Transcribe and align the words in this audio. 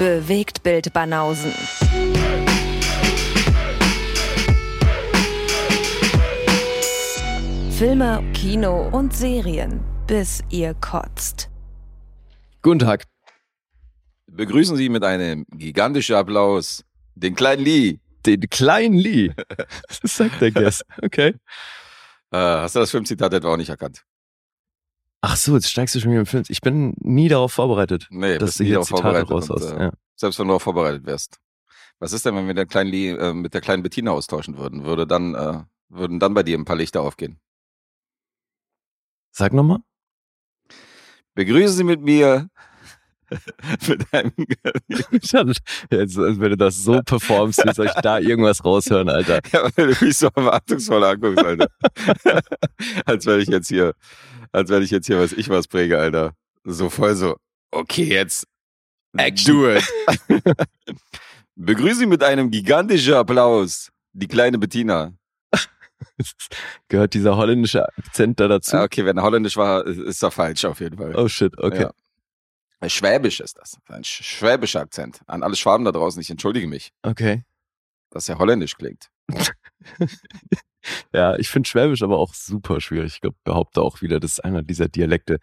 Bewegt 0.00 0.62
Bild 0.62 0.94
Banausen. 0.94 1.52
Filme, 7.70 8.24
Kino 8.32 8.88
und 8.92 9.14
Serien, 9.14 9.84
bis 10.06 10.42
ihr 10.48 10.72
kotzt. 10.72 11.50
Guten 12.62 12.78
Tag. 12.78 13.04
Begrüßen 14.26 14.74
Sie 14.78 14.88
mit 14.88 15.04
einem 15.04 15.44
gigantischen 15.50 16.16
Applaus 16.16 16.82
den 17.14 17.34
kleinen 17.34 17.62
Lee. 17.62 17.98
Den 18.24 18.48
kleinen 18.48 18.94
Lee. 18.94 19.34
Das 20.00 20.16
sagt 20.16 20.40
der 20.40 20.50
Guest. 20.50 20.82
Okay. 21.02 21.34
Äh, 22.32 22.38
hast 22.38 22.74
du 22.74 22.78
das 22.80 22.90
Filmzitat 22.90 23.34
etwa 23.34 23.52
auch 23.52 23.58
nicht 23.58 23.68
erkannt? 23.68 24.02
Ach 25.22 25.36
so, 25.36 25.54
jetzt 25.54 25.70
steigst 25.70 25.94
du 25.94 26.00
schon 26.00 26.10
wieder 26.12 26.20
im 26.20 26.26
Film. 26.26 26.44
Ich 26.48 26.60
bin 26.62 26.94
nie 26.98 27.28
darauf 27.28 27.52
vorbereitet, 27.52 28.06
Nee, 28.10 28.38
dass 28.38 28.56
du 28.56 28.64
hier 28.64 28.80
Zitate 28.80 29.02
vorbereitet. 29.02 29.30
raushaust. 29.30 29.72
Und, 29.72 29.78
äh, 29.78 29.82
ja. 29.84 29.92
Selbst 30.16 30.38
wenn 30.38 30.46
du 30.46 30.52
darauf 30.52 30.62
vorbereitet 30.62 31.04
wärst. 31.06 31.38
Was 31.98 32.12
ist 32.12 32.24
denn, 32.24 32.34
wenn 32.34 32.46
wir 32.46 32.54
den 32.54 32.68
kleinen 32.68 32.90
Lee 32.90 33.10
äh, 33.10 33.34
mit 33.34 33.52
der 33.52 33.60
kleinen 33.60 33.82
Bettina 33.82 34.12
austauschen 34.12 34.56
würden? 34.56 34.84
Würde 34.84 35.06
dann, 35.06 35.34
äh, 35.34 35.62
würden 35.90 36.18
dann 36.18 36.32
bei 36.32 36.42
dir 36.42 36.56
ein 36.56 36.64
paar 36.64 36.76
Lichter 36.76 37.02
aufgehen? 37.02 37.38
Sag 39.32 39.52
nochmal. 39.52 39.80
Begrüßen 41.34 41.76
Sie 41.76 41.84
mit 41.84 42.00
mir 42.00 42.48
mit 43.88 44.12
einem 44.12 44.32
Jetzt, 45.90 46.16
wenn 46.16 46.50
du 46.50 46.56
das 46.56 46.82
so 46.82 47.00
performst, 47.02 47.64
wie 47.64 47.72
soll 47.72 47.86
ich 47.86 47.92
da 48.02 48.18
irgendwas 48.18 48.64
raushören, 48.64 49.08
Alter? 49.08 49.40
Ja, 49.52 49.68
weil 49.76 49.94
du 49.94 50.04
mich 50.04 50.16
so 50.16 50.28
erwartungsvoll 50.34 51.04
anguckst, 51.04 51.44
Alter. 51.44 51.68
als 53.04 53.26
wenn 53.26 53.40
ich 53.40 53.48
jetzt 53.48 53.68
hier, 53.68 53.94
als 54.52 54.70
wenn 54.70 54.82
ich 54.82 54.90
jetzt 54.90 55.06
hier 55.06 55.18
was 55.18 55.32
ich 55.32 55.48
was 55.48 55.68
präge, 55.68 55.98
Alter. 55.98 56.34
So 56.64 56.88
voll 56.90 57.14
so, 57.14 57.36
okay, 57.70 58.04
jetzt 58.04 58.46
Action. 59.16 59.54
do 59.54 59.70
it. 59.70 59.84
Begrüße 61.56 62.06
mit 62.06 62.22
einem 62.22 62.50
gigantischen 62.50 63.14
Applaus 63.14 63.90
die 64.12 64.28
kleine 64.28 64.58
Bettina. 64.58 65.12
Gehört 66.88 67.14
dieser 67.14 67.36
holländische 67.36 67.86
Akzent 67.98 68.40
da 68.40 68.48
dazu? 68.48 68.76
Ja, 68.76 68.84
okay, 68.84 69.04
wenn 69.04 69.16
er 69.16 69.22
holländisch 69.22 69.56
war, 69.56 69.86
ist 69.86 70.22
er 70.22 70.30
falsch 70.30 70.64
auf 70.64 70.80
jeden 70.80 70.96
Fall. 70.96 71.14
Oh 71.16 71.28
shit, 71.28 71.56
okay. 71.58 71.82
Ja. 71.82 71.92
Schwäbisch 72.88 73.40
ist 73.40 73.58
das. 73.58 73.78
Ein 73.88 74.02
sch- 74.02 74.22
schwäbischer 74.22 74.80
Akzent. 74.80 75.20
An 75.26 75.42
alle 75.42 75.54
Schwaben 75.56 75.84
da 75.84 75.92
draußen, 75.92 76.20
ich 76.20 76.30
entschuldige 76.30 76.66
mich, 76.66 76.92
Okay. 77.02 77.44
dass 78.10 78.28
er 78.28 78.38
holländisch 78.38 78.76
klingt. 78.76 79.10
Ja, 81.12 81.36
ich 81.36 81.50
finde 81.50 81.68
Schwäbisch 81.68 82.02
aber 82.02 82.18
auch 82.18 82.32
super 82.32 82.80
schwierig. 82.80 83.14
Ich 83.14 83.20
glaub, 83.20 83.34
behaupte 83.44 83.82
auch 83.82 84.00
wieder, 84.00 84.18
das 84.18 84.32
ist 84.32 84.40
einer 84.40 84.62
dieser 84.62 84.88
Dialekte, 84.88 85.38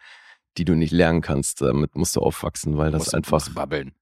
die 0.56 0.64
du 0.64 0.74
nicht 0.74 0.90
lernen 0.90 1.20
kannst. 1.20 1.60
Damit 1.60 1.94
musst 1.94 2.16
du 2.16 2.20
aufwachsen, 2.20 2.76
weil 2.76 2.90
das 2.90 3.02
Musst- 3.02 3.14
einfach. 3.14 3.32
musst 3.32 3.54
babbeln. 3.54 3.94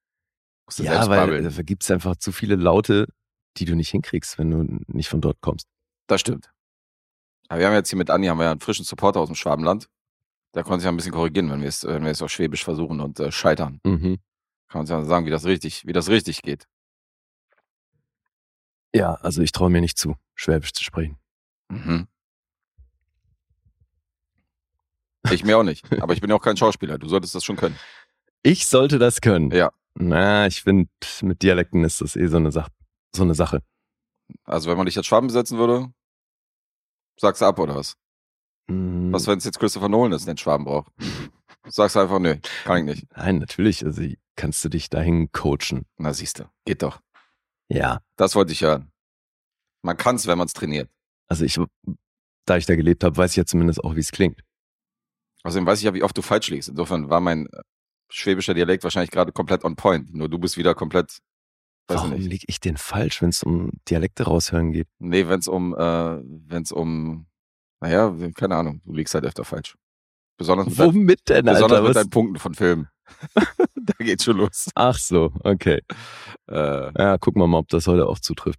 Musst 0.64 0.78
du 0.78 0.84
Ja, 0.84 1.06
weil 1.08 1.18
babbeln. 1.20 1.54
da 1.54 1.62
gibt 1.62 1.82
es 1.82 1.90
einfach 1.90 2.16
zu 2.16 2.32
viele 2.32 2.56
Laute, 2.56 3.06
die 3.58 3.66
du 3.66 3.74
nicht 3.76 3.90
hinkriegst, 3.90 4.38
wenn 4.38 4.50
du 4.50 4.78
nicht 4.86 5.08
von 5.10 5.20
dort 5.20 5.40
kommst. 5.42 5.68
Das 6.06 6.22
stimmt. 6.22 6.50
Aber 7.48 7.60
wir 7.60 7.66
haben 7.66 7.74
jetzt 7.74 7.90
hier 7.90 7.98
mit 7.98 8.08
Anni 8.10 8.28
haben 8.28 8.38
wir 8.38 8.44
ja 8.44 8.50
einen 8.52 8.60
frischen 8.60 8.84
Supporter 8.86 9.20
aus 9.20 9.28
dem 9.28 9.36
Schwabenland. 9.36 9.88
Der 10.56 10.64
konnte 10.64 10.80
sich 10.80 10.84
ja 10.86 10.90
ein 10.90 10.96
bisschen 10.96 11.12
korrigieren, 11.12 11.50
wenn 11.50 11.60
wir 11.60 11.68
es, 11.68 11.84
wenn 11.84 12.02
wir 12.02 12.10
es 12.10 12.22
auf 12.22 12.30
Schwäbisch 12.30 12.64
versuchen 12.64 13.00
und 13.00 13.20
äh, 13.20 13.30
scheitern. 13.30 13.78
Mhm. 13.84 14.18
Kann 14.68 14.80
uns 14.80 14.88
ja 14.88 15.04
sagen, 15.04 15.26
wie 15.26 15.30
das 15.30 15.44
richtig, 15.44 15.86
wie 15.86 15.92
das 15.92 16.08
richtig 16.08 16.40
geht. 16.40 16.66
Ja, 18.94 19.14
also 19.16 19.42
ich 19.42 19.52
traue 19.52 19.68
mir 19.68 19.82
nicht 19.82 19.98
zu, 19.98 20.16
Schwäbisch 20.34 20.72
zu 20.72 20.82
sprechen. 20.82 21.18
Mhm. 21.68 22.08
Ich 25.30 25.44
mir 25.44 25.58
auch 25.58 25.62
nicht. 25.62 25.84
Aber 26.00 26.14
ich 26.14 26.22
bin 26.22 26.30
ja 26.30 26.36
auch 26.36 26.42
kein 26.42 26.56
Schauspieler. 26.56 26.96
Du 26.96 27.06
solltest 27.06 27.34
das 27.34 27.44
schon 27.44 27.56
können. 27.56 27.78
Ich 28.42 28.66
sollte 28.66 28.98
das 28.98 29.20
können. 29.20 29.50
Ja. 29.50 29.72
Na, 29.94 30.46
ich 30.46 30.62
finde, 30.62 30.88
mit 31.20 31.42
Dialekten 31.42 31.84
ist 31.84 32.00
das 32.00 32.16
eh 32.16 32.28
so 32.28 32.38
eine, 32.38 32.50
Sach 32.50 32.70
so 33.14 33.24
eine 33.24 33.34
Sache. 33.34 33.62
Also 34.44 34.70
wenn 34.70 34.78
man 34.78 34.86
dich 34.86 34.96
als 34.96 35.06
Schwaben 35.06 35.26
besetzen 35.26 35.58
würde, 35.58 35.92
sagst 37.20 37.42
du 37.42 37.46
ab 37.46 37.58
oder 37.58 37.76
was? 37.76 37.98
Mm, 38.68 39.12
Was, 39.12 39.26
wenn 39.26 39.38
es 39.38 39.44
jetzt 39.44 39.58
Christopher 39.58 39.88
Nolan 39.88 40.12
ist, 40.12 40.26
den 40.26 40.36
Schwaben 40.36 40.64
braucht? 40.64 40.92
Sagst 41.68 41.96
du 41.96 42.00
einfach, 42.00 42.18
nö, 42.18 42.36
kann 42.64 42.78
ich 42.78 42.84
nicht. 42.84 43.16
Nein, 43.16 43.38
natürlich. 43.38 43.84
Also 43.84 44.02
kannst 44.36 44.64
du 44.64 44.68
dich 44.68 44.88
dahin 44.88 45.32
coachen. 45.32 45.86
Na 45.96 46.12
siehst 46.12 46.38
du, 46.38 46.44
geht 46.64 46.82
doch. 46.82 47.00
Ja. 47.68 48.00
Das 48.16 48.34
wollte 48.34 48.52
ich 48.52 48.62
hören. 48.62 48.92
Man 49.82 49.96
kann 49.96 50.16
es, 50.16 50.26
wenn 50.26 50.38
man 50.38 50.46
es 50.46 50.52
trainiert. 50.52 50.90
Also 51.28 51.44
ich, 51.44 51.58
da 52.44 52.56
ich 52.56 52.66
da 52.66 52.76
gelebt 52.76 53.02
habe, 53.02 53.16
weiß 53.16 53.32
ich 53.32 53.36
ja 53.36 53.44
zumindest 53.44 53.82
auch, 53.82 53.96
wie 53.96 54.00
es 54.00 54.12
klingt. 54.12 54.40
Außerdem 55.42 55.66
weiß 55.66 55.78
ich 55.78 55.84
ja, 55.84 55.94
wie 55.94 56.02
oft 56.02 56.16
du 56.16 56.22
falsch 56.22 56.50
liegst. 56.50 56.68
Insofern 56.68 57.08
war 57.10 57.20
mein 57.20 57.46
äh, 57.46 57.62
schwäbischer 58.10 58.54
Dialekt 58.54 58.84
wahrscheinlich 58.84 59.10
gerade 59.10 59.32
komplett 59.32 59.64
on 59.64 59.76
point. 59.76 60.14
Nur 60.14 60.28
du 60.28 60.38
bist 60.38 60.56
wieder 60.56 60.74
komplett, 60.74 61.18
weiß 61.88 61.98
Warum 61.98 62.12
liege 62.14 62.46
ich 62.48 62.60
denn 62.60 62.76
falsch, 62.76 63.22
wenn 63.22 63.30
es 63.30 63.42
um 63.42 63.70
Dialekte 63.88 64.24
raushören 64.24 64.72
geht? 64.72 64.88
Nee, 64.98 65.28
wenn 65.28 65.40
es 65.40 65.48
um, 65.48 65.74
äh, 65.74 65.78
wenn 65.78 66.62
es 66.62 66.72
um, 66.72 67.26
naja, 67.80 68.14
keine 68.34 68.56
Ahnung, 68.56 68.80
du 68.84 68.92
liegst 68.94 69.14
halt 69.14 69.24
öfter 69.24 69.44
falsch. 69.44 69.76
Besonders 70.38 70.66
mit, 70.68 70.78
dein, 70.78 70.86
Womit 70.94 71.28
denn, 71.28 71.44
besonders 71.46 71.78
Alter? 71.78 71.88
mit 71.88 71.96
deinen 71.96 72.10
Punkten 72.10 72.38
von 72.38 72.54
Filmen. 72.54 72.88
da 73.34 73.94
geht's 73.98 74.24
schon 74.24 74.36
los. 74.36 74.68
Ach 74.74 74.98
so, 74.98 75.32
okay. 75.44 75.80
Äh, 76.50 76.92
Ja, 77.02 77.16
gucken 77.18 77.40
wir 77.40 77.46
mal, 77.46 77.58
ob 77.58 77.68
das 77.68 77.86
heute 77.86 78.06
auch 78.06 78.18
zutrifft. 78.18 78.58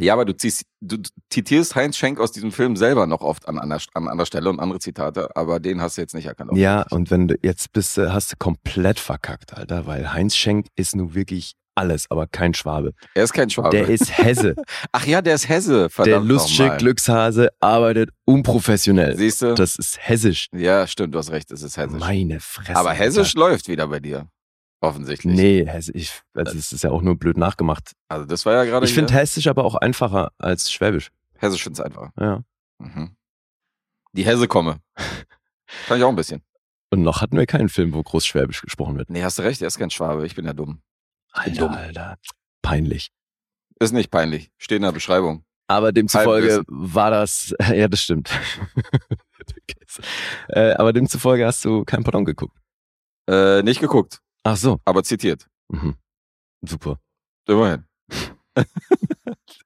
ja, 0.00 0.12
aber 0.14 0.24
du 0.24 0.34
ziehst, 0.36 0.62
du 0.80 0.96
zitierst 1.30 1.74
Heinz 1.76 1.96
Schenk 1.96 2.18
aus 2.18 2.32
diesem 2.32 2.50
Film 2.52 2.76
selber 2.76 3.06
noch 3.06 3.20
oft 3.20 3.46
an 3.48 3.58
einer, 3.58 3.78
an 3.94 4.08
anderer 4.08 4.26
Stelle 4.26 4.48
und 4.50 4.58
andere 4.60 4.78
Zitate, 4.80 5.34
aber 5.36 5.60
den 5.60 5.80
hast 5.80 5.96
du 5.98 6.00
jetzt 6.00 6.14
nicht 6.14 6.26
erkannt. 6.26 6.50
Ja, 6.56 6.84
und 6.90 7.10
wenn 7.10 7.28
du 7.28 7.36
jetzt 7.42 7.72
bist, 7.72 7.96
du- 7.96 8.12
hast 8.12 8.32
du 8.32 8.36
komplett 8.38 8.98
verkackt, 8.98 9.54
Alter, 9.54 9.86
weil 9.86 10.12
Heinz 10.12 10.34
Schenk 10.34 10.66
ist 10.76 10.96
nun 10.96 11.14
wirklich 11.14 11.52
alles, 11.78 12.10
aber 12.10 12.26
kein 12.26 12.52
Schwabe. 12.54 12.92
er 13.14 13.24
ist 13.24 13.32
kein 13.32 13.48
Schwabe. 13.48 13.70
Der 13.70 13.88
ist 13.88 14.16
Hesse. 14.18 14.54
Ach 14.92 15.06
ja, 15.06 15.22
der 15.22 15.34
ist 15.36 15.48
Hesse, 15.48 15.88
verdammt 15.88 16.28
Der 16.28 16.34
lustige. 16.34 16.76
Glückshase 16.76 17.48
arbeitet 17.60 18.10
unprofessionell. 18.24 19.16
Siehst 19.16 19.42
du? 19.42 19.54
Das 19.54 19.76
ist 19.76 19.98
hessisch. 20.00 20.48
Ja, 20.52 20.86
stimmt, 20.86 21.14
du 21.14 21.18
hast 21.18 21.30
recht, 21.30 21.50
es 21.50 21.62
ist 21.62 21.76
hessisch. 21.76 21.98
Meine 21.98 22.40
Fresse. 22.40 22.76
Aber 22.76 22.92
hessisch 22.92 23.36
Alter. 23.36 23.38
läuft 23.38 23.68
wieder 23.68 23.86
bei 23.88 24.00
dir. 24.00 24.28
Offensichtlich. 24.80 25.34
Nee, 25.34 25.66
hessisch. 25.66 26.22
Also 26.34 26.56
es 26.56 26.70
ist 26.72 26.84
ja 26.84 26.90
auch 26.90 27.02
nur 27.02 27.16
blöd 27.16 27.36
nachgemacht. 27.36 27.92
Also 28.08 28.26
das 28.26 28.46
war 28.46 28.54
ja 28.54 28.64
gerade. 28.64 28.86
Ich 28.86 28.94
finde 28.94 29.12
hessisch 29.12 29.46
aber 29.48 29.64
auch 29.64 29.74
einfacher 29.74 30.30
als 30.38 30.70
schwäbisch. 30.70 31.10
Hessisch 31.36 31.62
find's 31.64 31.80
einfach. 31.80 32.10
Ja. 32.18 32.42
Mhm. 32.78 33.16
Die 34.12 34.24
Hesse 34.24 34.46
komme. 34.46 34.80
Kann 35.88 35.98
ich 35.98 36.04
auch 36.04 36.08
ein 36.08 36.16
bisschen. 36.16 36.42
Und 36.90 37.02
noch 37.02 37.20
hatten 37.20 37.36
wir 37.36 37.44
keinen 37.46 37.68
Film, 37.68 37.92
wo 37.92 38.02
groß 38.02 38.24
schwäbisch 38.24 38.62
gesprochen 38.62 38.96
wird. 38.96 39.10
Nee, 39.10 39.22
hast 39.22 39.38
du 39.38 39.42
recht, 39.42 39.60
er 39.60 39.68
ist 39.68 39.78
kein 39.78 39.90
Schwabe, 39.90 40.24
ich 40.24 40.34
bin 40.34 40.46
ja 40.46 40.54
dumm. 40.54 40.80
Alter. 41.32 41.70
Alter. 41.70 42.18
Peinlich. 42.62 43.10
Ist 43.80 43.92
nicht 43.92 44.10
peinlich. 44.10 44.50
Steht 44.58 44.76
in 44.76 44.82
der 44.82 44.92
Beschreibung. 44.92 45.44
Aber 45.68 45.92
demzufolge 45.92 46.62
war 46.66 47.10
das, 47.10 47.54
ja, 47.74 47.88
das 47.88 48.02
stimmt. 48.02 48.30
äh, 50.48 50.72
aber 50.72 50.92
demzufolge 50.92 51.46
hast 51.46 51.64
du 51.64 51.84
kein 51.84 52.02
Pardon 52.02 52.24
geguckt. 52.24 52.58
Äh, 53.28 53.62
nicht 53.62 53.80
geguckt, 53.80 54.20
Ach 54.42 54.56
so. 54.56 54.80
aber 54.86 55.04
zitiert. 55.04 55.46
Mhm. 55.68 55.96
Super. 56.62 56.98
Immerhin. 57.46 57.84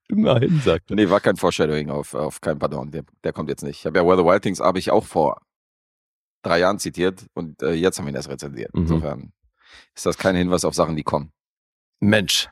Immerhin, 0.09 0.59
sagt 0.59 0.91
er. 0.91 0.95
Nee, 0.95 1.09
war 1.09 1.21
kein 1.21 1.37
Foreshadowing 1.37 1.89
auf, 1.89 2.13
auf 2.13 2.41
kein 2.41 2.59
Pardon. 2.59 2.91
Der, 2.91 3.03
der 3.23 3.31
kommt 3.31 3.49
jetzt 3.49 3.63
nicht. 3.63 3.79
Ich 3.79 3.85
habe 3.85 3.97
ja 3.97 4.05
Where 4.05 4.17
the 4.17 4.25
Wild 4.25 4.43
Things 4.43 4.59
habe 4.59 4.79
ich 4.79 4.91
auch 4.91 5.05
vor 5.05 5.41
drei 6.43 6.59
Jahren 6.59 6.79
zitiert 6.79 7.25
und 7.33 7.63
äh, 7.63 7.71
jetzt 7.71 7.97
haben 7.97 8.05
wir 8.05 8.11
ihn 8.11 8.15
erst 8.15 8.29
rezensiert. 8.29 8.73
Mhm. 8.75 8.81
Insofern 8.81 9.33
ist 9.95 10.05
das 10.05 10.17
kein 10.17 10.35
Hinweis 10.35 10.65
auf 10.65 10.75
Sachen, 10.75 10.97
die 10.97 11.03
kommen. 11.03 11.31
Mensch. 12.03 12.49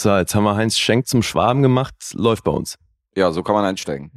So, 0.00 0.16
jetzt 0.16 0.34
haben 0.34 0.44
wir 0.44 0.56
Heinz 0.56 0.78
Schenk 0.78 1.06
zum 1.06 1.22
Schwaben 1.22 1.62
gemacht. 1.62 1.94
Läuft 2.14 2.44
bei 2.44 2.50
uns. 2.50 2.76
Ja, 3.16 3.30
so 3.30 3.42
kann 3.42 3.54
man 3.54 3.64
einsteigen. 3.64 4.10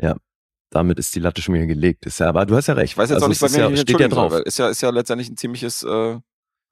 Damit 0.70 1.00
ist 1.00 1.16
die 1.16 1.20
Latte 1.20 1.42
schon 1.42 1.56
wieder 1.56 1.66
gelegt. 1.66 2.06
Ist 2.06 2.20
ja, 2.20 2.28
aber 2.28 2.46
du 2.46 2.56
hast 2.56 2.68
ja 2.68 2.74
recht. 2.74 2.94
Ich 2.94 2.98
weiß 2.98 3.10
jetzt 3.10 3.24
Also 3.24 3.26
auch 3.26 3.30
nicht, 3.30 3.42
wem 3.42 3.76
ja, 3.76 3.78
steht 3.78 4.00
ja 4.00 4.10
soll, 4.10 4.10
drauf. 4.10 4.34
Ist 4.42 4.60
ja, 4.60 4.68
ist 4.68 4.82
ja 4.82 4.90
letztendlich 4.90 5.30
ein 5.30 5.38
ziemliches, 5.38 5.84
äh, 5.84 6.20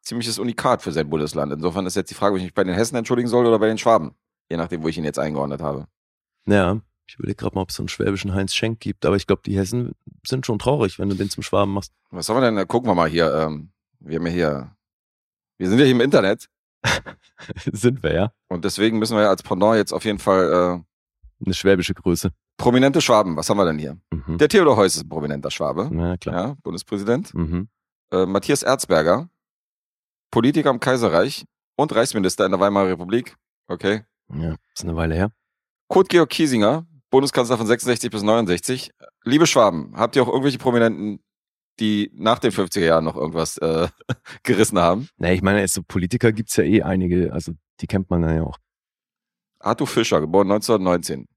ziemliches 0.01 0.37
Unikat 0.37 0.81
für 0.81 0.91
sein 0.91 1.09
Bundesland. 1.09 1.53
Insofern 1.53 1.85
ist 1.85 1.95
jetzt 1.95 2.09
die 2.09 2.13
Frage, 2.13 2.33
ob 2.33 2.38
ich 2.39 2.44
mich 2.44 2.53
bei 2.53 2.63
den 2.63 2.73
Hessen 2.73 2.95
entschuldigen 2.97 3.29
soll 3.29 3.45
oder 3.45 3.57
bei 3.57 3.67
den 3.67 3.77
Schwaben. 3.77 4.15
Je 4.50 4.57
nachdem, 4.57 4.83
wo 4.83 4.89
ich 4.89 4.97
ihn 4.97 5.06
jetzt 5.06 5.18
eingeordnet 5.18 5.61
habe. 5.61 5.88
Ja, 6.45 6.81
ich 7.07 7.15
überlege 7.15 7.38
gerade 7.38 7.56
mal, 7.56 7.61
ob 7.61 7.69
es 7.69 7.75
so 7.75 7.83
einen 7.83 7.88
schwäbischen 7.88 8.33
Heinz 8.33 8.53
Schenk 8.53 8.79
gibt. 8.81 9.06
Aber 9.06 9.15
ich 9.15 9.27
glaube, 9.27 9.44
die 9.45 9.57
Hessen 9.57 9.94
sind 10.27 10.45
schon 10.45 10.59
traurig, 10.59 11.00
wenn 11.00 11.09
du 11.09 11.15
den 11.15 11.29
zum 11.29 11.41
Schwaben 11.41 11.71
machst. 11.71 11.94
Was 12.11 12.27
haben 12.27 12.41
wir 12.41 12.51
denn? 12.51 12.68
Gucken 12.68 12.89
wir 12.89 12.95
mal 12.95 13.09
hier. 13.09 13.33
Ähm, 13.33 13.71
wir 14.00 14.19
haben 14.19 14.27
ja 14.27 14.31
hier, 14.33 14.75
wir 15.57 15.69
sind 15.69 15.79
ja 15.79 15.85
hier 15.85 15.95
im 15.95 16.01
Internet 16.01 16.50
sind 17.71 18.03
wir, 18.03 18.13
ja. 18.13 18.31
und 18.47 18.65
deswegen 18.65 18.99
müssen 18.99 19.15
wir 19.17 19.23
ja 19.23 19.29
als 19.29 19.43
Pendant 19.43 19.75
jetzt 19.77 19.91
auf 19.93 20.05
jeden 20.05 20.19
Fall 20.19 20.51
äh, 20.81 21.43
Eine 21.45 21.53
schwäbische 21.53 21.93
Größe. 21.93 22.31
prominente 22.57 23.01
Schwaben. 23.01 23.35
Was 23.37 23.49
haben 23.49 23.57
wir 23.57 23.65
denn 23.65 23.77
hier? 23.79 23.97
Mhm. 24.11 24.37
Der 24.37 24.47
Theodor 24.49 24.77
Heuss 24.77 24.95
ist 24.95 25.03
ein 25.03 25.09
prominenter 25.09 25.51
Schwabe. 25.51 25.89
Na 25.91 26.17
klar. 26.17 26.35
Ja, 26.49 26.55
Bundespräsident. 26.63 27.33
Mhm. 27.33 27.67
Äh, 28.11 28.25
Matthias 28.25 28.63
Erzberger, 28.63 29.29
Politiker 30.31 30.69
im 30.69 30.79
Kaiserreich 30.79 31.45
und 31.75 31.93
Reichsminister 31.93 32.45
in 32.45 32.51
der 32.51 32.59
Weimarer 32.59 32.89
Republik. 32.89 33.35
Okay. 33.67 34.03
Ja, 34.33 34.55
ist 34.73 34.83
eine 34.83 34.95
Weile 34.95 35.15
her. 35.15 35.31
Kurt 35.87 36.09
Georg 36.09 36.29
Kiesinger, 36.29 36.85
Bundeskanzler 37.09 37.57
von 37.57 37.67
66 37.67 38.09
bis 38.09 38.23
69. 38.23 38.91
Liebe 39.23 39.45
Schwaben, 39.47 39.93
habt 39.95 40.15
ihr 40.15 40.23
auch 40.23 40.27
irgendwelche 40.27 40.57
Prominenten, 40.57 41.19
die 41.80 42.12
nach 42.13 42.39
den 42.39 42.51
50er 42.51 42.86
Jahren 42.86 43.04
noch 43.04 43.16
irgendwas 43.16 43.57
äh, 43.57 43.88
gerissen 44.44 44.80
haben. 44.80 45.10
Na, 45.18 45.31
ich 45.31 45.42
meine, 45.42 45.68
so 45.68 45.83
Politiker 45.83 46.31
gibt's 46.31 46.56
ja 46.56 46.63
eh 46.63 46.81
einige, 46.81 47.33
also 47.33 47.54
die 47.81 47.88
kennt 47.88 48.10
man 48.10 48.24
ja 48.24 48.44
auch. 48.44 48.57
Arthur 49.60 49.88
Fischer, 49.88 50.22
geboren 50.22 50.51
1919. 50.51 51.27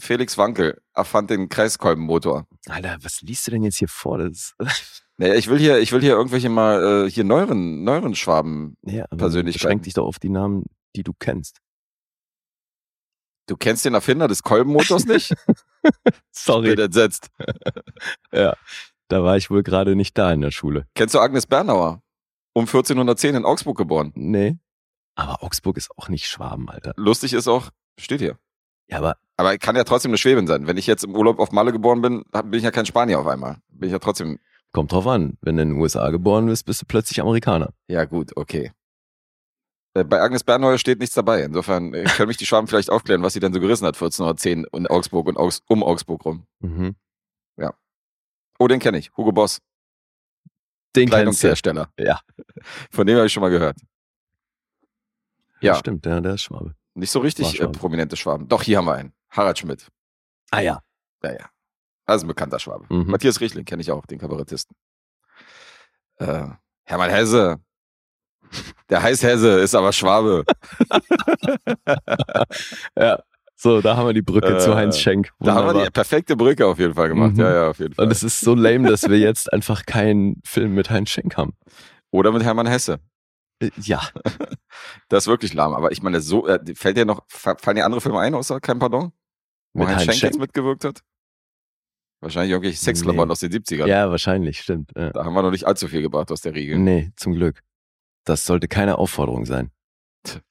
Felix 0.00 0.38
Wankel 0.38 0.80
erfand 0.94 1.30
den 1.30 1.48
Kreiskolbenmotor. 1.48 2.46
Alter, 2.68 2.98
was 3.02 3.20
liest 3.22 3.46
du 3.46 3.50
denn 3.50 3.62
jetzt 3.64 3.78
hier 3.78 3.88
vor? 3.88 4.18
Das, 4.18 4.54
Naja, 5.20 5.34
ich 5.34 5.48
will 5.48 5.58
hier, 5.58 5.78
ich 5.80 5.90
will 5.90 6.00
hier 6.00 6.12
irgendwelche 6.12 6.48
mal 6.48 7.06
äh, 7.06 7.10
hier 7.10 7.24
neueren, 7.24 7.82
neueren 7.82 8.14
Schwaben. 8.14 8.76
ja, 8.82 9.04
aber 9.06 9.16
Persönlichkeiten. 9.16 9.62
beschränk 9.64 9.82
dich 9.82 9.94
doch 9.94 10.06
auf 10.06 10.20
die 10.20 10.28
Namen, 10.28 10.64
die 10.94 11.02
du 11.02 11.12
kennst. 11.18 11.58
Du 13.48 13.56
kennst 13.56 13.84
den 13.84 13.94
Erfinder 13.94 14.28
des 14.28 14.44
Kolbenmotors 14.44 15.06
nicht? 15.06 15.34
Sorry. 16.30 16.68
Wird 16.68 16.78
entsetzt. 16.78 17.30
Ja, 18.30 18.54
da 19.08 19.22
war 19.24 19.36
ich 19.36 19.50
wohl 19.50 19.62
gerade 19.62 19.96
nicht 19.96 20.16
da 20.18 20.32
in 20.32 20.40
der 20.40 20.50
Schule. 20.50 20.86
Kennst 20.94 21.14
du 21.14 21.20
Agnes 21.20 21.46
Bernauer? 21.46 22.02
Um 22.54 22.62
1410 22.64 23.34
in 23.36 23.44
Augsburg 23.44 23.76
geboren. 23.76 24.12
Nee. 24.14 24.58
Aber 25.14 25.42
Augsburg 25.42 25.76
ist 25.76 25.90
auch 25.96 26.08
nicht 26.08 26.26
Schwaben, 26.26 26.68
Alter. 26.68 26.92
Lustig 26.96 27.32
ist 27.32 27.48
auch, 27.48 27.70
steht 27.98 28.20
hier. 28.20 28.38
Ja, 28.88 28.98
aber 28.98 29.16
Aber 29.36 29.56
kann 29.58 29.76
ja 29.76 29.84
trotzdem 29.84 30.10
eine 30.10 30.18
Schwäbin 30.18 30.46
sein. 30.46 30.66
Wenn 30.66 30.76
ich 30.78 30.86
jetzt 30.86 31.04
im 31.04 31.14
Urlaub 31.14 31.38
auf 31.40 31.52
Malle 31.52 31.72
geboren 31.72 32.00
bin, 32.00 32.24
bin 32.32 32.54
ich 32.54 32.62
ja 32.64 32.70
kein 32.70 32.86
Spanier 32.86 33.18
auf 33.20 33.26
einmal. 33.26 33.58
Bin 33.68 33.88
ich 33.88 33.92
ja 33.92 33.98
trotzdem. 33.98 34.38
kommt 34.72 34.92
drauf 34.92 35.06
an. 35.06 35.36
Wenn 35.42 35.56
du 35.56 35.62
in 35.62 35.68
den 35.70 35.80
USA 35.80 36.08
geboren 36.10 36.46
bist, 36.46 36.64
bist 36.66 36.82
du 36.82 36.86
plötzlich 36.86 37.20
Amerikaner. 37.20 37.72
Ja, 37.88 38.04
gut, 38.06 38.36
okay. 38.36 38.72
Äh, 39.94 40.04
Bei 40.04 40.20
Agnes 40.20 40.42
Bernauer 40.44 40.78
steht 40.78 41.00
nichts 41.00 41.14
dabei. 41.14 41.42
Insofern 41.42 41.92
äh, 41.94 42.04
können 42.04 42.28
mich 42.28 42.36
die 42.38 42.46
Schwaben 42.46 42.66
vielleicht 42.66 42.90
aufklären, 42.90 43.22
was 43.22 43.34
sie 43.34 43.40
denn 43.40 43.52
so 43.52 43.60
gerissen 43.60 43.86
hat 43.86 43.94
1410 43.96 44.66
in 44.72 44.86
Augsburg 44.86 45.26
und 45.26 45.36
um 45.68 45.82
Augsburg 45.82 46.24
rum. 46.24 46.46
Mhm. 46.60 46.96
Oh, 48.58 48.66
den 48.66 48.80
kenne 48.80 48.98
ich. 48.98 49.10
Hugo 49.16 49.32
Boss, 49.32 49.60
Den. 50.96 51.08
Kleidungshersteller. 51.08 51.90
Ja. 51.98 52.20
Von 52.90 53.06
dem 53.06 53.16
habe 53.16 53.26
ich 53.26 53.32
schon 53.32 53.40
mal 53.42 53.50
gehört. 53.50 53.78
Ja. 55.60 55.74
Stimmt, 55.76 56.06
ja, 56.06 56.20
der 56.20 56.34
ist 56.34 56.42
Schwabe. 56.42 56.74
Nicht 56.94 57.10
so 57.10 57.20
richtig 57.20 57.46
äh, 57.54 57.56
Schwabe. 57.56 57.72
prominente 57.78 58.16
Schwaben. 58.16 58.48
Doch, 58.48 58.62
hier 58.62 58.78
haben 58.78 58.86
wir 58.86 58.94
einen. 58.94 59.12
Harald 59.30 59.58
Schmidt. 59.58 59.88
Ah 60.50 60.60
ja. 60.60 60.80
Ja, 61.22 61.32
ja. 61.32 61.50
Das 62.06 62.16
ist 62.18 62.22
ein 62.24 62.28
bekannter 62.28 62.58
Schwabe. 62.58 62.86
Mhm. 62.92 63.10
Matthias 63.10 63.40
Riechling 63.40 63.64
kenne 63.64 63.82
ich 63.82 63.90
auch, 63.90 64.06
den 64.06 64.18
Kabarettisten. 64.18 64.74
Äh, 66.16 66.48
Hermann 66.84 67.10
Hesse. 67.10 67.60
Der 68.88 69.02
heißt 69.02 69.22
Hesse, 69.22 69.58
ist 69.60 69.74
aber 69.74 69.92
Schwabe. 69.92 70.44
Ja. 72.96 73.22
So, 73.60 73.80
da 73.80 73.96
haben 73.96 74.06
wir 74.06 74.12
die 74.14 74.22
Brücke 74.22 74.56
Äh, 74.56 74.60
zu 74.60 74.76
Heinz 74.76 74.98
Schenk. 75.00 75.32
Da 75.40 75.50
haben 75.52 75.56
wir 75.56 75.68
Wunderbar. 75.70 75.84
die 75.86 75.90
perfekte 75.90 76.36
Brücke 76.36 76.64
auf 76.66 76.78
jeden 76.78 76.94
Fall 76.94 77.08
gemacht. 77.08 77.32
Mhm. 77.32 77.40
Ja, 77.40 77.52
ja, 77.54 77.70
auf 77.70 77.78
jeden 77.80 77.92
Fall. 77.94 78.04
Und 78.04 78.12
es 78.12 78.22
ist 78.22 78.40
so 78.40 78.54
lame, 78.54 78.88
dass 78.88 79.08
wir 79.08 79.18
jetzt 79.18 79.52
einfach 79.52 79.84
keinen 79.84 80.40
Film 80.44 80.74
mit 80.74 80.90
Heinz 80.90 81.10
Schenk 81.10 81.36
haben. 81.36 81.54
Oder 82.12 82.30
mit 82.30 82.44
Hermann 82.44 82.68
Hesse. 82.68 83.00
Äh, 83.60 83.70
Ja. 83.80 84.00
Das 85.08 85.24
ist 85.24 85.26
wirklich 85.28 85.54
lahm. 85.54 85.74
Aber 85.74 85.90
ich 85.90 86.02
meine, 86.02 86.20
so, 86.20 86.46
äh, 86.46 86.60
fällt 86.76 86.96
dir 86.96 87.04
noch, 87.04 87.24
fa- 87.28 87.56
fallen 87.58 87.76
dir 87.76 87.84
andere 87.84 88.00
Filme 88.00 88.20
ein, 88.20 88.34
außer 88.34 88.60
Kein 88.60 88.78
Pardon? 88.78 89.10
Wo 89.72 89.80
Mit 89.80 89.88
Heinz 89.88 89.98
Heinz 90.00 90.04
Schenk 90.04 90.22
jetzt 90.22 90.32
Schenk? 90.34 90.40
mitgewirkt 90.40 90.84
hat? 90.84 91.00
Wahrscheinlich 92.20 92.50
irgendwelche 92.52 92.78
Sexklamotten 92.78 93.28
Nee. 93.28 93.32
aus 93.32 93.40
den 93.40 93.50
70ern. 93.52 93.86
Ja, 93.86 94.10
wahrscheinlich, 94.10 94.60
stimmt. 94.60 94.92
Ja. 94.96 95.10
Da 95.10 95.24
haben 95.24 95.34
wir 95.34 95.42
noch 95.42 95.50
nicht 95.50 95.66
allzu 95.66 95.88
viel 95.88 96.02
gebracht 96.02 96.30
aus 96.30 96.40
der 96.42 96.54
Riege. 96.54 96.78
Nee, 96.78 97.10
zum 97.16 97.34
Glück. 97.34 97.60
Das 98.24 98.44
sollte 98.44 98.68
keine 98.68 98.98
Aufforderung 98.98 99.46
sein. 99.46 99.70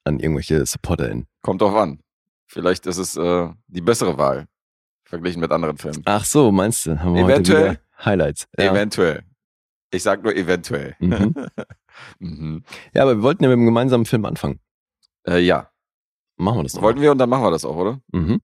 An 0.04 0.20
irgendwelche 0.20 0.66
SupporterInnen. 0.66 1.28
Kommt 1.42 1.62
drauf 1.62 1.76
an. 1.76 2.00
Vielleicht 2.48 2.86
ist 2.86 2.98
es 2.98 3.16
äh, 3.18 3.50
die 3.68 3.82
bessere 3.82 4.18
Wahl. 4.18 4.48
Verglichen 5.04 5.40
mit 5.40 5.52
anderen 5.52 5.78
Filmen. 5.78 6.02
Ach 6.06 6.26
so, 6.26 6.52
meinst 6.52 6.86
du? 6.86 7.00
Haben 7.00 7.16
wir 7.16 7.24
Eventuell. 7.26 7.80
Highlights. 8.04 8.48
Ja. 8.58 8.72
Eventuell. 8.72 9.24
Ich 9.92 10.04
sag 10.04 10.22
nur 10.24 10.36
eventuell. 10.36 10.96
Mhm. 11.00 11.34
Mhm. 12.20 12.64
ja, 12.94 13.02
aber 13.02 13.16
wir 13.16 13.24
wollten 13.24 13.44
ja 13.44 13.50
mit 13.50 13.56
einem 13.58 13.66
gemeinsamen 13.66 14.06
Film 14.06 14.24
anfangen. 14.26 14.60
Äh, 15.26 15.40
ja, 15.40 15.72
Machen 16.36 16.60
wir 16.60 16.64
das 16.64 16.74
doch. 16.74 16.84
wollten 16.84 17.02
wir 17.02 17.12
und 17.12 17.18
dann 17.18 17.28
machen 17.28 17.42
wir 17.44 17.50
das 17.50 17.66
auch, 17.66 17.76
oder? 17.76 18.00
mal. 18.12 18.22
Mhm. 18.22 18.42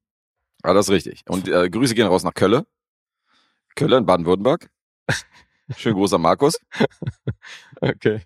Ah, 0.63 0.73
das 0.73 0.87
ist 0.87 0.91
richtig. 0.91 1.21
Und 1.27 1.47
äh, 1.47 1.69
Grüße 1.69 1.93
gehen 1.93 2.07
raus 2.07 2.23
nach 2.23 2.33
Kölle. 2.33 2.65
Kölle 3.75 3.97
in 3.97 4.07
Baden-Württemberg. 4.07 4.71
Schönen 5.77 5.95
Gruß 5.95 6.13
an 6.13 6.21
Markus. 6.21 6.57
Okay. 7.79 8.21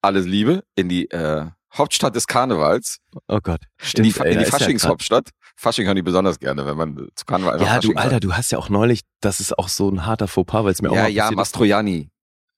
Alles 0.00 0.24
Liebe 0.24 0.64
in 0.74 0.88
die 0.88 1.10
äh, 1.10 1.46
Hauptstadt 1.74 2.14
des 2.14 2.26
Karnevals. 2.26 2.98
Oh 3.28 3.40
Gott. 3.42 3.60
in 3.80 3.86
Stimmt, 3.86 4.06
die, 4.06 4.12
Fa- 4.12 4.24
ey, 4.24 4.32
in 4.32 4.38
die 4.38 4.44
ist 4.44 4.52
ja 4.52 4.58
Faschingshauptstadt. 4.58 5.30
Fasching 5.56 5.86
hören 5.86 5.96
die 5.96 6.02
besonders 6.02 6.38
gerne, 6.38 6.64
wenn 6.66 6.76
man 6.76 7.08
zu 7.14 7.24
Karneval 7.24 7.54
einfach 7.54 7.66
Ja, 7.66 7.74
du 7.80 7.88
Fasching 7.88 7.96
Alter, 7.98 8.10
sagt. 8.10 8.24
du 8.24 8.32
hast 8.34 8.50
ja 8.52 8.58
auch 8.58 8.68
neulich, 8.68 9.02
das 9.20 9.40
ist 9.40 9.58
auch 9.58 9.68
so 9.68 9.88
ein 9.90 10.06
harter 10.06 10.28
Fauxpas, 10.28 10.64
weil 10.64 10.72
es 10.72 10.80
mir 10.82 10.90
auch 10.90 10.94
Ja, 10.96 11.02
mal 11.02 11.10
ja, 11.10 11.28
ist. 11.28 11.34
Mastroianni. 11.36 12.10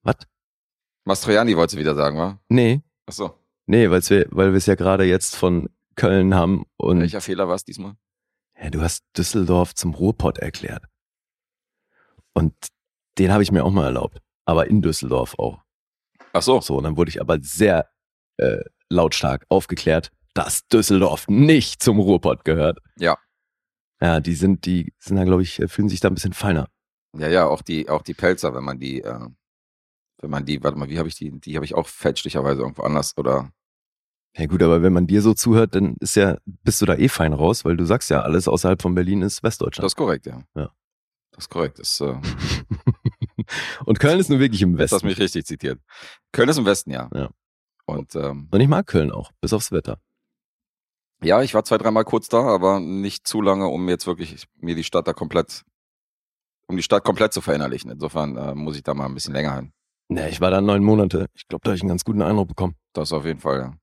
Was? 0.02 0.16
Mastroianni 1.04 1.56
wolltest 1.56 1.76
du 1.76 1.80
wieder 1.80 1.94
sagen, 1.94 2.18
wa? 2.18 2.38
Nee, 2.48 2.82
Ach 3.06 3.12
so. 3.12 3.38
nee, 3.66 3.90
weil's 3.90 4.10
wir, 4.10 4.26
weil 4.30 4.50
wir 4.52 4.58
es 4.58 4.66
ja 4.66 4.74
gerade 4.74 5.04
jetzt 5.04 5.36
von 5.36 5.68
Köln 5.96 6.34
haben 6.34 6.64
und 6.76 7.00
Welcher 7.00 7.20
Fehler 7.20 7.48
war 7.48 7.54
es 7.56 7.64
diesmal? 7.64 7.94
ja, 8.60 8.70
du 8.70 8.80
hast 8.82 9.04
Düsseldorf 9.16 9.74
zum 9.74 9.94
Ruhrpott 9.94 10.38
erklärt. 10.38 10.84
Und 12.34 12.54
den 13.18 13.32
habe 13.32 13.42
ich 13.42 13.50
mir 13.52 13.64
auch 13.64 13.70
mal 13.70 13.84
erlaubt. 13.86 14.20
Aber 14.44 14.66
in 14.68 14.80
Düsseldorf 14.82 15.34
auch. 15.38 15.60
Ach 16.32 16.42
so. 16.42 16.60
So, 16.60 16.76
und 16.76 16.84
dann 16.84 16.96
wurde 16.96 17.08
ich 17.10 17.20
aber 17.20 17.38
sehr 17.40 17.88
äh, 18.36 18.58
lautstark 18.90 19.44
aufgeklärt, 19.48 20.10
dass 20.34 20.66
Düsseldorf 20.68 21.26
nicht 21.28 21.82
zum 21.82 21.98
Ruhrpott 21.98 22.44
gehört. 22.44 22.78
Ja. 22.98 23.16
Ja, 24.00 24.20
die 24.20 24.34
sind, 24.34 24.64
die 24.66 24.92
sind 24.98 25.16
da, 25.16 25.24
glaube 25.24 25.42
ich, 25.42 25.58
äh, 25.60 25.68
fühlen 25.68 25.88
sich 25.88 26.00
da 26.00 26.08
ein 26.08 26.14
bisschen 26.14 26.32
feiner. 26.32 26.68
Ja, 27.16 27.28
ja, 27.28 27.46
auch 27.46 27.62
die, 27.62 27.88
auch 27.88 28.02
die 28.02 28.14
Pelzer, 28.14 28.54
wenn 28.54 28.62
man 28.64 28.78
die, 28.78 29.02
äh, 29.02 29.20
wenn 30.20 30.30
man 30.30 30.44
die, 30.44 30.62
warte 30.62 30.78
mal, 30.78 30.88
wie 30.88 30.98
habe 30.98 31.08
ich 31.08 31.16
die, 31.16 31.30
die 31.40 31.56
habe 31.56 31.64
ich 31.64 31.74
auch 31.74 31.88
fälschlicherweise 31.88 32.60
irgendwo 32.60 32.82
anders 32.82 33.16
oder 33.16 33.50
Ja 34.36 34.46
gut, 34.46 34.62
aber 34.62 34.82
wenn 34.82 34.92
man 34.92 35.06
dir 35.06 35.22
so 35.22 35.34
zuhört, 35.34 35.74
dann 35.74 35.96
ist 36.00 36.14
ja, 36.16 36.38
bist 36.44 36.80
du 36.80 36.86
da 36.86 36.94
eh 36.94 37.08
fein 37.08 37.32
raus, 37.32 37.64
weil 37.64 37.76
du 37.76 37.84
sagst 37.84 38.10
ja, 38.10 38.20
alles 38.20 38.46
außerhalb 38.46 38.80
von 38.80 38.94
Berlin 38.94 39.22
ist 39.22 39.38
das 39.38 39.42
Westdeutschland. 39.42 39.86
ist 39.86 39.96
korrekt, 39.96 40.26
ja. 40.26 40.42
Ja. 40.54 40.70
Das 41.32 41.44
ist 41.44 41.48
korrekt. 41.50 41.78
Das, 41.78 42.00
äh, 42.00 42.14
und 43.86 43.98
Köln 44.00 44.20
ist 44.20 44.28
nur 44.30 44.38
wirklich 44.38 44.62
im 44.62 44.76
das 44.76 44.84
hast 44.86 44.92
Westen. 44.92 45.06
mich 45.08 45.18
richtig 45.18 45.46
zitiert. 45.46 45.80
Köln 46.32 46.48
ist 46.48 46.58
im 46.58 46.64
Westen, 46.66 46.90
ja. 46.90 47.08
Ja. 47.14 47.30
Und 47.88 48.14
ähm, 48.16 48.48
Und 48.50 48.60
ich 48.60 48.68
mag 48.68 48.86
Köln 48.86 49.10
auch, 49.10 49.32
bis 49.40 49.52
aufs 49.54 49.72
Wetter. 49.72 49.98
ja, 51.22 51.42
ich 51.42 51.54
war 51.54 51.64
zwei, 51.64 51.78
dreimal 51.78 52.04
kurz 52.04 52.28
da, 52.28 52.42
aber 52.42 52.80
nicht 52.80 53.26
zu 53.26 53.40
lange, 53.40 53.66
um 53.66 53.88
jetzt 53.88 54.06
wirklich 54.06 54.46
mir 54.56 54.74
die 54.74 54.84
Stadt 54.84 55.08
da 55.08 55.14
komplett, 55.14 55.64
um 56.66 56.76
die 56.76 56.82
Stadt 56.82 57.02
komplett 57.02 57.32
zu 57.32 57.40
verinnerlichen. 57.40 57.90
Insofern 57.90 58.36
äh, 58.36 58.54
muss 58.54 58.76
ich 58.76 58.82
da 58.82 58.92
mal 58.92 59.06
ein 59.06 59.14
bisschen 59.14 59.32
länger 59.32 59.54
hin. 59.56 59.72
Ne, 60.10 60.28
ich 60.28 60.40
war 60.40 60.50
da 60.50 60.60
neun 60.60 60.84
Monate. 60.84 61.26
Ich 61.34 61.48
glaube, 61.48 61.62
da 61.64 61.70
habe 61.70 61.76
ich 61.76 61.82
einen 61.82 61.88
ganz 61.88 62.04
guten 62.04 62.20
Eindruck 62.22 62.48
bekommen. 62.48 62.76
Das 62.92 63.12
auf 63.12 63.24
jeden 63.24 63.40
Fall, 63.40 63.58
ja. 63.58 63.74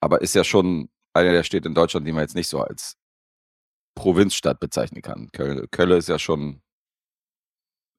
Aber 0.00 0.20
ist 0.20 0.34
ja 0.34 0.42
schon 0.44 0.88
einer 1.12 1.32
der 1.32 1.44
Städte 1.44 1.68
in 1.68 1.74
Deutschland, 1.74 2.06
die 2.06 2.12
man 2.12 2.22
jetzt 2.22 2.34
nicht 2.34 2.48
so 2.48 2.60
als 2.60 2.96
Provinzstadt 3.94 4.58
bezeichnen 4.58 5.02
kann. 5.02 5.30
Köln, 5.30 5.66
Köln 5.70 5.92
ist 5.92 6.08
ja 6.08 6.18
schon, 6.18 6.60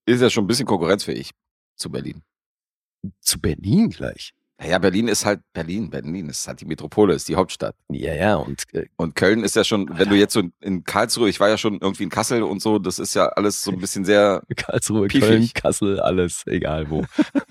ist 0.05 0.21
ja 0.21 0.29
schon 0.29 0.43
ein 0.43 0.47
bisschen 0.47 0.67
konkurrenzfähig 0.67 1.31
zu 1.77 1.89
Berlin. 1.89 2.21
Zu 3.21 3.39
Berlin 3.39 3.89
gleich. 3.89 4.33
Naja, 4.57 4.77
Berlin 4.79 5.09
ist 5.09 5.25
halt 5.25 5.41
Berlin. 5.51 5.89
Berlin 5.89 6.29
ist 6.29 6.47
halt 6.47 6.61
die 6.61 6.65
Metropole, 6.65 7.13
ist 7.13 7.27
die 7.27 7.35
Hauptstadt. 7.35 7.75
Ja, 7.89 8.13
ja, 8.13 8.35
und 8.35 8.63
äh, 8.73 8.85
Und 8.95 9.15
Köln 9.15 9.43
ist 9.43 9.55
ja 9.57 9.65
schon, 9.65 9.89
wenn 9.97 10.07
du 10.07 10.15
jetzt 10.15 10.31
so 10.33 10.43
in 10.61 10.83
Karlsruhe, 10.85 11.27
ich 11.27 11.41
war 11.41 11.49
ja 11.49 11.57
schon 11.57 11.79
irgendwie 11.81 12.03
in 12.03 12.09
Kassel 12.09 12.41
und 12.41 12.61
so, 12.61 12.79
das 12.79 12.97
ist 12.97 13.15
ja 13.15 13.27
alles 13.27 13.63
so 13.63 13.71
ein 13.71 13.79
bisschen 13.79 14.05
sehr, 14.05 14.43
Karlsruhe, 14.55 15.07
Piefig. 15.07 15.27
Köln, 15.27 15.49
Kassel, 15.53 15.99
alles, 15.99 16.43
egal 16.47 16.89
wo. 16.89 17.03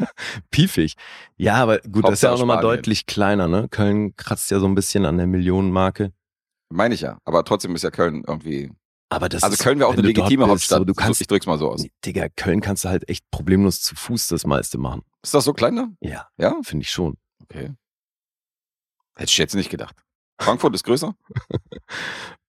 Piefig. 0.50 0.94
Ja, 1.36 1.56
aber 1.56 1.78
gut, 1.80 2.04
das 2.04 2.14
ist 2.14 2.22
ja 2.22 2.32
auch 2.32 2.38
nochmal 2.38 2.62
deutlich 2.62 3.04
kleiner, 3.06 3.48
ne? 3.48 3.68
Köln 3.70 4.16
kratzt 4.16 4.50
ja 4.50 4.58
so 4.58 4.66
ein 4.66 4.74
bisschen 4.74 5.04
an 5.04 5.18
der 5.18 5.26
Millionenmarke. 5.26 6.12
meine 6.70 6.94
ich 6.94 7.02
ja. 7.02 7.18
Aber 7.26 7.44
trotzdem 7.44 7.74
ist 7.74 7.82
ja 7.84 7.90
Köln 7.90 8.24
irgendwie, 8.26 8.72
Aber 9.14 9.28
das 9.28 9.42
also 9.42 9.54
ist, 9.54 9.62
Köln 9.62 9.78
wäre 9.78 9.88
auch 9.88 9.92
eine 9.94 10.02
legitime 10.02 10.46
Hauptstadt. 10.48 10.78
So, 10.80 10.84
du 10.84 10.94
kannst, 10.94 11.20
ich 11.20 11.26
drück's 11.26 11.46
mal 11.46 11.58
so 11.58 11.70
aus. 11.70 11.84
Digga, 12.04 12.28
Köln 12.36 12.60
kannst 12.60 12.84
du 12.84 12.88
halt 12.88 13.08
echt 13.08 13.30
problemlos 13.30 13.80
zu 13.80 13.94
Fuß 13.94 14.28
das 14.28 14.44
meiste 14.46 14.78
machen. 14.78 15.02
Ist 15.22 15.34
das 15.34 15.44
so 15.44 15.52
klein 15.52 15.76
da? 15.76 15.88
Ja, 16.00 16.28
Ja? 16.36 16.56
finde 16.62 16.82
ich 16.82 16.90
schon. 16.90 17.16
Okay. 17.42 17.74
Hätte 19.16 19.30
ich 19.30 19.38
jetzt 19.38 19.54
nicht 19.54 19.70
gedacht. 19.70 19.96
Frankfurt 20.40 20.74
ist 20.74 20.84
größer? 20.84 21.14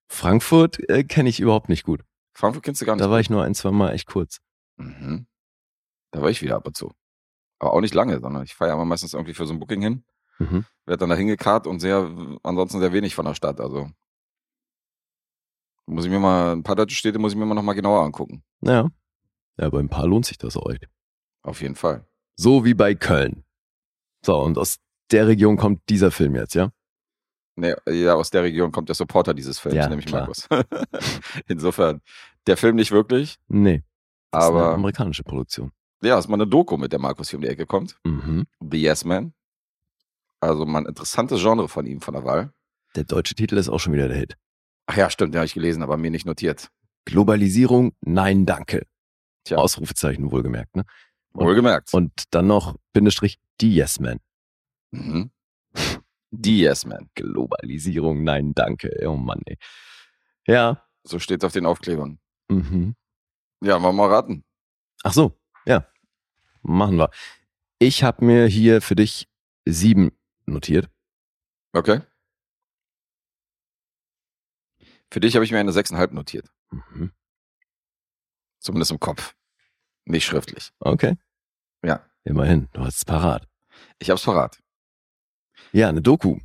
Frankfurt 0.10 0.80
äh, 0.90 1.04
kenne 1.04 1.30
ich 1.30 1.40
überhaupt 1.40 1.70
nicht 1.70 1.84
gut. 1.84 2.04
Frankfurt 2.34 2.64
kennst 2.64 2.82
du 2.82 2.86
gar 2.86 2.96
nicht. 2.96 3.04
Da 3.06 3.10
war 3.10 3.20
ich 3.20 3.30
nur 3.30 3.44
ein, 3.44 3.56
zwei 3.56 3.72
Mal 3.72 3.94
echt 3.94 4.08
kurz. 4.08 4.40
Mhm. 4.78 5.28
Da 6.12 6.22
war 6.22 6.30
ich 6.30 6.42
wieder 6.42 6.56
ab 6.56 6.68
und 6.68 6.76
zu. 6.76 6.92
Aber 7.60 7.74
auch 7.74 7.82
nicht 7.82 7.94
lange, 7.94 8.20
sondern 8.20 8.44
ich 8.44 8.56
fahre 8.56 8.70
ja 8.72 8.76
immer 8.76 8.86
meistens 8.86 9.14
irgendwie 9.14 9.34
für 9.34 9.46
so 9.46 9.54
ein 9.54 9.60
Booking 9.60 9.82
hin, 9.82 10.04
Mhm. 10.38 10.66
werde 10.86 11.00
dann 11.00 11.10
da 11.10 11.16
hingekarrt 11.16 11.66
und 11.66 11.80
sehr, 11.80 12.10
ansonsten 12.44 12.80
sehr 12.82 12.92
wenig 12.92 13.16
von 13.16 13.26
der 13.26 13.36
Stadt. 13.36 13.62
Also 13.62 13.90
muss 15.88 16.06
ich 16.06 16.12
mir 16.12 16.20
mal, 16.20 16.54
ein 16.54 16.64
paar 16.64 16.76
deutsche 16.76 16.96
Städte 16.96 17.20
muss 17.20 17.34
ich 17.34 17.38
mir 17.38 17.46
mal 17.46 17.56
nochmal 17.56 17.76
genauer 17.76 18.02
angucken. 18.04 18.44
Ja. 18.62 18.90
Ja, 19.58 19.70
bei 19.70 19.80
ein 19.80 19.90
paar 19.90 20.08
lohnt 20.08 20.26
sich 20.26 20.38
das 20.38 20.58
auch 20.58 20.70
echt. 20.70 20.88
Auf 21.44 21.62
jeden 21.62 21.76
Fall. 21.76 22.06
So 22.36 22.66
wie 22.66 22.74
bei 22.74 22.96
Köln. 22.96 23.44
So, 24.26 24.38
und 24.42 24.58
aus 24.58 24.78
der 25.12 25.28
Region 25.28 25.56
kommt 25.58 25.82
dieser 25.90 26.12
Film 26.12 26.36
jetzt, 26.36 26.56
ja? 26.56 26.72
Nee, 27.56 27.74
ja, 27.88 28.16
aus 28.16 28.32
der 28.32 28.44
Region 28.44 28.72
kommt 28.72 28.90
der 28.90 28.96
Supporter 28.96 29.34
dieses 29.34 29.60
Films, 29.60 29.78
Ja, 29.78 29.88
nämlich 29.88 30.08
klar. 30.08 30.22
Markus. 30.22 30.48
Insofern, 31.48 32.02
der 32.48 32.58
Film 32.58 32.76
nicht 32.76 32.92
wirklich, 32.92 33.38
Nee. 33.48 33.84
Das 34.32 34.44
ist 34.46 34.50
eine 34.50 34.60
aber 34.60 34.74
amerikanische 34.74 35.24
Produktion. 35.24 35.72
ja, 36.04 36.20
ist 36.20 36.28
mal 36.28 36.34
eine 36.36 36.48
Doku, 36.48 36.76
mit 36.76 36.92
der 36.92 37.00
Markus 37.00 37.30
hier 37.30 37.38
um 37.38 37.44
die 37.44 37.48
Ecke 37.48 37.66
kommt. 37.66 37.98
Mhm. 38.04 38.46
The 38.60 38.82
Yes 38.82 39.06
Man. 39.06 39.34
Also 40.42 40.66
mal 40.66 40.80
ein 40.80 40.86
interessantes 40.88 41.40
Genre 41.42 41.70
von 41.70 41.86
ihm, 41.86 42.02
von 42.02 42.14
der 42.16 42.26
Wahl. 42.26 42.52
Der 42.96 43.06
deutsche 43.06 43.36
Titel 43.36 43.56
ist 43.58 43.70
auch 43.70 43.80
schon 43.80 43.94
wieder 43.94 44.10
der 44.10 44.18
Hit. 44.18 44.36
Ach 44.88 44.98
ja, 44.98 45.10
stimmt, 45.10 45.34
den 45.34 45.40
habe 45.40 45.46
ich 45.48 45.54
gelesen, 45.54 45.82
aber 45.84 45.98
mir 45.98 46.12
nicht 46.12 46.26
notiert. 46.26 46.70
Globalisierung, 47.06 47.94
nein, 48.02 48.46
danke. 48.46 48.86
Tja. 49.44 49.58
Ausrufezeichen 49.58 50.32
wohlgemerkt, 50.32 50.76
ne? 50.76 50.84
Und- 51.34 51.46
Wohlgemerkt. 51.46 51.94
Und 51.94 52.12
dann 52.32 52.48
noch 52.48 52.76
Bindestrich 52.94 53.40
die 53.62 53.76
Yes 53.76 54.00
Man. 54.00 54.20
Mhm. 54.92 55.32
Die 56.32 56.60
Yes 56.62 56.86
Man. 56.86 57.10
Globalisierung, 57.16 58.24
nein, 58.24 58.54
danke. 58.54 58.90
Oh 59.08 59.16
Mann, 59.16 59.42
ey. 59.46 59.58
Ja. 60.48 60.84
So 61.04 61.20
steht 61.20 61.44
auf 61.46 61.54
den 61.54 61.66
Aufklebern. 61.66 62.20
Mhm. 62.50 62.96
Ja, 63.62 63.82
wollen 63.82 63.96
wir 63.96 64.08
mal 64.08 64.14
raten. 64.14 64.44
Ach 65.04 65.14
so, 65.14 65.38
ja. 65.66 65.88
Machen 66.62 66.98
wir. 66.98 67.10
Ich 67.80 68.04
habe 68.04 68.26
mir 68.26 68.48
hier 68.48 68.82
für 68.82 68.96
dich 68.96 69.28
sieben 69.66 70.12
notiert. 70.46 70.90
Okay. 71.74 72.02
Für 75.12 75.20
dich 75.20 75.36
habe 75.36 75.46
ich 75.46 75.52
mir 75.52 75.60
eine 75.60 75.72
6,5 75.72 76.14
notiert. 76.14 76.48
Mhm. 76.72 77.12
Zumindest 78.60 78.92
im 78.92 79.00
Kopf. 79.00 79.36
Nicht 80.06 80.26
schriftlich. 80.26 80.72
Okay. 80.80 81.18
Ja. 81.84 82.04
Immerhin, 82.24 82.68
du 82.74 82.82
hast 82.84 82.98
es 82.98 83.06
parat. 83.06 83.48
Ich 84.00 84.10
habe 84.10 84.18
es 84.18 84.24
parat. 84.24 84.60
Ja, 85.72 85.90
eine 85.90 86.02
Doku. 86.02 86.40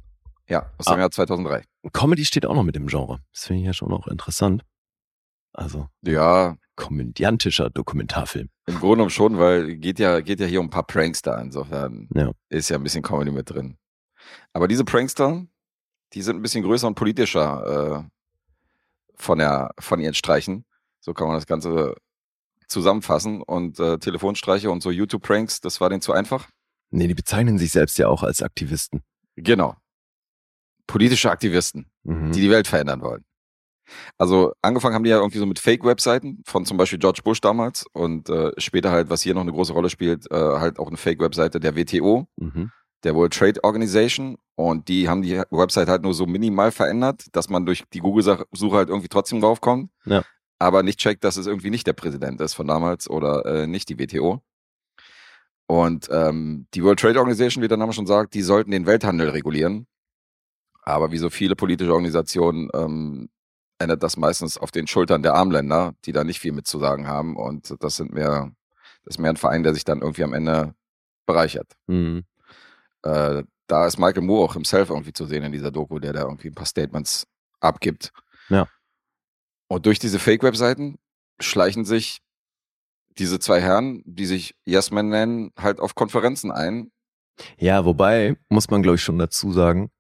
Ja, 0.49 0.71
aus 0.79 0.87
dem 0.87 0.95
Ah. 0.95 0.99
Jahr 1.01 1.11
2003. 1.11 1.65
Comedy 1.93 2.25
steht 2.25 2.45
auch 2.45 2.55
noch 2.55 2.63
mit 2.65 2.77
im 2.77 2.87
Genre. 2.89 3.21
Das 3.33 3.47
finde 3.47 3.61
ich 3.61 3.67
ja 3.67 3.73
schon 3.73 3.93
auch 3.93 4.07
interessant. 4.09 4.65
Also, 5.53 5.89
Ja, 6.03 6.57
komödiantischer 6.77 7.71
Dokumentarfilm. 7.71 8.49
im 8.67 8.75
Grunde 8.79 8.97
genommen 8.97 9.11
schon, 9.11 9.39
weil 9.39 9.77
geht 9.77 9.99
ja, 9.99 10.21
geht 10.21 10.41
ja 10.41 10.47
hier 10.47 10.61
um 10.61 10.67
ein 10.67 10.71
paar 10.71 10.87
Prankster. 10.87 11.41
Insofern 11.41 12.09
Ja. 12.15 12.33
ist 12.49 12.69
ja 12.69 12.77
ein 12.77 12.83
bisschen 12.83 13.03
Comedy 13.03 13.31
mit 13.31 13.51
drin. 13.51 13.77
Aber 14.53 14.69
diese 14.69 14.85
Prankster, 14.85 15.47
die 16.13 16.23
sind 16.23 16.37
ein 16.37 16.43
bisschen 16.43 16.63
größer 16.65 16.87
und 16.87 16.95
politischer 16.95 18.05
äh, 18.07 18.09
von, 19.21 19.39
der, 19.39 19.71
von 19.79 20.01
ihren 20.01 20.15
Streichen. 20.15 20.65
So 21.01 21.15
kann 21.15 21.27
man 21.29 21.37
das 21.37 21.47
Ganze 21.47 21.95
zusammenfassen. 22.69 23.43
Und 23.43 23.79
äh, 23.81 23.99
Telefonstreiche 23.99 24.71
und 24.71 24.83
so 24.83 24.91
YouTube-Pranks, 24.91 25.61
das 25.61 25.81
war 25.81 25.89
denen 25.91 26.03
zu 26.03 26.13
einfach. 26.13 26.49
Nee, 26.91 27.07
die 27.09 27.15
bezeichnen 27.15 27.59
sich 27.59 27.71
selbst 27.73 27.99
ja 27.99 28.09
auch 28.09 28.23
als 28.23 28.43
Aktivisten. 28.43 29.03
Genau. 29.37 29.77
Politische 30.87 31.31
Aktivisten. 31.31 31.91
Mhm. 32.03 32.33
die 32.33 32.41
die 32.41 32.51
Welt 32.51 32.67
verändern 32.67 33.03
wollen. 33.03 33.25
Also 34.17 34.53
angefangen 34.63 34.95
haben 34.95 35.05
die 35.05 35.11
ja 35.11 35.19
irgendwie 35.19 35.39
so 35.39 35.47
mit 35.47 35.59
Fake-Webseiten 35.59 36.43
von 36.47 36.65
zum 36.65 36.77
Beispiel 36.77 36.99
George 36.99 37.21
Bush 37.25 37.41
damals 37.41 37.85
und 37.93 38.29
äh, 38.31 38.53
später 38.59 38.91
halt, 38.91 39.11
was 39.11 39.21
hier 39.23 39.35
noch 39.35 39.43
eine 39.43 39.53
große 39.53 39.73
Rolle 39.73 39.91
spielt, 39.91 40.31
äh, 40.31 40.35
halt 40.35 40.79
auch 40.79 40.89
eine 40.89 40.97
Fake-Webseite 40.97 41.61
der 41.61 41.77
WTO, 41.77 42.27
Mhm. 42.37 42.71
Der 43.05 43.15
World 43.15 43.33
Trade 43.33 43.63
Organization 43.65 44.37
und 44.57 44.89
die 44.89 45.09
haben 45.09 45.23
die 45.23 45.39
Website 45.51 45.89
halt 45.89 46.03
nur 46.03 46.15
so 46.15 46.27
minimal 46.27 46.71
verändert, 46.71 47.25
dass 47.33 47.49
man 47.49 47.65
durch 47.67 47.85
die 47.93 48.01
Google-Suche 48.01 48.77
halt 48.77 48.89
irgendwie 48.89 49.09
trotzdem 49.09 49.41
draufkommt, 49.41 49.91
Ja. 50.05 50.23
aber 50.59 50.83
nicht 50.83 50.99
checkt, 50.99 51.25
dass 51.25 51.37
es 51.37 51.47
irgendwie 51.47 51.71
nicht 51.71 51.87
der 51.87 51.95
Präsident 51.95 52.41
ist 52.41 52.55
von 52.55 52.67
damals 52.67 53.09
oder 53.09 53.45
äh, 53.47 53.67
nicht 53.67 53.89
die 53.89 53.99
WTO. 53.99 54.43
Und 55.67 56.09
ähm, 56.11 56.67
die 56.75 56.83
World 56.83 56.99
Trade 56.99 57.19
Organization, 57.19 57.63
wie 57.63 57.69
der 57.69 57.77
Name 57.79 57.93
schon 57.93 58.07
sagt, 58.07 58.35
die 58.35 58.43
sollten 58.43 58.73
den 58.73 58.87
Welthandel 58.87 59.29
regulieren. 59.31 59.87
Aber 60.83 61.13
wie 61.13 61.19
so 61.19 61.31
viele 61.31 61.55
politische 61.55 61.93
Organisationen 61.93 62.69
ähm, 62.75 63.29
endet 63.79 64.03
das 64.03 64.17
meistens 64.17 64.59
auf 64.59 64.73
den 64.73 64.89
Schultern 64.89 65.23
der 65.23 65.35
Armländer, 65.35 65.95
die 66.05 66.13
da 66.13 66.25
nicht 66.25 66.41
viel 66.41 66.53
mitzusagen 66.53 67.07
haben. 67.07 67.37
Und 67.37 67.73
das 67.81 67.97
sind 67.97 68.13
mehr, 68.13 68.51
das 69.05 69.15
ist 69.15 69.19
mehr 69.19 69.31
ein 69.31 69.37
Verein, 69.37 69.63
der 69.63 69.73
sich 69.75 69.85
dann 69.85 70.01
irgendwie 70.01 70.25
am 70.25 70.33
Ende 70.35 70.75
bereichert. 71.27 71.73
Mhm. 71.87 72.25
Äh, 73.03 73.45
da 73.67 73.87
ist 73.87 73.99
Michael 73.99 74.23
Moore 74.23 74.45
auch 74.45 74.55
himself 74.55 74.91
irgendwie 74.91 75.13
zu 75.13 75.27
sehen 75.27 75.45
in 75.45 75.53
dieser 75.53 75.71
Doku, 75.71 75.99
der 75.99 76.13
da 76.13 76.23
irgendwie 76.23 76.49
ein 76.49 76.55
paar 76.55 76.67
Statements 76.67 77.27
abgibt. 77.61 78.13
Ja. 78.49 78.67
Und 79.69 79.87
durch 79.87 79.99
diese 79.99 80.19
Fake-Webseiten 80.19 80.99
schleichen 81.41 81.85
sich 81.85 82.19
diese 83.19 83.39
zwei 83.39 83.61
Herren, 83.61 84.03
die 84.05 84.27
sich 84.27 84.55
Yes 84.65 84.91
Men 84.91 85.09
nennen, 85.09 85.53
halt 85.57 85.81
auf 85.81 85.95
Konferenzen 85.95 86.51
ein. 86.51 86.91
Ja, 87.59 87.85
wobei, 87.85 88.37
muss 88.49 88.71
man 88.71 88.83
glaube 88.83 88.97
ich 88.97 89.03
schon 89.03 89.19
dazu 89.19 89.53
sagen, 89.53 89.91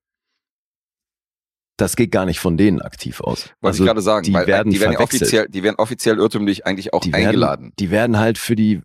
das 1.76 1.97
geht 1.97 2.11
gar 2.11 2.26
nicht 2.26 2.40
von 2.40 2.57
denen 2.57 2.83
aktiv 2.83 3.21
aus. 3.21 3.49
Wollte 3.61 3.78
ich 3.78 3.85
gerade 3.85 4.02
sagen, 4.02 4.25
die 4.25 4.35
weil 4.35 4.47
werden 4.47 4.71
die 4.71 4.80
werden 4.80 4.97
offiziell, 4.97 5.49
die 5.49 5.62
werden 5.62 5.76
offiziell 5.76 6.19
irrtümlich 6.19 6.66
eigentlich 6.66 6.92
auch 6.92 7.00
die 7.00 7.12
werden, 7.12 7.26
eingeladen. 7.26 7.73
Die 7.78 7.90
werden 7.90 8.19
halt 8.19 8.37
für 8.37 8.54
die 8.54 8.83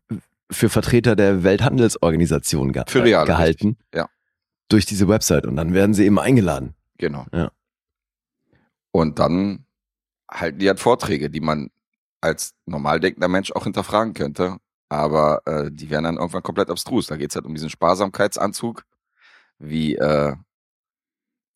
für 0.51 0.69
Vertreter 0.69 1.15
der 1.15 1.43
Welthandelsorganisation 1.43 2.71
ge 2.71 2.83
Für 2.87 3.03
real, 3.03 3.25
gehalten. 3.25 3.69
richtig, 3.69 3.95
ja. 3.95 4.09
Durch 4.69 4.85
diese 4.85 5.07
Website 5.07 5.45
und 5.45 5.55
dann 5.55 5.73
werden 5.73 5.93
sie 5.93 6.05
eben 6.05 6.19
eingeladen. 6.19 6.73
Genau. 6.97 7.25
Ja. 7.31 7.51
Und 8.91 9.19
dann 9.19 9.65
halten 10.31 10.59
die 10.59 10.67
halt 10.67 10.79
Vorträge, 10.79 11.29
die 11.29 11.41
man 11.41 11.69
als 12.21 12.53
normal 12.65 12.99
denkender 12.99 13.27
Mensch 13.27 13.51
auch 13.51 13.63
hinterfragen 13.65 14.13
könnte. 14.13 14.57
Aber 14.89 15.41
äh, 15.45 15.69
die 15.71 15.89
werden 15.89 16.05
dann 16.05 16.17
irgendwann 16.17 16.43
komplett 16.43 16.69
abstrus. 16.69 17.07
Da 17.07 17.17
geht's 17.17 17.35
halt 17.35 17.45
um 17.45 17.53
diesen 17.53 17.69
Sparsamkeitsanzug, 17.69 18.83
wie, 19.59 19.95
äh, 19.95 20.35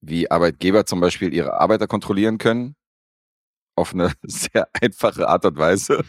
wie 0.02 0.30
Arbeitgeber 0.30 0.86
zum 0.86 1.00
Beispiel 1.00 1.34
ihre 1.34 1.60
Arbeiter 1.60 1.88
kontrollieren 1.88 2.38
können. 2.38 2.76
Auf 3.80 3.94
eine 3.94 4.12
sehr 4.24 4.68
einfache 4.74 5.30
Art 5.30 5.46
und 5.46 5.58
Weise. 5.58 6.04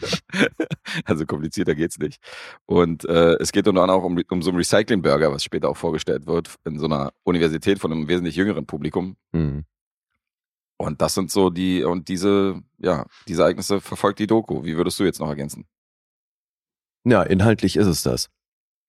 also 1.05 1.25
komplizierter 1.25 1.73
geht's 1.73 1.97
nicht. 1.97 2.21
Und 2.65 3.05
äh, 3.05 3.35
es 3.39 3.53
geht 3.53 3.67
unter 3.67 3.81
anderem 3.81 4.01
auch 4.01 4.05
um, 4.05 4.21
um 4.29 4.41
so 4.41 4.49
einen 4.49 4.57
Recycling-Burger, 4.57 5.31
was 5.31 5.43
später 5.43 5.69
auch 5.69 5.77
vorgestellt 5.77 6.27
wird, 6.27 6.55
in 6.65 6.79
so 6.79 6.85
einer 6.85 7.13
Universität 7.23 7.79
von 7.79 7.93
einem 7.93 8.09
wesentlich 8.09 8.35
jüngeren 8.35 8.65
Publikum. 8.65 9.15
Mhm. 9.31 9.63
Und 10.77 11.01
das 11.01 11.13
sind 11.13 11.31
so 11.31 11.49
die, 11.49 11.83
und 11.83 12.09
diese, 12.09 12.61
ja, 12.77 13.05
diese 13.27 13.43
Ereignisse 13.43 13.79
verfolgt 13.79 14.19
die 14.19 14.27
Doku. 14.27 14.65
Wie 14.65 14.75
würdest 14.75 14.99
du 14.99 15.05
jetzt 15.05 15.19
noch 15.19 15.29
ergänzen? 15.29 15.65
Ja, 17.05 17.23
inhaltlich 17.23 17.77
ist 17.77 17.87
es 17.87 18.03
das. 18.03 18.29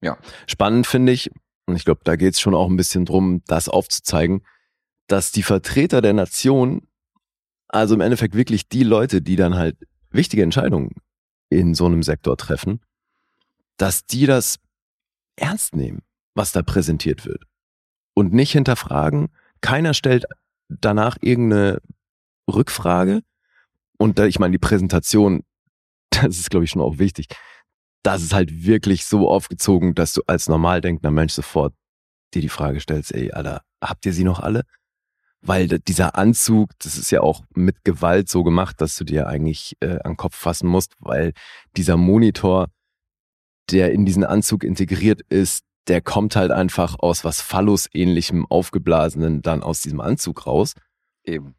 Ja. 0.01 0.19
Spannend 0.49 0.89
finde 0.89 1.13
ich, 1.13 1.31
und 1.67 1.77
ich 1.77 1.85
glaube, 1.85 2.01
da 2.03 2.17
geht 2.17 2.35
es 2.35 2.41
schon 2.41 2.55
auch 2.55 2.69
ein 2.69 2.77
bisschen 2.77 3.05
drum, 3.05 3.43
das 3.47 3.69
aufzuzeigen, 3.69 4.43
dass 5.07 5.31
die 5.31 5.43
Vertreter 5.43 6.01
der 6.01 6.15
Nation, 6.15 6.89
also 7.73 7.95
im 7.95 8.01
Endeffekt 8.01 8.35
wirklich 8.35 8.69
die 8.69 8.85
Leute, 8.85 9.23
die 9.23 9.37
dann 9.37 9.57
halt 9.57 9.77
wichtige 10.11 10.43
Entscheidungen 10.43 10.95
in 11.49 11.75
so 11.75 11.87
einem 11.87 12.03
Sektor 12.03 12.37
treffen, 12.37 12.81
dass 13.79 14.05
die 14.07 14.27
das 14.27 14.59
ernst 15.37 15.75
nehmen, 15.75 16.03
was 16.35 16.53
da 16.53 16.63
präsentiert 16.63 17.27
wird. 17.27 17.45
Und 18.15 18.33
nicht 18.33 18.53
hinterfragen. 18.53 19.29
Keiner 19.63 19.95
stellt 19.95 20.27
danach 20.69 21.17
irgendeine 21.21 21.81
Rückfrage. 22.49 23.23
Und 23.99 24.19
da, 24.19 24.27
ich 24.27 24.39
meine, 24.39 24.53
die 24.53 24.59
Präsentation, 24.59 25.45
das 26.11 26.39
ist, 26.39 26.51
glaube 26.51 26.65
ich, 26.65 26.71
schon 26.71 26.83
auch 26.83 26.99
wichtig. 26.99 27.29
Das 28.03 28.23
ist 28.23 28.35
halt 28.35 28.65
wirklich 28.65 29.05
so 29.07 29.31
aufgezogen, 29.31 29.95
dass 29.95 30.13
du 30.13 30.23
als 30.27 30.49
normal 30.49 30.81
denkender 30.81 31.11
Mensch 31.11 31.33
sofort 31.33 31.75
dir 32.35 32.43
die 32.43 32.49
Frage 32.49 32.81
stellst, 32.81 33.15
ey, 33.15 33.31
Alter, 33.31 33.63
habt 33.81 34.05
ihr 34.05 34.13
sie 34.13 34.25
noch 34.25 34.41
alle? 34.41 34.65
Weil 35.45 35.67
dieser 35.67 36.17
Anzug, 36.17 36.71
das 36.79 36.97
ist 36.97 37.11
ja 37.11 37.21
auch 37.21 37.43
mit 37.55 37.85
Gewalt 37.85 38.29
so 38.29 38.45
gemacht, 38.45 38.81
dass 38.81 38.97
du 38.97 39.05
dir 39.05 39.27
eigentlich 39.27 39.77
äh, 39.81 39.99
an 40.05 40.13
den 40.13 40.17
Kopf 40.17 40.37
fassen 40.37 40.69
musst, 40.69 40.95
weil 41.01 41.33
dieser 41.77 41.97
Monitor, 41.97 42.69
der 43.71 43.93
in 43.93 44.07
diesen 44.07 44.25
Anzug 44.25 44.63
integriert 44.63 45.23
ist, 45.29 45.65
der 45.89 46.01
kommt 46.01 46.37
halt 46.37 46.53
einfach 46.53 46.97
aus 47.01 47.25
was 47.25 47.41
Phallus-ähnlichem 47.41 48.47
aufgeblasenen 48.47 49.43
dann 49.43 49.65
aus 49.65 49.81
diesem 49.81 50.01
Anzug 50.01 50.47
raus 50.47 50.75
Eben. 51.25 51.57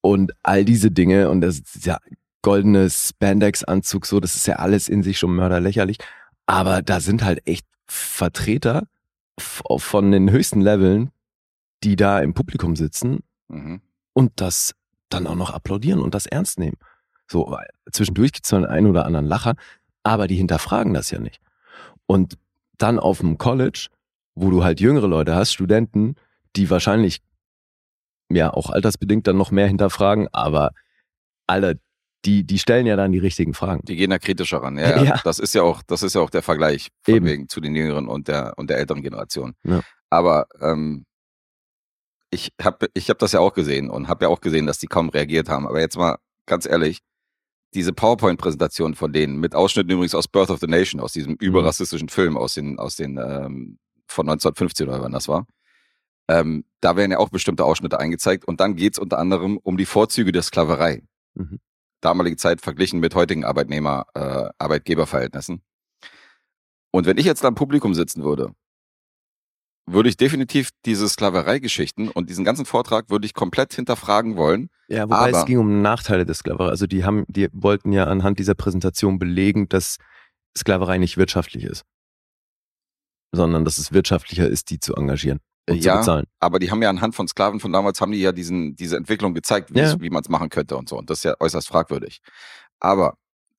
und 0.00 0.32
all 0.42 0.64
diese 0.64 0.90
Dinge 0.90 1.30
und 1.30 1.40
das 1.40 1.60
ist 1.60 1.86
ja 1.86 1.98
goldene 2.42 2.88
Spandex-Anzug 2.90 4.06
so, 4.06 4.20
das 4.20 4.34
ist 4.34 4.46
ja 4.46 4.56
alles 4.56 4.88
in 4.88 5.02
sich 5.02 5.18
schon 5.18 5.34
mörderlächerlich. 5.34 5.98
Aber 6.46 6.82
da 6.82 7.00
sind 7.00 7.22
halt 7.22 7.46
echt 7.46 7.66
Vertreter 7.86 8.84
von 9.38 10.10
den 10.10 10.30
höchsten 10.30 10.60
Leveln, 10.60 11.10
die 11.84 11.96
da 11.96 12.20
im 12.20 12.34
Publikum 12.34 12.76
sitzen 12.76 13.20
Mhm. 13.48 13.80
und 14.12 14.32
das 14.40 14.74
dann 15.08 15.26
auch 15.26 15.34
noch 15.36 15.50
applaudieren 15.50 16.00
und 16.00 16.14
das 16.14 16.26
ernst 16.26 16.58
nehmen. 16.58 16.76
So, 17.30 17.56
zwischendurch 17.90 18.32
gibt's 18.32 18.48
zwar 18.50 18.60
den 18.60 18.68
einen 18.68 18.86
oder 18.86 19.06
anderen 19.06 19.26
Lacher, 19.26 19.54
aber 20.02 20.26
die 20.28 20.36
hinterfragen 20.36 20.92
das 20.92 21.10
ja 21.10 21.18
nicht. 21.18 21.40
Und 22.06 22.36
dann 22.76 22.98
auf 22.98 23.18
dem 23.20 23.38
College, 23.38 23.88
wo 24.34 24.50
du 24.50 24.64
halt 24.64 24.80
jüngere 24.80 25.08
Leute 25.08 25.34
hast, 25.34 25.52
Studenten, 25.54 26.14
die 26.56 26.68
wahrscheinlich 26.70 27.22
ja 28.30 28.52
auch 28.52 28.70
altersbedingt 28.70 29.26
dann 29.26 29.36
noch 29.38 29.50
mehr 29.50 29.66
hinterfragen, 29.66 30.28
aber 30.32 30.72
Alter, 31.46 31.74
die, 32.24 32.44
die 32.44 32.58
stellen 32.58 32.86
ja 32.86 32.96
dann 32.96 33.12
die 33.12 33.18
richtigen 33.18 33.54
Fragen. 33.54 33.82
Die 33.86 33.96
gehen 33.96 34.10
da 34.10 34.18
kritischer 34.18 34.58
ran. 34.62 34.76
Ja, 34.76 34.90
ja. 34.96 35.02
Ja. 35.04 35.20
Das 35.24 35.38
ist 35.38 35.54
ja 35.54 35.62
auch, 35.62 35.82
das 35.82 36.02
ist 36.02 36.14
ja 36.14 36.20
auch 36.20 36.30
der 36.30 36.42
Vergleich 36.42 36.88
von 37.02 37.14
Eben. 37.14 37.26
wegen 37.26 37.48
zu 37.48 37.60
den 37.60 37.74
jüngeren 37.74 38.08
und 38.08 38.28
der 38.28 38.52
und 38.58 38.68
der 38.68 38.78
älteren 38.78 39.02
Generation. 39.02 39.54
Ja. 39.64 39.80
Aber 40.10 40.46
ähm, 40.60 41.04
ich 42.30 42.52
habe 42.60 42.88
ich 42.94 43.10
hab 43.10 43.18
das 43.18 43.32
ja 43.32 43.40
auch 43.40 43.54
gesehen 43.54 43.90
und 43.90 44.08
habe 44.08 44.26
ja 44.26 44.28
auch 44.28 44.40
gesehen, 44.40 44.66
dass 44.66 44.78
die 44.78 44.86
kaum 44.86 45.08
reagiert 45.08 45.48
haben. 45.48 45.66
Aber 45.66 45.80
jetzt 45.80 45.96
mal 45.96 46.18
ganz 46.46 46.66
ehrlich, 46.66 47.00
diese 47.74 47.92
PowerPoint-Präsentation 47.92 48.94
von 48.94 49.12
denen, 49.12 49.40
mit 49.40 49.54
Ausschnitten 49.54 49.90
übrigens 49.90 50.14
aus 50.14 50.28
Birth 50.28 50.50
of 50.50 50.60
the 50.60 50.66
Nation, 50.66 51.00
aus 51.00 51.12
diesem 51.12 51.34
überrassistischen 51.34 52.08
Film 52.08 52.36
aus 52.36 52.54
den, 52.54 52.78
aus 52.78 52.96
den 52.96 53.18
ähm, 53.18 53.78
von 54.06 54.28
1915 54.28 54.88
oder 54.88 55.02
wann 55.02 55.12
das 55.12 55.28
war. 55.28 55.46
Ähm, 56.28 56.64
da 56.80 56.96
werden 56.96 57.10
ja 57.10 57.18
auch 57.18 57.30
bestimmte 57.30 57.64
Ausschnitte 57.64 57.98
eingezeigt 57.98 58.46
und 58.46 58.60
dann 58.60 58.76
geht's 58.76 58.98
unter 58.98 59.18
anderem 59.18 59.58
um 59.58 59.76
die 59.76 59.86
Vorzüge 59.86 60.32
der 60.32 60.42
Sklaverei. 60.42 61.02
Mhm. 61.34 61.58
Damalige 62.00 62.36
Zeit 62.36 62.60
verglichen 62.60 63.00
mit 63.00 63.14
heutigen 63.14 63.44
Arbeitnehmer, 63.44 64.06
äh, 64.14 64.48
Arbeitgeberverhältnissen. 64.58 65.62
Und 66.90 67.06
wenn 67.06 67.18
ich 67.18 67.26
jetzt 67.26 67.44
da 67.44 67.48
im 67.48 67.54
Publikum 67.54 67.94
sitzen 67.94 68.22
würde, 68.24 68.54
würde 69.92 70.08
ich 70.08 70.16
definitiv 70.16 70.70
diese 70.84 71.08
Sklavereigeschichten 71.08 72.08
und 72.08 72.28
diesen 72.30 72.44
ganzen 72.44 72.64
Vortrag 72.66 73.10
würde 73.10 73.26
ich 73.26 73.34
komplett 73.34 73.74
hinterfragen 73.74 74.36
wollen. 74.36 74.70
Ja, 74.88 75.04
wobei 75.04 75.16
Aber- 75.16 75.38
es 75.40 75.44
ging 75.46 75.58
um 75.58 75.82
Nachteile 75.82 76.24
der 76.24 76.34
Sklaverei. 76.34 76.70
Also 76.70 76.86
die 76.86 77.04
haben, 77.04 77.24
die 77.28 77.48
wollten 77.52 77.92
ja 77.92 78.04
anhand 78.04 78.38
dieser 78.38 78.54
Präsentation 78.54 79.18
belegen, 79.18 79.68
dass 79.68 79.96
Sklaverei 80.56 80.98
nicht 80.98 81.16
wirtschaftlich 81.16 81.64
ist. 81.64 81.84
Sondern 83.32 83.64
dass 83.64 83.78
es 83.78 83.92
wirtschaftlicher 83.92 84.48
ist, 84.48 84.70
die 84.70 84.80
zu 84.80 84.94
engagieren 84.94 85.40
und 85.68 85.84
Ja. 85.84 85.94
zu 85.94 85.98
bezahlen. 85.98 86.24
Aber 86.40 86.58
die 86.58 86.70
haben 86.70 86.80
ja 86.82 86.88
anhand 86.90 87.14
von 87.14 87.28
Sklaven 87.28 87.60
von 87.60 87.72
damals 87.72 88.00
haben 88.00 88.12
die 88.12 88.20
ja 88.20 88.32
diesen, 88.32 88.74
diese 88.74 88.96
Entwicklung 88.96 89.34
gezeigt, 89.34 89.74
wie, 89.74 89.80
Ja. 89.80 90.00
wie 90.00 90.10
man 90.10 90.22
es 90.22 90.28
machen 90.30 90.48
könnte 90.48 90.76
und 90.76 90.88
so. 90.88 90.96
Und 90.96 91.10
das 91.10 91.18
ist 91.18 91.24
ja 91.24 91.34
äußerst 91.38 91.68
fragwürdig. 91.68 92.20
Aber 92.80 93.18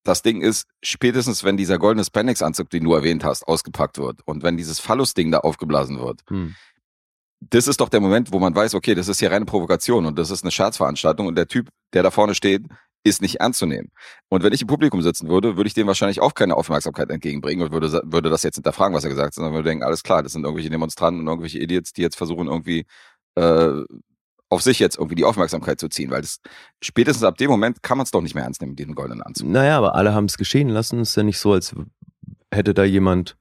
das 0.09 0.21
Ding 0.23 0.41
ist, 0.41 0.67
spätestens 0.83 1.43
wenn 1.43 1.55
dieser 1.55 1.77
goldene 1.77 2.03
Spandex-Anzug, 2.03 2.69
den 2.69 2.83
du 2.83 2.93
erwähnt 2.93 3.23
hast, 3.23 3.47
ausgepackt 3.47 3.97
wird 3.97 4.21
und 4.25 4.43
wenn 4.43 4.57
dieses 4.57 4.79
Phallus-Ding 4.79 5.31
da 5.31 5.39
aufgeblasen 5.39 5.99
wird, 5.99 6.21
Hm. 6.29 6.55
das 7.39 7.67
ist 7.67 7.79
doch 7.79 7.89
der 7.89 8.01
Moment, 8.01 8.33
wo 8.33 8.39
man 8.39 8.55
weiß, 8.55 8.73
okay, 8.75 8.95
das 8.95 9.07
ist 9.07 9.19
hier 9.19 9.31
reine 9.31 9.45
Provokation 9.45 10.05
und 10.05 10.17
das 10.19 10.31
ist 10.31 10.43
eine 10.43 10.51
Scherzveranstaltung 10.51 11.27
und 11.27 11.35
der 11.35 11.47
Typ, 11.47 11.69
der 11.93 12.03
da 12.03 12.11
vorne 12.11 12.35
steht, 12.35 12.63
ist 13.03 13.21
nicht 13.21 13.35
ernst 13.35 13.59
zu 13.59 13.65
nehmen. 13.65 13.91
Und 14.27 14.43
wenn 14.43 14.51
ich 14.51 14.61
im 14.61 14.67
Publikum 14.67 15.01
sitzen 15.01 15.29
würde, 15.29 15.55
würde 15.55 15.67
ich 15.67 15.73
dem 15.73 15.87
wahrscheinlich 15.87 16.19
auch 16.19 16.33
keine 16.33 16.55
Aufmerksamkeit 16.57 17.09
entgegenbringen 17.09 17.63
und 17.63 17.71
würde, 17.71 18.01
würde 18.03 18.29
das 18.29 18.43
jetzt 18.43 18.55
hinterfragen, 18.55 18.93
was 18.93 19.05
er 19.05 19.09
gesagt 19.09 19.27
hat, 19.27 19.33
sondern 19.35 19.53
würde 19.53 19.69
denken, 19.69 19.85
alles 19.85 20.03
klar, 20.03 20.21
das 20.21 20.33
sind 20.33 20.43
irgendwelche 20.43 20.69
Demonstranten 20.69 21.21
und 21.21 21.27
irgendwelche 21.27 21.59
Idiots, 21.59 21.93
die 21.93 22.01
jetzt 22.01 22.17
versuchen 22.17 22.47
irgendwie 22.47 22.85
äh, 23.35 23.83
auf 24.49 24.61
sich 24.61 24.79
jetzt 24.79 24.97
irgendwie 24.97 25.15
die 25.15 25.25
Aufmerksamkeit 25.25 25.79
zu 25.79 25.87
ziehen, 25.89 26.09
weil 26.09 26.21
das 26.21 26.41
spätestens 26.81 27.23
ab 27.23 27.37
dem 27.37 27.49
Moment 27.49 27.83
kann 27.83 27.97
man 27.97 28.05
es 28.05 28.11
doch 28.11 28.21
nicht 28.21 28.33
mehr 28.33 28.43
ernst 28.43 28.61
nehmen 28.61 28.71
mit 28.71 28.79
diesem 28.79 28.95
goldenen 28.95 29.21
Anzug. 29.21 29.47
Naja, 29.47 29.77
aber 29.77 29.95
alle 29.95 30.13
haben 30.13 30.25
es 30.25 30.37
geschehen 30.37 30.69
lassen. 30.69 30.99
Ist 30.99 31.15
ja 31.15 31.23
nicht 31.23 31.37
so, 31.37 31.53
als 31.53 31.75
hätte 32.51 32.73
da 32.73 32.83
jemand 32.83 33.37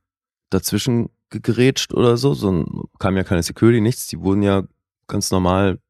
dazwischen 0.50 1.08
gerätscht 1.30 1.94
oder 1.94 2.16
so. 2.16 2.34
So 2.34 2.88
kam 2.98 3.16
ja 3.16 3.24
keine 3.24 3.42
Security, 3.42 3.80
nichts. 3.80 4.06
Die 4.08 4.20
wurden 4.20 4.42
ja 4.42 4.64
ganz 5.06 5.30
normal, 5.30 5.80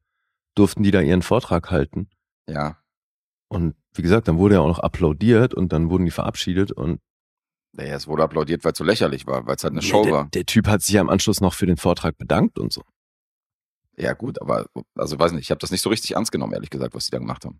durften 0.55 0.83
die 0.83 0.91
da 0.91 1.01
ihren 1.01 1.21
Vortrag 1.21 1.69
halten. 1.69 2.09
Ja. 2.47 2.77
Und 3.49 3.75
wie 3.93 4.01
gesagt, 4.01 4.27
dann 4.27 4.37
wurde 4.37 4.55
ja 4.55 4.61
auch 4.61 4.67
noch 4.67 4.79
applaudiert 4.79 5.53
und 5.53 5.73
dann 5.73 5.89
wurden 5.89 6.05
die 6.05 6.11
verabschiedet 6.11 6.71
und 6.71 7.01
Naja, 7.73 7.95
es 7.95 8.07
wurde 8.07 8.23
applaudiert, 8.23 8.63
weil 8.63 8.71
es 8.71 8.77
so 8.77 8.83
lächerlich 8.83 9.27
war, 9.27 9.45
weil 9.47 9.55
es 9.55 9.63
halt 9.63 9.73
eine 9.73 9.81
Show 9.81 10.03
der, 10.03 10.13
war. 10.13 10.29
der 10.33 10.45
Typ 10.45 10.67
hat 10.67 10.81
sich 10.81 10.95
ja 10.95 11.01
im 11.01 11.09
Anschluss 11.09 11.41
noch 11.41 11.53
für 11.53 11.65
den 11.65 11.77
Vortrag 11.77 12.17
bedankt 12.17 12.57
und 12.59 12.71
so. 12.71 12.83
Ja, 13.99 14.13
gut, 14.13 14.41
aber 14.41 14.65
also 14.95 15.19
weiß 15.19 15.33
nicht, 15.33 15.43
ich 15.43 15.51
habe 15.51 15.59
das 15.59 15.71
nicht 15.71 15.81
so 15.81 15.89
richtig 15.89 16.11
ernst 16.15 16.31
genommen, 16.31 16.53
ehrlich 16.53 16.69
gesagt, 16.69 16.93
was 16.95 17.05
die 17.05 17.11
da 17.11 17.17
gemacht 17.19 17.43
haben. 17.45 17.59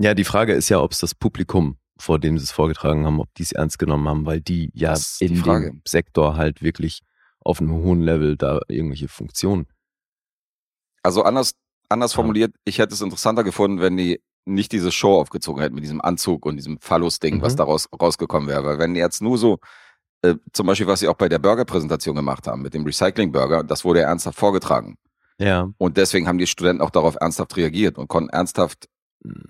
Ja, 0.00 0.14
die 0.14 0.24
Frage 0.24 0.52
ist 0.52 0.68
ja, 0.68 0.80
ob 0.80 0.92
es 0.92 0.98
das 1.00 1.14
Publikum, 1.14 1.78
vor 1.98 2.18
dem 2.18 2.38
sie 2.38 2.44
es 2.44 2.50
vorgetragen 2.52 3.04
haben, 3.06 3.20
ob 3.20 3.32
die 3.34 3.42
es 3.42 3.52
ernst 3.52 3.78
genommen 3.78 4.08
haben, 4.08 4.26
weil 4.26 4.40
die 4.40 4.70
ja 4.74 4.94
die 5.20 5.24
in 5.26 5.36
Frage. 5.36 5.70
dem 5.70 5.82
Sektor 5.86 6.36
halt 6.36 6.62
wirklich 6.62 7.00
auf 7.40 7.60
einem 7.60 7.72
hohen 7.72 8.00
Level 8.02 8.36
da 8.36 8.60
irgendwelche 8.68 9.08
Funktionen. 9.08 9.66
Also 11.02 11.22
anders, 11.22 11.52
anders 11.88 12.12
Ja. 12.12 12.16
formuliert, 12.16 12.54
ich 12.64 12.78
hätte 12.78 12.94
es 12.94 13.00
interessanter 13.00 13.44
gefunden, 13.44 13.80
wenn 13.80 13.96
die 13.96 14.20
nicht 14.44 14.72
diese 14.72 14.90
Show 14.92 15.20
aufgezogen 15.20 15.60
hätten 15.62 15.74
mit 15.74 15.84
diesem 15.84 16.00
Anzug 16.00 16.46
und 16.46 16.56
diesem 16.56 16.78
Phallus-Ding, 16.80 17.42
was 17.42 17.52
Mhm. 17.52 17.56
da 17.58 17.64
raus, 17.64 17.88
rausgekommen 18.00 18.48
wäre. 18.48 18.64
Weil 18.64 18.78
wenn 18.78 18.94
die 18.94 19.00
jetzt 19.00 19.20
nur 19.20 19.36
so, 19.38 19.58
äh, 20.22 20.34
zum 20.52 20.66
Beispiel, 20.66 20.86
was 20.86 21.00
sie 21.00 21.08
auch 21.08 21.16
bei 21.16 21.28
der 21.28 21.38
Burger-Präsentation 21.38 22.16
gemacht 22.16 22.46
haben, 22.46 22.62
mit 22.62 22.74
dem 22.74 22.84
Recycling-Burger, 22.84 23.64
das 23.64 23.84
wurde 23.84 24.00
ja 24.00 24.08
ernsthaft 24.08 24.38
vorgetragen. 24.38 24.96
Ja. 25.38 25.70
Und 25.78 25.96
deswegen 25.96 26.26
haben 26.26 26.38
die 26.38 26.46
Studenten 26.46 26.82
auch 26.82 26.90
darauf 26.90 27.16
ernsthaft 27.20 27.56
reagiert 27.56 27.96
und 27.98 28.08
konnten 28.08 28.30
ernsthaft 28.30 28.88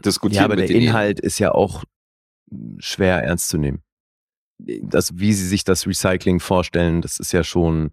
diskutieren 0.04 0.40
Ja, 0.40 0.44
aber 0.44 0.57
der. 0.57 0.70
Inhalt 0.70 1.20
ist 1.20 1.38
ja 1.38 1.52
auch 1.52 1.85
schwer 2.78 3.22
ernst 3.22 3.48
zu 3.48 3.59
nehmen. 3.59 3.83
Das, 4.59 5.18
wie 5.18 5.33
sie 5.33 5.46
sich 5.46 5.64
das 5.64 5.87
Recycling 5.87 6.40
vorstellen, 6.40 7.00
das 7.00 7.20
ist 7.20 7.33
ja 7.33 7.44
schon, 7.44 7.92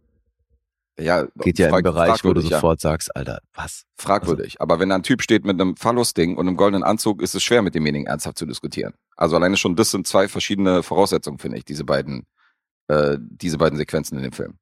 Ja, 0.97 1.27
geht 1.37 1.59
ja 1.59 1.75
im 1.75 1.83
Bereich, 1.83 2.09
wo 2.23 2.33
du 2.33 2.41
fragwürdig, 2.41 2.49
ja. 2.49 2.57
sofort 2.57 2.81
sagst, 2.81 3.15
Alter, 3.15 3.39
was? 3.53 3.83
Fragwürdig. 3.97 4.59
Aber 4.61 4.79
wenn 4.79 4.89
da 4.89 4.95
ein 4.95 5.03
Typ 5.03 5.21
steht 5.21 5.45
mit 5.45 5.61
einem 5.61 5.75
Phallus-Ding 5.75 6.37
und 6.37 6.47
einem 6.47 6.57
goldenen 6.57 6.83
Anzug, 6.83 7.21
ist 7.21 7.35
es 7.35 7.43
schwer, 7.43 7.61
mit 7.61 7.75
demjenigen 7.75 8.07
ernsthaft 8.07 8.37
zu 8.37 8.45
diskutieren. 8.45 8.93
Also 9.15 9.35
alleine 9.35 9.57
schon, 9.57 9.75
das 9.75 9.91
sind 9.91 10.07
zwei 10.07 10.27
verschiedene 10.27 10.83
Voraussetzungen, 10.83 11.37
finde 11.37 11.57
ich, 11.57 11.65
diese 11.65 11.83
beiden, 11.83 12.25
äh, 12.87 13.17
diese 13.19 13.57
beiden 13.57 13.77
Sequenzen 13.77 14.17
in 14.17 14.23
dem 14.23 14.31
Film. 14.31 14.57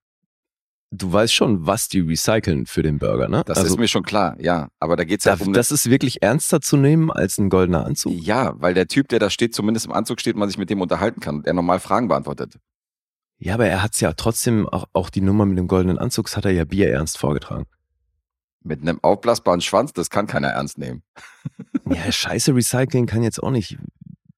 Du 0.96 1.12
weißt 1.12 1.34
schon, 1.34 1.66
was 1.66 1.88
die 1.90 2.02
recyceln 2.02 2.68
für 2.68 2.84
den 2.84 3.00
Burger, 3.00 3.28
ne? 3.28 3.42
Das 3.48 3.58
also, 3.58 3.74
ist 3.74 3.80
mir 3.80 3.88
schon 3.88 4.04
klar, 4.04 4.36
ja. 4.40 4.70
Aber 4.80 4.96
da 4.96 5.04
geht's 5.04 5.26
ja 5.26 5.36
da, 5.36 5.44
um 5.44 5.52
das 5.52 5.72
ist 5.72 5.90
wirklich 5.90 6.22
ernster 6.22 6.62
zu 6.62 6.78
nehmen 6.78 7.10
als 7.10 7.40
ein 7.40 7.50
goldener 7.50 7.84
Anzug. 7.84 8.14
Ja, 8.14 8.54
weil 8.62 8.76
der 8.76 8.88
Typ, 8.88 9.08
der 9.08 9.18
da 9.18 9.32
steht, 9.32 9.56
zumindest 9.56 9.88
im 9.88 9.92
Anzug 9.92 10.20
steht, 10.20 10.36
man 10.36 10.50
sich 10.50 10.60
mit 10.60 10.70
dem 10.70 10.82
unterhalten 10.82 11.20
kann 11.20 11.38
und 11.38 11.48
er 11.48 11.54
normal 11.54 11.80
Fragen 11.80 12.10
beantwortet. 12.10 12.60
Ja, 13.40 13.56
aber 13.56 13.66
er 13.66 13.82
hat's 13.82 14.02
ja 14.02 14.14
trotzdem, 14.14 14.70
auch, 14.70 14.86
auch 14.94 15.10
die 15.10 15.22
Nummer 15.22 15.48
mit 15.48 15.58
dem 15.58 15.68
goldenen 15.68 15.98
Anzug, 15.98 16.28
das 16.28 16.38
hat 16.38 16.46
er 16.46 16.52
ja 16.52 16.64
bierernst 16.64 17.18
vorgetragen. 17.18 17.66
Mit 18.62 18.82
einem 18.82 19.00
aufblasbaren 19.02 19.62
Schwanz, 19.62 19.94
das 19.94 20.12
kann 20.12 20.28
keiner 20.28 20.50
ernst 20.50 20.78
nehmen. 20.78 21.02
Ja, 21.90 22.12
scheiße 22.12 22.54
Recycling 22.54 23.08
kann 23.08 23.24
jetzt 23.24 23.42
auch 23.42 23.52
nicht 23.52 23.78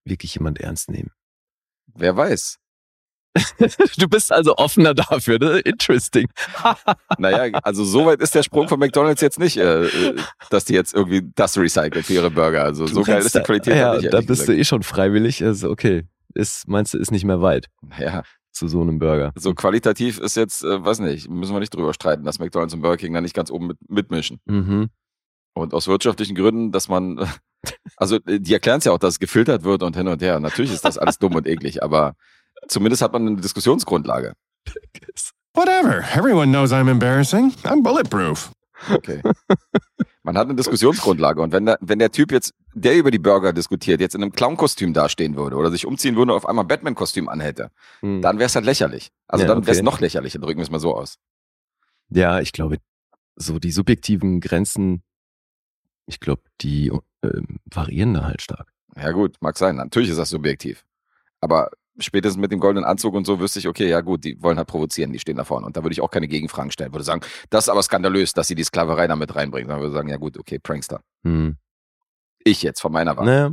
wirklich 0.05 0.33
jemand 0.35 0.59
ernst 0.61 0.89
nehmen. 0.89 1.11
Wer 1.93 2.15
weiß. 2.15 2.59
Du 3.97 4.07
bist 4.07 4.31
also 4.31 4.55
offener 4.57 4.93
dafür, 4.93 5.39
ne? 5.39 5.59
Interesting. 5.59 6.27
Naja, 7.17 7.59
also 7.63 7.83
so 7.83 8.05
weit 8.05 8.21
ist 8.21 8.35
der 8.35 8.43
Sprung 8.43 8.67
von 8.67 8.79
McDonalds 8.79 9.21
jetzt 9.21 9.39
nicht, 9.39 9.57
äh, 9.57 9.85
äh, 9.85 10.15
dass 10.49 10.65
die 10.65 10.73
jetzt 10.73 10.93
irgendwie 10.93 11.21
das 11.35 11.57
recyceln 11.57 12.03
für 12.03 12.13
ihre 12.13 12.31
Burger. 12.31 12.63
Also 12.63 12.87
so 12.87 13.03
geil 13.03 13.21
ist 13.21 13.35
die 13.35 13.41
Qualität 13.41 13.75
ja, 13.75 13.95
nicht. 13.95 14.13
da 14.13 14.17
bist 14.19 14.29
gesagt. 14.29 14.49
du 14.49 14.57
eh 14.57 14.63
schon 14.63 14.83
freiwillig. 14.83 15.43
Also 15.43 15.69
okay, 15.69 16.03
ist, 16.33 16.67
meinst 16.67 16.93
du, 16.93 16.97
ist 16.97 17.11
nicht 17.11 17.25
mehr 17.25 17.41
weit 17.41 17.67
Ja, 17.99 18.23
zu 18.51 18.67
so 18.67 18.81
einem 18.81 18.99
Burger. 18.99 19.31
so 19.37 19.53
qualitativ 19.53 20.19
ist 20.19 20.35
jetzt, 20.35 20.63
äh, 20.63 20.83
weiß 20.83 20.99
nicht, 20.99 21.29
müssen 21.29 21.53
wir 21.53 21.59
nicht 21.59 21.73
drüber 21.73 21.93
streiten, 21.93 22.23
dass 22.23 22.39
McDonalds 22.39 22.73
und 22.73 22.81
Burger 22.81 22.97
King 22.97 23.13
da 23.13 23.21
nicht 23.21 23.35
ganz 23.35 23.51
oben 23.51 23.67
mit, 23.67 23.77
mitmischen. 23.89 24.39
Mhm. 24.45 24.89
Und 25.53 25.73
aus 25.73 25.87
wirtschaftlichen 25.87 26.35
Gründen, 26.35 26.71
dass 26.71 26.89
man, 26.89 27.27
also 27.97 28.17
äh, 28.27 28.39
die 28.39 28.53
erklären 28.53 28.79
es 28.79 28.85
ja 28.85 28.91
auch, 28.91 28.97
dass 28.99 29.15
es 29.15 29.19
gefiltert 29.19 29.63
wird 29.63 29.83
und 29.83 29.95
hin 29.95 30.07
und 30.07 30.21
her. 30.21 30.39
Natürlich 30.39 30.73
ist 30.73 30.85
das 30.85 30.97
alles 30.97 31.17
dumm 31.17 31.35
und 31.35 31.47
eklig, 31.47 31.81
aber 31.83 32.15
zumindest 32.67 33.01
hat 33.01 33.13
man 33.13 33.27
eine 33.27 33.37
Diskussionsgrundlage. 33.37 34.33
Whatever. 35.53 36.03
Everyone 36.15 36.47
knows 36.51 36.71
I'm 36.71 36.89
embarrassing. 36.89 37.51
I'm 37.63 37.81
bulletproof. 37.81 38.51
Okay. 38.91 39.21
Man 40.23 40.37
hat 40.37 40.47
eine 40.47 40.55
Diskussionsgrundlage 40.55 41.41
und 41.41 41.53
wenn 41.53 41.65
der, 41.65 41.77
wenn 41.81 41.99
der 41.99 42.11
Typ 42.11 42.31
jetzt, 42.31 42.53
der 42.73 42.97
über 42.97 43.09
die 43.09 43.19
Burger 43.19 43.53
diskutiert, 43.53 44.01
jetzt 44.01 44.15
in 44.15 44.21
einem 44.21 44.33
Clownkostüm 44.33 44.93
dastehen 44.93 45.35
würde 45.37 45.55
oder 45.55 45.71
sich 45.71 45.85
umziehen 45.85 46.15
würde 46.17 46.31
und 46.33 46.37
auf 46.37 46.45
einmal 46.47 46.65
Batman-Kostüm 46.65 47.29
anhätte, 47.29 47.69
Hm. 48.01 48.21
dann 48.21 48.37
wäre 48.37 48.47
es 48.47 48.55
halt 48.55 48.65
lächerlich. 48.65 49.11
Also 49.27 49.43
Ja, 49.45 49.47
dann 49.53 49.63
wäre 49.63 49.71
es 49.71 49.77
okay. 49.77 49.85
noch 49.85 49.99
lächerlicher, 50.01 50.39
drücken 50.39 50.57
wir 50.59 50.63
es 50.63 50.71
mal 50.71 50.79
so 50.79 50.95
aus. 50.95 51.15
Ja, 52.09 52.39
ich 52.41 52.51
glaube, 52.51 52.77
so 53.37 53.59
die 53.59 53.71
subjektiven 53.71 54.41
Grenzen, 54.41 55.03
ich 56.05 56.19
glaube, 56.19 56.41
die 56.61 56.91
ähm, 57.23 57.59
variieren 57.65 58.13
da 58.13 58.25
halt 58.25 58.41
stark. 58.41 58.73
Ja 58.97 59.11
gut, 59.11 59.37
mag 59.41 59.57
sein. 59.57 59.75
Natürlich 59.77 60.09
ist 60.09 60.17
das 60.17 60.29
subjektiv. 60.29 60.85
Aber 61.39 61.69
spätestens 61.99 62.39
mit 62.39 62.51
dem 62.51 62.59
goldenen 62.59 62.85
Anzug 62.85 63.13
und 63.13 63.25
so 63.25 63.39
wüsste 63.39 63.59
ich, 63.59 63.67
okay, 63.67 63.87
ja 63.87 64.01
gut, 64.01 64.23
die 64.25 64.41
wollen 64.41 64.57
halt 64.57 64.67
provozieren, 64.67 65.13
die 65.13 65.19
stehen 65.19 65.37
da 65.37 65.43
vorne. 65.43 65.65
Und 65.65 65.77
da 65.77 65.83
würde 65.83 65.93
ich 65.93 66.01
auch 66.01 66.11
keine 66.11 66.27
Gegenfragen 66.27 66.71
stellen. 66.71 66.91
Würde 66.91 67.03
sagen, 67.03 67.21
das 67.49 67.65
ist 67.65 67.69
aber 67.69 67.83
skandalös, 67.83 68.33
dass 68.33 68.47
sie 68.47 68.55
die 68.55 68.63
Sklaverei 68.63 69.07
da 69.07 69.15
mit 69.15 69.35
reinbringen. 69.35 69.69
Dann 69.69 69.79
würde 69.79 69.89
ich 69.89 69.95
sagen, 69.95 70.09
ja 70.09 70.17
gut, 70.17 70.37
okay, 70.37 70.59
Prankster. 70.59 71.01
Hm. 71.23 71.57
Ich 72.43 72.61
jetzt 72.61 72.81
von 72.81 72.91
meiner 72.91 73.15
Warte. 73.17 73.29
Naja. 73.29 73.51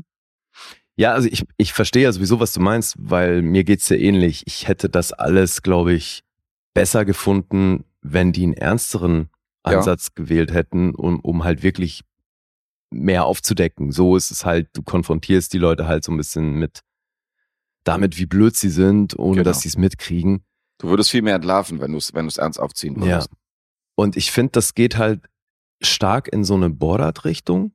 Ja, 0.97 1.13
also 1.15 1.29
ich, 1.29 1.45
ich 1.57 1.73
verstehe 1.73 2.03
ja 2.03 2.13
sowieso, 2.13 2.39
was 2.39 2.53
du 2.53 2.61
meinst, 2.61 2.95
weil 2.99 3.41
mir 3.41 3.65
geht's 3.65 3.89
ja 3.89 3.97
ähnlich. 3.97 4.43
Ich 4.47 4.69
hätte 4.69 4.91
das 4.91 5.13
alles, 5.13 5.63
glaube 5.63 5.95
ich, 5.95 6.23
besser 6.75 7.05
gefunden, 7.05 7.85
wenn 8.03 8.33
die 8.33 8.43
einen 8.43 8.55
ernsteren 8.55 9.31
Ja. 9.67 9.79
Ansatz 9.79 10.15
gewählt 10.15 10.53
hätten, 10.53 10.95
um, 10.95 11.21
um 11.21 11.45
halt 11.45 11.63
wirklich 11.63 12.03
mehr 12.91 13.25
aufzudecken. 13.25 13.91
So 13.91 14.17
ist 14.17 14.31
es 14.31 14.45
halt, 14.45 14.69
du 14.75 14.83
konfrontierst 14.83 15.53
die 15.55 15.59
Leute 15.59 15.87
halt 15.87 16.05
so 16.05 16.13
ein 16.13 16.19
bisschen 16.19 16.55
mit 16.59 16.81
damit, 17.85 18.19
wie 18.19 18.27
blöd 18.27 18.57
sie 18.57 18.71
sind, 18.71 19.19
ohne 19.19 19.37
Genau. 19.39 19.45
dass 19.45 19.61
sie 19.63 19.69
es 19.69 19.77
mitkriegen. 19.77 20.45
Du 20.79 20.89
würdest 20.89 21.11
viel 21.11 21.23
mehr 21.23 21.35
entlarven, 21.37 21.81
wenn 21.81 21.93
du 21.93 21.99
es 21.99 22.15
wenn 22.15 22.27
du's 22.27 22.39
ernst 22.39 22.59
aufziehen 22.61 22.97
Ja. 23.01 23.07
würdest. 23.07 23.31
Und 23.95 24.17
ich 24.17 24.31
finde, 24.33 24.53
das 24.53 24.75
geht 24.75 24.97
halt 24.97 25.21
stark 25.83 26.29
in 26.33 26.45
so 26.45 26.55
eine 26.55 26.71
Borat-Richtung, 26.71 27.73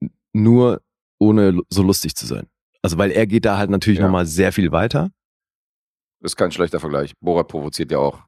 n- 0.00 0.10
nur 0.32 0.82
ohne 1.18 1.60
so 1.70 1.82
lustig 1.82 2.14
zu 2.16 2.26
sein. 2.26 2.48
Also 2.82 2.98
weil 2.98 3.10
er 3.10 3.26
geht 3.26 3.44
da 3.44 3.58
halt 3.58 3.70
natürlich 3.70 4.00
Ja. 4.00 4.06
nochmal 4.06 4.26
sehr 4.26 4.52
viel 4.52 4.72
weiter. 4.72 5.10
Ist 6.20 6.36
kein 6.36 6.50
schlechter 6.52 6.80
Vergleich. 6.80 7.12
Borat 7.20 7.48
provoziert 7.48 7.90
ja 7.92 7.98
auch. 7.98 8.22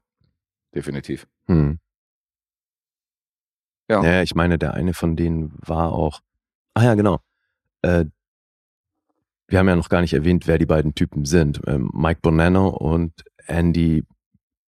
Definitiv. 0.73 1.27
Hm. 1.47 1.79
Ja. 3.89 4.03
Ja, 4.03 4.21
ich 4.21 4.35
meine, 4.35 4.57
der 4.57 4.73
eine 4.73 4.93
von 4.93 5.15
denen 5.15 5.53
war 5.59 5.91
auch. 5.93 6.21
Ah 6.73 6.83
ja, 6.83 6.95
genau. 6.95 7.19
äh, 7.83 8.05
wir 9.47 9.59
haben 9.59 9.67
ja 9.67 9.75
noch 9.75 9.89
gar 9.89 10.01
nicht 10.01 10.13
erwähnt, 10.13 10.47
wer 10.47 10.57
die 10.57 10.65
beiden 10.65 10.95
Typen 10.95 11.25
sind. 11.25 11.61
Ähm, 11.67 11.89
Mike 11.93 12.19
Bonanno 12.21 12.69
und 12.69 13.13
Andy 13.47 14.03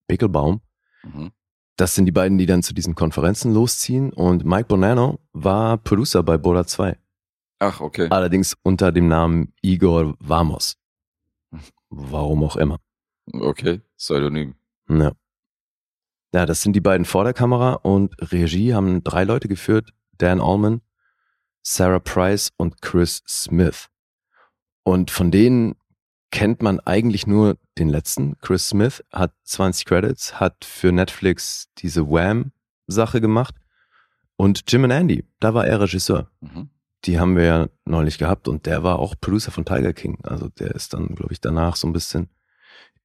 Bickelbaum. 0.08 0.62
Mhm. 1.04 1.32
Das 1.78 1.94
sind 1.94 2.06
die 2.06 2.12
beiden, 2.12 2.38
die 2.38 2.46
dann 2.46 2.64
zu 2.64 2.74
diesen 2.74 2.96
Konferenzen 2.96 3.54
losziehen. 3.54 4.12
Und 4.12 4.46
Mike 4.46 4.66
Bonanno 4.66 5.20
war 5.34 5.78
Producer 5.78 6.24
bei 6.24 6.38
Bola 6.38 6.66
2. 6.66 6.98
Ach, 7.60 7.82
okay. 7.82 8.08
Allerdings 8.10 8.56
unter 8.64 8.92
dem 8.92 9.08
Namen 9.08 9.54
Igor 9.62 10.16
Vamos. 10.20 10.78
Warum 11.90 12.44
auch 12.44 12.56
immer. 12.56 12.80
Okay, 13.32 13.82
Pseudonym. 13.98 14.56
Ja. 14.90 15.12
Ja, 16.34 16.46
das 16.46 16.62
sind 16.62 16.74
die 16.74 16.82
beiden 16.82 17.06
vor 17.06 17.24
der 17.24 17.34
Kamera 17.34 17.74
und 17.74 18.16
Regie 18.32 18.74
haben 18.74 19.04
drei 19.04 19.24
Leute 19.24 19.48
geführt. 19.48 19.94
Dan 20.18 20.42
Allman, 20.42 20.82
Sarah 21.64 22.00
Price 22.00 22.52
und 22.58 22.82
Chris 22.82 23.24
Smith. 23.28 23.88
Und 24.88 25.12
von 25.12 25.32
denen 25.32 25.76
kennt 26.32 26.62
man 26.62 26.80
eigentlich 26.80 27.28
nur 27.28 27.58
den 27.78 27.90
letzten. 27.90 28.38
Chris 28.40 28.70
Smith 28.70 29.04
hat 29.12 29.34
20 29.44 29.84
Credits, 29.84 30.40
hat 30.40 30.64
für 30.64 30.94
Netflix 30.94 31.68
diese 31.80 32.10
Wham-Sache 32.10 33.20
gemacht. 33.20 33.56
Und 34.38 34.64
Jim 34.70 34.86
and 34.86 34.94
Andy, 34.94 35.26
da 35.42 35.54
war 35.54 35.68
er 35.68 35.82
Regisseur. 35.82 36.32
Mhm. 36.40 36.70
Die 37.04 37.20
haben 37.20 37.36
wir 37.36 37.44
ja 37.44 37.68
neulich 37.84 38.18
gehabt 38.18 38.48
und 38.48 38.66
der 38.66 38.82
war 38.82 39.00
auch 39.00 39.16
Producer 39.20 39.52
von 39.52 39.66
Tiger 39.66 39.92
King. 39.92 40.20
Also 40.24 40.48
der 40.48 40.74
ist 40.74 40.94
dann, 40.94 41.16
glaube 41.16 41.34
ich, 41.34 41.42
danach 41.42 41.76
so 41.76 41.86
ein 41.86 41.92
bisschen 41.92 42.30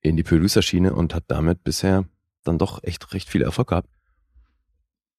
in 0.03 0.17
die 0.17 0.23
Producer-Schiene 0.23 0.95
und 0.95 1.17
hat 1.17 1.25
damit 1.27 1.65
bisher 1.65 2.05
dann 2.45 2.59
doch 2.59 2.85
echt 2.85 3.13
recht 3.13 3.29
viel 3.29 3.43
Erfolg 3.43 3.71
gehabt. 3.71 3.89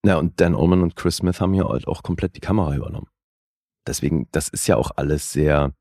Ja, 0.02 0.16
und 0.16 0.40
Dan 0.40 0.54
Ullman 0.54 0.80
und 0.80 0.96
Chris 0.96 1.16
Smith 1.16 1.42
haben 1.42 1.52
hier 1.52 1.68
halt 1.68 1.86
auch 1.86 2.02
komplett 2.02 2.36
die 2.36 2.40
Kamera 2.40 2.74
übernommen. 2.74 3.08
Deswegen, 3.86 4.28
das 4.32 4.48
ist 4.48 4.66
ja 4.66 4.76
auch 4.76 4.92
alles 4.96 5.30
sehr 5.30 5.74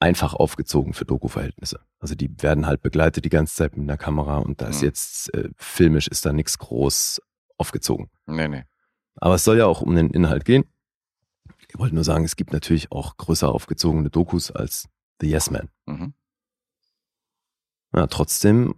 einfach 0.00 0.34
aufgezogen 0.34 0.94
für 0.94 1.04
Doku-Verhältnisse. 1.04 1.80
Also 1.98 2.14
die 2.14 2.30
werden 2.42 2.66
halt 2.66 2.82
begleitet 2.82 3.24
die 3.24 3.28
ganze 3.28 3.54
Zeit 3.54 3.76
mit 3.76 3.84
einer 3.88 3.98
Kamera 3.98 4.38
und 4.38 4.60
da 4.60 4.68
ist 4.68 4.80
Mhm. 4.80 4.86
jetzt 4.88 5.34
äh, 5.34 5.50
filmisch 5.56 6.08
ist 6.08 6.24
da 6.26 6.32
nichts 6.32 6.58
groß 6.58 7.20
aufgezogen. 7.58 8.10
Nee, 8.26 8.48
nee. 8.48 8.64
Aber 9.16 9.34
es 9.34 9.44
soll 9.44 9.58
ja 9.58 9.66
auch 9.66 9.82
um 9.82 9.94
den 9.94 10.10
Inhalt 10.10 10.44
gehen. 10.46 10.64
Ich 11.68 11.78
wollte 11.78 11.94
nur 11.94 12.04
sagen, 12.04 12.24
es 12.24 12.36
gibt 12.36 12.52
natürlich 12.52 12.90
auch 12.90 13.16
größer 13.18 13.48
aufgezogene 13.50 14.08
Dokus 14.10 14.50
als 14.50 14.88
The 15.20 15.28
Yes 15.30 15.50
Man. 15.50 15.68
Mhm. 15.86 16.14
Ja, 17.94 18.06
trotzdem 18.06 18.74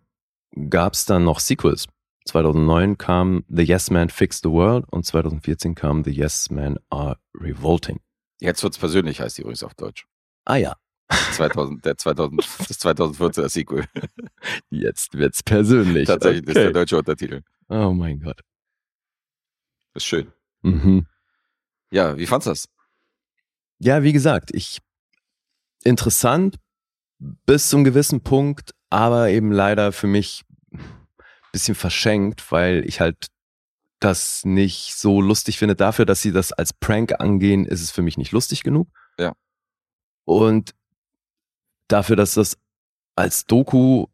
gab 0.71 0.95
es 0.95 1.05
dann 1.05 1.25
noch 1.25 1.41
Sequels. 1.41 1.87
2009 2.27 2.99
kam 2.99 3.45
The 3.49 3.63
Yes 3.63 3.91
Man 3.91 4.09
Fix 4.11 4.41
the 4.43 4.49
World 4.51 4.87
und 4.91 5.05
2014 5.05 5.75
kam 5.75 6.05
The 6.05 6.11
Yes 6.11 6.51
Men 6.51 6.79
Are 6.91 7.19
Revolting. 7.35 8.01
Jetzt 8.41 8.63
wird's 8.63 8.79
persönlich, 8.79 9.21
heißt 9.21 9.39
die 9.39 9.43
übrigens 9.43 9.63
auf 9.63 9.75
Deutsch. 9.75 10.07
Ah 10.45 10.57
ja, 10.57 10.77
2000, 11.33 11.85
der 11.85 11.97
2000, 11.97 12.41
das 12.69 12.81
2014er 12.81 13.49
Sequel. 13.49 13.85
jetzt 14.71 15.15
wird's 15.15 15.43
persönlich. 15.43 16.07
Tatsächlich, 16.07 16.43
das 16.43 16.51
ist 16.51 16.57
der 16.57 16.65
okay. 16.67 16.73
deutsche 16.73 16.99
Untertitel. 16.99 17.43
Oh 17.69 17.93
mein 17.93 18.21
Gott. 18.21 18.41
Ist 19.95 20.07
schön. 20.07 20.33
Mhm. 20.63 21.07
Ja, 21.91 22.17
wie 22.17 22.27
fandst 22.27 22.47
du 22.47 22.51
das? 22.51 22.69
Ja, 23.79 24.03
wie 24.03 24.13
gesagt, 24.13 24.51
ich 24.55 24.79
interessant 25.85 26.57
bis 27.19 27.69
zum 27.69 27.85
gewissen 27.85 28.23
Punkt, 28.23 28.73
aber 28.91 29.31
eben 29.31 29.53
leider 29.53 29.93
für 29.93 30.07
mich 30.07 30.43
ein 30.73 30.81
bisschen 31.53 31.75
verschenkt, 31.75 32.51
weil 32.51 32.85
ich 32.87 33.01
halt 33.01 33.27
das 34.01 34.45
nicht 34.45 34.95
so 34.95 35.21
lustig 35.21 35.59
finde. 35.59 35.77
Dafür, 35.77 36.07
dass 36.07 36.23
sie 36.23 36.33
das 36.33 36.53
als 36.53 36.73
Prank 36.73 37.21
angehen, 37.21 37.65
ist 37.65 37.83
es 37.83 37.91
für 37.91 38.03
mich 38.03 38.17
nicht 38.17 38.33
lustig 38.33 38.63
genug. 38.63 38.89
Ja. 39.19 39.35
Und 40.25 40.75
dafür, 41.89 42.17
dass 42.17 42.35
das 42.35 42.59
als 43.17 43.47
Doku 43.47 44.07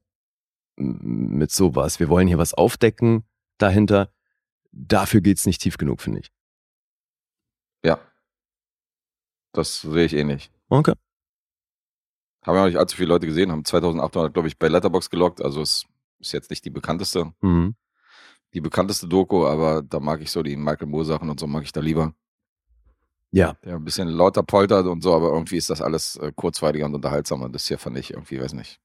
mit 0.76 1.50
sowas, 1.50 1.98
wir 2.00 2.08
wollen 2.08 2.28
hier 2.28 2.38
was 2.38 2.54
aufdecken 2.54 3.24
dahinter, 3.58 4.12
dafür 4.70 5.20
geht's 5.20 5.46
nicht 5.46 5.60
tief 5.60 5.76
genug, 5.76 6.00
finde 6.00 6.20
ich. 6.20 6.32
Ja. 7.84 7.98
Das 9.52 9.80
sehe 9.80 10.04
ich 10.04 10.14
ähnlich. 10.14 10.50
Okay. 10.68 10.94
Haben 12.44 12.54
ja 12.56 12.62
auch 12.62 12.66
nicht 12.66 12.76
allzu 12.78 12.96
viele 12.96 13.08
Leute 13.08 13.26
gesehen, 13.26 13.50
haben 13.50 13.64
2800, 13.64 14.32
glaube 14.32 14.48
ich, 14.48 14.58
bei 14.58 14.68
Letterbox 14.68 15.10
gelockt. 15.10 15.42
Also 15.42 15.62
es 15.62 15.84
ist 16.20 16.32
jetzt 16.32 16.50
nicht 16.50 16.64
die 16.64 16.70
bekannteste, 16.70 17.32
Mhm. 17.40 17.74
die 18.54 18.60
bekannteste 18.60 19.08
Doku, 19.08 19.46
aber 19.46 19.82
da 19.82 20.00
mag 20.00 20.20
ich 20.20 20.30
so 20.30 20.42
die 20.42 20.56
Michael 20.56 20.86
Moore 20.86 21.04
Sachen 21.04 21.28
und 21.30 21.40
so 21.40 21.46
mag 21.46 21.64
ich 21.64 21.72
da 21.72 21.80
lieber. 21.80 22.14
Ja, 23.30 23.52
Der 23.64 23.74
ein 23.76 23.84
bisschen 23.84 24.08
lauter 24.08 24.42
poltert 24.42 24.86
und 24.86 25.02
so, 25.02 25.14
aber 25.14 25.28
irgendwie 25.32 25.58
ist 25.58 25.68
das 25.68 25.82
alles 25.82 26.16
äh, 26.16 26.32
kurzweiliger 26.34 26.86
und 26.86 26.94
unterhaltsamer. 26.94 27.50
Das 27.50 27.66
hier 27.68 27.78
fand 27.78 27.98
ich 27.98 28.12
irgendwie, 28.12 28.40
weiß 28.40 28.54
nicht. 28.54 28.80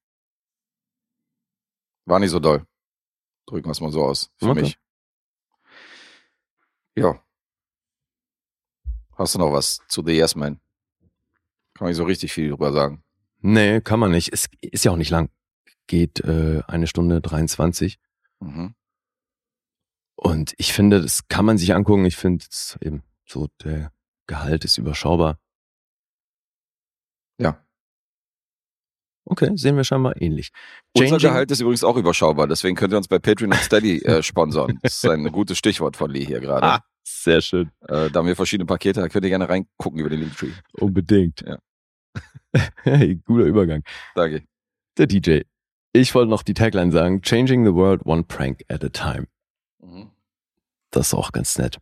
War 2.05 2.19
nicht 2.19 2.31
so 2.31 2.39
doll. 2.39 2.65
Drücken 3.45 3.67
wir 3.67 3.71
es 3.71 3.79
mal 3.79 3.91
so 3.91 4.03
aus. 4.03 4.31
Für 4.37 4.49
Okay. 4.49 4.61
mich. 4.61 4.77
Ja. 6.95 7.23
Hast 9.15 9.35
du 9.35 9.39
noch 9.39 9.53
was 9.53 9.79
zu 9.87 10.03
The 10.05 10.11
Yes 10.11 10.35
Man? 10.35 10.59
Kann 11.73 11.85
man 11.85 11.89
nicht 11.89 11.97
so 11.97 12.03
richtig 12.03 12.33
viel 12.33 12.49
drüber 12.49 12.73
sagen. 12.73 13.01
Nee, 13.39 13.79
kann 13.79 13.99
man 13.99 14.11
nicht. 14.11 14.33
Es 14.33 14.49
ist 14.59 14.83
ja 14.83 14.91
auch 14.91 14.97
nicht 14.97 15.09
lang. 15.09 15.29
Geht 15.87 16.19
äh, 16.19 16.61
eine 16.67 16.87
Stunde 16.87 17.21
23. 17.21 17.97
Mhm. 18.41 18.75
Und 20.15 20.53
ich 20.57 20.73
finde, 20.73 21.01
das 21.01 21.29
kann 21.29 21.45
man 21.45 21.57
sich 21.57 21.73
angucken. 21.73 22.03
Ich 22.05 22.17
finde 22.17 22.45
es 22.49 22.77
eben 22.81 23.03
so, 23.25 23.47
der 23.63 23.92
Gehalt 24.27 24.63
ist 24.65 24.77
überschaubar. 24.77 25.37
Ja. 27.39 27.63
Okay, 29.25 29.51
sehen 29.55 29.77
wir 29.77 29.83
scheinbar 29.83 30.21
ähnlich. 30.21 30.51
Unser 30.93 31.15
Changing- 31.17 31.19
Gehalt 31.29 31.51
ist 31.51 31.61
übrigens 31.61 31.83
auch 31.83 31.95
überschaubar, 31.97 32.47
deswegen 32.47 32.75
könnt 32.75 32.93
ihr 32.93 32.97
uns 32.97 33.07
bei 33.07 33.19
Patreon 33.19 33.51
und 33.51 33.59
Steady 33.59 33.99
äh, 34.05 34.21
sponsern. 34.21 34.79
Das 34.81 34.95
ist 34.95 35.05
ein 35.05 35.23
gutes 35.31 35.57
Stichwort 35.57 35.95
von 35.95 36.11
Lee 36.11 36.25
hier 36.25 36.41
gerade. 36.41 36.65
Ah, 36.65 36.83
sehr 37.03 37.41
schön. 37.41 37.71
Äh, 37.87 38.09
da 38.11 38.19
haben 38.19 38.27
wir 38.27 38.35
verschiedene 38.35 38.65
Pakete, 38.65 38.99
da 39.01 39.07
könnt 39.09 39.23
ihr 39.25 39.29
gerne 39.29 39.47
reingucken 39.47 39.99
über 39.99 40.09
den 40.09 40.19
Linktree. 40.21 40.51
Unbedingt. 40.73 41.41
Ja. 41.41 41.57
hey, 42.83 43.15
guter 43.15 43.45
Übergang. 43.45 43.83
Danke. 44.15 44.43
Der 44.97 45.07
DJ. 45.07 45.41
Ich 45.93 46.13
wollte 46.15 46.29
noch 46.29 46.43
die 46.43 46.53
Tagline 46.53 46.91
sagen, 46.91 47.21
Changing 47.21 47.65
the 47.65 47.73
World 47.73 48.05
One 48.05 48.23
Prank 48.23 48.63
at 48.67 48.83
a 48.83 48.89
Time. 48.89 49.27
Mhm. 49.79 50.11
Das 50.91 51.07
ist 51.07 51.13
auch 51.13 51.31
ganz 51.31 51.57
nett. 51.57 51.79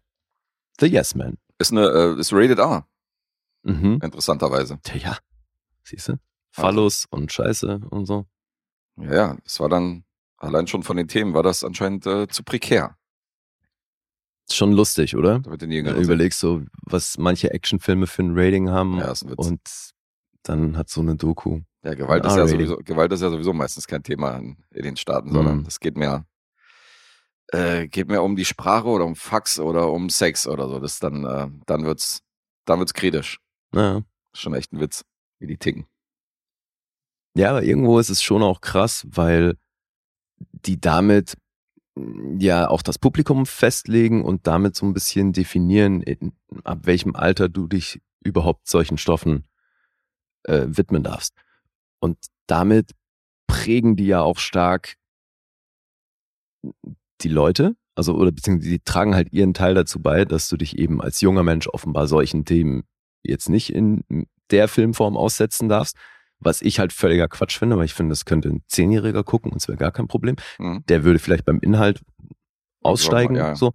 The 0.80 0.86
Yes 0.88 1.15
Man. 1.15 1.38
Ist 1.62 1.71
eine, 1.71 1.88
äh, 1.88 2.19
ist 2.19 2.34
rated 2.34 2.60
R, 2.60 2.88
Mhm. 3.63 4.00
interessanterweise. 4.04 4.80
Tja, 4.84 4.95
ja. 4.97 5.17
Siehst 5.84 6.10
du? 6.10 6.13
Phallus 6.52 7.06
und 7.12 7.32
Scheiße 7.32 7.82
und 7.91 8.06
so. 8.08 8.26
Ja, 8.97 9.13
ja, 9.13 9.38
das 9.43 9.60
war 9.60 9.69
dann, 9.69 10.04
allein 10.38 10.67
schon 10.67 10.84
von 10.84 10.97
den 10.97 11.08
Themen 11.08 11.34
war 11.34 11.43
das 11.43 11.63
anscheinend 11.63 12.06
äh, 12.08 12.28
zu 12.28 12.43
prekär. 12.43 12.97
Schon 14.52 14.74
lustig, 14.74 15.15
oder? 15.15 15.39
Da 15.39 15.52
wird 15.52 15.62
den 15.62 15.69
Wenn 15.69 15.78
Jüngeren 15.78 15.97
du 15.97 16.04
überlegst 16.04 16.39
so, 16.39 16.62
was 16.82 17.17
manche 17.17 17.52
Actionfilme 17.52 18.06
für 18.08 18.24
ein 18.24 18.38
Rating 18.38 18.69
haben 18.69 18.97
Ja, 18.97 19.12
ist 19.12 19.24
ein 19.24 19.30
Witz. 19.32 19.47
und 19.47 19.62
dann 20.43 20.78
hat 20.78 20.89
so 20.89 21.00
eine 21.02 21.15
Doku. 21.15 21.62
Ja, 21.84 21.93
Gewalt 21.93 22.26
ist 22.26 22.36
ja, 22.36 22.47
sowieso, 22.47 22.78
Gewalt 22.78 23.12
ist 23.13 23.21
ja 23.21 23.30
sowieso 23.30 23.54
meistens 23.54 23.88
kein 23.88 24.04
Thema 24.04 24.36
in, 24.38 24.58
in 24.71 24.84
den 24.84 24.97
Staaten, 24.97 25.32
sondern 25.32 25.60
Mhm. 25.60 25.65
es 25.67 25.80
geht 25.80 25.95
mehr, 25.95 26.26
äh, 27.51 27.87
geht 27.87 28.07
mehr 28.07 28.23
um 28.23 28.35
die 28.35 28.45
Sprache 28.45 28.87
oder 28.87 29.05
um 29.05 29.15
Fax 29.15 29.59
oder 29.59 29.91
um 29.91 30.09
Sex 30.09 30.47
oder 30.47 30.67
so. 30.67 30.79
Das 30.79 30.99
dann, 30.99 31.25
äh, 31.25 31.47
dann 31.65 31.85
wird's, 31.85 32.21
dann 32.65 32.79
wird's 32.79 32.93
kritisch. 32.93 33.39
Ja. 33.73 34.01
Schon 34.33 34.53
echt 34.53 34.71
ein 34.71 34.79
Witz, 34.79 35.03
wie 35.39 35.47
die 35.47 35.57
ticken. 35.57 35.85
ja, 37.35 37.49
aber 37.49 37.63
irgendwo 37.63 37.99
ist 37.99 38.09
es 38.09 38.23
schon 38.23 38.43
auch 38.43 38.61
krass, 38.61 39.05
weil 39.09 39.55
die 40.39 40.79
damit 40.79 41.35
mh, 41.95 42.37
ja 42.41 42.69
auch 42.69 42.81
das 42.81 42.97
Publikum 42.97 43.45
festlegen 43.45 44.23
und 44.23 44.47
damit 44.47 44.75
so 44.75 44.85
ein 44.85 44.93
bisschen 44.93 45.33
definieren, 45.33 46.01
in, 46.01 46.33
ab 46.63 46.79
welchem 46.83 47.15
Alter 47.15 47.49
du 47.49 47.67
dich 47.67 48.01
überhaupt 48.23 48.67
solchen 48.67 48.97
Stoffen 48.97 49.45
äh, 50.43 50.65
widmen 50.67 51.03
darfst. 51.03 51.33
Und 51.99 52.17
damit 52.47 52.91
prägen 53.47 53.95
die 53.95 54.07
ja 54.07 54.21
auch 54.21 54.37
stark 54.37 54.95
die 57.23 57.29
Leute, 57.29 57.75
also 57.95 58.15
oder 58.15 58.31
beziehungsweise 58.31 58.69
die 58.69 58.79
tragen 58.79 59.15
halt 59.15 59.31
ihren 59.31 59.53
Teil 59.53 59.73
dazu 59.73 60.01
bei, 60.01 60.25
dass 60.25 60.49
du 60.49 60.57
dich 60.57 60.77
eben 60.77 61.01
als 61.01 61.21
junger 61.21 61.43
Mensch 61.43 61.67
offenbar 61.67 62.07
solchen 62.07 62.45
Themen 62.45 62.84
jetzt 63.23 63.49
nicht 63.49 63.73
in 63.73 64.03
der 64.49 64.67
Filmform 64.67 65.17
aussetzen 65.17 65.69
darfst, 65.69 65.95
was 66.39 66.62
ich 66.62 66.79
halt 66.79 66.91
völliger 66.91 67.27
Quatsch 67.27 67.57
finde, 67.60 67.77
weil 67.77 67.86
ich 67.86 67.93
finde, 67.93 68.12
das 68.12 68.25
könnte 68.25 68.49
ein 68.49 68.63
Zehnjähriger 68.67 69.23
gucken 69.23 69.51
und 69.51 69.57
es 69.62 69.67
wäre 69.67 69.77
gar 69.77 69.91
kein 69.91 70.07
Problem. 70.07 70.36
Mhm. 70.57 70.84
Der 70.88 71.03
würde 71.03 71.19
vielleicht 71.19 71.45
beim 71.45 71.60
Inhalt 71.60 72.01
aussteigen, 72.81 73.36
Ja, 73.36 73.49
ja. 73.49 73.55
so. 73.55 73.73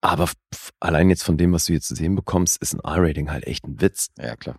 Aber 0.00 0.30
allein 0.78 1.10
jetzt 1.10 1.24
von 1.24 1.36
dem, 1.36 1.52
was 1.52 1.66
du 1.66 1.74
jetzt 1.74 1.88
zu 1.88 1.94
sehen 1.94 2.14
bekommst, 2.14 2.62
ist 2.62 2.72
ein 2.74 2.80
R-Rating 2.80 3.30
halt 3.30 3.46
echt 3.46 3.66
ein 3.66 3.80
Witz. 3.80 4.08
Ja, 4.16 4.34
klar. 4.36 4.58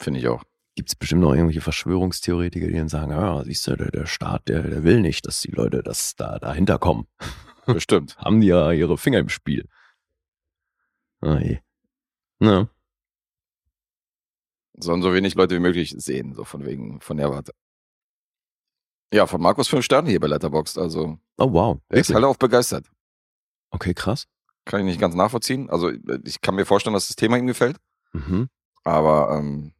Finde 0.00 0.20
ich 0.20 0.28
auch. 0.28 0.42
Gibt 0.78 0.90
es 0.90 0.94
bestimmt 0.94 1.22
noch 1.22 1.32
irgendwelche 1.32 1.60
Verschwörungstheoretiker, 1.60 2.68
die 2.68 2.74
dann 2.74 2.88
sagen, 2.88 3.10
ja, 3.10 3.42
siehst 3.42 3.66
du, 3.66 3.74
der, 3.74 3.90
der 3.90 4.06
Staat, 4.06 4.46
der, 4.46 4.62
der 4.62 4.84
will 4.84 5.00
nicht, 5.00 5.26
dass 5.26 5.40
die 5.40 5.50
Leute 5.50 5.82
das 5.82 6.14
da 6.14 6.38
dahinter 6.38 6.78
kommen. 6.78 7.08
Bestimmt. 7.66 8.16
Haben 8.18 8.40
die 8.40 8.46
ja 8.46 8.70
ihre 8.70 8.96
Finger 8.96 9.18
im 9.18 9.28
Spiel. 9.28 9.68
Ah, 11.20 11.40
je. 11.40 11.58
Na. 12.38 12.68
Sollen 14.76 15.02
so 15.02 15.12
wenig 15.12 15.34
Leute 15.34 15.56
wie 15.56 15.60
möglich 15.60 15.96
sehen, 15.98 16.32
so 16.32 16.44
von 16.44 16.64
wegen, 16.64 17.00
von 17.00 17.16
der 17.16 17.32
Warte. 17.32 17.52
Ja, 19.12 19.26
von 19.26 19.40
Markus 19.40 19.66
fünf 19.66 19.84
Sterne 19.84 20.10
hier 20.10 20.20
bei 20.20 20.28
Letterboxd. 20.28 20.78
Also, 20.78 21.18
Oh 21.38 21.52
wow. 21.52 21.80
er 21.88 21.98
ist 21.98 22.14
halt 22.14 22.22
auch 22.22 22.36
begeistert. 22.36 22.86
Okay, 23.70 23.94
krass. 23.94 24.28
Kann 24.64 24.78
ich 24.78 24.86
nicht 24.86 25.00
ganz 25.00 25.16
nachvollziehen. 25.16 25.70
Also, 25.70 25.90
ich 26.24 26.40
kann 26.40 26.54
mir 26.54 26.66
vorstellen, 26.66 26.94
dass 26.94 27.08
das 27.08 27.16
Thema 27.16 27.36
ihm 27.36 27.48
gefällt. 27.48 27.78
Mhm. 28.12 28.48
Aber 28.84 29.36
ähm, 29.36 29.72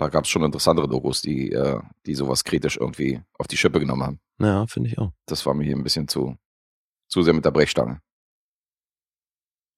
da 0.00 0.08
gab 0.08 0.24
es 0.24 0.30
schon 0.30 0.42
interessantere 0.42 0.88
Dokus, 0.88 1.20
die, 1.20 1.52
äh, 1.52 1.78
die 2.06 2.14
sowas 2.14 2.42
kritisch 2.42 2.78
irgendwie 2.78 3.22
auf 3.34 3.46
die 3.46 3.58
Schippe 3.58 3.80
genommen 3.80 4.02
haben. 4.02 4.20
Ja, 4.38 4.66
finde 4.66 4.88
ich 4.88 4.98
auch. 4.98 5.12
Das 5.26 5.44
war 5.44 5.52
mir 5.52 5.64
hier 5.64 5.76
ein 5.76 5.82
bisschen 5.82 6.08
zu, 6.08 6.38
zu 7.06 7.22
sehr 7.22 7.34
mit 7.34 7.44
der 7.44 7.50
Brechstange. 7.50 8.00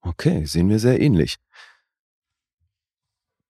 Okay, 0.01 0.45
sehen 0.45 0.69
wir 0.69 0.79
sehr 0.79 1.01
ähnlich. 1.01 1.39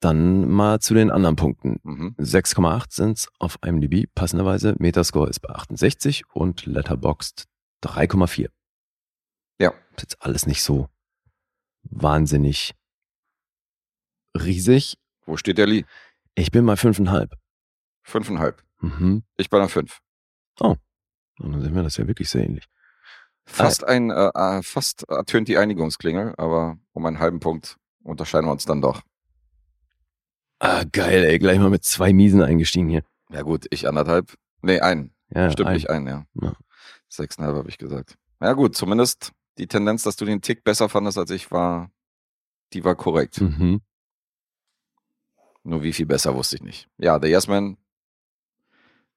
Dann 0.00 0.50
mal 0.50 0.80
zu 0.80 0.94
den 0.94 1.10
anderen 1.10 1.36
Punkten. 1.36 1.78
Mhm. 1.82 2.16
6,8 2.18 2.86
sind's 2.88 3.28
auf 3.38 3.58
IMDb, 3.62 4.06
passenderweise. 4.14 4.74
Metascore 4.78 5.28
ist 5.28 5.40
bei 5.40 5.50
68 5.50 6.24
und 6.32 6.64
Letterboxd 6.64 7.44
3,4. 7.84 8.48
Ja. 9.58 9.74
Ist 9.96 10.02
jetzt 10.02 10.22
alles 10.22 10.46
nicht 10.46 10.62
so 10.62 10.88
wahnsinnig 11.82 12.74
riesig. 14.34 14.96
Wo 15.26 15.36
steht 15.36 15.58
der 15.58 15.66
Lee? 15.66 15.84
Ich 16.34 16.50
bin 16.50 16.64
bei 16.66 16.74
5,5. 16.74 17.30
Fünfeinhalb. 18.02 18.62
Mhm. 18.80 19.22
Ich 19.36 19.48
bei 19.50 19.58
einer 19.58 19.68
fünf. 19.68 20.00
Und 20.58 20.78
dann 21.38 21.60
sehen 21.62 21.74
wir 21.74 21.82
das 21.82 21.96
ja 21.96 22.06
wirklich 22.06 22.28
sehr 22.28 22.44
ähnlich. 22.44 22.68
Fast 23.44 23.84
ein, 23.84 24.10
äh, 24.10 24.30
äh, 24.34 24.62
fast 24.62 25.08
ertönt 25.08 25.48
die 25.48 25.58
Einigungsklingel, 25.58 26.34
aber 26.36 26.78
um 26.92 27.06
einen 27.06 27.18
halben 27.18 27.40
Punkt 27.40 27.76
unterscheiden 28.02 28.46
wir 28.46 28.52
uns 28.52 28.64
dann 28.64 28.80
doch. 28.80 29.02
Ah, 30.60 30.84
geil, 30.92 31.24
ey, 31.24 31.38
gleich 31.38 31.58
mal 31.58 31.70
mit 31.70 31.84
zwei 31.84 32.12
Miesen 32.12 32.42
eingestiegen 32.42 32.88
hier. 32.88 33.02
Ja 33.30 33.42
gut, 33.42 33.66
ich 33.70 33.88
anderthalb. 33.88 34.34
Nee, 34.62 34.80
einen. 34.80 35.12
Ja, 35.30 35.50
Stimmt 35.50 35.70
ein- 35.70 35.74
nicht 35.74 35.90
ein, 35.90 36.06
ja. 36.06 36.24
Ja. 36.40 36.52
Sechseinhalb 37.08 37.56
habe 37.56 37.68
ich 37.68 37.78
gesagt. 37.78 38.16
Ja 38.40 38.52
gut, 38.52 38.76
zumindest 38.76 39.32
die 39.58 39.66
Tendenz, 39.66 40.02
dass 40.04 40.16
du 40.16 40.24
den 40.24 40.40
Tick 40.40 40.62
besser 40.64 40.88
fandest 40.88 41.18
als 41.18 41.30
ich, 41.30 41.50
war, 41.50 41.90
die 42.72 42.84
war 42.84 42.94
korrekt. 42.94 43.40
Mhm. 43.40 43.80
Nur 45.64 45.82
wie 45.82 45.92
viel 45.92 46.06
besser 46.06 46.34
wusste 46.34 46.56
ich 46.56 46.62
nicht. 46.62 46.88
Ja, 46.98 47.20
The 47.20 47.28
Yes 47.28 47.46
Man 47.46 47.76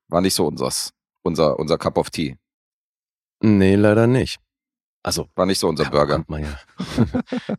war 0.07 0.21
nicht 0.21 0.35
so 0.35 0.45
unsers, 0.47 0.93
unser, 1.23 1.57
unser 1.57 1.77
Cup 1.77 1.97
of 1.97 2.09
Tea. 2.09 2.37
Nee, 3.41 3.75
leider 3.75 4.07
nicht. 4.07 4.39
Also, 5.03 5.29
War 5.35 5.45
nicht 5.45 5.59
so 5.59 5.67
unser 5.67 5.83
ja, 5.83 5.89
Burger. 5.89 6.15
Kommt 6.15 6.29
man 6.29 6.43
ja, 6.43 6.59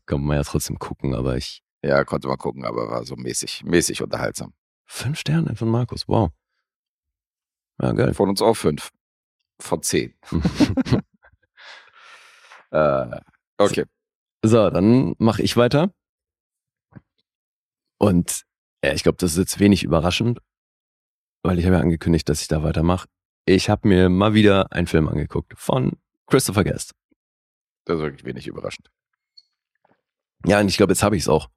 man 0.19 0.37
ja 0.37 0.43
trotzdem 0.43 0.79
gucken, 0.79 1.15
aber 1.15 1.37
ich. 1.37 1.63
Ja, 1.83 2.05
konnte 2.05 2.27
man 2.27 2.39
gucken, 2.39 2.65
aber 2.65 2.91
war 2.91 3.05
so 3.05 3.15
mäßig, 3.15 3.63
mäßig 3.65 4.03
unterhaltsam. 4.03 4.53
Fünf 4.85 5.21
Sterne 5.21 5.55
von 5.55 5.69
Markus, 5.69 6.09
wow. 6.09 6.31
Ja, 7.81 7.93
geil. 7.93 8.15
Von 8.15 8.31
uns 8.31 8.43
auch 8.43 8.55
fünf. 8.55 8.91
Von 9.61 9.83
zehn. 9.83 10.15
Äh, 12.73 13.21
okay. 13.59 13.85
So, 14.43 14.71
dann 14.71 15.15
mache 15.19 15.41
ich 15.43 15.57
weiter. 15.57 15.95
Und 17.99 18.46
ja, 18.85 18.93
ich 18.93 19.03
glaube, 19.03 19.19
das 19.19 19.33
ist 19.33 19.39
jetzt 19.39 19.59
wenig 19.61 19.83
überraschend, 19.83 20.41
weil 21.43 21.59
ich 21.59 21.65
habe 21.65 21.77
ja 21.77 21.81
angekündigt, 21.83 22.29
dass 22.29 22.41
ich 22.43 22.49
da 22.49 22.63
weitermache. 22.63 23.09
Ich 23.45 23.69
habe 23.71 23.87
mir 23.89 24.09
mal 24.09 24.35
wieder 24.35 24.73
einen 24.73 24.87
Film 24.87 25.09
angeguckt 25.09 25.55
von 25.57 25.93
Christopher 26.27 26.65
Guest. 26.65 26.95
Das 27.85 27.97
ist 27.97 28.03
wirklich 28.03 28.25
wenig 28.25 28.47
überraschend. 28.47 28.91
Ja, 30.45 30.61
und 30.61 30.69
ich 30.69 30.77
glaube, 30.77 30.93
jetzt 30.93 31.03
habe 31.03 31.17
ich 31.17 31.23
es 31.23 31.29
auch. 31.29 31.49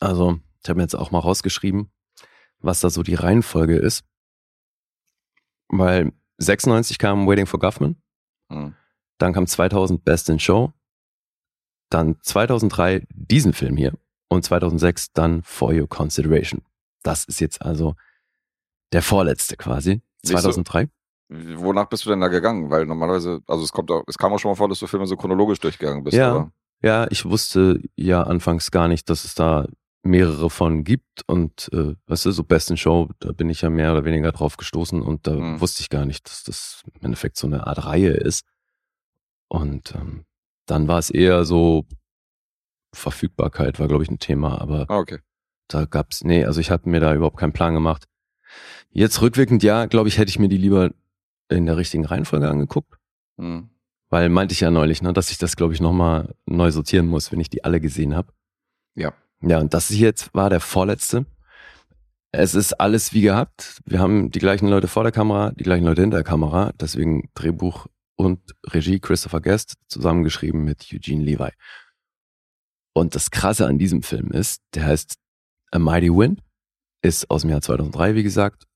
Also, 0.00 0.38
ich 0.62 0.68
habe 0.68 0.78
mir 0.78 0.84
jetzt 0.84 0.94
auch 0.94 1.10
mal 1.10 1.18
rausgeschrieben, 1.18 1.90
was 2.58 2.80
da 2.80 2.90
so 2.90 3.02
die 3.02 3.14
Reihenfolge 3.14 3.76
ist. 3.76 4.04
Weil 5.68 6.12
96 6.38 6.98
kam 6.98 7.26
Waiting 7.26 7.46
for 7.46 7.58
Guffman, 7.60 7.96
Hm. 8.50 8.74
dann 9.18 9.32
kam 9.32 9.46
2000 9.46 10.04
Best 10.04 10.28
in 10.28 10.38
Show, 10.38 10.72
dann 11.90 12.20
2003 12.22 13.06
diesen 13.10 13.52
Film 13.52 13.76
hier 13.76 13.92
und 14.32 14.42
2006 14.44 15.12
dann 15.12 15.42
For 15.42 15.72
Your 15.72 15.88
Consideration. 15.88 16.62
Das 17.02 17.24
ist 17.24 17.40
jetzt 17.40 17.62
also 17.62 17.94
der 18.92 19.02
vorletzte 19.02 19.56
quasi. 19.56 20.02
Siehst 20.22 20.44
du? 20.44 20.50
2003. 20.52 20.88
Wonach 21.56 21.88
bist 21.88 22.04
du 22.04 22.10
denn 22.10 22.20
da 22.20 22.28
gegangen? 22.28 22.70
Weil 22.70 22.84
normalerweise, 22.86 23.40
also 23.46 23.64
es 23.64 23.72
kommt 23.72 23.90
auch, 23.90 24.02
es 24.06 24.18
kam 24.18 24.32
auch 24.32 24.38
schon 24.38 24.50
mal 24.50 24.54
vor, 24.56 24.68
dass 24.68 24.78
du 24.80 24.86
Filme 24.86 25.06
so 25.06 25.16
chronologisch 25.16 25.60
durchgegangen 25.60 26.04
bist, 26.04 26.16
Ja. 26.16 26.32
oder? 26.34 26.52
Ja, 26.82 27.06
ich 27.10 27.24
wusste 27.24 27.80
ja 27.96 28.22
anfangs 28.24 28.70
gar 28.70 28.88
nicht, 28.88 29.08
dass 29.08 29.24
es 29.24 29.34
da 29.34 29.66
mehrere 30.04 30.50
von 30.50 30.82
gibt 30.82 31.22
und 31.28 31.70
äh, 31.72 31.94
weißt 32.06 32.24
du, 32.26 32.32
so 32.32 32.42
Best 32.42 32.70
in 32.70 32.76
Show, 32.76 33.08
da 33.20 33.30
bin 33.32 33.48
ich 33.48 33.62
ja 33.62 33.70
mehr 33.70 33.92
oder 33.92 34.04
weniger 34.04 34.32
drauf 34.32 34.56
gestoßen 34.56 35.00
und 35.00 35.26
da 35.28 35.32
Mhm. 35.36 35.60
wusste 35.60 35.80
ich 35.80 35.90
gar 35.90 36.04
nicht, 36.06 36.26
dass 36.28 36.42
das 36.42 36.82
im 36.92 37.04
Endeffekt 37.04 37.36
so 37.36 37.46
eine 37.46 37.66
Art 37.68 37.86
Reihe 37.86 38.10
ist. 38.10 38.44
Und 39.48 39.94
ähm, 39.94 40.24
dann 40.66 40.88
war 40.88 40.98
es 40.98 41.10
eher 41.10 41.44
so 41.44 41.84
Verfügbarkeit 42.92 43.78
war, 43.80 43.88
glaube 43.88 44.04
ich, 44.04 44.10
ein 44.10 44.18
Thema, 44.18 44.60
aber 44.60 44.86
Ah, 44.88 44.98
okay. 44.98 45.18
da 45.68 45.84
gab's, 45.84 46.24
nee, 46.24 46.44
also 46.44 46.60
ich 46.60 46.70
hatte 46.70 46.88
mir 46.88 47.00
da 47.00 47.14
überhaupt 47.14 47.38
keinen 47.38 47.52
Plan 47.52 47.74
gemacht. 47.74 48.04
Jetzt 48.90 49.22
rückwirkend, 49.22 49.62
ja, 49.62 49.86
glaube 49.86 50.08
ich, 50.08 50.18
hätte 50.18 50.28
ich 50.30 50.38
mir 50.38 50.48
die 50.48 50.58
lieber 50.58 50.90
in 51.48 51.66
der 51.66 51.76
richtigen 51.76 52.04
Reihenfolge 52.04 52.48
angeguckt. 52.48 52.98
Hm. 53.38 53.70
Weil 54.10 54.28
meinte 54.28 54.52
ich 54.52 54.60
ja 54.60 54.70
neulich, 54.70 55.00
ne, 55.02 55.12
dass 55.14 55.30
ich 55.30 55.38
das, 55.38 55.56
glaube 55.56 55.72
ich, 55.72 55.80
nochmal 55.80 56.34
neu 56.44 56.70
sortieren 56.70 57.06
muss, 57.06 57.32
wenn 57.32 57.40
ich 57.40 57.48
die 57.48 57.64
alle 57.64 57.80
gesehen 57.80 58.14
habe. 58.14 58.32
Ja. 58.94 59.12
Ja, 59.40 59.58
und 59.58 59.72
das 59.72 59.88
hier 59.88 60.08
jetzt 60.08 60.34
war 60.34 60.50
der 60.50 60.60
vorletzte. 60.60 61.24
Es 62.30 62.54
ist 62.54 62.74
alles 62.74 63.12
wie 63.12 63.22
gehabt. 63.22 63.80
Wir 63.84 63.98
haben 63.98 64.30
die 64.30 64.38
gleichen 64.38 64.68
Leute 64.68 64.88
vor 64.88 65.02
der 65.02 65.12
Kamera, 65.12 65.50
die 65.52 65.64
gleichen 65.64 65.84
Leute 65.84 66.02
hinter 66.02 66.18
der 66.18 66.24
Kamera. 66.24 66.72
Deswegen 66.80 67.30
Drehbuch 67.34 67.86
und 68.16 68.40
Regie 68.66 69.00
Christopher 69.00 69.40
Guest 69.40 69.74
zusammengeschrieben 69.88 70.62
mit 70.64 70.86
Eugene 70.92 71.22
Levi. 71.24 71.50
Und 72.94 73.14
das 73.14 73.30
Krasse 73.30 73.66
an 73.66 73.78
diesem 73.78 74.02
Film 74.02 74.30
ist, 74.30 74.62
der 74.74 74.86
heißt 74.86 75.16
A 75.70 75.78
Mighty 75.78 76.10
Wind, 76.10 76.42
ist 77.02 77.30
aus 77.30 77.42
dem 77.42 77.50
Jahr 77.50 77.62
2003, 77.62 78.14
wie 78.14 78.22
gesagt. 78.22 78.66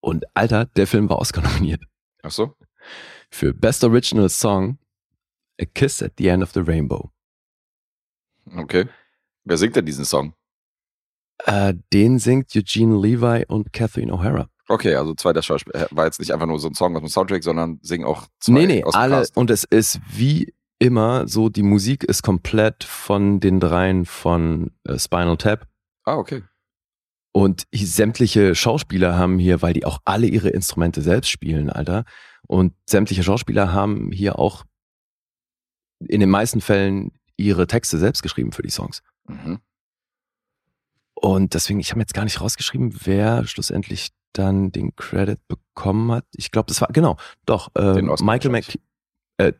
Und 0.00 0.24
Alter, 0.34 0.66
der 0.66 0.86
Film 0.86 1.08
war 1.08 1.18
Oscar 1.18 1.42
nominiert 1.42 1.82
Ach 2.22 2.30
so? 2.30 2.56
für 3.30 3.54
Best 3.54 3.84
Original 3.84 4.28
Song 4.28 4.78
A 5.60 5.64
Kiss 5.64 6.02
at 6.02 6.14
the 6.18 6.26
End 6.28 6.42
of 6.42 6.50
the 6.52 6.60
Rainbow. 6.60 7.10
Okay. 8.56 8.88
Wer 9.44 9.56
singt 9.56 9.76
denn 9.76 9.86
diesen 9.86 10.04
Song? 10.04 10.34
Äh, 11.44 11.74
den 11.92 12.18
singt 12.18 12.54
Eugene 12.54 12.98
Levi 13.00 13.44
und 13.46 13.72
Kathleen 13.72 14.10
O'Hara. 14.10 14.48
Okay, 14.68 14.94
also 14.94 15.14
zweiter 15.14 15.42
Schauspieler. 15.42 15.88
War 15.90 16.06
jetzt 16.06 16.18
nicht 16.20 16.32
einfach 16.32 16.46
nur 16.46 16.58
so 16.58 16.68
ein 16.68 16.74
Song 16.74 16.94
aus 16.96 17.02
dem 17.02 17.08
Soundtrack, 17.08 17.42
sondern 17.42 17.78
singen 17.82 18.04
auch 18.04 18.26
zwei 18.40 18.52
Nee, 18.52 18.66
nee, 18.66 18.84
alle. 18.92 19.16
Cast. 19.16 19.36
Und 19.36 19.50
es 19.50 19.64
ist 19.64 20.00
wie 20.08 20.52
immer 20.82 21.28
so, 21.28 21.48
die 21.48 21.62
Musik 21.62 22.02
ist 22.02 22.24
komplett 22.24 22.82
von 22.82 23.38
den 23.38 23.60
dreien 23.60 24.04
von 24.04 24.72
äh, 24.82 24.98
Spinal 24.98 25.36
Tap. 25.36 25.68
Ah, 26.04 26.16
okay. 26.16 26.42
Und 27.32 27.68
sämtliche 27.72 28.56
Schauspieler 28.56 29.16
haben 29.16 29.38
hier, 29.38 29.62
weil 29.62 29.74
die 29.74 29.84
auch 29.84 30.00
alle 30.04 30.26
ihre 30.26 30.48
Instrumente 30.48 31.00
selbst 31.00 31.30
spielen, 31.30 31.70
Alter. 31.70 32.04
Und 32.48 32.74
sämtliche 32.84 33.22
Schauspieler 33.22 33.72
haben 33.72 34.10
hier 34.10 34.40
auch 34.40 34.64
in 36.00 36.18
den 36.18 36.28
meisten 36.28 36.60
Fällen 36.60 37.12
ihre 37.36 37.68
Texte 37.68 37.98
selbst 37.98 38.22
geschrieben 38.22 38.50
für 38.50 38.62
die 38.62 38.70
Songs. 38.70 39.02
Mhm. 39.28 39.60
Und 41.14 41.54
deswegen, 41.54 41.78
ich 41.78 41.92
habe 41.92 42.00
jetzt 42.00 42.12
gar 42.12 42.24
nicht 42.24 42.40
rausgeschrieben, 42.40 42.92
wer 43.04 43.46
schlussendlich 43.46 44.08
dann 44.32 44.72
den 44.72 44.96
Credit 44.96 45.38
bekommen 45.46 46.10
hat. 46.10 46.26
Ich 46.34 46.50
glaube, 46.50 46.66
das 46.66 46.80
war, 46.80 46.88
genau, 46.88 47.16
doch, 47.46 47.70
äh, 47.76 48.02
Michael 48.02 48.50
Mc... 48.50 48.80
Äh, 49.36 49.52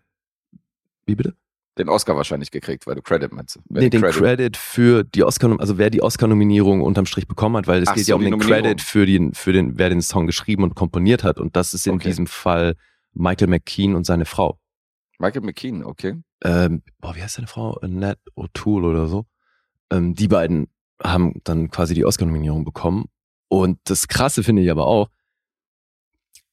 wie 1.12 1.16
bitte? 1.16 1.34
Den 1.78 1.88
Oscar 1.88 2.16
wahrscheinlich 2.16 2.50
gekriegt, 2.50 2.86
weil 2.86 2.94
du 2.96 3.02
Credit 3.02 3.32
meinst. 3.32 3.58
Wer 3.68 3.82
Nee, 3.82 3.88
den 3.90 4.02
Credit. 4.02 4.56
für 4.58 5.04
die 5.04 5.22
Oscar, 5.24 5.58
also 5.58 5.78
wer 5.78 5.88
die 5.88 6.02
Oscar-Nominierung 6.02 6.82
unterm 6.82 7.06
Strich 7.06 7.26
bekommen 7.26 7.56
hat, 7.56 7.66
weil 7.66 7.82
es 7.82 7.88
Ach 7.88 7.94
geht 7.94 8.04
so, 8.04 8.10
ja 8.12 8.16
um 8.16 8.22
den. 8.22 8.38
Credit 8.38 8.80
für 8.82 9.06
den, 9.06 9.32
für 9.32 9.52
den, 9.54 9.78
wer 9.78 9.88
den 9.88 10.02
Song 10.02 10.26
geschrieben 10.26 10.64
und 10.64 10.74
komponiert 10.74 11.24
hat. 11.24 11.38
Und 11.38 11.56
das 11.56 11.72
ist 11.72 11.86
in 11.86 11.94
Okay. 11.94 12.08
diesem 12.08 12.26
Fall 12.26 12.74
Michael 13.14 13.48
McKean 13.48 13.94
und 13.94 14.04
seine 14.04 14.26
Frau. 14.26 14.58
Michael 15.18 15.42
McKean, 15.42 15.82
okay. 15.84 16.16
Ähm, 16.44 16.82
boah, 16.98 17.14
wie 17.16 17.22
heißt 17.22 17.36
seine 17.36 17.46
Frau? 17.48 17.72
Annette 17.80 18.20
O'Toole 18.36 18.90
oder 18.90 19.06
so. 19.06 19.24
Ähm, 19.90 20.14
die 20.14 20.28
beiden 20.28 20.68
haben 21.02 21.40
dann 21.44 21.70
quasi 21.70 21.94
die 21.94 22.04
Oscar-Nominierung 22.04 22.64
bekommen. 22.64 23.06
Und 23.48 23.78
das 23.84 24.08
Krasse 24.08 24.42
finde 24.42 24.60
ich 24.62 24.70
aber 24.70 24.86
auch, 24.86 25.08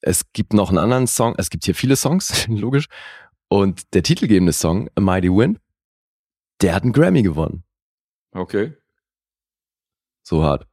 es 0.01 0.31
gibt 0.31 0.53
noch 0.53 0.69
einen 0.69 0.77
anderen 0.77 1.07
Song, 1.07 1.35
es 1.37 1.49
gibt 1.49 1.65
hier 1.65 1.75
viele 1.75 1.95
Songs, 1.97 2.47
logisch. 2.47 2.85
Und 3.49 3.93
der 3.93 4.03
titelgebende 4.03 4.53
Song, 4.53 4.89
A 4.95 5.01
Mighty 5.01 5.29
Wind, 5.29 5.59
der 6.61 6.75
hat 6.75 6.83
einen 6.83 6.93
Grammy 6.93 7.21
gewonnen. 7.23 7.63
Okay. 8.31 8.73
So 10.23 10.43
hart. 10.43 10.67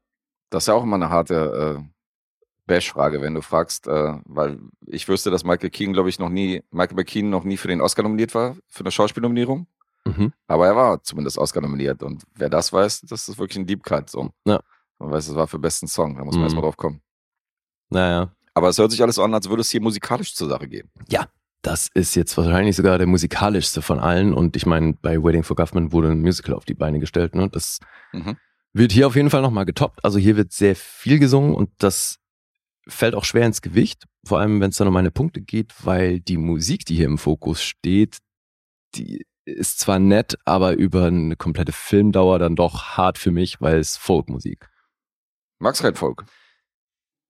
Das 0.51 0.65
ist 0.65 0.69
ja 0.69 0.75
auch 0.75 0.83
immer 0.83 0.97
eine 0.97 1.09
harte 1.11 1.79
äh, 1.81 1.83
Bash-Frage, 2.67 3.21
wenn 3.23 3.35
du 3.35 3.41
fragst, 3.43 3.87
äh, 3.87 4.15
weil 4.25 4.59
ich 4.87 5.09
wüsste, 5.09 5.31
dass 5.31 5.45
Michael 5.45 5.71
Keane, 5.71 5.93
glaube 5.93 6.09
ich, 6.09 6.19
noch 6.19 6.29
nie, 6.29 6.63
Michael 6.71 6.97
McKean 6.97 7.31
noch 7.31 7.45
nie 7.45 7.57
für 7.57 7.69
den 7.69 7.81
Oscar 7.81 8.03
nominiert 8.03 8.35
war, 8.35 8.57
für 8.69 8.81
eine 8.81 8.91
Schauspielnominierung. 8.91 9.67
Mhm. 10.05 10.33
Aber 10.47 10.67
er 10.67 10.77
war 10.77 11.03
zumindest 11.03 11.39
Oscar 11.39 11.61
nominiert. 11.63 12.03
Und 12.03 12.25
wer 12.35 12.51
das 12.51 12.73
weiß, 12.73 13.03
das 13.03 13.29
ist 13.29 13.39
wirklich 13.39 13.57
ein 13.59 13.67
Deep 13.67 13.83
Cut. 13.85 14.11
So. 14.11 14.31
Ja. 14.47 14.61
Man 14.99 15.11
weiß, 15.11 15.29
es 15.29 15.35
war 15.35 15.47
für 15.47 15.59
besten 15.59 15.89
Song, 15.89 16.17
da 16.17 16.25
muss 16.25 16.35
man 16.35 16.41
Mhm. 16.43 16.45
erstmal 16.47 16.63
drauf 16.63 16.77
kommen. 16.77 17.01
Naja, 17.91 18.33
Aber 18.55 18.69
es 18.69 18.79
hört 18.79 18.91
sich 18.91 19.03
alles 19.03 19.17
so 19.17 19.23
an, 19.23 19.33
als 19.35 19.49
würde 19.49 19.61
es 19.61 19.71
hier 19.71 19.81
musikalisch 19.83 20.35
zur 20.35 20.49
Sache 20.49 20.67
gehen. 20.69 20.91
Das 21.63 21.89
ist 21.95 22.15
jetzt 22.15 22.37
wahrscheinlich 22.37 22.77
sogar 22.77 22.99
der 22.99 23.07
musikalischste 23.07 23.83
von 23.83 23.99
allen. 23.99 24.33
Und 24.33 24.57
ich 24.57 24.67
meine, 24.67 24.93
bei 24.95 25.23
Waiting 25.23 25.43
for 25.43 25.57
Government 25.57 25.93
wurde 25.93 26.11
ein 26.11 26.21
Musical 26.21 26.55
auf 26.55 26.65
die 26.65 26.75
Beine 26.75 27.01
gestellt. 27.01 27.35
Ne? 27.35 27.49
Das 27.51 27.81
Mhm. 28.13 28.37
wird 28.73 28.93
hier 28.93 29.07
auf 29.07 29.17
jeden 29.17 29.31
Fall 29.31 29.43
nochmal 29.43 29.65
getoppt. 29.67 30.05
Also 30.05 30.19
hier 30.19 30.37
wird 30.37 30.53
sehr 30.53 30.77
viel 30.77 31.19
gesungen 31.19 31.55
und 31.55 31.71
das 31.79 32.19
fällt 32.89 33.15
auch 33.17 33.25
schwer 33.25 33.47
ins 33.47 33.63
Gewicht. 33.63 34.05
Vor 34.25 34.39
allem, 34.39 34.61
wenn 34.61 34.71
es 34.71 34.77
dann 34.77 34.87
um 34.89 34.95
meine 34.95 35.11
Punkte 35.11 35.41
geht, 35.41 35.75
weil 35.85 36.21
die 36.21 36.37
Musik, 36.37 36.85
die 36.85 36.95
hier 36.95 37.07
im 37.07 37.19
Fokus 37.19 37.63
steht, 37.63 38.19
die 38.95 39.27
ist 39.45 39.79
zwar 39.79 39.99
nett, 39.99 40.37
aber 40.45 40.73
über 40.75 41.07
eine 41.07 41.37
komplette 41.37 41.73
Filmdauer 41.73 42.39
dann 42.39 42.57
doch 42.57 42.97
hart 42.97 43.19
für 43.19 43.31
mich, 43.31 43.61
weil 43.61 43.79
es 43.79 43.97
Folkmusik. 43.97 44.69
Magst 45.59 45.83
kein 45.83 45.95
Folk? 45.95 46.25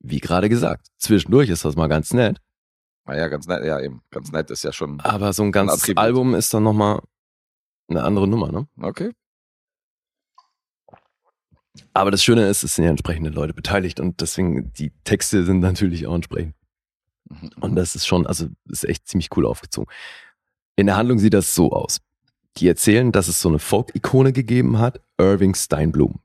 Wie 0.01 0.21
gerade 0.21 0.49
gesagt, 0.49 0.89
zwischendurch 0.99 1.49
ist 1.51 1.65
das 1.65 1.77
mal 1.77 1.89
ganz 1.89 2.13
nett, 2.13 2.39
Naja, 3.07 3.29
ganz 3.29 3.47
nett, 3.47 3.65
ja 3.65 3.81
eben. 3.81 4.03
Ganz 4.11 4.33
nett 4.33 4.51
ist 4.51 4.65
ja 4.65 4.73
schon. 4.73 5.01
aber 5.01 5.33
so 5.33 5.43
ein 5.43 5.53
ganzes 5.53 5.83
Attribut. 5.83 6.03
Album 6.03 6.35
ist 6.35 6.53
dann 6.53 6.65
nochmal 6.65 7.01
eine 7.89 8.03
andere 8.03 8.27
Nummer, 8.27 8.51
ne? 8.51 8.67
Okay. 8.81 9.13
Aber 11.93 12.11
das 12.11 12.25
Schöne 12.25 12.49
ist, 12.49 12.63
es 12.63 12.75
sind 12.75 12.85
ja 12.85 12.91
entsprechende 12.91 13.31
Leute 13.31 13.55
beteiligt 13.55 14.01
und 14.01 14.21
deswegen, 14.21 14.73
die 14.73 14.93
Texte 15.05 15.45
sind 15.45 15.61
natürlich 15.61 16.07
auch 16.07 16.15
entsprechend. 16.15 16.55
Mhm. 17.29 17.51
Und 17.61 17.77
das 17.77 17.95
ist 17.95 18.07
schon, 18.07 18.27
also 18.27 18.47
ist 18.69 18.85
echt 18.85 19.07
ziemlich 19.07 19.29
cool 19.37 19.47
aufgezogen. 19.47 19.93
In 20.77 20.87
der 20.87 20.97
Handlung 20.97 21.19
sieht 21.19 21.35
das 21.35 21.55
so 21.55 21.73
aus. 21.73 22.01
Die 22.57 22.69
erzählen, 22.69 23.13
dass 23.13 23.29
es 23.29 23.41
so 23.41 23.49
eine 23.49 23.59
Folk-Ikone 23.59 24.33
gegeben 24.33 24.79
hat, 24.79 25.01
Irving 25.19 25.55
Steinblum. 25.55 26.21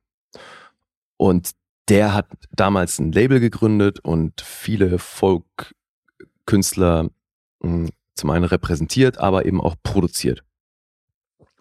Und 1.18 1.52
der 1.90 2.14
hat 2.14 2.28
damals 2.52 3.00
ein 3.00 3.12
Label 3.12 3.40
gegründet 3.40 4.00
und 4.00 4.42
viele 4.42 4.98
Folk-Künstler 6.42 7.10
mh, 7.62 7.90
zum 8.16 8.30
einen 8.30 8.46
repräsentiert, 8.46 9.18
aber 9.18 9.46
eben 9.46 9.62
auch 9.62 9.76
produziert. 9.84 10.44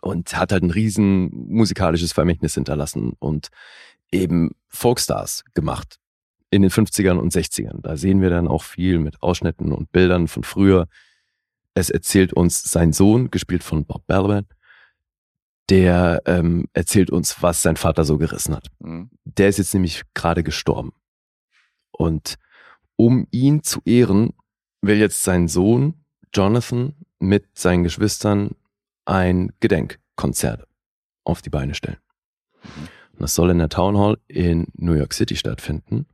Und 0.01 0.37
hat 0.37 0.53
halt 0.53 0.63
ein 0.63 0.71
riesen 0.71 1.31
musikalisches 1.49 2.13
Vermächtnis 2.13 2.55
hinterlassen 2.55 3.13
und 3.19 3.49
eben 4.11 4.53
Folkstars 4.69 5.45
gemacht 5.55 5.99
in 6.51 6.63
den 6.63 6.71
50ern 6.71 7.19
und 7.19 7.33
60ern. 7.33 7.81
Da 7.83 7.97
sehen 7.97 8.21
wir 8.21 8.31
dann 8.31 8.49
auch 8.49 8.63
viel 8.63 8.99
mit 8.99 9.23
Ausschnitten 9.23 9.73
und 9.73 9.93
Bildern 9.93 10.27
von 10.27 10.43
früher. 10.43 10.89
Es 11.75 11.91
erzählt 11.91 12.33
uns 12.33 12.63
sein 12.63 12.93
Sohn, 12.93 13.31
gespielt 13.31 13.63
von 13.63 13.85
Bob 13.85 14.07
Balaban, 14.07 14.47
der 15.69 16.23
ähm, 16.25 16.67
erzählt 16.73 17.11
uns, 17.11 17.43
was 17.43 17.63
sein 17.63 17.77
Vater 17.77 18.05
so 18.05 18.19
gerissen 18.19 18.57
hat. 18.57 18.67
Mhm. 18.81 19.11
Der 19.25 19.49
ist 19.49 19.59
jetzt 19.59 19.75
nämlich 19.75 20.03
gerade 20.15 20.43
gestorben. 20.43 20.93
Und 21.93 22.37
um 22.97 23.29
ihn 23.31 23.63
zu 23.63 23.81
ehren, 23.85 24.33
will 24.83 24.99
jetzt 24.99 25.25
sein 25.25 25.49
Sohn 25.49 25.95
Jonathan 26.33 26.95
mit 27.19 27.59
seinen 27.59 27.85
Geschwistern 27.85 28.55
ein 29.05 29.53
Gedenkkonzert 29.61 30.67
auf 31.25 31.43
die 31.43 31.51
Beine 31.51 31.75
stellen. 31.75 31.99
Und 33.13 33.23
das 33.23 33.35
soll 33.35 33.51
in 33.51 33.59
der 33.59 33.69
Town 33.69 33.99
Hall 33.99 34.19
in 34.29 34.69
New 34.75 34.95
York 34.95 35.13
City 35.13 35.37
stattfinden. 35.37 36.07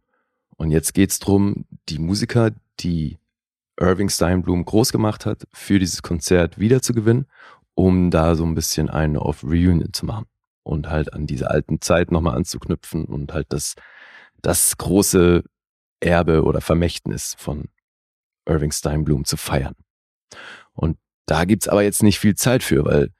Und 0.56 0.70
jetzt 0.70 0.94
geht's 0.94 1.18
drum, 1.18 1.66
die 1.88 1.98
Musiker, 1.98 2.50
die 2.80 3.18
Irving 3.78 4.08
Steinblum 4.08 4.64
groß 4.64 4.90
gemacht 4.90 5.26
hat, 5.26 5.44
für 5.52 5.78
dieses 5.78 6.02
Konzert 6.02 6.58
wiederzugewinnen, 6.58 7.26
um 7.74 8.10
da 8.10 8.34
so 8.34 8.44
ein 8.44 8.54
bisschen 8.54 8.88
eine 8.88 9.20
auf 9.20 9.44
Reunion 9.44 9.92
zu 9.92 10.06
machen 10.06 10.26
und 10.62 10.88
halt 10.88 11.12
an 11.12 11.26
diese 11.26 11.50
alten 11.50 11.80
Zeit 11.80 12.10
nochmal 12.10 12.36
anzuknüpfen 12.36 13.04
und 13.04 13.34
halt 13.34 13.46
das, 13.50 13.74
das 14.40 14.78
große 14.78 15.44
Erbe 16.00 16.42
oder 16.42 16.60
Vermächtnis 16.60 17.36
von 17.38 17.66
Irving 18.46 18.72
Steinblum 18.72 19.24
zu 19.24 19.36
feiern. 19.36 19.74
Und 20.72 20.98
da 21.26 21.44
gibt's 21.44 21.68
aber 21.68 21.82
jetzt 21.82 22.02
nicht 22.02 22.18
viel 22.18 22.34
Zeit 22.34 22.62
für, 22.62 22.84
weil 22.84 23.10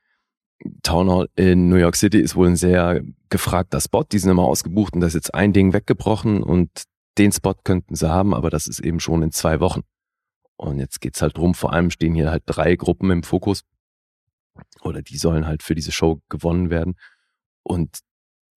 Town 0.82 1.10
Hall 1.10 1.28
in 1.36 1.68
New 1.68 1.76
York 1.76 1.96
City 1.96 2.20
ist 2.20 2.36
wohl 2.36 2.48
ein 2.48 2.56
sehr 2.56 3.02
gefragter 3.28 3.80
Spot. 3.80 4.04
Die 4.04 4.18
sind 4.18 4.30
immer 4.30 4.44
ausgebucht 4.44 4.94
und 4.94 5.00
da 5.00 5.06
ist 5.06 5.14
jetzt 5.14 5.34
ein 5.34 5.52
Ding 5.52 5.72
weggebrochen 5.72 6.42
und 6.42 6.70
den 7.18 7.32
Spot 7.32 7.54
könnten 7.64 7.94
sie 7.94 8.08
haben, 8.08 8.34
aber 8.34 8.50
das 8.50 8.66
ist 8.66 8.80
eben 8.80 9.00
schon 9.00 9.22
in 9.22 9.32
zwei 9.32 9.60
Wochen. 9.60 9.82
Und 10.56 10.78
jetzt 10.78 11.00
geht's 11.00 11.20
halt 11.20 11.36
drum, 11.36 11.54
vor 11.54 11.72
allem 11.72 11.90
stehen 11.90 12.14
hier 12.14 12.30
halt 12.30 12.44
drei 12.46 12.76
Gruppen 12.76 13.10
im 13.10 13.22
Fokus 13.22 13.64
oder 14.82 15.02
die 15.02 15.18
sollen 15.18 15.46
halt 15.46 15.62
für 15.62 15.74
diese 15.74 15.92
Show 15.92 16.20
gewonnen 16.28 16.70
werden. 16.70 16.94
Und 17.62 17.98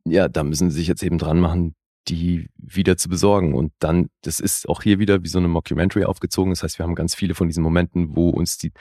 ja, 0.05 0.27
da 0.29 0.43
müssen 0.43 0.69
sie 0.69 0.79
sich 0.79 0.87
jetzt 0.87 1.03
eben 1.03 1.17
dran 1.17 1.39
machen, 1.39 1.75
die 2.09 2.49
wieder 2.57 2.97
zu 2.97 3.09
besorgen. 3.09 3.53
Und 3.53 3.71
dann, 3.79 4.09
das 4.21 4.39
ist 4.39 4.67
auch 4.67 4.81
hier 4.81 4.99
wieder 4.99 5.23
wie 5.23 5.27
so 5.27 5.39
eine 5.39 5.47
Mockumentary 5.47 6.05
aufgezogen. 6.05 6.51
Das 6.51 6.63
heißt, 6.63 6.79
wir 6.79 6.85
haben 6.85 6.95
ganz 6.95 7.15
viele 7.15 7.35
von 7.35 7.47
diesen 7.47 7.63
Momenten, 7.63 8.15
wo 8.15 8.29
uns 8.29 8.57
die 8.57 8.71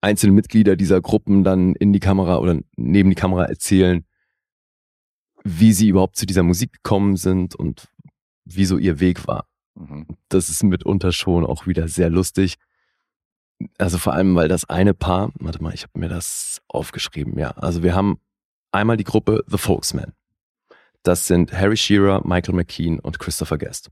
einzelnen 0.00 0.34
Mitglieder 0.34 0.76
dieser 0.76 1.00
Gruppen 1.00 1.44
dann 1.44 1.74
in 1.74 1.92
die 1.92 2.00
Kamera 2.00 2.38
oder 2.38 2.60
neben 2.76 3.10
die 3.10 3.16
Kamera 3.16 3.44
erzählen, 3.44 4.04
wie 5.44 5.72
sie 5.72 5.88
überhaupt 5.88 6.16
zu 6.16 6.26
dieser 6.26 6.42
Musik 6.42 6.72
gekommen 6.72 7.16
sind 7.16 7.54
und 7.54 7.88
wie 8.44 8.64
so 8.64 8.78
ihr 8.78 9.00
Weg 9.00 9.26
war. 9.26 9.46
Mhm. 9.74 10.06
Das 10.28 10.48
ist 10.48 10.62
mitunter 10.62 11.12
schon 11.12 11.44
auch 11.44 11.66
wieder 11.66 11.88
sehr 11.88 12.10
lustig. 12.10 12.56
Also 13.76 13.98
vor 13.98 14.12
allem, 14.12 14.34
weil 14.36 14.48
das 14.48 14.68
eine 14.68 14.94
Paar, 14.94 15.32
warte 15.40 15.62
mal, 15.62 15.74
ich 15.74 15.82
habe 15.82 15.98
mir 15.98 16.08
das 16.08 16.60
aufgeschrieben, 16.68 17.38
ja. 17.38 17.50
Also 17.50 17.82
wir 17.82 17.94
haben 17.94 18.20
einmal 18.70 18.96
die 18.96 19.04
Gruppe 19.04 19.44
The 19.48 19.58
Folksmen. 19.58 20.12
Das 21.02 21.26
sind 21.26 21.52
Harry 21.52 21.76
Shearer, 21.76 22.26
Michael 22.26 22.54
McKean 22.54 22.98
und 22.98 23.18
Christopher 23.18 23.58
Guest. 23.58 23.90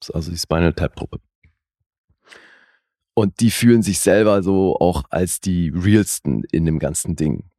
Das 0.00 0.08
ist 0.08 0.14
also 0.14 0.30
die 0.30 0.38
Spinal 0.38 0.72
Tap 0.72 0.96
Truppe. 0.96 1.20
Und 3.14 3.40
die 3.40 3.50
fühlen 3.50 3.82
sich 3.82 3.98
selber 3.98 4.42
so 4.42 4.76
auch 4.78 5.04
als 5.10 5.40
die 5.40 5.70
realsten 5.74 6.44
in 6.52 6.64
dem 6.64 6.78
ganzen 6.78 7.16
Ding. 7.16 7.50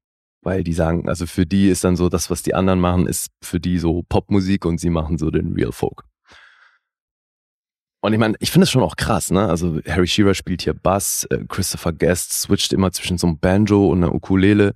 Weil 0.44 0.64
die 0.64 0.74
sagen, 0.74 1.08
also 1.08 1.28
für 1.28 1.46
die 1.46 1.70
ist 1.70 1.84
dann 1.84 1.96
so, 1.96 2.10
das, 2.10 2.32
was 2.32 2.42
die 2.42 2.56
anderen 2.56 2.80
machen, 2.80 3.06
ist 3.06 3.30
für 3.44 3.60
die 3.60 3.78
so 3.78 4.04
Popmusik 4.10 4.66
und 4.66 4.80
sie 4.80 4.90
machen 4.90 5.20
so 5.20 5.30
den 5.30 5.54
Real 5.54 5.72
Folk. 5.72 6.04
Und 8.04 8.14
ich 8.14 8.20
meine, 8.20 8.36
ich 8.40 8.50
finde 8.50 8.64
es 8.64 8.72
schon 8.72 8.82
auch 8.82 8.96
krass, 8.96 9.30
ne? 9.30 9.48
Also 9.48 9.80
Harry 9.88 10.08
Shearer 10.08 10.34
spielt 10.34 10.64
hier 10.64 10.74
Bass, 10.74 11.26
äh, 11.26 11.46
Christopher 11.48 11.94
Guest 11.94 12.34
switcht 12.34 12.74
immer 12.74 12.92
zwischen 12.92 13.20
so 13.20 13.28
einem 13.28 13.38
Banjo 13.38 13.88
und 13.88 14.04
einer 14.04 14.16
Ukulele, 14.16 14.74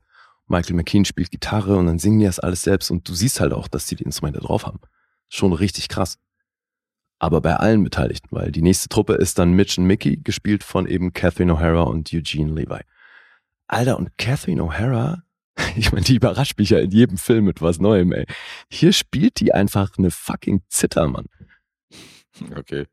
Michael 0.47 0.75
McKean 0.75 1.05
spielt 1.05 1.31
Gitarre 1.31 1.77
und 1.77 1.87
dann 1.87 1.99
singen 1.99 2.19
die 2.19 2.25
das 2.25 2.39
alles 2.39 2.61
selbst 2.61 2.91
und 2.91 3.07
du 3.07 3.13
siehst 3.13 3.39
halt 3.39 3.53
auch, 3.53 3.67
dass 3.67 3.87
die 3.87 3.95
die 3.95 4.03
Instrumente 4.03 4.39
drauf 4.39 4.65
haben. 4.65 4.79
Schon 5.29 5.53
richtig 5.53 5.89
krass. 5.89 6.17
Aber 7.17 7.41
bei 7.41 7.55
allen 7.55 7.83
Beteiligten, 7.83 8.27
weil 8.31 8.51
die 8.51 8.61
nächste 8.61 8.89
Truppe 8.89 9.13
ist 9.13 9.39
dann 9.39 9.53
Mitch 9.53 9.79
und 9.79 9.87
Mickey, 9.87 10.17
gespielt 10.17 10.63
von 10.63 10.85
eben 10.85 11.13
Catherine 11.13 11.53
O'Hara 11.53 11.83
und 11.83 12.13
Eugene 12.13 12.53
Levi. 12.53 12.81
Alter, 13.67 13.97
und 13.97 14.17
Catherine 14.17 14.61
O'Hara, 14.61 15.21
ich 15.75 15.91
meine, 15.91 16.05
die 16.05 16.15
überrascht 16.15 16.59
mich 16.59 16.69
ja 16.69 16.79
in 16.79 16.91
jedem 16.91 17.17
Film 17.17 17.45
mit 17.45 17.61
was 17.61 17.79
Neuem, 17.79 18.11
ey. 18.11 18.25
Hier 18.69 18.93
spielt 18.93 19.39
die 19.39 19.53
einfach 19.53 19.97
eine 19.97 20.11
fucking 20.11 20.61
Zither, 20.67 21.07
Mann. 21.07 21.25
Okay. 22.55 22.85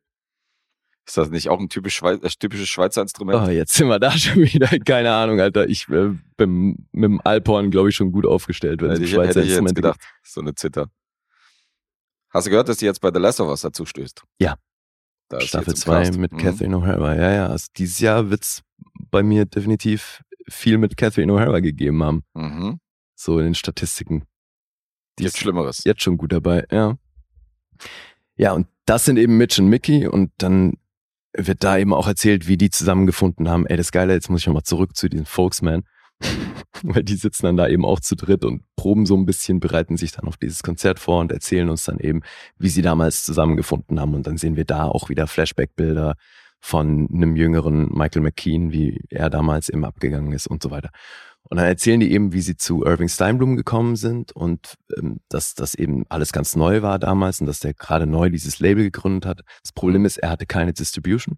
Ist 1.07 1.17
das 1.17 1.31
nicht 1.31 1.49
auch 1.49 1.59
ein 1.59 1.69
typisch 1.69 1.97
Schweiz, 1.97 2.23
äh, 2.23 2.29
typisches 2.39 2.69
Schweizer 2.69 3.03
Instrument? 3.03 3.47
Oh, 3.47 3.51
jetzt 3.51 3.75
sind 3.75 3.89
wir 3.89 3.99
da 3.99 4.13
schon 4.19 4.43
wieder. 4.43 4.69
Keine 4.81 5.13
Ahnung, 5.13 5.41
Alter. 5.41 5.69
Ich 5.69 5.89
äh, 5.89 6.11
bin 6.37 6.87
mit 6.93 7.05
dem 7.05 7.21
Alphorn, 7.25 7.71
glaube 7.71 7.89
ich, 7.89 7.97
schon 7.97 8.13
gut 8.13 8.25
aufgestellt, 8.27 8.81
wenn 8.83 8.91
es 8.91 8.95
hätte 8.99 9.05
ich, 9.07 9.11
Schweizer 9.11 9.29
hätte 9.31 9.41
ich 9.41 9.47
jetzt 9.47 9.59
Instrumente 9.59 9.75
gedacht. 9.83 10.01
So 10.23 10.41
eine 10.41 10.55
Zither. 10.55 10.89
Hast 12.31 12.47
du 12.47 12.51
gehört, 12.51 12.69
dass 12.69 12.79
die 12.79 12.85
jetzt 12.87 13.01
bei 13.01 13.11
The 13.13 13.19
Last 13.19 13.41
of 13.41 13.49
Us 13.49 13.61
dazu 13.63 13.85
stößt? 13.85 14.23
Ja. 14.39 14.57
Da 15.29 15.41
Staffel 15.41 15.71
jetzt 15.71 15.81
im 15.87 15.93
2 15.93 16.05
Cast. 16.05 16.19
mit 16.19 16.33
Mhm. 16.33 16.37
Catherine 16.39 16.77
O'Hara. 16.77 17.17
Ja, 17.17 17.33
ja. 17.33 17.47
Also 17.49 17.67
dieses 17.77 17.99
Jahr 17.99 18.31
wird's 18.31 18.63
bei 19.11 19.23
mir 19.23 19.45
definitiv 19.45 20.23
viel 20.49 20.79
mit 20.79 20.97
Catherine 20.97 21.33
O'Hara 21.33 21.61
gegeben 21.61 22.03
haben. 22.03 22.23
Mhm. 22.35 22.79
So 23.15 23.39
in 23.39 23.47
den 23.47 23.55
Statistiken. 23.55 24.25
Die 25.19 25.25
ist 25.25 25.37
Schlimmeres. 25.39 25.85
jetzt 25.85 26.03
schon 26.03 26.17
gut 26.17 26.33
dabei, 26.33 26.65
ja. 26.71 26.97
Ja, 28.37 28.53
und 28.53 28.67
das 28.87 29.05
sind 29.05 29.19
eben 29.19 29.37
Mitch 29.37 29.61
und 29.61 29.69
Mickey 29.69 30.07
und 30.07 30.31
dann 30.39 30.75
wird 31.35 31.65
da 31.65 31.79
eben 31.79 31.95
auch 31.95 32.07
erzählt, 32.07 32.47
wie 32.47 32.57
die 32.57 32.71
zusammengefunden 32.71 33.49
haben. 33.49 33.67
Ey, 33.67 33.77
das 33.77 33.93
Geile, 33.93 34.13
jetzt 34.13 34.31
muss 34.31 34.41
ich 34.41 34.47
nochmal 34.47 34.65
zurück 34.65 34.97
zu 34.97 35.09
diesen 35.09 35.27
Folksman. 35.27 35.85
Weil 36.83 37.03
die 37.03 37.17
sitzen 37.17 37.47
dann 37.47 37.57
da 37.57 37.69
eben 37.69 37.85
auch 37.85 38.01
zu 38.01 38.17
dritt 38.17 38.45
und 38.45 38.63
proben 38.77 39.07
so 39.07 39.17
ein 39.17 39.27
bisschen, 39.27 39.61
bereiten 39.61 39.97
sich 39.97 40.13
dann 40.13 40.27
auf 40.27 40.37
dieses 40.37 40.63
Konzert 40.63 40.99
vor 40.99 41.21
und 41.21 41.33
erzählen 41.33 41.69
uns 41.69 41.85
dann 41.85 41.99
eben, 41.99 42.23
wie 42.59 42.69
sie 42.69 42.83
damals 42.83 43.25
zusammengefunden 43.25 44.01
haben. 44.01 44.15
Und 44.15 44.27
dann 44.27 44.37
sehen 44.37 44.57
wir 44.57 44.65
da 44.65 44.87
auch 44.87 45.09
wieder 45.09 45.27
Flashback-Bilder 45.27 46.15
von 46.61 47.09
einem 47.13 47.37
jüngeren 47.37 47.89
Michael 47.89 48.23
McKean, 48.23 48.73
wie 48.73 49.01
er 49.11 49.31
damals 49.31 49.69
eben 49.69 49.85
abgegangen 49.85 50.33
ist 50.33 50.47
und 50.47 50.63
so 50.63 50.71
weiter. 50.71 50.91
Und 51.53 51.59
dann 51.59 51.67
erzählen 51.67 52.01
die 52.01 52.11
eben, 52.11 52.33
wie 52.33 52.41
sie 52.41 52.57
zu 52.57 52.83
Irving 52.83 53.11
Steinblum 53.11 53.57
gekommen 53.57 53.95
sind 53.95 54.33
und 54.33 54.79
ähm, 54.97 55.21
dass 55.29 55.53
das 55.53 55.75
eben 55.75 56.07
alles 56.09 56.33
ganz 56.33 56.57
neu 56.57 56.81
war 56.81 56.99
damals 56.99 57.43
und 57.43 57.47
dass 57.47 57.61
der 57.61 57.75
gerade 57.75 58.07
neu 58.07 58.31
dieses 58.31 58.59
Label 58.59 58.85
gegründet 58.85 59.27
hat. 59.27 59.43
Das 59.63 59.71
Problem 59.73 60.07
ist, 60.07 60.17
er 60.17 60.31
hatte 60.31 60.47
keine 60.47 60.73
Distribution. 60.73 61.37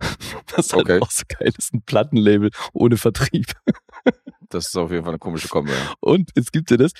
Was 0.54 0.74
halt 0.74 0.82
Okay. 0.82 1.00
auch 1.00 1.10
so 1.10 1.22
geil 1.26 1.50
ist, 1.56 1.72
ein 1.72 1.80
Plattenlabel 1.80 2.50
ohne 2.74 2.98
Vertrieb. 2.98 3.46
Das 4.50 4.66
ist 4.68 4.76
auf 4.76 4.90
jeden 4.90 5.04
Fall 5.04 5.12
eine 5.12 5.18
komische 5.18 5.48
Kombi. 5.48 5.70
Ja. 5.72 5.94
Und 6.00 6.30
es 6.34 6.52
gibt 6.52 6.70
ja 6.70 6.76
das, 6.76 6.92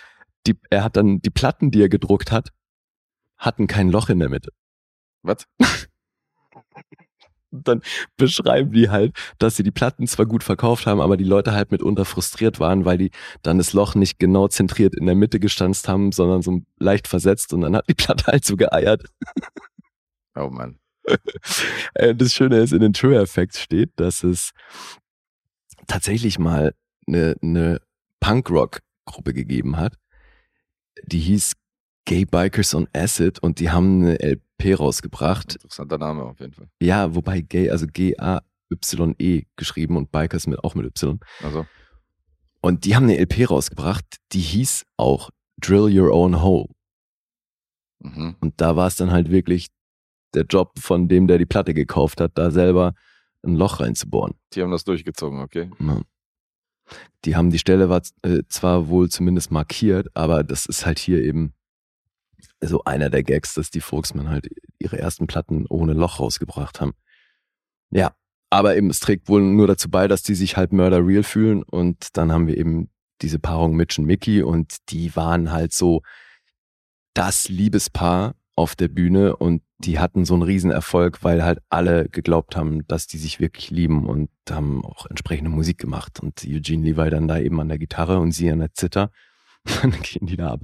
die, 0.47 0.59
er 0.71 0.85
hat 0.85 0.97
dann 0.97 1.21
die 1.21 1.31
Platten, 1.31 1.71
die 1.71 1.83
er 1.83 1.91
gedruckt 1.91 2.33
hat, 2.33 2.49
hatten 3.37 3.67
kein 3.67 3.91
Loch 3.91 4.09
in 4.09 4.21
der 4.21 4.31
Mitte. 4.31 4.53
Was? 5.23 5.45
Und 7.51 7.67
dann 7.67 7.83
beschreiben 8.17 8.73
die 8.73 8.91
halt, 8.91 9.17
dass 9.39 9.57
sie 9.57 9.63
die 9.63 9.71
Platten 9.71 10.07
zwar 10.07 10.27
gut 10.27 10.45
verkauft 10.45 10.87
haben, 10.87 11.01
aber 11.01 11.17
die 11.17 11.25
Leute 11.25 11.53
halt 11.53 11.71
mitunter 11.71 12.05
frustriert 12.05 12.61
waren, 12.61 12.85
weil 12.85 12.99
die 12.99 13.11
dann 13.43 13.59
das 13.59 13.73
Loch 13.73 13.95
nicht 13.95 14.19
genau 14.19 14.49
zentriert 14.49 14.95
in 14.95 15.07
der 15.07 15.15
Mitte 15.15 15.41
gestanzt 15.41 15.89
haben, 15.89 16.13
sondern 16.13 16.43
so 16.43 16.61
leicht 16.79 17.09
versetzt 17.09 17.53
und 17.53 17.63
dann 17.63 17.75
hat 17.77 17.89
die 17.89 17.95
Platte 17.95 18.27
halt 18.27 18.45
so 18.45 18.57
geeiert. 18.57 19.05
Oh 20.37 20.49
Mann. 20.51 20.79
Äh, 21.95 22.15
Das 22.15 22.35
Schöne 22.35 22.59
ist, 22.59 22.73
in 22.73 22.81
den 22.81 22.93
True 22.93 23.19
Effects 23.19 23.61
steht, 23.61 23.91
dass 23.97 24.23
es 24.23 24.53
tatsächlich 25.87 26.39
mal 26.39 26.75
eine, 27.07 27.35
eine 27.43 27.81
Punkrock-Gruppe 28.21 29.33
gegeben 29.33 29.79
hat, 29.79 29.95
die 31.05 31.21
hieß 31.21 31.55
Gay 32.09 32.25
Bikers 32.25 32.75
on 32.75 32.89
Acid 32.95 33.39
und 33.41 33.61
die 33.61 33.71
haben 33.71 34.01
eine 34.01 34.19
LP 34.19 34.79
rausgebracht. 34.79 35.57
Interessanter 35.57 35.99
Name 35.99 36.23
auf 36.23 36.41
jeden 36.41 36.55
Fall. 36.55 36.71
Ja, 36.81 37.15
wobei 37.15 37.43
Gay, 37.43 37.69
also 37.69 37.87
G-A-Y-E 37.87 39.43
geschrieben 39.57 39.99
und 39.99 40.11
Bikers 40.11 40.47
mit 40.47 40.59
auch 40.65 40.75
mit 40.75 40.87
Y. 40.87 41.21
Also, 41.43 41.67
Und 42.63 42.87
die 42.87 42.97
haben 42.97 43.05
eine 43.05 43.19
LP 43.19 43.51
rausgebracht, 43.51 44.07
die 44.33 44.41
hieß 44.41 44.87
auch 44.97 45.29
Drill 45.61 45.95
Your 46.01 46.11
Own 46.15 46.41
Hole. 46.43 46.69
mhm. 47.99 48.37
Und 48.41 48.59
da 48.59 48.75
war 48.75 48.87
es 48.87 48.97
dann 48.97 49.11
halt 49.11 49.31
wirklich 49.31 49.67
der 50.33 50.45
Job 50.45 50.79
von 50.79 51.09
dem, 51.09 51.27
der 51.27 51.37
die 51.37 51.47
Platte 51.47 51.75
gekauft 51.75 52.23
hat, 52.23 52.39
da 52.39 52.51
selber 52.51 52.95
ein 53.43 53.55
Loch 53.55 53.81
reinzubohren. 53.81 54.33
die 54.55 54.63
haben 54.63 54.71
das 54.71 54.85
durchgezogen, 54.85 55.41
okay? 55.41 55.71
Ja. 55.79 56.01
Die 57.27 57.37
haben 57.37 57.51
die 57.51 57.59
Stelle 57.59 57.91
war 57.91 58.01
äh, 58.23 58.45
zwar 58.49 58.89
wohl 58.89 59.11
zumindest 59.11 59.51
markiert, 59.51 60.09
aber 60.15 60.43
das 60.43 60.65
ist 60.65 60.87
halt 60.87 60.99
hier 60.99 61.23
eben 61.23 61.53
so 62.61 62.85
einer 62.85 63.11
der 63.11 63.23
Gags, 63.23 63.55
dass 63.55 63.71
die 63.71 63.81
Folksmen 63.81 64.29
halt 64.29 64.49
ihre 64.79 64.99
ersten 64.99 65.27
Platten 65.27 65.67
ohne 65.69 65.93
Loch 65.93 66.21
rausgebracht 66.21 66.81
haben. 66.81 66.93
Ja, 67.91 68.15
aber 68.51 68.77
eben 68.77 68.91
es 68.91 69.01
trägt 69.01 69.29
wohl 69.29 69.43
nur 69.43 69.67
dazu 69.67 69.91
bei, 69.91 70.09
dass 70.09 70.23
die 70.23 70.35
sich 70.35 70.57
halt 70.57 70.73
Murder 70.73 71.07
Real 71.07 71.23
fühlen 71.23 71.63
und 71.63 72.17
dann 72.17 72.33
haben 72.33 72.47
wir 72.47 72.57
eben 72.57 72.91
diese 73.23 73.39
Paarung 73.39 73.75
Mitch 73.75 74.01
und 74.01 74.07
Mickey 74.07 74.43
und 74.43 74.77
die 74.91 75.15
waren 75.17 75.51
halt 75.51 75.73
so 75.73 76.03
das 77.15 77.49
Liebespaar 77.49 78.35
auf 78.55 78.75
der 78.75 78.89
Bühne 78.89 79.37
und 79.37 79.63
die 79.79 79.99
hatten 80.01 80.25
so 80.25 80.35
einen 80.35 80.43
Riesenerfolg, 80.43 81.23
weil 81.23 81.45
halt 81.45 81.61
alle 81.69 82.09
geglaubt 82.09 82.57
haben, 82.57 82.87
dass 82.89 83.07
die 83.07 83.19
sich 83.19 83.39
wirklich 83.39 83.71
lieben 83.71 84.07
und 84.07 84.31
haben 84.51 84.85
auch 84.85 85.07
entsprechende 85.07 85.51
Musik 85.51 85.79
gemacht 85.79 86.21
und 86.21 86.45
Eugene 86.45 86.85
Levi 86.85 87.11
dann 87.11 87.29
da 87.29 87.39
eben 87.39 87.61
an 87.61 87.69
der 87.69 87.79
Gitarre 87.79 88.19
und 88.19 88.33
sie 88.33 88.51
an 88.51 88.59
der 88.59 88.75
Zither. 88.75 89.11
Dann 89.83 89.93
gehen 90.03 90.27
die 90.27 90.37
da 90.37 90.53
ab. 90.53 90.61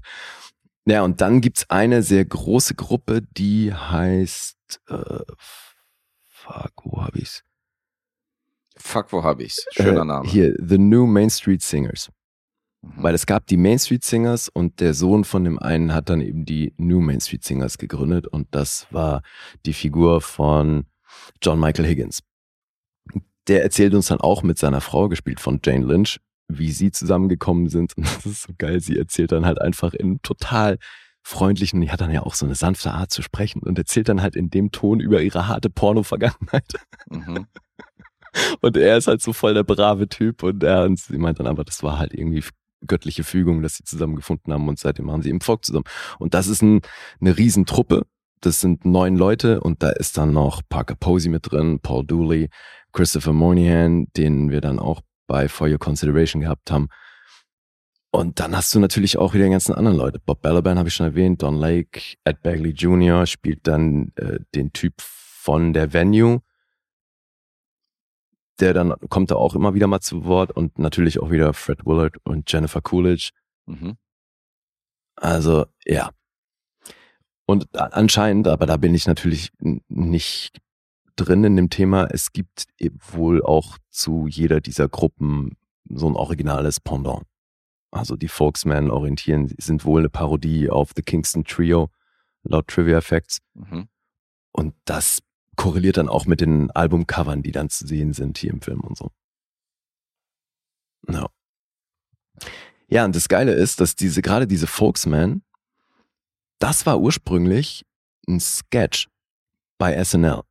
Ja, 0.86 1.02
und 1.02 1.20
dann 1.20 1.40
gibt's 1.40 1.68
eine 1.70 2.02
sehr 2.02 2.24
große 2.24 2.74
Gruppe, 2.74 3.22
die 3.22 3.72
heißt, 3.72 4.80
äh, 4.88 5.20
fuck, 6.24 6.72
wo 6.84 7.02
hab 7.02 7.16
ich's? 7.16 7.42
Fuck, 8.76 9.12
wo 9.12 9.22
hab 9.22 9.40
ich's? 9.40 9.64
Schöner 9.70 10.02
äh, 10.02 10.04
Name. 10.04 10.28
Hier, 10.28 10.54
The 10.58 10.76
New 10.76 11.06
Main 11.06 11.30
Street 11.30 11.62
Singers. 11.62 12.10
Mhm. 12.82 13.02
Weil 13.02 13.14
es 13.14 13.24
gab 13.24 13.46
die 13.46 13.56
Main 13.56 13.78
Street 13.78 14.04
Singers 14.04 14.48
und 14.48 14.80
der 14.80 14.92
Sohn 14.92 15.24
von 15.24 15.44
dem 15.44 15.58
einen 15.58 15.94
hat 15.94 16.10
dann 16.10 16.20
eben 16.20 16.44
die 16.44 16.74
New 16.76 17.00
Main 17.00 17.20
Street 17.20 17.44
Singers 17.44 17.78
gegründet 17.78 18.26
und 18.26 18.48
das 18.50 18.86
war 18.90 19.22
die 19.64 19.72
Figur 19.72 20.20
von 20.20 20.86
John 21.40 21.58
Michael 21.58 21.86
Higgins. 21.86 22.20
Der 23.46 23.62
erzählt 23.62 23.94
uns 23.94 24.08
dann 24.08 24.20
auch 24.20 24.42
mit 24.42 24.58
seiner 24.58 24.80
Frau, 24.80 25.08
gespielt 25.08 25.40
von 25.40 25.60
Jane 25.64 25.84
Lynch, 25.84 26.18
wie 26.48 26.70
sie 26.72 26.90
zusammengekommen 26.90 27.68
sind. 27.68 27.96
Und 27.96 28.06
das 28.06 28.26
ist 28.26 28.42
so 28.42 28.52
geil. 28.56 28.80
Sie 28.80 28.98
erzählt 28.98 29.32
dann 29.32 29.46
halt 29.46 29.60
einfach 29.60 29.94
in 29.94 30.20
total 30.22 30.78
freundlichen, 31.22 31.80
die 31.80 31.90
hat 31.90 32.00
dann 32.00 32.10
ja 32.10 32.22
auch 32.22 32.34
so 32.34 32.44
eine 32.44 32.54
sanfte 32.54 32.92
Art 32.92 33.10
zu 33.10 33.22
sprechen 33.22 33.62
und 33.62 33.78
erzählt 33.78 34.08
dann 34.08 34.20
halt 34.20 34.36
in 34.36 34.50
dem 34.50 34.72
Ton 34.72 35.00
über 35.00 35.22
ihre 35.22 35.48
harte 35.48 35.70
Porno-Vergangenheit. 35.70 36.74
Mhm. 37.10 37.46
Und 38.60 38.76
er 38.76 38.96
ist 38.96 39.06
halt 39.06 39.22
so 39.22 39.32
voll 39.32 39.54
der 39.54 39.62
brave 39.62 40.08
Typ 40.08 40.42
und 40.42 40.64
er 40.64 40.82
und 40.82 40.98
sie 40.98 41.18
meint 41.18 41.38
dann 41.38 41.46
aber, 41.46 41.62
das 41.62 41.84
war 41.84 42.00
halt 42.00 42.12
irgendwie 42.12 42.42
göttliche 42.84 43.22
Fügung, 43.22 43.62
dass 43.62 43.76
sie 43.76 43.84
zusammengefunden 43.84 44.52
haben 44.52 44.68
und 44.68 44.78
seitdem 44.78 45.06
machen 45.06 45.22
sie 45.22 45.30
im 45.30 45.40
Volk 45.40 45.64
zusammen. 45.64 45.84
Und 46.18 46.34
das 46.34 46.48
ist 46.48 46.60
ein, 46.60 46.80
eine 47.20 47.38
Riesentruppe. 47.38 48.02
Das 48.40 48.60
sind 48.60 48.84
neun 48.84 49.16
Leute 49.16 49.60
und 49.60 49.82
da 49.82 49.90
ist 49.90 50.18
dann 50.18 50.32
noch 50.32 50.62
Parker 50.68 50.96
Posey 50.96 51.30
mit 51.30 51.50
drin, 51.50 51.78
Paul 51.80 52.04
Dooley, 52.04 52.50
Christopher 52.92 53.32
Moynihan, 53.32 54.06
den 54.16 54.50
wir 54.50 54.60
dann 54.60 54.78
auch 54.78 55.00
bei 55.26 55.48
For 55.48 55.68
Your 55.68 55.78
Consideration 55.78 56.40
gehabt 56.40 56.70
haben. 56.70 56.88
Und 58.10 58.38
dann 58.38 58.56
hast 58.56 58.72
du 58.72 58.78
natürlich 58.78 59.18
auch 59.18 59.34
wieder 59.34 59.44
die 59.44 59.50
ganzen 59.50 59.74
anderen 59.74 59.96
Leute. 59.96 60.20
Bob 60.20 60.40
Balaban 60.40 60.78
habe 60.78 60.88
ich 60.88 60.94
schon 60.94 61.06
erwähnt, 61.06 61.42
Don 61.42 61.56
Lake, 61.56 62.16
Ed 62.22 62.42
Bagley 62.42 62.70
Jr. 62.70 63.26
spielt 63.26 63.66
dann 63.66 64.12
äh, 64.14 64.38
den 64.54 64.72
Typ 64.72 64.94
von 65.00 65.72
der 65.72 65.92
Venue. 65.92 66.40
Der 68.60 68.72
dann 68.72 68.94
kommt 69.08 69.32
da 69.32 69.34
auch 69.34 69.56
immer 69.56 69.74
wieder 69.74 69.88
mal 69.88 69.98
zu 69.98 70.24
Wort 70.26 70.52
und 70.52 70.78
natürlich 70.78 71.18
auch 71.18 71.32
wieder 71.32 71.52
Fred 71.54 71.84
Willard 71.86 72.18
und 72.22 72.52
Jennifer 72.52 72.80
Coolidge. 72.80 73.30
Mhm. 73.66 73.96
Also 75.16 75.66
ja. 75.84 76.10
Und 77.46 77.66
anscheinend, 77.76 78.46
aber 78.46 78.66
da 78.66 78.76
bin 78.76 78.94
ich 78.94 79.06
natürlich 79.06 79.50
nicht 79.88 80.60
drin 81.16 81.44
in 81.44 81.56
dem 81.56 81.70
Thema, 81.70 82.06
es 82.10 82.32
gibt 82.32 82.66
eben 82.78 82.98
wohl 83.12 83.42
auch 83.42 83.78
zu 83.90 84.26
jeder 84.26 84.60
dieser 84.60 84.88
Gruppen 84.88 85.56
so 85.88 86.08
ein 86.08 86.16
originales 86.16 86.80
Pendant. 86.80 87.22
Also 87.90 88.16
die 88.16 88.28
Folksmen 88.28 88.90
orientieren, 88.90 89.52
sind 89.58 89.84
wohl 89.84 90.00
eine 90.00 90.10
Parodie 90.10 90.68
auf 90.68 90.90
The 90.96 91.02
Kingston 91.02 91.44
Trio, 91.44 91.90
laut 92.42 92.66
Trivia 92.68 93.00
Facts. 93.00 93.38
Mhm. 93.54 93.88
Und 94.52 94.74
das 94.84 95.22
korreliert 95.56 95.96
dann 95.96 96.08
auch 96.08 96.26
mit 96.26 96.40
den 96.40 96.70
Albumcovern, 96.72 97.42
die 97.42 97.52
dann 97.52 97.70
zu 97.70 97.86
sehen 97.86 98.12
sind 98.12 98.38
hier 98.38 98.50
im 98.50 98.60
Film 98.60 98.80
und 98.80 98.96
so. 98.96 99.10
Ja. 101.08 101.28
Ja, 102.88 103.04
und 103.04 103.14
das 103.14 103.28
Geile 103.28 103.52
ist, 103.52 103.80
dass 103.80 103.94
diese, 103.94 104.22
gerade 104.22 104.46
diese 104.46 104.66
Folksman, 104.66 105.42
das 106.58 106.86
war 106.86 107.00
ursprünglich 107.00 107.84
ein 108.28 108.40
Sketch 108.40 109.08
bei 109.78 110.02
SNL. 110.02 110.42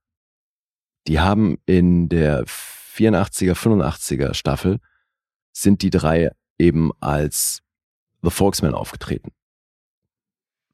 Die 1.07 1.19
haben 1.19 1.57
in 1.65 2.09
der 2.09 2.45
84er, 2.45 3.53
85er 3.53 4.33
Staffel 4.33 4.79
sind 5.51 5.81
die 5.81 5.89
drei 5.89 6.31
eben 6.57 6.91
als 6.99 7.61
The 8.21 8.29
Folksman 8.29 8.73
aufgetreten. 8.73 9.31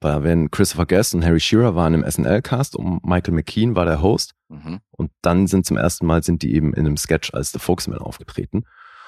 Weil 0.02 0.24
wenn 0.24 0.50
Christopher 0.52 0.86
Guest 0.86 1.14
und 1.14 1.26
Harry 1.26 1.40
Shearer 1.40 1.76
waren 1.76 1.94
im 1.94 2.10
SNL-Cast 2.10 2.76
und 2.76 3.04
Michael 3.04 3.34
McKean 3.34 3.76
war 3.76 3.86
der 3.86 4.02
Host 4.02 4.34
Mhm. 4.52 4.80
und 4.90 5.12
dann 5.22 5.46
sind 5.46 5.66
zum 5.68 5.78
ersten 5.78 6.08
Mal 6.08 6.24
sind 6.24 6.42
die 6.42 6.56
eben 6.56 6.74
in 6.74 6.86
einem 6.88 6.98
Sketch 6.98 7.34
als 7.36 7.52
The 7.52 7.60
Folksman 7.60 8.00
aufgetreten. 8.00 8.64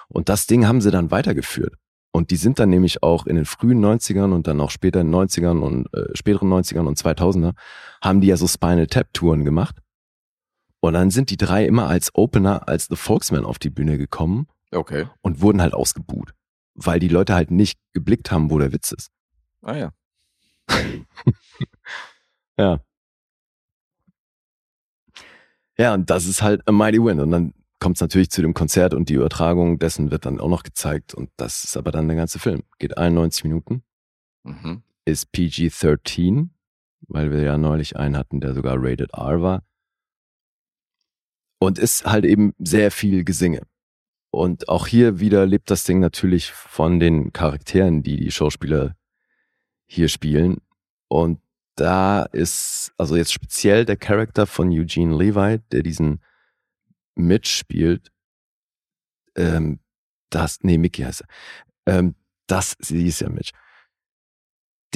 Und 0.07 0.29
das 0.29 0.45
Ding 0.45 0.67
haben 0.67 0.81
sie 0.81 0.91
dann 0.91 1.09
weitergeführt. 1.09 1.73
Und 2.11 2.29
die 2.29 2.35
sind 2.35 2.59
dann 2.59 2.69
nämlich 2.69 3.01
auch 3.01 3.25
in 3.25 3.37
den 3.37 3.45
frühen 3.45 3.83
90ern 3.83 4.33
und 4.33 4.45
dann 4.45 4.59
auch 4.61 4.69
später 4.69 5.01
in 5.01 5.11
den 5.11 5.15
90ern 5.15 5.61
und 5.61 5.91
äh, 5.93 6.15
späteren 6.15 6.49
90ern 6.49 6.85
und 6.85 6.99
2000er 6.99 7.53
haben 8.03 8.21
die 8.21 8.27
ja 8.27 8.37
so 8.37 8.47
Spinal 8.47 8.85
Tap 8.87 9.13
Touren 9.13 9.45
gemacht. 9.45 9.77
Und 10.81 10.93
dann 10.93 11.09
sind 11.11 11.29
die 11.29 11.37
drei 11.37 11.65
immer 11.65 11.87
als 11.87 12.13
Opener, 12.15 12.67
als 12.67 12.87
The 12.87 12.95
Folksman 12.95 13.45
auf 13.45 13.59
die 13.59 13.69
Bühne 13.69 13.97
gekommen 13.97 14.47
Okay. 14.71 15.07
und 15.21 15.39
wurden 15.41 15.61
halt 15.61 15.73
ausgebuht. 15.73 16.33
Weil 16.73 16.99
die 16.99 17.07
Leute 17.07 17.33
halt 17.35 17.51
nicht 17.51 17.79
geblickt 17.93 18.31
haben, 18.31 18.49
wo 18.51 18.57
der 18.59 18.73
Witz 18.73 18.91
ist. 18.91 19.09
Ah 19.61 19.75
ja. 19.77 19.91
Ja. 22.57 22.79
Ja, 25.77 25.93
und 25.93 26.09
das 26.09 26.25
ist 26.25 26.41
halt 26.41 26.61
a 26.67 26.71
mighty 26.71 27.03
win. 27.03 27.19
Und 27.19 27.31
dann 27.31 27.53
kommt 27.79 27.97
es 27.97 28.01
natürlich 28.01 28.29
zu 28.29 28.41
dem 28.41 28.53
Konzert 28.53 28.93
und 28.93 29.09
die 29.09 29.15
Übertragung 29.15 29.79
dessen 29.79 30.11
wird 30.11 30.25
dann 30.25 30.39
auch 30.39 30.49
noch 30.49 30.63
gezeigt. 30.63 31.13
Und 31.13 31.29
das 31.37 31.63
ist 31.63 31.77
aber 31.77 31.91
dann 31.91 32.07
der 32.07 32.17
ganze 32.17 32.39
Film. 32.39 32.63
Geht 32.79 32.97
91 32.97 33.43
Minuten, 33.45 33.83
Mhm. 34.43 34.83
ist 35.05 35.31
PG-13, 35.31 36.49
weil 37.07 37.31
wir 37.31 37.41
ja 37.41 37.57
neulich 37.57 37.95
einen 37.97 38.17
hatten, 38.17 38.41
der 38.41 38.53
sogar 38.53 38.75
Rated 38.77 39.13
R 39.13 39.41
war. 39.41 39.63
Und 41.63 41.77
ist 41.77 42.05
halt 42.05 42.25
eben 42.25 42.55
sehr 42.57 42.89
viel 42.89 43.23
Gesinge. 43.23 43.61
Und 44.31 44.67
auch 44.67 44.87
hier 44.87 45.19
wieder 45.19 45.45
lebt 45.45 45.69
das 45.69 45.83
Ding 45.83 45.99
natürlich 45.99 46.51
von 46.51 46.99
den 46.99 47.33
Charakteren, 47.33 48.01
die 48.01 48.17
die 48.17 48.31
Schauspieler 48.31 48.95
hier 49.85 50.07
spielen. 50.07 50.57
Und 51.07 51.39
da 51.75 52.23
ist, 52.23 52.93
also 52.97 53.15
jetzt 53.15 53.31
speziell 53.31 53.85
der 53.85 53.97
Charakter 53.97 54.47
von 54.47 54.69
Eugene 54.69 55.15
Levi, 55.15 55.59
der 55.71 55.83
diesen 55.83 56.23
Mitch 57.15 57.51
spielt, 57.51 58.11
ähm, 59.35 59.79
das, 60.29 60.59
nee, 60.63 60.77
Mickey 60.79 61.03
heißt 61.03 61.21
er. 61.85 61.99
Ähm, 61.99 62.15
das, 62.47 62.75
sie 62.79 63.05
ist 63.05 63.21
ja 63.21 63.29
Mitch. 63.29 63.51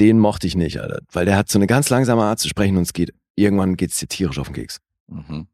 Den 0.00 0.18
mochte 0.18 0.46
ich 0.46 0.56
nicht, 0.56 0.80
Alter, 0.80 1.00
weil 1.12 1.26
der 1.26 1.36
hat 1.36 1.48
so 1.48 1.58
eine 1.58 1.66
ganz 1.66 1.90
langsame 1.90 2.22
Art 2.22 2.40
zu 2.40 2.48
sprechen 2.48 2.76
und 2.76 2.82
es 2.82 2.92
geht, 2.92 3.14
irgendwann 3.34 3.76
geht's 3.76 3.98
dir 3.98 4.08
tierisch 4.08 4.38
auf 4.38 4.48
den 4.48 4.54
Keks. 4.56 4.80
Mhm. 5.06 5.46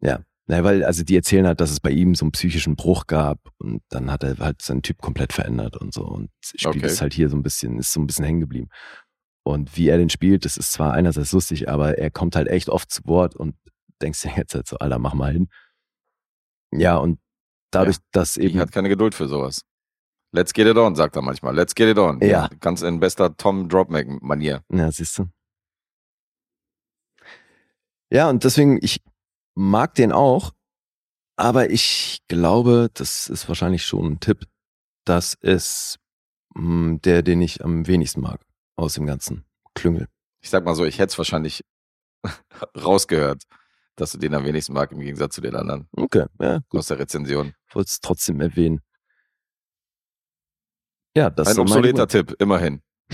Naja, 0.00 0.64
weil, 0.64 0.82
also 0.82 1.02
die 1.04 1.14
erzählen 1.14 1.46
halt, 1.46 1.60
dass 1.60 1.70
es 1.70 1.78
bei 1.78 1.90
ihm 1.90 2.14
so 2.14 2.24
einen 2.24 2.32
psychischen 2.32 2.74
Bruch 2.74 3.06
gab 3.06 3.38
und 3.58 3.82
dann 3.90 4.10
hat 4.10 4.22
er 4.24 4.38
halt 4.38 4.62
seinen 4.62 4.80
Typ 4.80 4.96
komplett 5.02 5.34
verändert 5.34 5.76
und 5.76 5.92
so 5.92 6.02
und 6.06 6.30
spielt 6.40 6.76
Okay. 6.76 6.86
es 6.86 7.02
halt 7.02 7.12
hier 7.12 7.28
so 7.28 7.36
ein 7.36 7.42
bisschen, 7.42 7.78
ist 7.78 7.92
so 7.92 8.00
ein 8.00 8.06
bisschen 8.06 8.24
hängen 8.24 8.40
geblieben. 8.40 8.70
Und 9.44 9.76
wie 9.76 9.88
er 9.88 9.98
den 9.98 10.08
spielt, 10.08 10.46
das 10.46 10.56
ist 10.56 10.72
zwar 10.72 10.94
einerseits 10.94 11.32
lustig, 11.32 11.68
aber 11.68 11.98
er 11.98 12.10
kommt 12.10 12.34
halt 12.34 12.48
echt 12.48 12.70
oft 12.70 12.90
zu 12.90 13.02
Wort 13.04 13.36
und 13.36 13.56
denkst 14.00 14.22
dir 14.22 14.32
jetzt 14.36 14.54
halt 14.54 14.66
so, 14.66 14.78
Alter, 14.78 14.98
mach 14.98 15.12
mal 15.12 15.32
hin. 15.34 15.50
Ja, 16.72 16.96
und 16.96 17.18
dadurch, 17.70 17.98
dass 18.12 18.38
Ich 18.38 18.44
eben, 18.52 18.58
hat 18.60 18.72
keine 18.72 18.88
Geduld 18.88 19.14
für 19.14 19.28
sowas. 19.28 19.66
Let's 20.32 20.54
get 20.54 20.66
it 20.66 20.78
on, 20.78 20.94
sagt 20.94 21.16
er 21.16 21.22
manchmal. 21.22 21.54
Let's 21.54 21.74
get 21.74 21.88
it 21.88 21.98
on. 21.98 22.20
Ja. 22.22 22.48
Ganz 22.60 22.80
in 22.80 23.00
bester 23.00 23.36
Tom 23.36 23.68
Dropmack-Manier. 23.68 24.62
ja, 24.72 24.90
siehst 24.90 25.18
du. 25.18 25.28
Ja, 28.10 28.30
und 28.30 28.44
deswegen, 28.44 28.78
ich 28.82 29.02
mag 29.58 29.94
den 29.94 30.12
auch, 30.12 30.52
aber 31.36 31.70
ich 31.70 32.20
glaube, 32.28 32.90
das 32.94 33.28
ist 33.28 33.48
wahrscheinlich 33.48 33.84
schon 33.84 34.12
ein 34.12 34.20
Tipp, 34.20 34.44
das 35.04 35.34
ist 35.34 35.98
mh, 36.54 36.98
der, 37.04 37.22
den 37.22 37.42
ich 37.42 37.64
am 37.64 37.86
wenigsten 37.86 38.20
mag 38.20 38.40
aus 38.76 38.94
dem 38.94 39.06
ganzen 39.06 39.44
Klüngel. 39.74 40.06
Ich 40.40 40.50
sag 40.50 40.64
mal 40.64 40.74
so, 40.76 40.84
ich 40.84 40.98
hätte 40.98 41.10
es 41.12 41.18
wahrscheinlich 41.18 41.64
rausgehört, 42.76 43.42
dass 43.96 44.12
du 44.12 44.18
den 44.18 44.34
am 44.34 44.44
wenigsten 44.44 44.72
mag 44.72 44.92
im 44.92 45.00
Gegensatz 45.00 45.34
zu 45.34 45.40
den 45.40 45.56
anderen 45.56 45.88
Okay, 45.96 46.26
ja, 46.40 46.60
gut, 46.68 46.78
aus 46.78 46.86
der 46.86 47.00
Rezension. 47.00 47.52
wollte 47.72 47.88
es 47.88 48.00
trotzdem 48.00 48.40
erwähnen. 48.40 48.80
Ja, 51.16 51.30
das 51.30 51.48
Ein 51.48 51.58
obsoleter. 51.58 52.06
Tipp, 52.06 52.36
immerhin. 52.38 52.80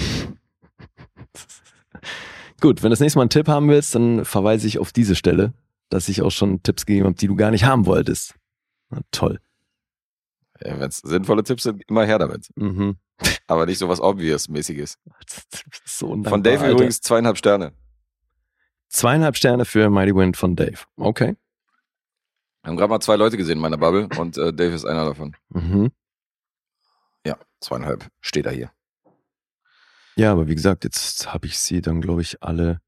Gut, 2.61 2.83
wenn 2.83 2.91
du 2.91 2.93
das 2.93 3.01
nächste 3.01 3.19
Mal 3.19 3.23
einen 3.23 3.31
Tipp 3.31 3.49
haben 3.49 3.69
willst, 3.69 3.95
dann 3.95 4.25
verweise 4.25 4.67
ich 4.67 4.79
auf 4.79 4.93
diese 4.93 5.15
Stelle, 5.17 5.53
dass 5.95 6.09
ich 6.09 6.23
auch 6.23 6.31
schon 6.31 6.63
Tipps 6.63 6.85
gegeben 6.87 7.07
habe, 7.07 7.15
die 7.17 7.29
du 7.29 7.37
gar 7.37 7.51
nicht 7.53 7.65
haben 7.65 7.87
wolltest. 7.87 8.35
Na, 8.91 9.01
toll. 9.13 9.41
Ja, 10.61 10.79
Wenn 10.79 10.89
es 10.89 10.99
sinnvolle 10.99 11.45
Tipps 11.45 11.63
sind, 11.63 11.83
immer 11.89 12.05
her 12.05 12.19
damit. 12.19 12.49
Mhm. 12.57 12.97
Aber 13.47 13.65
nicht 13.67 13.79
so 13.79 13.89
was 13.89 14.01
Obvious-mäßiges. 14.01 14.99
So 15.87 16.07
undankbar, 16.09 16.31
Von 16.33 16.43
Dave 16.43 16.61
Alter. 16.61 16.73
übrigens 16.73 17.01
zweieinhalb 17.01 17.39
Sterne. 17.39 17.73
Zweieinhalb 18.89 19.37
Sterne 19.37 19.65
für 19.65 19.89
Mighty 19.91 20.15
Wind 20.15 20.37
von 20.37 20.57
Dave. 20.57 20.79
Okay. 20.97 21.37
Wir 22.63 22.71
haben 22.71 22.77
gerade 22.77 22.91
mal 22.91 23.01
zwei 23.01 23.17
Leute 23.17 23.37
gesehen 23.37 23.59
in 23.59 23.63
meiner 23.63 23.77
Bubble 23.77 24.09
und 24.19 24.37
äh, 24.37 24.53
Dave 24.53 24.75
ist 24.75 24.85
einer 24.85 25.05
davon. 25.05 25.37
Mhm. 25.51 25.93
Ja, 27.25 27.39
zweieinhalb 27.61 28.09
steht 28.21 28.47
er 28.47 28.53
hier. 28.53 28.73
Ja, 30.17 30.33
aber 30.33 30.49
wie 30.49 30.55
gesagt, 30.55 30.83
jetzt 30.85 31.33
habe 31.33 31.47
ich 31.47 31.59
sie 31.59 31.81
dann, 31.81 32.01
glaube 32.01 32.23
ich, 32.23 32.43
alle, 32.43 32.81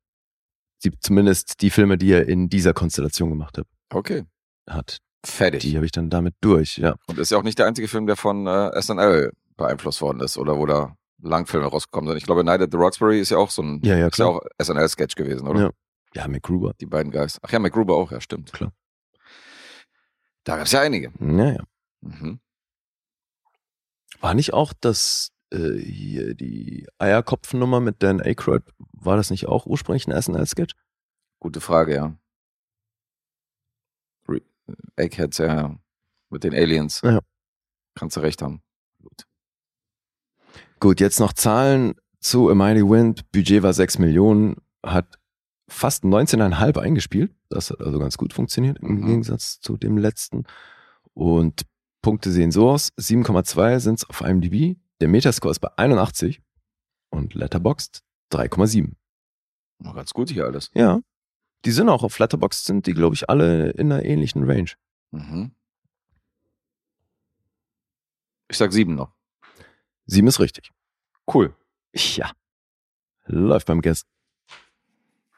sie, 0.79 0.93
zumindest 1.01 1.61
die 1.63 1.71
Filme, 1.71 1.99
die 1.99 2.13
er 2.13 2.29
in 2.29 2.49
dieser 2.49 2.75
Konstellation 2.75 3.31
gemacht 3.31 3.59
hat, 3.59 3.67
Okay. 3.93 4.25
hat, 4.69 4.99
Fertig. 5.25 5.63
die 5.63 5.77
habe 5.77 5.87
ich 5.87 5.93
dann 5.93 6.11
damit 6.11 6.35
durch, 6.41 6.79
ja. 6.79 6.97
Und 7.07 7.19
ist 7.19 7.31
ja 7.31 7.39
auch 7.39 7.43
nicht 7.43 7.59
der 7.59 7.67
einzige 7.67 7.89
Film, 7.89 8.07
der 8.07 8.17
von 8.17 8.47
äh, 8.47 8.81
SNL 8.81 9.33
beeinflusst 9.57 10.01
worden 10.03 10.21
ist 10.21 10.37
oder 10.39 10.59
wo 10.59 10.67
da 10.67 10.95
Langfilme 11.23 11.67
rausgekommen 11.67 12.09
sind. 12.11 12.19
Ich 12.19 12.25
glaube, 12.27 12.45
Night 12.45 12.61
at 12.61 12.71
the 12.71 12.77
Roxbury 12.77 13.21
ist 13.21 13.31
ja 13.31 13.39
auch 13.39 13.51
so 13.51 13.63
ein 13.63 13.81
Ja, 13.83 13.97
ja, 13.97 14.07
ist 14.09 14.19
ja 14.19 14.27
auch 14.27 14.43
SNL-Sketch 14.63 15.15
gewesen, 15.15 15.47
oder? 15.49 15.61
Ja. 15.61 15.71
Ja, 16.15 16.29
McGruber. 16.29 16.73
Die 16.81 16.87
beiden 16.87 17.11
Guys. 17.13 17.39
Ach 17.43 17.51
ja, 17.53 17.59
McGruber 17.59 17.95
auch, 17.95 18.11
ja, 18.13 18.21
stimmt. 18.21 18.53
Klar. 18.53 18.73
Da 20.45 20.57
gab 20.57 20.67
es 20.67 20.73
ja 20.73 20.81
einige. 20.81 21.13
Ja, 21.21 21.53
ja. 21.53 21.65
Mhm. 22.03 22.39
War 24.21 24.35
nicht 24.35 24.53
auch 24.55 24.73
das, 24.81 25.31
äh, 25.53 25.79
hier, 25.79 26.35
die 26.35 26.87
Eierkopfnummer 26.99 27.81
mit 27.81 28.03
Dan 28.03 28.21
Aykroyd, 28.21 28.63
war 28.93 29.17
das 29.17 29.31
nicht 29.31 29.47
auch 29.47 29.67
ursprünglich 29.67 30.07
ein 30.09 30.21
SNL-Sketch? 30.21 30.75
Gute 31.41 31.61
Frage, 31.61 31.95
ja. 31.95 32.17
Re 34.29 34.41
Eggheads, 34.97 35.39
ja. 35.39 35.77
Mit 36.31 36.45
den 36.45 36.55
Aliens. 36.55 37.01
Ja. 37.05 37.21
Kannst 37.95 38.17
du 38.17 38.21
recht 38.21 38.43
haben. 38.43 38.63
Gut. 39.03 39.27
Gut, 40.81 41.01
jetzt 41.01 41.21
noch 41.21 41.33
Zahlen 41.33 41.95
zu 42.21 42.51
A 42.51 42.55
Mighty 42.55 42.83
Wind. 42.83 43.31
Budget 43.33 43.63
war 43.63 43.73
6 43.73 43.99
Millionen, 43.99 44.57
hat 44.85 45.19
fast 45.69 46.05
19,5 46.05 46.79
eingespielt. 46.79 47.35
Das 47.49 47.71
hat 47.71 47.81
also 47.81 47.99
ganz 47.99 48.19
gut 48.19 48.33
funktioniert 48.33 48.79
im 48.81 48.97
Mhm. 49.01 49.07
Gegensatz 49.07 49.61
zu 49.61 49.77
dem 49.77 49.97
letzten. 49.99 50.45
Und 51.15 51.63
Punkte 52.03 52.31
sehen 52.31 52.51
so 52.51 52.69
aus. 52.69 52.93
7,2 52.99 53.79
sind 53.81 53.99
es 54.01 54.11
auf 54.11 54.21
IMDb. 54.21 54.77
Der 55.01 55.09
Metascore 55.09 55.53
ist 55.53 55.61
bei 55.61 55.71
81 55.77 56.43
und 57.11 57.35
Letterboxd 57.35 58.03
3,7. 58.33 58.95
War 59.79 59.95
ganz 59.95 60.13
gut 60.13 60.31
hier 60.31 60.47
alles. 60.47 60.71
Ja. 60.75 61.01
Die 61.65 61.71
sind 61.71 61.89
auch 61.89 62.03
auf 62.03 62.19
Letterboxd, 62.19 62.65
sind 62.65 62.87
die, 62.87 62.95
glaube 62.95 63.15
ich, 63.15 63.29
alle 63.29 63.71
in 63.71 63.93
einer 63.93 64.05
ähnlichen 64.05 64.45
Range. 64.45 64.71
Mhm. 65.11 65.55
Ich 68.49 68.57
sag 68.57 68.73
sieben 68.73 68.95
noch. 68.95 69.13
7 70.07 70.27
ist 70.29 70.41
richtig. 70.41 70.71
Cool. 71.33 71.55
Ja. 71.93 72.31
Läuft 73.25 73.67
beim 73.67 73.81
Guest. 73.83 74.07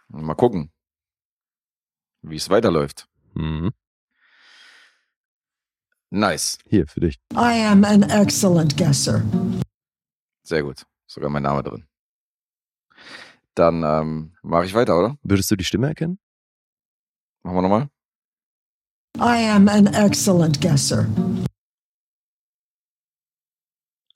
Mal 0.08 0.34
gucken, 0.34 0.70
wie 2.22 2.36
es 2.36 2.50
weiterläuft. 2.50 3.08
Mhm. 3.34 3.72
Nice. 6.10 6.58
Hier, 6.66 6.86
für 6.86 7.00
dich. 7.00 7.16
I 7.34 7.66
am 7.66 7.84
an 7.84 8.02
excellent 8.02 8.76
guesser. 8.76 9.22
Sehr 10.42 10.62
gut. 10.62 10.86
Sogar 11.06 11.28
mein 11.28 11.42
Name 11.42 11.62
drin. 11.62 11.86
Dann 13.54 13.82
ähm, 13.82 14.32
mache 14.42 14.64
ich 14.64 14.74
weiter, 14.74 14.98
oder? 14.98 15.18
Würdest 15.22 15.50
du 15.50 15.56
die 15.56 15.64
Stimme 15.64 15.88
erkennen? 15.88 16.18
Machen 17.42 17.56
wir 17.56 17.62
nochmal. 17.62 17.88
I 19.18 19.50
am 19.50 19.68
an 19.68 19.86
excellent 19.88 20.60
guesser. 20.60 21.06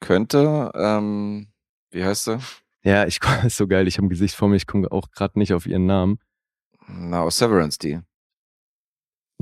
Könnte, 0.01 0.70
ähm, 0.74 1.53
wie 1.90 2.05
heißt 2.05 2.24
sie? 2.24 2.38
Ja, 2.82 3.07
ich 3.07 3.20
ist 3.45 3.57
so 3.57 3.66
geil. 3.66 3.86
Ich 3.86 3.99
habe 3.99 4.07
ein 4.07 4.11
Gesicht 4.11 4.34
vor 4.34 4.49
mir. 4.49 4.57
Ich 4.57 4.66
komme 4.66 4.90
auch 4.90 5.11
gerade 5.11 5.38
nicht 5.38 5.53
auf 5.53 5.66
ihren 5.66 5.86
Namen. 5.86 6.18
Na, 6.86 7.22
aus 7.22 7.38
Severance, 7.38 7.78
die. 7.78 8.01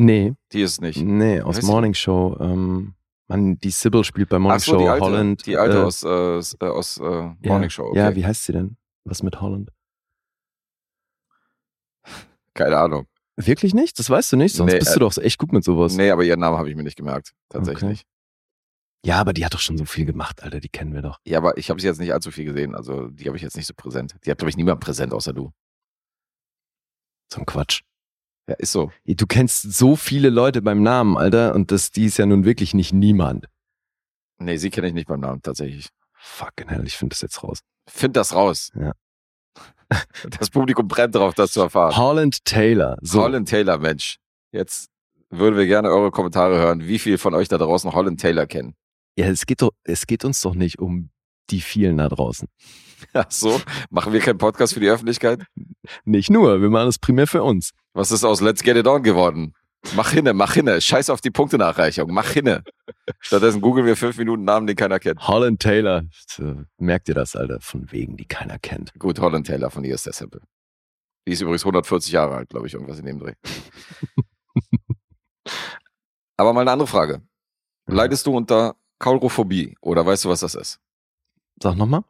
Nee, 0.03 0.33
Die 0.53 0.63
ist 0.63 0.81
nicht. 0.81 0.99
nee, 1.03 1.43
aus? 1.43 1.61
Morning 1.61 1.93
Show. 1.93 2.35
Ähm, 2.41 2.95
man, 3.29 3.59
die 3.59 3.71
Sybil 3.71 4.03
spielt 4.03 4.31
bei 4.31 4.39
Morning 4.39 4.59
so, 4.59 4.73
Show 4.73 4.79
die 4.79 4.89
alte, 4.89 5.05
Holland. 5.05 5.47
die 5.47 5.59
alte 5.59 5.77
äh, 5.77 5.83
aus, 5.83 6.03
äh, 6.03 6.65
äh, 6.65 6.69
aus 6.71 6.97
äh, 6.97 7.03
ja, 7.05 7.35
Morning 7.45 7.69
Show. 7.69 7.85
Okay. 7.85 7.99
Ja, 7.99 8.17
wie 8.17 8.25
heißt 8.25 8.45
sie 8.45 8.53
denn? 8.53 8.79
Was 9.05 9.23
mit 9.23 9.43
Holland? 9.43 9.71
Keine 12.55 12.79
Ahnung. 12.79 13.07
Wirklich 13.37 13.75
nicht? 13.75 13.99
Das 13.99 14.09
weißt 14.09 14.33
du 14.33 14.37
nicht? 14.37 14.55
Sonst 14.57 14.73
Nee, 14.73 14.79
bist 14.79 14.91
äh, 14.93 14.95
du 14.95 15.01
doch 15.01 15.17
echt 15.19 15.37
gut 15.39 15.53
mit 15.53 15.65
sowas. 15.65 15.95
Nee, 15.97 16.11
aber 16.11 16.25
ihren 16.25 16.41
Namen 16.41 16.57
habe 16.57 16.71
ich 16.71 16.77
mir 16.77 16.83
nicht 16.83 16.97
gemerkt. 16.97 17.33
Tatsächlich. 17.51 18.05
Ja, 19.05 19.19
aber 19.21 19.35
die 19.35 19.45
hat 19.45 19.53
doch 19.53 19.61
schon 19.61 19.77
so 19.77 19.85
viel 19.85 20.07
gemacht, 20.07 20.43
Alter. 20.43 20.61
Die 20.61 20.69
kennen 20.71 20.95
wir 20.95 21.03
doch. 21.03 21.19
Ja, 21.27 21.39
aber 21.39 21.59
ich 21.59 21.69
habe 21.69 21.79
sie 21.79 21.87
jetzt 21.87 22.01
nicht 22.01 22.13
allzu 22.15 22.31
viel 22.31 22.47
gesehen. 22.47 22.75
Also 22.75 23.09
die 23.09 23.27
habe 23.27 23.37
ich 23.37 23.43
jetzt 23.43 23.57
nicht 23.57 23.67
so 23.67 23.75
präsent. 23.75 24.17
Die 24.25 24.31
hat, 24.31 24.39
glaube 24.39 24.51
ich, 24.51 24.57
niemand 24.57 24.81
präsent 24.81 25.13
außer 25.13 25.35
du. 25.35 25.53
So 27.33 27.41
ein 27.41 27.47
Quatsch. 27.47 27.83
Ja, 28.49 28.55
ist 28.57 28.73
so. 28.73 28.91
Du 29.07 29.27
kennst 29.27 29.73
so 29.73 29.97
viele 29.97 30.31
Leute 30.31 30.63
beim 30.63 30.83
Namen, 30.83 31.17
Alter. 31.17 31.55
Und 31.55 31.71
das, 31.71 31.91
die 31.91 32.07
ist 32.07 32.19
ja 32.19 32.27
nun 32.27 32.45
wirklich 32.45 32.75
nicht 32.75 32.93
niemand. 32.93 33.47
Nee, 34.39 34.57
sie 34.57 34.71
kenne 34.71 34.89
ich 34.89 34.95
nicht 34.95 35.07
beim 35.07 35.21
Namen, 35.21 35.43
tatsächlich. 35.43 35.89
Fucking 36.15 36.69
hell, 36.69 36.87
ich 36.87 36.97
finde 36.97 37.15
das 37.15 37.21
jetzt 37.21 37.43
raus. 37.43 37.61
Find 37.87 38.17
das 38.17 38.35
raus. 38.35 38.71
Ja. 38.75 38.93
Das 40.39 40.51
Publikum 40.51 40.87
brennt 40.87 41.17
drauf, 41.17 41.35
das 41.35 41.51
zu 41.51 41.63
erfahren. 41.63 41.97
Holland 41.97 42.45
Taylor. 42.45 42.97
So. 43.01 43.23
Holland 43.23 43.49
Taylor, 43.49 43.77
Mensch. 43.79 44.19
Jetzt 44.53 44.89
würden 45.31 45.57
wir 45.57 45.67
gerne 45.67 45.89
eure 45.89 46.13
Kommentare 46.13 46.59
hören, 46.59 46.87
wie 46.87 47.01
viel 47.01 47.19
von 47.19 47.35
euch 47.35 47.49
da 47.49 47.59
draußen 47.59 47.93
Holland 47.93 48.21
Taylor 48.21 48.47
kennen. 48.47 48.75
Ja, 49.17 49.27
es 49.27 49.47
geht 49.47 49.63
doch, 49.63 49.73
es 49.83 50.07
geht 50.07 50.25
uns 50.25 50.41
doch 50.43 50.55
nicht 50.55 50.79
um 50.79 51.11
die 51.51 51.61
vielen 51.61 51.99
da 51.99 52.09
draußen. 52.09 52.49
Ach 53.13 53.31
so, 53.31 53.61
machen 53.91 54.13
wir 54.13 54.21
keinen 54.21 54.39
Podcast 54.39 54.75
für 54.75 54.81
die 54.81 54.89
Öffentlichkeit? 54.89 55.43
Nicht 56.05 56.31
nur, 56.31 56.61
wir 56.61 56.71
machen 56.71 56.87
das 56.87 56.99
primär 56.99 57.27
für 57.27 57.43
uns. 57.43 57.71
Was 57.93 58.11
ist 58.11 58.25
aus 58.25 58.41
Let's 58.41 58.63
Get 58.63 58.77
It 58.77 58.87
On 58.87 59.03
geworden? 59.03 59.55
Mach 59.97 60.11
hinne, 60.11 60.35
mach 60.35 60.55
hinne. 60.55 60.81
Scheiß 60.81 61.09
auf 61.09 61.21
die 61.21 61.31
Punktenachreichung. 61.31 62.13
Mach 62.13 62.29
hinne. 62.29 62.63
Stattdessen 63.19 63.61
googeln 63.63 63.87
wir 63.87 63.97
fünf 63.97 64.19
Minuten 64.19 64.45
Namen, 64.45 64.67
den 64.67 64.77
keiner 64.77 64.99
kennt. 64.99 65.27
Holland 65.27 65.61
Taylor. 65.61 66.03
Merkt 66.77 67.09
ihr 67.09 67.15
das, 67.15 67.35
Alter? 67.35 67.61
Von 67.61 67.91
wegen, 67.91 68.17
die 68.17 68.27
keiner 68.27 68.59
kennt. 68.59 68.93
Gut, 68.99 69.21
Holland 69.21 69.47
Taylor 69.47 69.71
von 69.71 69.83
ihr 69.85 69.95
ist 69.95 70.05
der 70.05 70.13
Sample. 70.13 70.43
Die 71.27 71.33
ist 71.33 71.41
übrigens 71.41 71.63
140 71.63 72.13
Jahre 72.13 72.35
alt, 72.37 72.51
glaube 72.51 72.67
ich, 72.67 72.75
irgendwas 72.75 72.99
in 72.99 73.07
dem 73.07 73.19
Dreh. 73.19 73.33
Aber 76.37 76.53
mal 76.53 76.61
eine 76.63 76.73
andere 76.73 76.87
Frage. 76.87 77.23
Leidest 77.87 78.27
du 78.27 78.37
unter 78.37 78.77
Kaulrophobie 78.99 79.77
oder 79.81 80.05
weißt 80.05 80.27
du, 80.27 80.29
was 80.29 80.41
das 80.41 80.55
ist? 80.55 80.81
Sag 81.63 81.77
nochmal. 81.77 82.03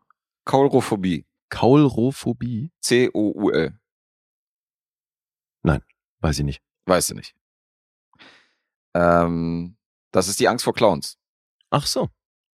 Kaulrophobie. 0.51 1.27
Kaulrophobie? 1.49 2.71
C-O-U-L. 2.83 3.77
Weiß 6.23 6.39
ich 6.39 6.45
nicht. 6.45 6.61
Weißt 6.85 7.09
du 7.11 7.15
nicht. 7.15 7.35
Ähm, 8.95 9.77
das 10.13 10.29
ist 10.29 10.39
die 10.39 10.49
Angst 10.49 10.65
vor 10.65 10.75
Clowns, 10.75 11.17
Ach 11.71 11.87
so. 11.87 12.09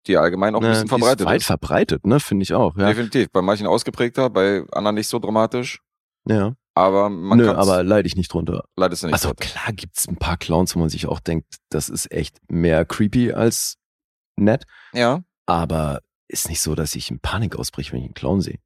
die 0.07 0.17
allgemein 0.17 0.55
auch 0.55 0.61
ein 0.61 0.69
bisschen 0.69 0.83
die 0.87 0.95
ist 0.95 0.99
verbreitet 1.01 1.27
weit 1.27 1.41
ist. 1.41 1.47
verbreitet, 1.47 2.07
ne? 2.07 2.21
Finde 2.21 2.45
ich 2.45 2.55
auch. 2.55 2.77
Ja. 2.77 2.87
Definitiv. 2.87 3.31
Bei 3.33 3.43
manchen 3.43 3.67
ausgeprägter, 3.67 4.31
bei 4.31 4.63
anderen 4.71 4.95
nicht 4.95 5.09
so 5.09 5.19
dramatisch. 5.19 5.81
ja. 6.29 6.55
aber 6.75 7.09
man 7.09 7.39
Nö, 7.39 7.51
aber 7.51 7.83
leide 7.83 8.07
ich 8.07 8.15
nicht 8.15 8.33
drunter. 8.33 8.65
leidest 8.77 9.03
du 9.03 9.07
nicht. 9.09 9.15
Also 9.15 9.29
drunter. 9.31 9.45
klar 9.47 9.73
gibt's 9.73 10.07
ein 10.07 10.17
paar 10.17 10.37
Clowns, 10.37 10.77
wo 10.77 10.79
man 10.79 10.91
sich 10.91 11.07
auch 11.07 11.19
denkt, 11.19 11.57
das 11.71 11.89
ist 11.89 12.13
echt 12.13 12.39
mehr 12.49 12.85
creepy 12.85 13.33
als 13.33 13.79
nett. 14.37 14.65
Ja. 14.93 15.25
Aber 15.47 16.03
ist 16.29 16.49
nicht 16.49 16.61
so, 16.61 16.75
dass 16.75 16.95
ich 16.95 17.11
in 17.11 17.21
Panik 17.21 17.57
ausbreche, 17.57 17.93
wenn 17.93 18.01
ich 18.01 18.07
einen 18.07 18.15
Clown 18.15 18.41
sehe. 18.41 18.59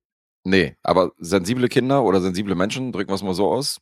Nee, 0.44 0.76
aber 0.82 1.12
sensible 1.18 1.68
Kinder 1.68 2.02
oder 2.02 2.20
sensible 2.20 2.54
Menschen, 2.54 2.92
drücken 2.92 3.10
wir 3.10 3.14
es 3.14 3.22
mal 3.22 3.34
so 3.34 3.50
aus, 3.50 3.78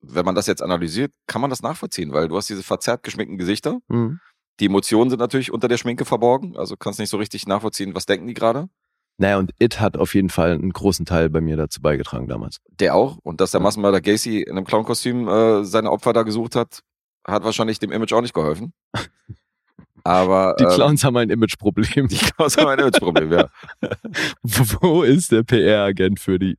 wenn 0.00 0.24
man 0.24 0.34
das 0.34 0.46
jetzt 0.46 0.62
analysiert, 0.62 1.12
kann 1.26 1.40
man 1.40 1.50
das 1.50 1.62
nachvollziehen, 1.62 2.12
weil 2.12 2.28
du 2.28 2.36
hast 2.36 2.48
diese 2.48 2.62
verzerrt 2.62 3.02
geschminkten 3.02 3.38
Gesichter. 3.38 3.80
Mhm. 3.88 4.20
Die 4.60 4.66
Emotionen 4.66 5.10
sind 5.10 5.18
natürlich 5.18 5.52
unter 5.52 5.68
der 5.68 5.76
Schminke 5.76 6.04
verborgen, 6.04 6.56
also 6.56 6.76
kannst 6.76 6.98
nicht 6.98 7.10
so 7.10 7.16
richtig 7.16 7.46
nachvollziehen, 7.46 7.94
was 7.94 8.06
denken 8.06 8.26
die 8.26 8.34
gerade. 8.34 8.68
Naja, 9.20 9.38
und 9.38 9.52
It 9.58 9.80
hat 9.80 9.96
auf 9.96 10.14
jeden 10.14 10.30
Fall 10.30 10.52
einen 10.52 10.72
großen 10.72 11.04
Teil 11.04 11.28
bei 11.28 11.40
mir 11.40 11.56
dazu 11.56 11.80
beigetragen 11.80 12.28
damals. 12.28 12.58
Der 12.68 12.94
auch. 12.94 13.18
Und 13.24 13.40
dass 13.40 13.50
der 13.50 13.60
Massenmörder 13.60 14.00
Gacy 14.00 14.42
in 14.42 14.56
einem 14.56 14.64
Clownkostüm 14.64 15.28
äh, 15.28 15.64
seine 15.64 15.90
Opfer 15.90 16.12
da 16.12 16.22
gesucht 16.22 16.54
hat, 16.54 16.82
hat 17.26 17.42
wahrscheinlich 17.42 17.80
dem 17.80 17.90
Image 17.90 18.12
auch 18.12 18.20
nicht 18.20 18.34
geholfen. 18.34 18.72
Aber 20.08 20.56
Die 20.58 20.64
ähm, 20.64 20.70
Clowns 20.70 21.04
haben 21.04 21.16
ein 21.18 21.30
Imageproblem. 21.30 22.08
die 22.08 22.16
Clowns 22.16 22.56
haben 22.56 22.68
ein 22.68 22.78
Imageproblem, 22.78 23.32
ja. 23.32 23.48
Wo 24.42 25.02
ist 25.02 25.32
der 25.32 25.42
PR-Agent 25.42 26.18
für 26.20 26.38
die 26.38 26.56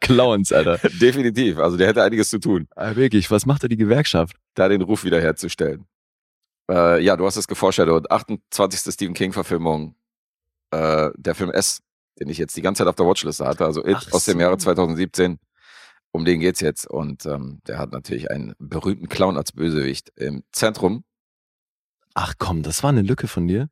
Clowns, 0.00 0.52
Alter? 0.52 0.78
Definitiv. 1.00 1.58
Also 1.58 1.76
der 1.76 1.88
hätte 1.88 2.02
einiges 2.02 2.30
zu 2.30 2.38
tun, 2.38 2.68
Ah, 2.76 2.94
wirklich, 2.94 3.30
was 3.30 3.44
macht 3.46 3.64
da 3.64 3.68
die 3.68 3.76
Gewerkschaft? 3.76 4.36
da 4.54 4.68
den 4.68 4.82
Ruf 4.82 5.04
wiederherzustellen. 5.04 5.86
Äh, 6.70 7.02
ja, 7.02 7.16
du 7.16 7.26
hast 7.26 7.36
es 7.36 7.48
geforeshadowt. 7.48 8.10
28. 8.10 8.92
Stephen 8.94 9.14
King-Verfilmung. 9.14 9.96
Äh, 10.70 11.10
der 11.16 11.34
Film 11.34 11.50
S, 11.50 11.80
den 12.20 12.28
ich 12.28 12.38
jetzt 12.38 12.56
die 12.56 12.62
ganze 12.62 12.80
Zeit 12.80 12.88
auf 12.88 12.94
der 12.96 13.06
Watchliste 13.06 13.44
hatte, 13.46 13.64
also 13.64 13.84
It 13.84 13.96
Ach 13.98 14.12
aus 14.12 14.24
dem 14.26 14.34
so. 14.34 14.40
Jahre 14.40 14.58
2017. 14.58 15.38
Um 16.12 16.24
den 16.24 16.40
geht's 16.40 16.60
jetzt. 16.60 16.86
Und 16.86 17.26
ähm, 17.26 17.60
der 17.66 17.78
hat 17.78 17.90
natürlich 17.92 18.30
einen 18.30 18.54
berühmten 18.58 19.08
Clown 19.08 19.36
als 19.36 19.52
Bösewicht 19.52 20.12
im 20.16 20.44
Zentrum. 20.52 21.04
Ach 22.14 22.34
komm, 22.38 22.62
das 22.62 22.82
war 22.82 22.90
eine 22.90 23.02
Lücke 23.02 23.26
von 23.28 23.46
dir? 23.48 23.68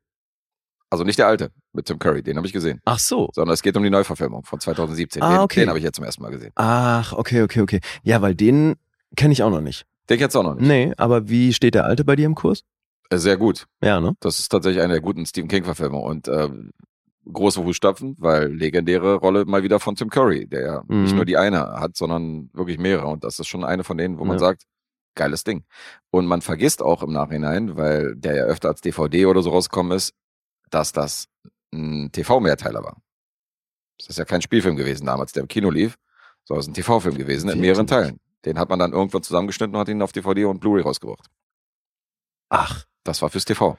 Also 0.89 1.03
nicht 1.05 1.19
der 1.19 1.27
alte 1.27 1.51
mit 1.73 1.85
Tim 1.85 1.99
Curry, 1.99 2.21
den 2.21 2.35
habe 2.37 2.45
ich 2.45 2.51
gesehen. 2.53 2.81
Ach 2.83 2.99
so. 2.99 3.29
Sondern 3.33 3.53
es 3.53 3.61
geht 3.61 3.77
um 3.77 3.83
die 3.83 3.89
Neuverfilmung 3.89 4.43
von 4.43 4.59
2017. 4.59 5.21
Ah, 5.21 5.29
den 5.29 5.39
okay. 5.39 5.59
den 5.61 5.69
habe 5.69 5.77
ich 5.79 5.85
jetzt 5.85 5.95
zum 5.95 6.03
ersten 6.03 6.21
Mal 6.21 6.31
gesehen. 6.31 6.51
Ach, 6.55 7.13
okay, 7.13 7.43
okay, 7.43 7.61
okay. 7.61 7.79
Ja, 8.03 8.21
weil 8.21 8.35
den 8.35 8.75
kenne 9.15 9.31
ich 9.31 9.41
auch 9.43 9.49
noch 9.51 9.61
nicht. 9.61 9.85
Den 10.09 10.17
kennst 10.19 10.35
du 10.35 10.39
auch 10.39 10.43
noch 10.43 10.55
nicht. 10.55 10.67
Nee, 10.67 10.93
aber 10.97 11.29
wie 11.29 11.53
steht 11.53 11.75
der 11.75 11.85
Alte 11.85 12.03
bei 12.03 12.17
dir 12.17 12.25
im 12.25 12.35
Kurs? 12.35 12.63
Äh, 13.09 13.17
Sehr 13.19 13.37
gut. 13.37 13.67
Ja, 13.81 14.01
ne? 14.01 14.15
Das 14.19 14.39
ist 14.39 14.49
tatsächlich 14.49 14.83
eine 14.83 14.93
der 14.93 15.01
guten 15.01 15.25
Stephen 15.25 15.47
King-Verfilmungen. 15.47 16.05
Und 16.05 16.27
ähm, 16.27 16.71
große 17.31 17.61
Fußstapfen, 17.61 18.15
weil 18.19 18.51
legendäre 18.51 19.15
Rolle 19.15 19.45
mal 19.45 19.63
wieder 19.63 19.79
von 19.79 19.95
Tim 19.95 20.09
Curry, 20.09 20.47
der 20.47 20.61
ja 20.61 20.83
Mhm. 20.87 21.03
nicht 21.03 21.15
nur 21.15 21.23
die 21.23 21.37
eine 21.37 21.59
hat, 21.79 21.95
sondern 21.95 22.49
wirklich 22.53 22.79
mehrere. 22.79 23.07
Und 23.07 23.23
das 23.23 23.39
ist 23.39 23.47
schon 23.47 23.63
eine 23.63 23.85
von 23.85 23.97
denen, 23.97 24.17
wo 24.19 24.25
man 24.25 24.35
Ja. 24.35 24.39
sagt, 24.39 24.63
geiles 25.15 25.43
Ding. 25.43 25.63
Und 26.09 26.25
man 26.25 26.41
vergisst 26.41 26.81
auch 26.81 27.03
im 27.03 27.11
Nachhinein, 27.11 27.75
weil 27.77 28.15
der 28.15 28.35
ja 28.35 28.43
öfter 28.43 28.69
als 28.69 28.81
DVD 28.81 29.25
oder 29.25 29.41
so 29.41 29.49
rausgekommen 29.51 29.91
ist, 29.95 30.13
dass 30.69 30.91
das 30.93 31.27
ein 31.73 32.11
TV-Mehrteiler 32.11 32.83
war. 32.83 32.97
Das 33.97 34.09
ist 34.09 34.17
ja 34.17 34.25
kein 34.25 34.41
Spielfilm 34.41 34.75
gewesen 34.75 35.05
damals, 35.05 35.31
der 35.31 35.41
im 35.41 35.47
Kino 35.47 35.69
lief, 35.69 35.95
sondern 36.45 36.61
es 36.61 36.65
ist 36.67 36.71
ein 36.71 36.73
TV-Film 36.75 37.17
gewesen 37.17 37.49
in 37.49 37.59
mehreren? 37.59 37.87
Teilen. 37.87 38.19
Den 38.45 38.57
hat 38.57 38.69
man 38.69 38.79
dann 38.79 38.93
irgendwann 38.93 39.21
zusammengeschnitten 39.23 39.75
und 39.75 39.79
hat 39.79 39.87
ihn 39.89 40.01
auf 40.01 40.11
DVD 40.11 40.45
und 40.45 40.59
Blu-ray 40.59 40.81
rausgebracht. 40.83 41.27
Ach, 42.49 42.85
Das 43.03 43.21
war 43.21 43.29
fürs 43.29 43.45
TV. 43.45 43.77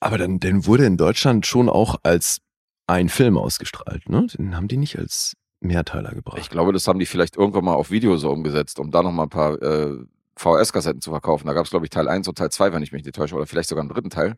aber 0.00 0.18
dann, 0.18 0.40
den 0.40 0.66
wurde 0.66 0.86
in 0.86 0.96
Deutschland 0.96 1.46
schon 1.46 1.68
auch 1.68 1.96
als 2.02 2.38
ein 2.86 3.08
Film 3.08 3.36
ausgestrahlt, 3.36 4.08
ne? 4.08 4.26
Den 4.26 4.56
haben 4.56 4.66
die 4.68 4.76
nicht 4.78 4.98
als 4.98 5.36
Mehrteiler 5.60 6.12
gebracht. 6.12 6.38
Ich 6.38 6.48
glaube, 6.50 6.72
das 6.72 6.88
haben 6.88 6.98
die 6.98 7.06
vielleicht 7.06 7.36
irgendwann 7.36 7.64
mal 7.64 7.74
auf 7.74 7.90
Video 7.90 8.16
so 8.16 8.30
umgesetzt, 8.30 8.78
um 8.80 8.90
da 8.90 9.02
noch 9.02 9.12
mal 9.12 9.24
ein 9.24 9.28
paar 9.28 9.60
äh, 9.62 9.98
VHS-Kassetten 10.36 11.00
zu 11.00 11.10
verkaufen. 11.10 11.46
Da 11.46 11.52
gab 11.52 11.64
es, 11.64 11.70
glaube 11.70 11.86
ich, 11.86 11.90
Teil 11.90 12.08
1 12.08 12.26
und 12.28 12.38
Teil 12.38 12.50
2, 12.50 12.72
wenn 12.72 12.82
ich 12.82 12.92
mich 12.92 13.04
nicht 13.04 13.14
täusche, 13.14 13.34
oder 13.34 13.46
vielleicht 13.46 13.68
sogar 13.68 13.82
einen 13.82 13.90
dritten 13.90 14.10
Teil. 14.10 14.36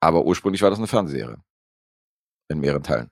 Aber 0.00 0.24
ursprünglich 0.24 0.62
war 0.62 0.70
das 0.70 0.78
eine 0.78 0.88
Fernsehserie. 0.88 1.38
In 2.48 2.60
mehreren 2.60 2.82
Teilen. 2.82 3.10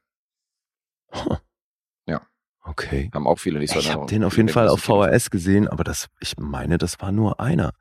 Okay. 2.64 3.10
Haben 3.12 3.26
auch 3.26 3.38
viele 3.38 3.58
nicht 3.58 3.72
so 3.72 3.80
Ich 3.80 3.92
habe 3.92 4.06
den 4.06 4.24
auf 4.24 4.36
jeden 4.36 4.48
Fall 4.48 4.68
auf. 4.68 4.80
VHS 4.80 5.30
gesehen, 5.30 5.66
aber 5.66 5.84
das, 5.84 6.08
ich 6.20 6.36
meine, 6.38 6.78
das 6.78 7.00
war 7.00 7.10
nur 7.10 7.40
einer. 7.40 7.72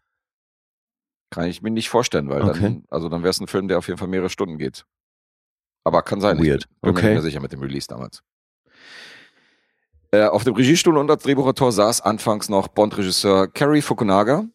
Kann 1.30 1.46
ich 1.46 1.62
mir 1.62 1.70
nicht 1.72 1.90
vorstellen, 1.90 2.30
weil 2.30 2.42
Okay. 2.42 2.60
dann, 2.62 2.84
also 2.90 3.08
dann 3.08 3.22
wäre 3.22 3.30
es 3.30 3.40
ein 3.40 3.48
Film, 3.48 3.68
der 3.68 3.78
auf 3.78 3.88
jeden 3.88 4.00
Fall 4.00 4.08
mehrere 4.08 4.30
Stunden 4.30 4.58
geht. 4.58 4.86
Aber 5.84 6.02
kann 6.02 6.20
sein. 6.20 6.40
Weird. 6.40 6.64
Ich 6.64 6.82
bin, 6.82 6.94
mir 6.94 6.98
Okay. 7.00 7.14
mehr 7.14 7.22
sicher 7.22 7.40
mit 7.40 7.52
dem 7.52 7.62
Release 7.62 7.88
damals. 7.88 8.24
Äh, 10.14 10.26
auf 10.26 10.44
dem 10.44 10.56
Regiestuhl 10.56 10.98
und 10.98 11.10
als 11.10 11.24
Drehbuchautor 11.24 11.72
saß 11.72 12.02
anfangs 12.02 12.50
noch 12.50 12.68
Bond-Regisseur 12.68 13.48
Cary 13.48 13.82
Fukunaga. 13.82 14.46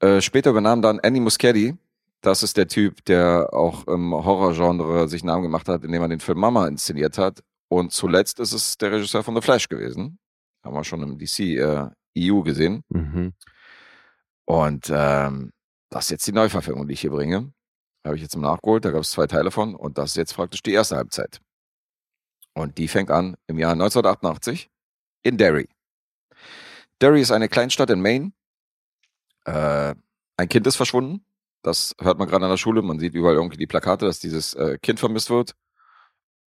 Äh, 0.00 0.20
später 0.20 0.50
übernahm 0.50 0.82
dann 0.82 0.98
Annie 1.00 1.20
Muschietti. 1.20 1.76
Das 2.20 2.42
ist 2.42 2.56
der 2.56 2.66
Typ, 2.66 3.04
der 3.04 3.50
auch 3.52 3.86
im 3.86 4.12
Horrorgenre 4.12 5.08
sich 5.08 5.22
Namen 5.22 5.42
gemacht 5.42 5.68
hat, 5.68 5.84
indem 5.84 6.02
er 6.02 6.08
den 6.08 6.20
Film 6.20 6.40
Mama 6.40 6.66
inszeniert 6.66 7.18
hat. 7.18 7.44
Und 7.68 7.92
zuletzt 7.92 8.40
ist 8.40 8.52
es 8.52 8.76
der 8.76 8.92
Regisseur 8.92 9.22
von 9.22 9.34
The 9.36 9.42
Flash 9.42 9.68
gewesen. 9.68 10.18
Haben 10.64 10.74
wir 10.74 10.84
schon 10.84 11.02
im 11.02 11.18
DC 11.18 11.40
äh, 11.40 11.88
EU 12.18 12.40
gesehen. 12.42 12.82
Mhm. 12.88 13.34
Und 14.46 14.90
ähm, 14.92 15.52
das 15.90 16.06
ist 16.06 16.10
jetzt 16.10 16.26
die 16.26 16.32
Neuverfilmung, 16.32 16.88
die 16.88 16.94
ich 16.94 17.00
hier 17.00 17.10
bringe. 17.10 17.52
Habe 18.04 18.16
ich 18.16 18.22
jetzt 18.22 18.34
im 18.34 18.40
Nachgeholt, 18.40 18.84
da 18.84 18.90
gab 18.90 19.02
es 19.02 19.10
zwei 19.10 19.26
Teile 19.26 19.50
von 19.50 19.74
und 19.74 19.98
das 19.98 20.10
ist 20.10 20.16
jetzt 20.16 20.34
praktisch 20.34 20.62
die 20.62 20.72
erste 20.72 20.96
Halbzeit. 20.96 21.40
Und 22.54 22.78
die 22.78 22.88
fängt 22.88 23.10
an 23.10 23.36
im 23.46 23.58
Jahr 23.58 23.72
1988 23.72 24.70
in 25.22 25.36
Derry. 25.36 25.68
Derry 27.00 27.20
ist 27.20 27.32
eine 27.32 27.48
Kleinstadt 27.48 27.90
in 27.90 28.00
Maine. 28.00 28.32
Äh, 29.44 29.94
ein 30.36 30.48
Kind 30.48 30.66
ist 30.66 30.76
verschwunden. 30.76 31.24
Das 31.62 31.94
hört 32.00 32.18
man 32.18 32.28
gerade 32.28 32.44
an 32.44 32.50
der 32.50 32.56
Schule. 32.56 32.82
Man 32.82 32.98
sieht 32.98 33.14
überall 33.14 33.34
irgendwie 33.34 33.56
die 33.56 33.66
Plakate, 33.66 34.06
dass 34.06 34.20
dieses 34.20 34.54
äh, 34.54 34.78
Kind 34.80 35.00
vermisst 35.00 35.30
wird. 35.30 35.54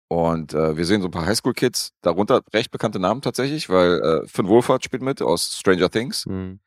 Und 0.09 0.55
äh, 0.55 0.77
wir 0.77 0.85
sehen 0.85 1.01
so 1.01 1.09
ein 1.09 1.11
paar 1.11 1.27
Highschool-Kids, 1.27 1.93
darunter 2.01 2.43
recht 2.53 2.71
bekannte 2.71 3.01
Namen 3.01 3.23
tatsächlich, 3.23 3.69
weil 3.69 4.01
äh, 4.01 4.29
Finn 4.29 4.47
Wolfhard 4.47 4.85
spielt 4.85 5.03
mit 5.03 5.21
aus 5.21 5.59
Stranger 5.59 5.91
Things. 5.91 6.27
Mhm. 6.27 6.61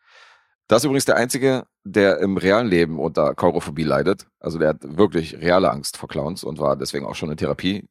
Das 0.68 0.82
ist 0.82 0.86
übrigens 0.86 1.06
der 1.06 1.16
einzige, 1.16 1.66
der 1.84 2.20
im 2.20 2.38
realen 2.38 2.68
Leben 2.68 3.00
unter 3.00 3.34
Kaurophobie 3.34 3.84
leidet. 3.84 4.28
Also 4.40 4.60
der 4.60 4.70
hat 4.70 4.78
wirklich 4.82 5.38
reale 5.38 5.72
Angst 5.72 5.98
vor 5.98 6.10
Clowns 6.10 6.44
und 6.44 6.60
war 6.60 6.76
deswegen 6.76 7.06
auch 7.06 7.16
schon 7.16 7.32
in 7.32 7.38
Therapie 7.38 7.88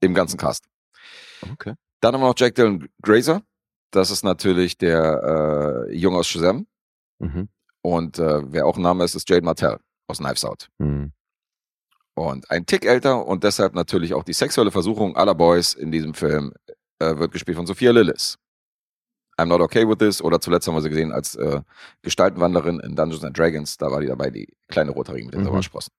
im 0.00 0.14
ganzen 0.14 0.36
Cast. 0.38 0.64
Okay. 1.52 1.74
Dann 2.00 2.14
haben 2.14 2.20
wir 2.22 2.28
noch 2.28 2.34
Jack 2.36 2.54
Dylan 2.54 2.88
Grazer. 3.02 3.42
Das 3.90 4.10
ist 4.10 4.22
natürlich 4.24 4.78
der 4.78 5.86
äh, 5.88 5.94
Junge 5.96 6.18
aus 6.18 6.28
Shazam. 6.28 6.66
Mhm. 7.18 7.48
Und 7.82 8.18
äh, 8.18 8.52
wer 8.52 8.66
auch 8.66 8.76
ein 8.76 8.82
Name 8.82 9.04
ist, 9.04 9.14
ist 9.14 9.28
Jade 9.28 9.44
Martell 9.44 9.78
aus 10.06 10.18
Knives 10.18 10.44
Out. 10.44 10.68
Mhm. 10.78 11.12
Und 12.14 12.50
ein 12.50 12.66
Tick 12.66 12.84
älter 12.84 13.26
und 13.26 13.44
deshalb 13.44 13.74
natürlich 13.74 14.14
auch 14.14 14.24
die 14.24 14.32
sexuelle 14.32 14.70
Versuchung 14.70 15.16
aller 15.16 15.34
Boys 15.34 15.74
in 15.74 15.90
diesem 15.90 16.12
Film 16.14 16.52
äh, 16.98 17.16
wird 17.16 17.32
gespielt 17.32 17.56
von 17.56 17.66
Sophia 17.66 17.92
Lillis. 17.92 18.36
I'm 19.38 19.46
not 19.46 19.60
okay 19.62 19.88
with 19.88 19.96
this. 19.98 20.20
Oder 20.22 20.40
zuletzt 20.40 20.66
haben 20.68 20.74
wir 20.74 20.82
sie 20.82 20.90
gesehen 20.90 21.12
als 21.12 21.34
äh, 21.36 21.62
Gestaltenwanderin 22.02 22.78
in 22.80 22.94
Dungeons 22.94 23.24
and 23.24 23.36
Dragons. 23.38 23.78
Da 23.78 23.90
war 23.90 24.00
die 24.00 24.06
dabei, 24.06 24.30
die 24.30 24.48
kleine 24.68 24.90
Rothaarige 24.90 25.26
mit 25.26 25.34
den 25.34 25.40
Mhm. 25.42 25.46
Sauersprossen. 25.46 25.92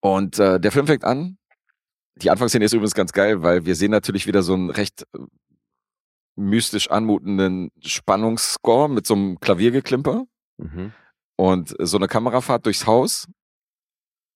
Und 0.00 0.38
äh, 0.38 0.58
der 0.60 0.72
Film 0.72 0.86
fängt 0.86 1.04
an. 1.04 1.37
Die 2.22 2.30
Anfangsszene 2.30 2.64
ist 2.64 2.72
übrigens 2.72 2.94
ganz 2.94 3.12
geil, 3.12 3.42
weil 3.42 3.64
wir 3.66 3.74
sehen 3.76 3.90
natürlich 3.90 4.26
wieder 4.26 4.42
so 4.42 4.54
einen 4.54 4.70
recht 4.70 5.06
äh, 5.14 5.18
mystisch 6.36 6.90
anmutenden 6.90 7.70
Spannungsscore 7.80 8.88
mit 8.88 9.06
so 9.06 9.14
einem 9.14 9.40
Klaviergeklimper 9.40 10.24
Mhm. 10.60 10.92
und 11.36 11.76
so 11.78 11.96
eine 11.98 12.08
Kamerafahrt 12.08 12.66
durchs 12.66 12.86
Haus. 12.86 13.26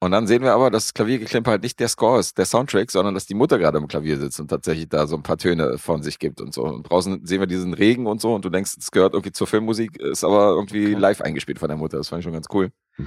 Und 0.00 0.10
dann 0.12 0.26
sehen 0.28 0.42
wir 0.42 0.52
aber, 0.52 0.70
dass 0.70 0.86
das 0.86 0.94
Klaviergeklimper 0.94 1.50
halt 1.52 1.62
nicht 1.62 1.78
der 1.80 1.88
Score 1.88 2.18
ist, 2.18 2.36
der 2.38 2.44
Soundtrack, 2.46 2.90
sondern 2.90 3.14
dass 3.14 3.26
die 3.26 3.34
Mutter 3.34 3.58
gerade 3.58 3.78
am 3.78 3.86
Klavier 3.88 4.18
sitzt 4.18 4.40
und 4.40 4.48
tatsächlich 4.48 4.88
da 4.88 5.06
so 5.06 5.14
ein 5.16 5.22
paar 5.22 5.38
Töne 5.38 5.78
von 5.78 6.02
sich 6.02 6.18
gibt 6.18 6.40
und 6.40 6.52
so. 6.54 6.62
Und 6.64 6.84
draußen 6.90 7.24
sehen 7.24 7.38
wir 7.40 7.46
diesen 7.46 7.72
Regen 7.74 8.06
und 8.08 8.20
so 8.20 8.34
und 8.34 8.44
du 8.44 8.50
denkst, 8.50 8.74
es 8.78 8.90
gehört 8.90 9.14
irgendwie 9.14 9.30
zur 9.32 9.46
Filmmusik, 9.46 9.96
ist 10.00 10.24
aber 10.24 10.50
irgendwie 10.50 10.86
Okay. 10.92 10.94
live 10.94 11.20
eingespielt 11.20 11.58
von 11.60 11.68
der 11.68 11.76
Mutter. 11.76 11.98
Das 11.98 12.08
fand 12.08 12.20
ich 12.20 12.24
schon 12.24 12.32
ganz 12.32 12.46
cool. 12.52 12.72
Mhm. 12.96 13.06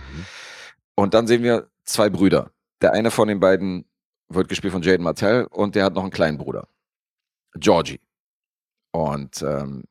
Und 0.95 1.13
dann 1.13 1.27
sehen 1.27 1.43
wir 1.43 1.69
zwei 1.83 2.09
Brüder. 2.09 2.51
Der 2.81 2.93
eine 2.93 3.11
von 3.11 3.27
den 3.27 3.39
beiden 3.41 3.85
wird 4.29 4.47
gespielt 4.49 4.73
von 4.73 4.81
Jaden 4.81 5.03
Martell 5.03 5.45
und 5.51 5.75
der 5.75 5.85
hat 5.85 5.93
noch 5.93 6.01
einen 6.03 6.11
kleinen 6.11 6.37
Bruder. 6.37 6.67
Georgie. 7.55 7.99
Und 8.91 9.41
ähm, 9.41 9.83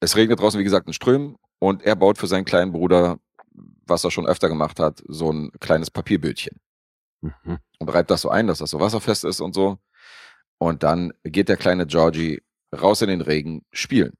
es 0.00 0.16
regnet 0.16 0.40
draußen, 0.40 0.58
wie 0.58 0.64
gesagt, 0.64 0.86
in 0.86 0.92
Strömen 0.92 1.36
und 1.58 1.82
er 1.82 1.96
baut 1.96 2.18
für 2.18 2.26
seinen 2.26 2.44
kleinen 2.44 2.72
Bruder, 2.72 3.18
was 3.86 4.04
er 4.04 4.10
schon 4.10 4.26
öfter 4.26 4.48
gemacht 4.48 4.80
hat, 4.80 5.02
so 5.06 5.32
ein 5.32 5.50
kleines 5.60 5.90
Papierbötchen 5.90 6.58
Mhm. 7.24 7.58
und 7.78 7.88
reibt 7.88 8.10
das 8.10 8.22
so 8.22 8.30
ein, 8.30 8.48
dass 8.48 8.58
das 8.58 8.70
so 8.70 8.80
wasserfest 8.80 9.22
ist 9.24 9.40
und 9.40 9.54
so. 9.54 9.78
Und 10.58 10.82
dann 10.82 11.12
geht 11.22 11.48
der 11.48 11.56
kleine 11.56 11.86
Georgie 11.86 12.42
raus 12.74 13.00
in 13.02 13.08
den 13.08 13.20
Regen 13.20 13.64
spielen. 13.70 14.14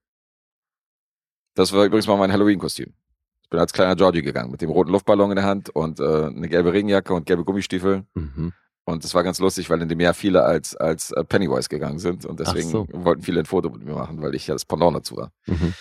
Das 1.54 1.72
war 1.72 1.84
übrigens 1.84 2.06
mal 2.06 2.16
mein 2.16 2.32
Halloween-Kostüm. 2.32 2.94
Ich 3.42 3.48
bin 3.50 3.58
als 3.58 3.72
kleiner 3.72 3.96
Georgie 3.96 4.22
gegangen 4.22 4.50
mit 4.52 4.62
dem 4.62 4.70
roten 4.70 4.92
Luftballon 4.92 5.30
in 5.32 5.36
der 5.36 5.44
Hand 5.44 5.68
und 5.70 5.98
äh, 6.00 6.26
eine 6.26 6.48
gelbe 6.48 6.72
Regenjacke 6.72 7.12
und 7.12 7.26
gelbe 7.26 7.44
Gummistiefel. 7.44 8.06
Mhm. 8.14 8.52
Und 8.84 9.04
es 9.04 9.14
war 9.14 9.22
ganz 9.22 9.38
lustig, 9.38 9.70
weil 9.70 9.80
in 9.80 9.88
dem 9.88 10.00
Jahr 10.00 10.14
viele 10.14 10.42
als, 10.42 10.76
als 10.76 11.12
äh, 11.12 11.24
Pennywise 11.24 11.68
gegangen 11.68 12.00
sind 12.00 12.26
und 12.26 12.40
deswegen 12.40 12.68
so. 12.68 12.86
wollten 12.92 13.22
viele 13.22 13.40
ein 13.40 13.46
Foto 13.46 13.70
mit 13.70 13.84
mir 13.84 13.94
machen, 13.94 14.20
weil 14.22 14.34
ich 14.34 14.46
ja 14.48 14.54
das 14.54 14.64
Pendant 14.64 14.96
dazu 14.96 15.16
war. 15.16 15.32
Mhm. 15.46 15.74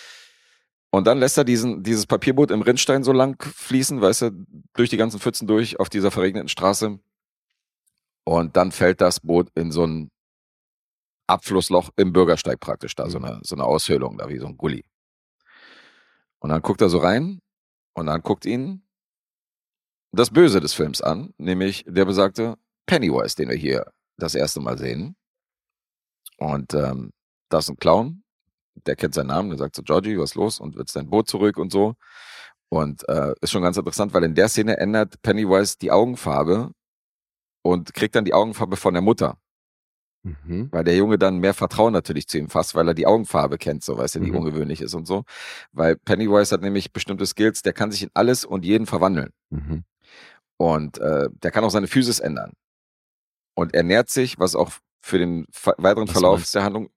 Und 0.94 1.06
dann 1.06 1.18
lässt 1.18 1.38
er 1.38 1.44
diesen, 1.44 1.82
dieses 1.82 2.06
Papierboot 2.06 2.50
im 2.50 2.62
Rinnstein 2.62 3.02
so 3.02 3.12
lang 3.12 3.42
fließen, 3.42 4.00
weißt 4.00 4.22
du, 4.22 4.46
durch 4.74 4.90
die 4.90 4.98
ganzen 4.98 5.18
Pfützen 5.18 5.48
durch 5.48 5.80
auf 5.80 5.88
dieser 5.88 6.10
verregneten 6.10 6.48
Straße. 6.48 6.98
Und 8.24 8.56
dann 8.56 8.70
fällt 8.70 9.00
das 9.00 9.18
Boot 9.18 9.48
in 9.54 9.72
so 9.72 9.84
ein 9.84 10.10
Abflussloch 11.26 11.90
im 11.96 12.12
Bürgersteig 12.12 12.60
praktisch 12.60 12.94
da, 12.94 13.08
so 13.08 13.18
eine, 13.18 13.40
so 13.42 13.56
eine 13.56 13.64
Aushöhlung 13.64 14.18
da, 14.18 14.28
wie 14.28 14.38
so 14.38 14.46
ein 14.46 14.56
Gully. 14.56 14.84
Und 16.40 16.50
dann 16.50 16.60
guckt 16.60 16.82
er 16.82 16.88
so 16.88 16.98
rein 16.98 17.40
und 17.94 18.06
dann 18.06 18.20
guckt 18.20 18.44
ihn 18.44 18.82
das 20.12 20.30
Böse 20.30 20.60
des 20.60 20.74
Films 20.74 21.00
an, 21.00 21.32
nämlich 21.38 21.84
der 21.88 22.04
besagte 22.04 22.58
Pennywise, 22.86 23.36
den 23.36 23.48
wir 23.48 23.56
hier 23.56 23.90
das 24.18 24.34
erste 24.34 24.60
Mal 24.60 24.78
sehen. 24.78 25.16
Und 26.38 26.74
ähm, 26.74 27.10
das 27.48 27.64
ist 27.64 27.70
ein 27.70 27.76
Clown, 27.76 28.22
der 28.86 28.96
kennt 28.96 29.14
seinen 29.14 29.28
Namen, 29.28 29.50
der 29.50 29.58
sagt 29.58 29.76
so, 29.76 29.82
Georgie, 29.82 30.18
was 30.18 30.30
ist 30.30 30.34
los? 30.36 30.60
Und 30.60 30.76
wird 30.76 30.94
dein 30.94 31.08
Boot 31.10 31.28
zurück 31.28 31.56
und 31.58 31.70
so. 31.70 31.94
Und 32.70 33.06
äh, 33.08 33.34
ist 33.40 33.50
schon 33.50 33.62
ganz 33.62 33.76
interessant, 33.76 34.14
weil 34.14 34.24
in 34.24 34.34
der 34.34 34.48
Szene 34.48 34.78
ändert 34.78 35.20
Pennywise 35.22 35.76
die 35.78 35.90
Augenfarbe 35.90 36.72
und 37.62 37.92
kriegt 37.94 38.14
dann 38.16 38.24
die 38.24 38.34
Augenfarbe 38.34 38.76
von 38.76 38.94
der 38.94 39.02
Mutter. 39.02 39.38
Mhm. 40.24 40.68
Weil 40.70 40.84
der 40.84 40.96
Junge 40.96 41.18
dann 41.18 41.38
mehr 41.38 41.52
Vertrauen 41.52 41.92
natürlich 41.92 42.28
zu 42.28 42.38
ihm 42.38 42.48
fasst, 42.48 42.74
weil 42.74 42.88
er 42.88 42.94
die 42.94 43.06
Augenfarbe 43.06 43.58
kennt, 43.58 43.82
so 43.84 43.98
weißt 43.98 44.14
du, 44.14 44.20
die 44.20 44.30
Mhm. 44.30 44.38
ungewöhnlich 44.38 44.80
ist 44.80 44.94
und 44.94 45.06
so. 45.06 45.24
Weil 45.72 45.96
Pennywise 45.96 46.54
hat 46.54 46.62
nämlich 46.62 46.92
bestimmte 46.92 47.26
Skills, 47.26 47.62
der 47.62 47.72
kann 47.72 47.90
sich 47.90 48.04
in 48.04 48.10
alles 48.14 48.44
und 48.44 48.64
jeden 48.64 48.86
verwandeln. 48.86 49.30
Mhm. 49.50 49.84
Und 50.56 50.98
äh, 50.98 51.28
der 51.42 51.50
kann 51.50 51.64
auch 51.64 51.70
seine 51.70 51.88
Physis 51.88 52.20
ändern. 52.20 52.52
Und 53.54 53.74
er 53.74 53.82
nährt 53.82 54.08
sich, 54.10 54.38
was 54.38 54.54
auch 54.54 54.72
für 55.00 55.18
den 55.18 55.46
weiteren 55.78 56.06
Was 56.08 56.12
Verlauf 56.12 56.50
der 56.50 56.64
Handlung. 56.64 56.90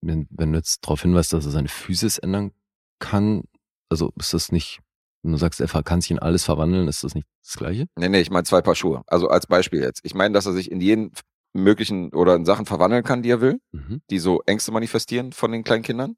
Wenn, 0.00 0.28
wenn 0.30 0.52
du 0.52 0.58
jetzt 0.58 0.84
darauf 0.84 1.02
hinweist, 1.02 1.32
dass 1.32 1.44
er 1.44 1.50
seine 1.50 1.68
Physis 1.68 2.18
ändern 2.18 2.52
kann, 3.00 3.42
also 3.88 4.12
ist 4.16 4.32
das 4.32 4.52
nicht, 4.52 4.78
wenn 5.22 5.32
du 5.32 5.38
sagst, 5.38 5.60
er 5.60 5.82
kann 5.82 6.00
sich 6.00 6.12
in 6.12 6.20
alles 6.20 6.44
verwandeln, 6.44 6.86
ist 6.86 7.02
das 7.02 7.14
nicht 7.16 7.26
das 7.42 7.56
Gleiche? 7.56 7.86
Nee, 7.96 8.08
nee, 8.08 8.20
ich 8.20 8.30
meine 8.30 8.44
zwei 8.44 8.62
Paar 8.62 8.76
Schuhe. 8.76 9.02
Also 9.08 9.28
als 9.28 9.48
Beispiel 9.48 9.80
jetzt. 9.80 10.00
Ich 10.04 10.14
meine, 10.14 10.34
dass 10.34 10.46
er 10.46 10.52
sich 10.52 10.70
in 10.70 10.80
jeden 10.80 11.12
möglichen 11.52 12.12
oder 12.14 12.36
in 12.36 12.44
Sachen 12.44 12.64
verwandeln 12.66 13.02
kann, 13.02 13.22
die 13.22 13.30
er 13.30 13.40
will, 13.40 13.60
Mhm. 13.72 14.00
die 14.10 14.20
so 14.20 14.40
Ängste 14.46 14.70
manifestieren 14.70 15.32
von 15.32 15.50
den 15.50 15.64
kleinen 15.64 15.82
Kindern. 15.82 16.16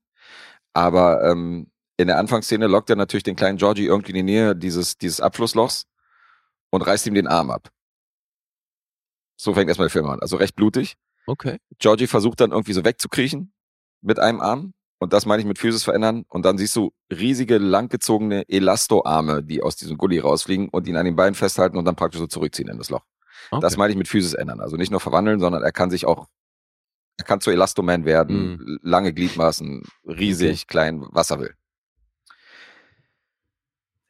Aber 0.74 1.24
ähm, 1.24 1.70
in 1.96 2.08
der 2.08 2.18
Anfangsszene 2.18 2.66
lockt 2.66 2.90
er 2.90 2.96
natürlich 2.96 3.22
den 3.24 3.36
kleinen 3.36 3.56
Georgie 3.56 3.86
irgendwie 3.86 4.10
in 4.10 4.16
die 4.16 4.22
Nähe 4.32 4.54
dieses, 4.54 4.98
dieses 4.98 5.20
Abflusslochs 5.22 5.86
und 6.70 6.82
reißt 6.82 7.06
ihm 7.06 7.14
den 7.14 7.28
Arm 7.28 7.50
ab. 7.50 7.70
So 9.42 9.54
fängt 9.54 9.68
erstmal 9.68 9.86
der 9.88 9.92
Film 9.92 10.06
an. 10.06 10.20
Also 10.20 10.36
recht 10.36 10.54
blutig. 10.54 10.96
Okay. 11.26 11.58
Georgie 11.78 12.06
versucht 12.06 12.40
dann 12.40 12.50
irgendwie 12.52 12.72
so 12.72 12.84
wegzukriechen 12.84 13.52
mit 14.02 14.18
einem 14.18 14.40
Arm. 14.40 14.72
Und 14.98 15.14
das 15.14 15.24
meine 15.24 15.40
ich 15.40 15.46
mit 15.48 15.58
Physis 15.58 15.82
verändern. 15.82 16.24
Und 16.28 16.44
dann 16.44 16.58
siehst 16.58 16.76
du 16.76 16.92
riesige, 17.10 17.56
langgezogene 17.56 18.44
Elastoarme, 18.48 19.42
die 19.42 19.62
aus 19.62 19.76
diesem 19.76 19.96
Gully 19.96 20.18
rausfliegen 20.18 20.68
und 20.68 20.86
ihn 20.86 20.96
an 20.96 21.06
den 21.06 21.16
Beinen 21.16 21.34
festhalten 21.34 21.78
und 21.78 21.86
dann 21.86 21.96
praktisch 21.96 22.20
so 22.20 22.26
zurückziehen 22.26 22.68
in 22.68 22.76
das 22.76 22.90
Loch. 22.90 23.04
okay. 23.50 23.60
Das 23.62 23.78
meine 23.78 23.92
ich 23.92 23.96
mit 23.96 24.08
Physis 24.08 24.34
ändern. 24.34 24.60
Also 24.60 24.76
nicht 24.76 24.90
nur 24.90 25.00
verwandeln, 25.00 25.40
sondern 25.40 25.62
er 25.62 25.72
kann 25.72 25.88
sich 25.90 26.04
auch, 26.04 26.26
er 27.16 27.24
kann 27.24 27.40
zu 27.40 27.50
Elastoman 27.50 28.04
werden, 28.04 28.52
Mhm. 28.58 28.78
lange 28.82 29.14
Gliedmaßen, 29.14 29.84
riesig, 30.04 30.66
klein, 30.66 31.02
was 31.10 31.30
er 31.30 31.40
will. 31.40 31.54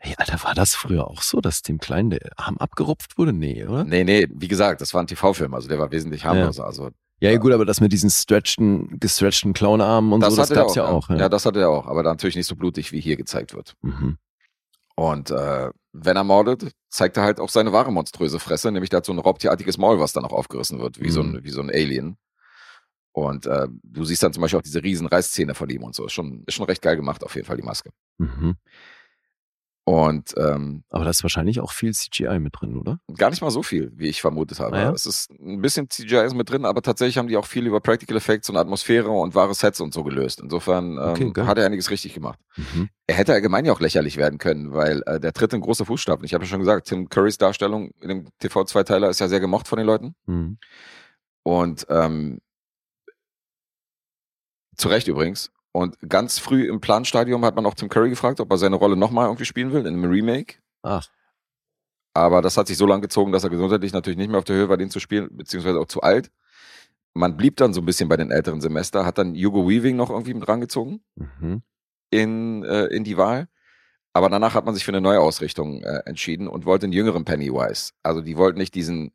Hey, 0.03 0.15
Alter, 0.17 0.43
war 0.45 0.55
das 0.55 0.75
früher 0.75 1.07
auch 1.07 1.21
so, 1.21 1.41
dass 1.43 1.61
dem 1.61 1.79
Kleinen 1.79 2.09
der 2.11 2.31
Arm 2.37 2.57
abgerupft 2.57 3.19
wurde? 3.19 3.35
Nee, 3.35 3.67
oder? 3.67 3.85
Nee, 3.85 4.03
nee, 4.05 4.27
wie 4.33 4.49
gesagt, 4.49 4.81
das 4.81 4.95
war 4.95 5.03
ein 5.03 5.07
TV-Film, 5.07 5.53
also 5.53 5.69
der 5.69 5.79
war 5.79 5.93
wesentlich 5.93 6.25
harmloser. 6.25 6.65
Also 6.65 6.91
Ja, 7.21 7.31
ja, 7.31 7.37
gut, 7.39 7.53
aber 7.53 7.67
das 7.67 7.83
mit 7.83 7.93
diesen 7.93 8.09
stretchten, 8.09 8.99
gestretchten 8.99 9.53
Clownarmen 9.53 10.13
und 10.15 10.21
das 10.21 10.35
so, 10.35 10.41
das 10.41 10.51
er 10.51 10.57
gab's 10.57 10.75
ja 10.75 10.87
auch. 10.87 11.11
Ja. 11.11 11.17
Ja. 11.17 11.29
das 11.29 11.45
hatte 11.45 11.61
er 11.61 11.69
auch, 11.69 11.87
aber 11.87 12.03
natürlich 12.03 12.35
nicht 12.37 12.47
so 12.47 12.57
blutig, 12.57 12.93
wie 12.93 13.01
hier 13.01 13.17
gezeigt 13.19 13.53
wird. 13.55 13.75
Mhm. 13.83 14.17
Und 14.97 15.31
äh, 15.31 15.71
wenn 15.93 16.17
er 16.17 16.25
mordet, 16.25 16.73
zeigt 16.89 17.19
er 17.19 17.23
halt 17.25 17.39
auch 17.39 17.51
seine 17.51 17.73
wahre 17.73 17.93
monströse 17.93 18.39
Fresse, 18.39 18.73
nämlich 18.73 18.91
hat 18.93 19.05
so 19.05 19.13
ein 19.13 19.19
raubtierartiges 19.19 19.77
Maul, 19.77 20.01
was 20.01 20.15
dann 20.15 20.25
auch 20.25 20.33
aufgerissen 20.33 20.79
wird, 20.79 20.99
wie, 21.01 21.11
so, 21.11 21.23
Mhm. 21.23 21.37
ein, 21.37 21.45
wie 21.45 21.51
so 21.51 21.61
ein 21.61 21.69
Alien. 21.71 22.17
Und 23.13 23.45
äh, 23.47 23.67
du 23.83 24.05
siehst 24.05 24.23
dann 24.23 24.33
zum 24.33 24.41
Beispiel 24.41 24.59
auch 24.59 24.63
diese 24.63 24.83
riesen 24.83 25.07
Reißzähne 25.09 25.55
von 25.55 25.69
ihm 25.69 25.83
und 25.83 25.95
so. 25.95 26.07
Ist 26.07 26.13
schon, 26.13 26.43
ist 26.47 26.55
schon 26.55 26.65
recht 26.67 26.81
geil 26.81 26.97
gemacht, 26.97 27.23
auf 27.23 27.35
jeden 27.35 27.47
Fall, 27.47 27.57
die 27.57 27.63
Maske. 27.63 27.91
Mhm. 28.19 28.55
Und 29.85 30.35
ähm, 30.37 30.85
Aber 30.91 31.05
da 31.05 31.11
ist 31.11 31.23
wahrscheinlich 31.25 31.59
auch 31.59 31.73
viel 31.73 31.93
CGI 31.93 32.39
mit 32.39 32.53
drin, 32.61 32.77
oder? 32.77 33.01
gar 33.17 33.31
nicht 33.31 33.41
mal 33.43 33.51
so 33.51 33.63
viel, 33.63 33.91
wie 33.97 34.09
ich 34.09 34.21
vermutet 34.21 34.61
habe. 34.61 34.77
Ah, 34.77 34.83
ja? 34.83 34.93
Es 34.93 35.05
ist 35.07 35.31
ein 35.33 35.61
bisschen 35.61 35.89
CGI 35.91 36.27
ist 36.27 36.35
mit 36.35 36.49
drin, 36.49 36.65
aber 36.65 36.83
tatsächlich 36.83 37.19
haben 37.19 37.27
die 37.29 37.37
auch 37.37 37.47
viel 37.47 37.67
über 37.67 37.81
Practical 37.81 38.17
Effects 38.17 38.49
und 38.51 38.57
Atmosphäre 38.57 39.09
und 39.11 39.35
wahre 39.35 39.55
Sets 39.55 39.81
und 39.81 39.93
so 39.93 40.05
gelöst. 40.05 40.41
Insofern 40.41 40.97
Okay, 40.99 41.25
ähm, 41.25 41.33
geil. 41.33 41.47
hat 41.47 41.59
er 41.59 41.67
einiges 41.67 41.91
richtig 41.91 42.15
gemacht. 42.15 42.39
Mhm. 42.57 42.91
Er 43.09 43.17
hätte 43.17 43.33
allgemein 43.33 43.65
ja 43.65 43.73
auch 43.73 43.81
lächerlich 43.81 44.17
werden 44.17 44.39
können, 44.39 44.73
weil 44.73 45.03
äh, 45.07 45.19
der 45.19 45.33
tritt 45.33 45.53
in 45.55 45.61
große 45.61 45.85
Fußstapfen. 45.85 46.25
Ich 46.25 46.35
habe 46.35 46.45
ja 46.45 46.49
schon 46.51 46.61
gesagt, 46.61 46.87
Tim 46.87 47.09
Currys 47.09 47.39
Darstellung 47.39 47.91
in 48.01 48.09
dem 48.09 48.29
TV-Zweiteiler 48.39 49.09
ist 49.09 49.19
ja 49.19 49.27
sehr 49.29 49.41
gemocht 49.41 49.67
von 49.67 49.79
den 49.79 49.87
Leuten. 49.87 50.15
Mhm. 50.27 50.59
Und 51.43 51.87
ähm, 51.89 52.39
zu 54.77 54.89
Recht 54.89 55.09
übrigens. 55.09 55.51
Und 55.73 55.97
ganz 56.09 56.39
früh 56.39 56.69
im 56.69 56.81
Planstadium 56.81 57.45
hat 57.45 57.55
man 57.55 57.65
auch 57.67 57.75
Tim 57.75 57.89
Curry 57.89 58.11
gefragt, 58.11 58.41
ob 58.41 58.51
er 58.51 58.59
seine 58.59 58.77
Rolle 58.77 58.97
nochmal 58.97 59.27
irgendwie 59.27 59.45
spielen 59.45 59.73
will 59.73 59.87
in 59.87 59.95
einem 59.95 60.05
Remake. 60.11 60.57
Ach, 60.83 61.07
Aber 62.15 62.43
das 62.43 62.57
hat 62.57 62.67
sich 62.67 62.77
so 62.77 62.87
lang 62.87 63.01
gezogen, 63.01 63.31
dass 63.31 63.45
er 63.45 63.51
gesundheitlich 63.51 63.93
natürlich 63.93 64.17
nicht 64.19 64.31
mehr 64.31 64.39
auf 64.39 64.45
der 64.45 64.57
Höhe 64.57 64.69
war, 64.69 64.77
den 64.77 64.91
zu 64.91 64.99
spielen, 64.99 65.29
beziehungsweise 65.37 65.79
auch 65.79 65.87
zu 65.87 66.01
alt. 66.01 66.31
Man 67.15 67.37
blieb 67.37 67.57
dann 67.57 67.73
so 67.73 67.81
ein 67.81 67.87
bisschen 67.87 68.09
bei 68.09 68.17
den 68.17 68.31
älteren 68.31 68.61
Semester, 68.61 69.05
hat 69.05 69.19
dann 69.19 69.35
Hugo 69.35 69.69
Weaving 69.69 69.97
noch 69.97 70.11
irgendwie 70.11 70.35
mit 70.35 70.49
rangezogen 70.49 71.03
mhm. 71.17 71.63
in, 72.11 72.65
äh, 72.65 72.87
in 72.87 73.05
die 73.05 73.17
Wahl. 73.17 73.49
Aber 74.13 74.29
danach 74.29 74.55
hat 74.55 74.65
man 74.65 74.75
sich 74.75 74.85
für 74.85 74.91
eine 74.91 75.01
neue 75.01 75.21
Ausrichtung 75.21 75.83
äh, 75.83 76.03
entschieden 76.05 76.49
und 76.49 76.67
wollte 76.67 76.85
einen 76.87 76.93
jüngeren 76.93 77.25
Pennywise. 77.25 77.93
Also 78.03 78.23
die 78.23 78.37
wollten 78.37 78.59
nicht 78.59 78.75
diesen, 78.75 79.13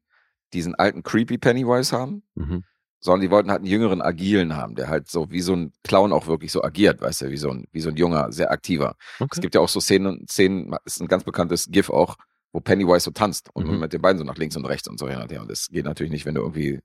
diesen 0.53 0.75
alten 0.75 1.03
creepy 1.03 1.37
Pennywise 1.37 1.97
haben, 1.97 2.23
Mhm. 2.35 2.63
Sondern 3.05 3.21
die 3.21 3.31
wollten 3.31 3.49
halt 3.51 3.59
einen 3.59 3.69
jüngeren 3.71 4.01
agilen 4.01 4.55
haben, 4.57 4.75
der 4.75 4.89
halt 4.89 5.09
so 5.09 5.31
wie 5.31 5.41
so 5.41 5.53
ein 5.53 5.71
Clown 5.83 6.11
auch 6.11 6.27
wirklich 6.27 6.51
so 6.51 6.63
agiert, 6.63 6.99
weißt 7.01 7.21
du, 7.21 7.29
wie 7.29 7.37
so 7.37 7.49
ein, 7.51 7.65
wie 7.71 7.79
so 7.79 7.89
ein 7.89 7.95
junger, 7.95 8.31
sehr 8.31 8.51
aktiver. 8.51 8.95
Es 9.15 9.21
Okay. 9.21 9.41
gibt 9.41 9.55
ja 9.55 9.61
auch 9.61 9.69
so 9.69 9.79
Szenen, 9.79 10.27
Szenen, 10.27 10.75
ist 10.83 10.99
ein 11.01 11.07
ganz 11.07 11.23
bekanntes 11.23 11.67
GIF 11.71 11.89
auch, 11.89 12.17
wo 12.51 12.59
Pennywise 12.59 13.05
so 13.05 13.11
tanzt 13.11 13.49
und 13.53 13.67
Mhm. 13.67 13.79
mit 13.79 13.93
den 13.93 14.01
Beinen 14.01 14.17
so 14.19 14.25
nach 14.25 14.37
links 14.37 14.55
und 14.57 14.65
rechts 14.65 14.87
und 14.89 14.99
so 14.99 15.07
hin 15.07 15.21
und 15.21 15.31
her. 15.31 15.41
Und 15.41 15.49
das 15.51 15.67
geht 15.69 15.85
natürlich 15.85 16.11
nicht, 16.11 16.25
wenn 16.25 16.35
du 16.35 16.41
irgendwie 16.41 16.79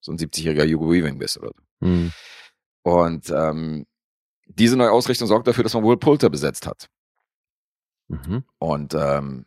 so 0.00 0.12
ein 0.12 0.18
70-jähriger 0.18 0.70
Hugo 0.70 0.90
Weaving 0.90 1.18
bist 1.18 1.38
oder 1.38 1.50
so. 1.80 1.86
Mhm. 1.86 2.12
Und 2.82 3.30
ähm, 3.30 3.86
diese 4.46 4.76
neue 4.76 4.90
Ausrichtung 4.90 5.28
sorgt 5.28 5.46
dafür, 5.46 5.62
dass 5.64 5.74
man 5.74 5.84
wohl 5.84 5.96
Pulter 5.96 6.28
besetzt 6.28 6.66
hat. 6.66 6.88
Mhm. 8.08 8.44
Und 8.58 8.94
ähm, 8.94 9.46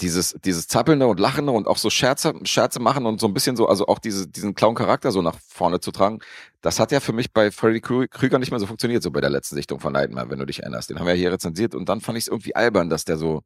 dieses, 0.00 0.36
dieses 0.44 0.66
Zappelnde 0.68 1.06
und 1.06 1.20
Lachende 1.20 1.52
und 1.52 1.66
auch 1.66 1.76
so 1.76 1.90
Scherze, 1.90 2.34
Scherze 2.44 2.80
machen 2.80 3.06
und 3.06 3.20
so 3.20 3.26
ein 3.26 3.34
bisschen 3.34 3.56
so, 3.56 3.66
also 3.68 3.86
auch 3.86 3.98
diese, 3.98 4.26
diesen 4.28 4.54
Clown-Charakter 4.54 5.12
so 5.12 5.22
nach 5.22 5.36
vorne 5.46 5.80
zu 5.80 5.90
tragen, 5.92 6.20
das 6.60 6.80
hat 6.80 6.92
ja 6.92 7.00
für 7.00 7.12
mich 7.12 7.32
bei 7.32 7.50
Freddy 7.50 7.78
Krü- 7.78 8.08
Krüger 8.08 8.38
nicht 8.38 8.50
mehr 8.50 8.60
so 8.60 8.66
funktioniert, 8.66 9.02
so 9.02 9.10
bei 9.10 9.20
der 9.20 9.30
letzten 9.30 9.56
Sichtung 9.56 9.80
von 9.80 9.92
Nightmare, 9.92 10.30
wenn 10.30 10.38
du 10.38 10.46
dich 10.46 10.60
erinnerst. 10.60 10.90
Den 10.90 10.98
haben 10.98 11.06
wir 11.06 11.14
ja 11.14 11.20
hier 11.20 11.32
rezensiert 11.32 11.74
und 11.74 11.88
dann 11.88 12.00
fand 12.00 12.18
ich 12.18 12.24
es 12.24 12.28
irgendwie 12.28 12.54
albern, 12.54 12.88
dass 12.90 13.04
der 13.04 13.16
so, 13.18 13.42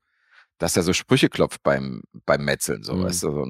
dass 0.58 0.74
der 0.74 0.82
so 0.82 0.92
Sprüche 0.92 1.28
klopft 1.28 1.62
beim, 1.62 2.02
beim 2.26 2.44
Metzeln, 2.44 2.82
so, 2.82 2.94
Mhm. 2.94 3.02
weißt 3.04 3.22
du, 3.24 3.30
so 3.32 3.46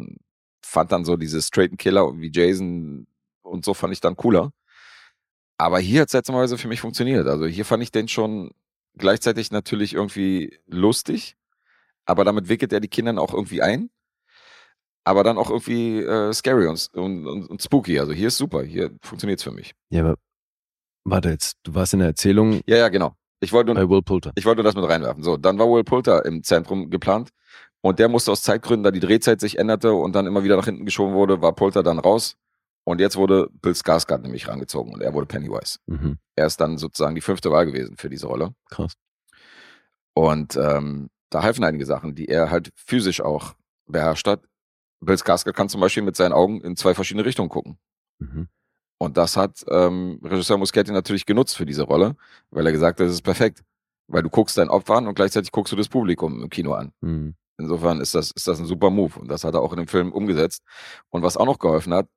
fand 0.63 0.91
dann 0.93 1.05
so 1.05 1.17
diese 1.17 1.41
straighten 1.43 1.77
Killer 1.77 2.11
wie 2.17 2.31
Jason 2.33 3.07
und 3.43 3.65
so 3.65 3.75
fand 3.75 3.93
ich 3.93 4.01
dann 4.01 4.17
cooler. 4.17 4.51
Aber 5.59 5.79
hier 5.79 6.01
hat 6.01 6.09
es 6.09 6.13
seltsamerweise 6.13 6.59
für 6.59 6.69
mich 6.69 6.81
funktioniert. 6.81 7.27
Also 7.27 7.47
hier 7.47 7.65
fand 7.65 7.83
ich 7.83 7.93
den 7.93 8.09
schon 8.09 8.51
gleichzeitig 8.97 9.51
natürlich 9.51 9.95
irgendwie 9.95 10.59
lustig, 10.67 11.37
aber 12.07 12.25
damit 12.25 12.49
wickelt 12.49 12.73
er 12.73 12.81
die 12.81 12.89
Kinder 12.89 13.21
auch 13.21 13.33
irgendwie 13.33 13.63
ein. 13.63 13.91
Aber 15.07 15.23
dann 15.23 15.37
auch 15.37 15.51
irgendwie 15.51 16.01
äh, 16.01 16.33
scary 16.33 16.67
und, 16.67 16.89
und, 16.95 17.27
und, 17.27 17.63
spooky. 17.63 18.01
Also 18.01 18.13
hier 18.13 18.29
ist 18.29 18.39
super, 18.39 18.63
hier 18.63 18.91
funktioniert's 19.03 19.43
für 19.43 19.53
mich. 19.53 19.75
Ja, 19.91 20.01
aber 20.01 20.17
warte 21.05 21.29
jetzt, 21.29 21.59
du 21.63 21.75
warst 21.75 21.93
in 21.93 21.99
der 21.99 22.09
Erzählung 22.09 22.63
Ja, 22.67 22.79
ja, 22.79 22.89
genau. 22.89 23.15
Ich 23.41 23.53
wollte 23.53 23.75
nur, 23.75 23.91
Will 23.91 24.01
Poulter. 24.01 24.33
ich 24.35 24.47
wollte 24.47 24.63
nur 24.63 24.65
das 24.65 24.75
mit 24.75 24.89
reinwerfen. 24.89 25.23
So, 25.23 25.37
dann 25.37 25.59
war 25.59 25.69
Will 25.69 25.85
Poulter 25.85 26.25
im 26.25 26.43
Zentrum 26.43 26.89
geplant 26.89 27.31
und 27.83 27.99
der 27.99 28.09
musste 28.09 28.33
aus 28.33 28.41
Zeitgründen, 28.41 28.83
da 28.83 28.91
die 28.91 29.01
Drehzeit 29.01 29.41
sich 29.41 29.59
änderte 29.59 29.93
und 29.93 30.15
dann 30.15 30.27
immer 30.27 30.43
wieder 30.43 30.57
nach 30.57 30.65
hinten 30.65 30.87
geschoben 30.87 31.13
wurde, 31.13 31.43
war 31.43 31.55
Poulter 31.55 31.83
dann 31.83 31.99
raus. 31.99 32.37
Und 32.85 33.01
jetzt 33.01 33.17
wurde 33.17 33.49
Bill 33.61 33.73
Skarsgård 33.73 34.23
nämlich 34.23 34.49
rangezogen 34.49 34.93
und 34.95 35.03
er 35.03 35.13
wurde 35.13 35.27
Pennywise. 35.27 35.79
Mhm. 35.87 36.19
Er 36.35 36.47
ist 36.47 36.61
dann 36.61 36.79
sozusagen 36.79 37.15
die 37.15 37.21
fünfte 37.21 37.51
Wahl 37.51 37.67
gewesen 37.67 37.97
für 37.99 38.09
diese 38.09 38.27
Rolle. 38.27 38.55
Krass. 38.71 38.95
Und 40.15 40.57
ähm, 40.57 41.11
da 41.31 41.43
helfen 41.43 41.65
einige 41.65 41.87
Sachen, 41.87 42.15
die 42.15 42.29
er 42.29 42.51
halt 42.51 42.71
physisch 42.75 43.21
auch 43.21 43.55
beherrscht 43.87 44.27
hat. 44.27 44.43
Bill 45.01 45.17
Skarsgård 45.17 45.53
kann 45.53 45.69
zum 45.69 45.81
Beispiel 45.81 46.03
mit 46.03 46.17
seinen 46.17 46.33
Augen 46.33 46.61
in 46.61 46.77
zwei 46.77 46.95
verschiedene 46.95 47.25
Richtungen 47.25 47.49
gucken. 47.49 47.79
Mhm. 48.19 48.49
Und 48.99 49.17
das 49.17 49.37
hat 49.37 49.65
ähm, 49.69 50.21
Regisseur 50.23 50.57
Muschietti 50.57 50.93
natürlich 50.93 51.27
genutzt 51.27 51.57
für 51.57 51.67
diese 51.67 51.83
Rolle, 51.83 52.17
weil 52.51 52.65
er 52.67 52.73
gesagt 52.73 53.01
hat, 53.01 53.07
das 53.07 53.13
ist 53.13 53.23
perfekt. 53.23 53.63
Weil 54.07 54.23
du 54.23 54.31
guckst 54.31 54.57
dein 54.59 54.69
Opfer 54.69 54.97
an 54.97 55.07
und 55.07 55.15
gleichzeitig 55.15 55.51
guckst 55.51 55.73
du 55.73 55.77
das 55.77 55.89
Publikum 55.89 56.43
im 56.43 56.51
Kino 56.51 56.75
an. 56.75 56.93
Mhm. 57.01 57.35
Insofern 57.59 58.01
ist 58.01 58.15
das, 58.15 58.31
ist 58.31 58.47
das 58.47 58.59
ein 58.59 58.67
super 58.67 58.91
Move. 58.91 59.19
Und 59.19 59.29
das 59.29 59.45
hat 59.45 59.55
er 59.55 59.63
auch 59.63 59.73
in 59.73 59.79
dem 59.79 59.89
Film 59.89 60.13
umgesetzt. 60.13 60.63
Und 61.11 61.23
was 61.23 61.37
auch 61.37 61.47
noch 61.47 61.59
geholfen 61.59 61.95
hat, 61.95 62.09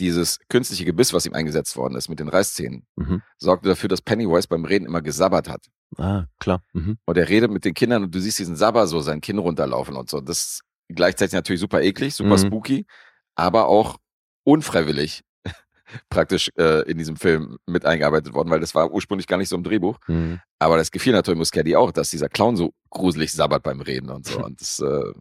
dieses 0.00 0.38
künstliche 0.48 0.84
Gebiss, 0.84 1.12
was 1.12 1.26
ihm 1.26 1.34
eingesetzt 1.34 1.76
worden 1.76 1.94
ist 1.96 2.08
mit 2.08 2.20
den 2.20 2.28
Reißzähnen, 2.28 2.86
Mhm. 2.96 3.22
sorgte 3.38 3.68
dafür, 3.68 3.88
dass 3.88 4.00
Pennywise 4.02 4.48
beim 4.48 4.64
Reden 4.64 4.86
immer 4.86 5.02
gesabbert 5.02 5.48
hat. 5.48 5.66
Ah, 5.96 6.24
klar. 6.38 6.62
Mhm. 6.72 6.98
Und 7.04 7.16
er 7.18 7.28
redet 7.28 7.50
mit 7.50 7.64
den 7.64 7.74
Kindern 7.74 8.04
und 8.04 8.14
du 8.14 8.20
siehst 8.20 8.38
diesen 8.38 8.56
Sabber 8.56 8.86
so 8.86 9.00
sein 9.00 9.20
Kinn 9.20 9.38
runterlaufen 9.38 9.96
und 9.96 10.08
so. 10.10 10.20
Das 10.20 10.38
ist 10.38 10.60
gleichzeitig 10.88 11.32
natürlich 11.34 11.60
super 11.60 11.80
eklig, 11.82 12.14
super 12.14 12.36
Mhm. 12.36 12.46
spooky, 12.46 12.86
aber 13.34 13.66
auch 13.68 13.98
unfreiwillig 14.44 15.22
praktisch 16.10 16.50
äh, 16.58 16.88
in 16.90 16.98
diesem 16.98 17.16
Film 17.16 17.58
mit 17.66 17.84
eingearbeitet 17.86 18.34
worden, 18.34 18.50
weil 18.50 18.60
das 18.60 18.74
war 18.74 18.90
ursprünglich 18.92 19.26
gar 19.26 19.36
nicht 19.38 19.48
so 19.48 19.56
im 19.56 19.62
Drehbuch. 19.64 19.98
Mhm. 20.06 20.40
Aber 20.58 20.76
das 20.76 20.90
gefiel 20.90 21.12
natürlich 21.12 21.38
Muschietti 21.38 21.76
auch, 21.76 21.92
dass 21.92 22.10
dieser 22.10 22.28
Clown 22.28 22.56
so 22.56 22.72
gruselig 22.90 23.32
sabbert 23.32 23.62
beim 23.62 23.80
Reden 23.80 24.10
und 24.10 24.26
so. 24.26 24.38
Und 24.46 24.60
das 24.60 24.80
äh, 24.80 25.12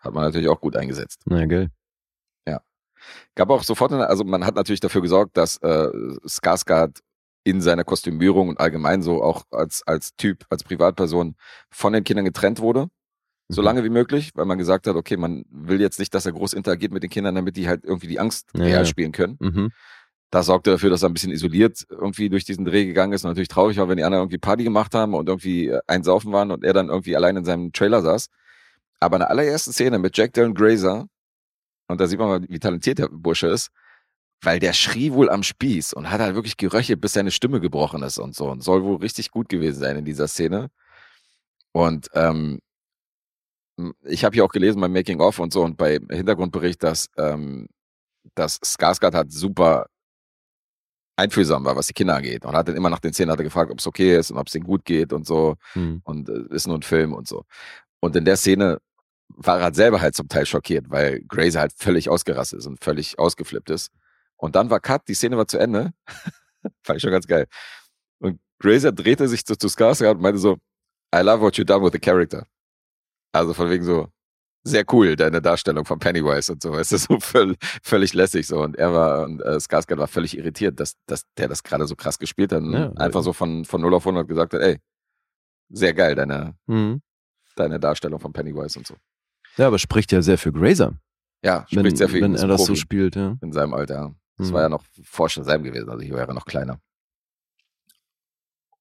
hat 0.00 0.14
man 0.14 0.24
natürlich 0.24 0.48
auch 0.48 0.60
gut 0.60 0.76
eingesetzt. 0.76 1.20
Na, 1.26 1.44
geil. 1.46 1.70
Gab 3.34 3.50
auch 3.50 3.62
sofort, 3.62 3.92
eine, 3.92 4.08
also 4.08 4.24
man 4.24 4.44
hat 4.44 4.54
natürlich 4.54 4.80
dafür 4.80 5.02
gesorgt, 5.02 5.36
dass 5.36 5.56
äh, 5.58 5.88
Skarsgård 6.26 6.98
in 7.44 7.60
seiner 7.60 7.84
Kostümierung 7.84 8.48
und 8.50 8.60
allgemein 8.60 9.02
so 9.02 9.22
auch 9.22 9.44
als, 9.50 9.82
als 9.86 10.14
Typ, 10.16 10.44
als 10.50 10.62
Privatperson 10.64 11.34
von 11.70 11.92
den 11.92 12.04
Kindern 12.04 12.24
getrennt 12.24 12.60
wurde. 12.60 12.86
So 13.48 13.60
Mhm. 13.60 13.64
lange 13.66 13.84
wie 13.84 13.90
möglich, 13.90 14.30
weil 14.34 14.44
man 14.46 14.58
gesagt 14.58 14.86
hat, 14.86 14.94
okay, 14.96 15.16
man 15.16 15.44
will 15.50 15.80
jetzt 15.80 15.98
nicht, 15.98 16.14
dass 16.14 16.24
er 16.24 16.32
groß 16.32 16.52
interagiert 16.52 16.92
mit 16.92 17.02
den 17.02 17.10
Kindern, 17.10 17.34
damit 17.34 17.56
die 17.56 17.68
halt 17.68 17.84
irgendwie 17.84 18.06
die 18.06 18.20
Angst 18.20 18.48
Ja, 18.54 18.62
real 18.64 18.82
ja. 18.82 18.84
spielen 18.84 19.12
können. 19.12 19.36
Mhm. 19.40 19.70
Das 20.30 20.46
sorgte 20.46 20.70
dafür, 20.70 20.88
dass 20.88 21.02
er 21.02 21.10
ein 21.10 21.12
bisschen 21.12 21.32
isoliert 21.32 21.84
irgendwie 21.90 22.30
durch 22.30 22.44
diesen 22.44 22.64
Dreh 22.64 22.86
gegangen 22.86 23.12
ist 23.12 23.24
und 23.24 23.30
natürlich 23.30 23.48
traurig 23.48 23.76
war, 23.76 23.88
wenn 23.88 23.98
die 23.98 24.04
anderen 24.04 24.22
irgendwie 24.22 24.38
Party 24.38 24.64
gemacht 24.64 24.94
haben 24.94 25.12
und 25.12 25.28
irgendwie 25.28 25.66
äh, 25.68 25.80
einsaufen 25.86 26.32
waren 26.32 26.50
und 26.50 26.64
er 26.64 26.72
dann 26.72 26.88
irgendwie 26.88 27.16
allein 27.16 27.36
in 27.36 27.44
seinem 27.44 27.72
Trailer 27.72 28.00
saß. 28.00 28.28
Aber 29.00 29.16
in 29.16 29.20
der 29.20 29.30
allerersten 29.30 29.72
Szene 29.72 29.98
mit 29.98 30.16
Jack 30.16 30.32
Dylan 30.32 30.54
Grazer, 30.54 31.06
und 31.92 32.00
da 32.00 32.06
sieht 32.06 32.18
man 32.18 32.28
mal, 32.28 32.48
wie 32.48 32.58
talentiert 32.58 32.98
der 32.98 33.08
Bursche 33.08 33.48
ist, 33.48 33.70
weil 34.42 34.58
der 34.58 34.72
schrie 34.72 35.12
wohl 35.12 35.30
am 35.30 35.42
Spieß 35.42 35.92
und 35.92 36.10
hat 36.10 36.20
halt 36.20 36.34
wirklich 36.34 36.56
geröchelt, 36.56 37.00
bis 37.00 37.12
seine 37.12 37.30
Stimme 37.30 37.60
gebrochen 37.60 38.02
ist 38.02 38.18
und 38.18 38.34
so 38.34 38.50
und 38.50 38.62
soll 38.62 38.82
wohl 38.82 38.96
richtig 38.96 39.30
gut 39.30 39.48
gewesen 39.48 39.80
sein 39.80 39.96
in 39.98 40.04
dieser 40.04 40.28
Szene. 40.28 40.70
Und 41.72 42.08
ähm, 42.14 42.60
ich 44.04 44.24
habe 44.24 44.34
hier 44.34 44.44
auch 44.44 44.52
gelesen 44.52 44.80
beim 44.80 44.92
Making 44.92 45.20
of 45.20 45.38
und 45.38 45.52
so 45.52 45.62
und 45.62 45.76
bei 45.76 45.98
Hintergrundbericht, 46.10 46.82
dass 46.82 47.08
ähm, 47.16 47.68
dass 48.34 48.60
Skarsgård 48.62 49.14
hat 49.14 49.32
super 49.32 49.86
einfühlsam 51.16 51.64
war, 51.64 51.76
was 51.76 51.86
die 51.86 51.92
Kinder 51.92 52.16
angeht. 52.16 52.44
Und 52.44 52.56
hat 52.56 52.68
dann 52.68 52.76
immer 52.76 52.90
nach 52.90 53.00
den 53.00 53.12
Szenen 53.12 53.30
hat 53.30 53.40
er 53.40 53.44
gefragt, 53.44 53.70
ob 53.70 53.78
es 53.78 53.86
okay 53.86 54.16
ist 54.16 54.30
und 54.30 54.38
ob 54.38 54.46
es 54.46 54.52
denen 54.52 54.64
gut 54.64 54.84
geht 54.84 55.12
und 55.12 55.26
so. 55.26 55.56
Mhm. 55.74 56.00
Und 56.04 56.28
äh, 56.28 56.54
ist 56.54 56.66
nur 56.66 56.78
ein 56.78 56.82
Film 56.82 57.12
und 57.12 57.28
so. 57.28 57.44
Und 58.00 58.16
in 58.16 58.24
der 58.24 58.36
Szene 58.36 58.78
war 59.36 59.60
halt 59.60 59.74
selber 59.74 60.00
halt 60.00 60.14
zum 60.14 60.28
Teil 60.28 60.46
schockiert, 60.46 60.90
weil 60.90 61.20
Grazer 61.28 61.60
halt 61.60 61.72
völlig 61.76 62.08
ausgerastet 62.08 62.60
ist 62.60 62.66
und 62.66 62.82
völlig 62.82 63.18
ausgeflippt 63.18 63.70
ist. 63.70 63.90
Und 64.36 64.56
dann 64.56 64.70
war 64.70 64.80
Cut, 64.80 65.08
die 65.08 65.14
Szene 65.14 65.36
war 65.36 65.46
zu 65.46 65.58
Ende. 65.58 65.92
Fand 66.82 66.96
ich 66.96 67.02
schon 67.02 67.10
ganz 67.12 67.26
geil. 67.26 67.46
Und 68.18 68.40
Grazer 68.58 68.92
drehte 68.92 69.28
sich 69.28 69.44
zu, 69.44 69.56
zu 69.56 69.68
Skarsgård 69.68 70.16
und 70.16 70.22
meinte 70.22 70.38
so, 70.38 70.58
I 71.14 71.20
love 71.20 71.40
what 71.40 71.56
you 71.56 71.64
done 71.64 71.84
with 71.84 71.92
the 71.92 71.98
character. 71.98 72.46
Also 73.32 73.54
von 73.54 73.70
wegen 73.70 73.84
so, 73.84 74.08
sehr 74.64 74.84
cool, 74.92 75.16
deine 75.16 75.42
Darstellung 75.42 75.84
von 75.84 75.98
Pennywise 75.98 76.52
und 76.52 76.62
so. 76.62 76.74
Es 76.74 76.92
ist 76.92 77.04
so 77.04 77.18
völ, 77.20 77.56
völlig 77.82 78.14
lässig 78.14 78.46
so. 78.46 78.60
Und 78.62 78.76
er 78.76 78.92
war, 78.92 79.24
und 79.24 79.40
äh, 79.42 79.56
Skarsgård 79.58 79.98
war 79.98 80.08
völlig 80.08 80.36
irritiert, 80.36 80.78
dass, 80.80 80.94
dass 81.06 81.22
der 81.36 81.48
das 81.48 81.62
gerade 81.62 81.86
so 81.86 81.96
krass 81.96 82.18
gespielt 82.18 82.52
hat. 82.52 82.62
Ja, 82.62 82.92
einfach 82.92 83.22
so 83.22 83.32
von, 83.32 83.64
von 83.64 83.80
0 83.80 83.94
auf 83.94 84.06
100 84.06 84.28
gesagt 84.28 84.54
hat, 84.54 84.60
ey, 84.60 84.78
sehr 85.70 85.94
geil, 85.94 86.14
deine, 86.14 86.54
Mhm. 86.66 87.02
deine 87.56 87.80
Darstellung 87.80 88.20
von 88.20 88.32
Pennywise 88.32 88.78
und 88.78 88.86
so. 88.86 88.94
Ja, 89.56 89.66
aber 89.66 89.78
spricht 89.78 90.12
ja 90.12 90.22
sehr 90.22 90.38
für 90.38 90.52
Grazer, 90.52 90.94
Ja, 91.44 91.66
wenn, 91.70 91.80
spricht 91.80 91.96
sehr 91.98 92.08
viel 92.08 92.22
wenn 92.22 92.34
er 92.34 92.46
das 92.48 92.64
so 92.64 92.74
spielt, 92.74 93.16
ja. 93.16 93.36
in 93.42 93.52
seinem 93.52 93.74
Alter. 93.74 93.94
ja. 93.94 94.14
Das 94.38 94.48
Mhm. 94.48 94.52
war 94.54 94.62
ja 94.62 94.68
noch 94.70 94.82
vor 95.04 95.28
Shazam 95.28 95.62
gewesen, 95.62 95.90
also 95.90 96.02
hier 96.02 96.14
wäre 96.14 96.26
er 96.28 96.34
noch 96.34 96.46
kleiner. 96.46 96.80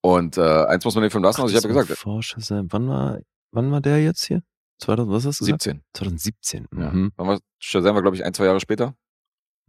Und 0.02 0.38
äh, 0.38 0.66
eins 0.66 0.84
muss 0.86 0.96
man 0.96 1.04
den 1.04 1.12
Film 1.12 1.24
lassen, 1.24 1.42
also 1.42 1.54
ich 1.54 1.60
Ach, 1.60 1.64
habe 1.70 1.74
gesagt, 1.84 2.00
Vor 2.00 2.24
Shazam. 2.24 2.68
Wann 2.72 2.88
war, 2.88 3.20
wann 3.52 3.72
war 3.72 3.82
der 3.82 4.02
jetzt 4.04 4.24
hier? 4.26 4.42
2000, 4.80 5.14
was 5.14 5.26
hast 5.26 5.42
du 5.42 5.46
gesagt? 5.46 5.62
17. 5.62 5.84
2017. 5.94 6.68
Ja. 6.76 6.92
Mhm. 6.92 7.12
Wann 7.18 7.28
war, 7.28 7.40
Shazam 7.60 7.94
war, 7.96 8.02
glaube 8.02 8.16
ich, 8.16 8.26
ein, 8.26 8.34
zwei 8.34 8.46
Jahre 8.46 8.60
später. 8.60 8.96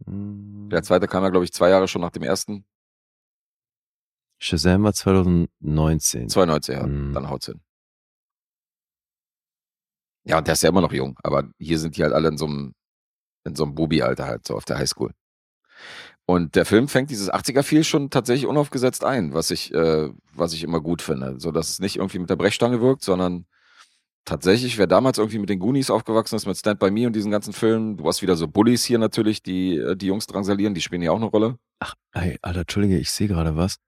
Mhm. 0.05 0.69
Der 0.71 0.81
zweite 0.81 1.07
kam 1.07 1.23
ja, 1.23 1.29
glaube 1.29 1.45
ich, 1.45 1.53
zwei 1.53 1.69
Jahre 1.69 1.87
schon 1.87 2.01
nach 2.01 2.09
dem 2.11 2.23
ersten. 2.23 2.65
Shazam 4.39 4.83
war 4.83 4.93
2019. 4.93 6.29
92, 6.29 6.75
ja, 6.75 6.87
Mhm. 6.87 7.13
dann 7.13 7.29
haut's 7.29 7.45
hin. 7.45 7.61
Ja, 10.25 10.37
und 10.37 10.47
der 10.47 10.53
ist 10.53 10.63
ja 10.63 10.69
immer 10.69 10.81
noch 10.81 10.93
jung, 10.93 11.17
aber 11.23 11.49
hier 11.59 11.79
sind 11.79 11.97
die 11.97 12.03
halt 12.03 12.13
alle 12.13 12.29
in 12.29 12.37
so 12.37 12.45
einem, 12.45 12.73
in 13.45 13.55
so 13.55 13.63
einem 13.63 13.75
Bubi-Alter 13.75 14.25
halt, 14.25 14.47
so 14.47 14.55
auf 14.55 14.65
der 14.65 14.77
Highschool. 14.77 15.11
Und 16.25 16.55
der 16.55 16.65
Film 16.65 16.87
fängt 16.87 17.09
dieses 17.09 17.31
80er-Feel 17.31 17.83
schon 17.83 18.09
tatsächlich 18.09 18.47
unaufgesetzt 18.47 19.03
ein, 19.03 19.33
was 19.33 19.51
ich, 19.51 19.73
äh, 19.73 20.09
was 20.33 20.53
ich 20.53 20.63
immer 20.63 20.79
gut 20.79 21.01
finde. 21.01 21.35
So 21.39 21.51
dass 21.51 21.69
es 21.69 21.79
nicht 21.79 21.97
irgendwie 21.97 22.19
mit 22.19 22.29
der 22.29 22.37
Brechstange 22.37 22.79
wirkt, 22.81 23.03
sondern 23.03 23.45
tatsächlich, 24.23 24.77
wer 24.77 24.87
damals 24.87 25.17
irgendwie 25.17 25.39
mit 25.39 25.49
den 25.49 25.59
Goonies 25.59 25.89
aufgewachsen 25.89 26.35
ist, 26.35 26.45
mit 26.45 26.57
Stand 26.57 26.79
By 26.79 26.91
Me 26.91 27.07
und 27.07 27.13
diesen 27.13 27.31
ganzen 27.31 27.51
Filmen, 27.51 27.97
du 27.97 28.07
hast 28.07 28.21
wieder 28.21 28.37
so 28.37 28.47
Bullies 28.47 28.85
hier 28.85 28.99
natürlich, 28.99 29.43
die 29.43 29.75
äh, 29.77 29.97
die 29.97 30.07
Jungs 30.07 30.27
drangsalieren, 30.27 30.73
die 30.73 30.81
spielen 30.81 31.01
ja 31.01 31.11
auch 31.11 31.17
eine 31.17 31.25
Rolle. 31.25 31.57
Ach, 31.79 31.95
ey, 32.13 32.37
Alter, 32.41 32.61
Entschuldige, 32.61 32.97
ich 32.97 33.11
sehe 33.11 33.27
gerade 33.27 33.57
was. 33.57 33.79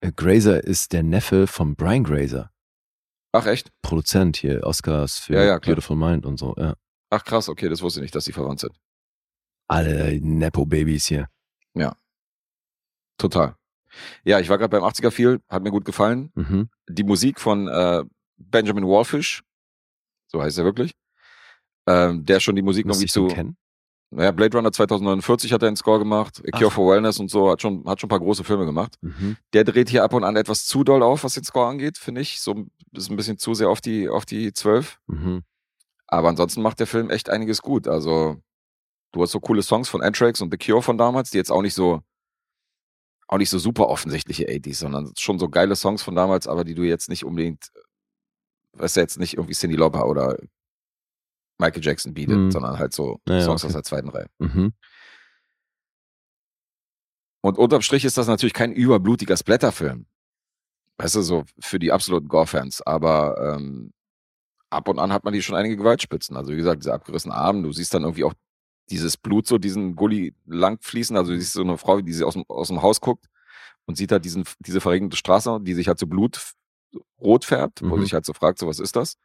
Äh, 0.00 0.12
Grazer 0.14 0.62
ist 0.62 0.92
der 0.92 1.02
Neffe 1.02 1.48
von 1.48 1.74
Brian 1.74 2.04
Grazer. 2.04 2.52
Ach 3.32 3.46
echt? 3.46 3.70
Produzent 3.82 4.36
hier, 4.36 4.64
Oscars 4.64 5.18
für 5.18 5.34
Ja, 5.34 5.44
ja. 5.44 5.58
Beautiful 5.58 5.96
Mind 5.96 6.24
und 6.26 6.38
so, 6.38 6.54
ja. 6.56 6.74
Ach 7.10 7.24
krass, 7.24 7.48
okay, 7.48 7.68
das 7.68 7.82
wusste 7.82 8.00
ich 8.00 8.02
nicht, 8.02 8.14
dass 8.14 8.24
die 8.24 8.32
verwandt 8.32 8.60
sind. 8.60 8.72
Alle 9.66 10.18
Nepo-Babys 10.20 11.06
hier. 11.06 11.28
Total. 13.18 13.56
Ja, 14.24 14.38
ich 14.40 14.48
war 14.48 14.58
gerade 14.58 14.70
beim 14.70 14.84
80er 14.84 15.10
Feel, 15.10 15.40
hat 15.48 15.62
mir 15.62 15.70
gut 15.70 15.84
gefallen. 15.84 16.30
Mhm. 16.34 16.70
Die 16.88 17.02
Musik 17.02 17.40
von 17.40 17.68
äh, 17.68 18.04
Benjamin 18.36 18.84
Wallfish, 18.84 19.42
so 20.28 20.42
heißt 20.42 20.58
er 20.58 20.64
wirklich, 20.64 20.92
ähm, 21.86 22.24
der 22.24 22.40
schon 22.40 22.54
die 22.54 22.62
Musik 22.62 22.86
Muss 22.86 22.96
irgendwie 22.96 23.12
zu, 23.12 23.26
kennen? 23.28 23.56
Naja, 24.10 24.30
Blade 24.30 24.56
Runner 24.56 24.72
2049 24.72 25.52
hat 25.52 25.62
er 25.62 25.68
einen 25.68 25.76
Score 25.76 25.98
gemacht, 25.98 26.42
A 26.46 26.56
Cure 26.56 26.70
Ach. 26.70 26.72
for 26.72 26.92
Wellness 26.92 27.18
und 27.18 27.30
so, 27.30 27.50
hat 27.50 27.60
schon, 27.60 27.84
hat 27.86 28.00
schon 28.00 28.08
ein 28.08 28.10
paar 28.10 28.20
große 28.20 28.42
Filme 28.42 28.64
gemacht. 28.64 28.96
Mhm. 29.02 29.36
Der 29.52 29.64
dreht 29.64 29.90
hier 29.90 30.02
ab 30.02 30.14
und 30.14 30.24
an 30.24 30.36
etwas 30.36 30.64
zu 30.64 30.82
doll 30.82 31.02
auf, 31.02 31.24
was 31.24 31.34
den 31.34 31.44
Score 31.44 31.68
angeht, 31.68 31.98
finde 31.98 32.22
ich. 32.22 32.40
So 32.40 32.66
ist 32.92 33.10
ein 33.10 33.16
bisschen 33.16 33.38
zu 33.38 33.52
sehr 33.52 33.68
auf 33.68 33.80
die, 33.82 34.08
auf 34.08 34.24
die 34.24 34.52
12. 34.52 34.98
Mhm. 35.08 35.42
Aber 36.06 36.28
ansonsten 36.30 36.62
macht 36.62 36.80
der 36.80 36.86
Film 36.86 37.10
echt 37.10 37.28
einiges 37.28 37.60
gut. 37.60 37.86
Also, 37.86 38.36
du 39.12 39.22
hast 39.22 39.32
so 39.32 39.40
coole 39.40 39.62
Songs 39.62 39.90
von 39.90 40.02
Anthrax 40.02 40.40
und 40.40 40.50
The 40.50 40.58
Cure 40.58 40.82
von 40.82 40.96
damals, 40.96 41.30
die 41.30 41.36
jetzt 41.36 41.52
auch 41.52 41.62
nicht 41.62 41.74
so, 41.74 42.00
auch 43.26 43.36
nicht 43.36 43.50
so 43.50 43.58
super 43.58 43.88
offensichtliche 43.88 44.46
80s, 44.46 44.76
sondern 44.76 45.12
schon 45.18 45.38
so 45.38 45.50
geile 45.50 45.76
Songs 45.76 46.02
von 46.02 46.14
damals, 46.14 46.46
aber 46.46 46.64
die 46.64 46.74
du 46.74 46.82
jetzt 46.82 47.10
nicht 47.10 47.26
unbedingt, 47.26 47.70
weißt 48.72 48.96
du, 48.96 49.00
jetzt 49.00 49.18
nicht 49.18 49.34
irgendwie 49.34 49.54
Cindy 49.54 49.76
Lauper 49.76 50.06
oder 50.06 50.38
Michael 51.58 51.82
Jackson 51.84 52.14
bietet, 52.14 52.36
Mhm. 52.36 52.50
sondern 52.50 52.78
halt 52.78 52.92
so 52.92 53.20
Ja, 53.28 53.34
ja, 53.36 53.40
Songs 53.42 53.62
okay. 53.62 53.68
aus 53.68 53.72
der 53.74 53.82
zweiten 53.82 54.08
Reihe. 54.08 54.26
Mhm. 54.38 54.72
Und 57.40 57.58
unterm 57.58 57.82
Strich 57.82 58.04
ist 58.04 58.18
das 58.18 58.26
natürlich 58.26 58.52
kein 58.54 58.72
überblutiger 58.72 59.36
Splatterfilm. 59.36 60.06
Weißt 60.98 61.14
du, 61.14 61.22
so 61.22 61.44
für 61.60 61.78
die 61.78 61.92
absoluten 61.92 62.28
Gore-Fans. 62.28 62.82
Aber 62.82 63.54
ähm, 63.56 63.92
ab 64.70 64.88
und 64.88 64.98
an 64.98 65.12
hat 65.12 65.24
man 65.24 65.32
die 65.32 65.42
schon 65.42 65.54
einige 65.56 65.76
Gewaltspitzen. 65.76 66.36
Also 66.36 66.52
wie 66.52 66.56
gesagt, 66.56 66.82
diese 66.82 66.92
abgerissenen 66.92 67.36
Arme, 67.36 67.62
du 67.62 67.72
siehst 67.72 67.94
dann 67.94 68.02
irgendwie 68.02 68.24
auch 68.24 68.34
dieses 68.90 69.16
Blut 69.16 69.46
so 69.46 69.58
diesen 69.58 69.94
Gully 69.94 70.34
lang 70.46 70.78
fließen. 70.80 71.16
Also 71.16 71.32
du 71.32 71.38
siehst 71.38 71.52
so 71.52 71.62
eine 71.62 71.78
Frau, 71.78 72.00
die 72.00 72.12
sie 72.12 72.24
aus 72.24 72.34
dem, 72.34 72.44
aus 72.48 72.68
dem 72.68 72.82
Haus 72.82 73.00
guckt 73.00 73.26
und 73.86 73.96
sieht 73.96 74.10
halt 74.10 74.24
diesen, 74.24 74.44
diese 74.60 74.80
verregnete 74.80 75.16
Straße, 75.16 75.58
die 75.62 75.74
sich 75.74 75.86
halt 75.86 75.98
so 76.00 76.06
Blut 76.06 76.36
f- 76.36 76.54
rot 77.20 77.44
färbt, 77.44 77.82
wo 77.82 77.96
Mhm. 77.96 78.02
sich 78.02 78.14
halt 78.14 78.24
so 78.26 78.32
fragt, 78.32 78.58
so 78.58 78.66
was 78.66 78.80
ist 78.80 78.96
das? 78.96 79.16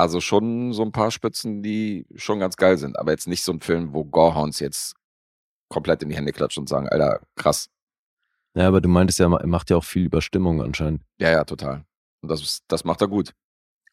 Also 0.00 0.20
schon 0.20 0.72
so 0.72 0.82
ein 0.82 0.92
paar 0.92 1.10
Spitzen, 1.10 1.62
die 1.62 2.06
schon 2.16 2.40
ganz 2.40 2.56
geil 2.56 2.78
sind. 2.78 2.98
Aber 2.98 3.10
jetzt 3.12 3.28
nicht 3.28 3.42
so 3.44 3.52
ein 3.52 3.60
Film, 3.60 3.92
wo 3.92 4.04
Gorehounds 4.04 4.60
jetzt 4.60 4.94
komplett 5.68 6.02
in 6.02 6.08
die 6.08 6.16
Hände 6.16 6.32
klatschen 6.32 6.62
und 6.62 6.68
sagen, 6.68 6.88
Alter, 6.88 7.20
krass. 7.36 7.68
Ja, 8.54 8.66
aber 8.66 8.80
du 8.80 8.88
meintest 8.88 9.18
ja, 9.20 9.30
er 9.32 9.46
macht 9.46 9.70
ja 9.70 9.76
auch 9.76 9.84
viel 9.84 10.04
über 10.06 10.22
Stimmung 10.22 10.60
anscheinend. 10.62 11.02
Ja, 11.18 11.30
ja, 11.30 11.44
total. 11.44 11.84
Und 12.22 12.30
das, 12.30 12.40
ist- 12.40 12.64
das 12.68 12.84
macht 12.84 13.00
er 13.00 13.08
gut. 13.08 13.32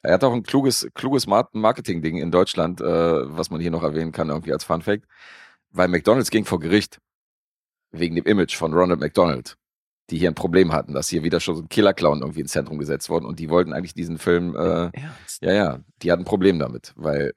Er 0.01 0.13
hat 0.13 0.23
auch 0.23 0.33
ein 0.33 0.43
kluges, 0.43 0.87
kluges 0.93 1.27
Mar- 1.27 1.49
Marketing-Ding 1.53 2.17
in 2.17 2.31
Deutschland, 2.31 2.79
äh, 2.81 2.85
was 3.37 3.49
man 3.49 3.59
hier 3.59 3.71
noch 3.71 3.83
erwähnen 3.83 4.11
kann, 4.11 4.29
irgendwie 4.29 4.53
als 4.53 4.63
Fun 4.63 4.81
Fact. 4.81 5.05
Weil 5.71 5.89
McDonalds 5.89 6.29
ging 6.29 6.45
vor 6.45 6.59
Gericht 6.59 6.99
wegen 7.91 8.15
dem 8.15 8.25
Image 8.25 8.55
von 8.55 8.73
Ronald 8.73 8.99
McDonald, 8.99 9.57
die 10.09 10.17
hier 10.17 10.29
ein 10.29 10.35
Problem 10.35 10.71
hatten, 10.71 10.93
dass 10.93 11.09
hier 11.09 11.23
wieder 11.23 11.39
schon 11.39 11.55
so 11.55 11.61
ein 11.63 11.69
Killer-Clown 11.69 12.21
irgendwie 12.21 12.41
ins 12.41 12.51
Zentrum 12.51 12.77
gesetzt 12.77 13.09
worden 13.09 13.25
und 13.25 13.39
die 13.39 13.49
wollten 13.49 13.73
eigentlich 13.73 13.93
diesen 13.93 14.17
Film, 14.17 14.55
äh, 14.55 14.91
ja, 15.41 15.53
ja, 15.53 15.79
die 16.01 16.11
hatten 16.11 16.21
ein 16.21 16.25
Problem 16.25 16.59
damit, 16.59 16.93
weil 16.95 17.33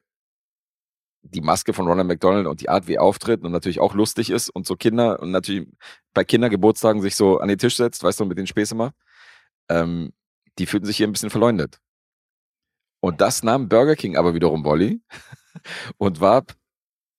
die 1.23 1.41
Maske 1.41 1.73
von 1.73 1.87
Ronald 1.87 2.09
McDonald 2.09 2.47
und 2.47 2.61
die 2.61 2.69
Art, 2.69 2.87
wie 2.87 2.95
er 2.95 3.03
auftritt 3.03 3.43
und 3.43 3.53
natürlich 3.53 3.81
auch 3.81 3.95
lustig 3.95 4.31
ist 4.31 4.49
und 4.51 4.67
so 4.67 4.77
Kinder 4.77 5.21
und 5.21 5.33
natürlich 5.33 5.69
bei 6.15 6.25
Kindergeburtstagen 6.25 7.03
sich 7.03 7.17
so 7.17 7.41
an 7.41 7.49
den 7.49 7.59
Tisch 7.59 7.77
setzt, 7.77 8.03
weißt 8.03 8.21
du, 8.21 8.25
mit 8.25 8.39
den 8.39 8.47
Späße 8.47 8.75
macht, 8.75 8.95
ähm, 9.69 10.13
die 10.59 10.67
fühlten 10.67 10.87
sich 10.87 10.97
hier 10.97 11.07
ein 11.07 11.13
bisschen 11.13 11.31
verleumdet. 11.31 11.79
Und 13.01 13.21
das 13.21 13.43
nahm 13.43 13.69
Burger 13.69 13.97
King 13.97 14.17
aber 14.17 14.35
wiederum 14.35 14.65
Wolli 14.65 15.01
und 15.99 16.21
warb 16.21 16.55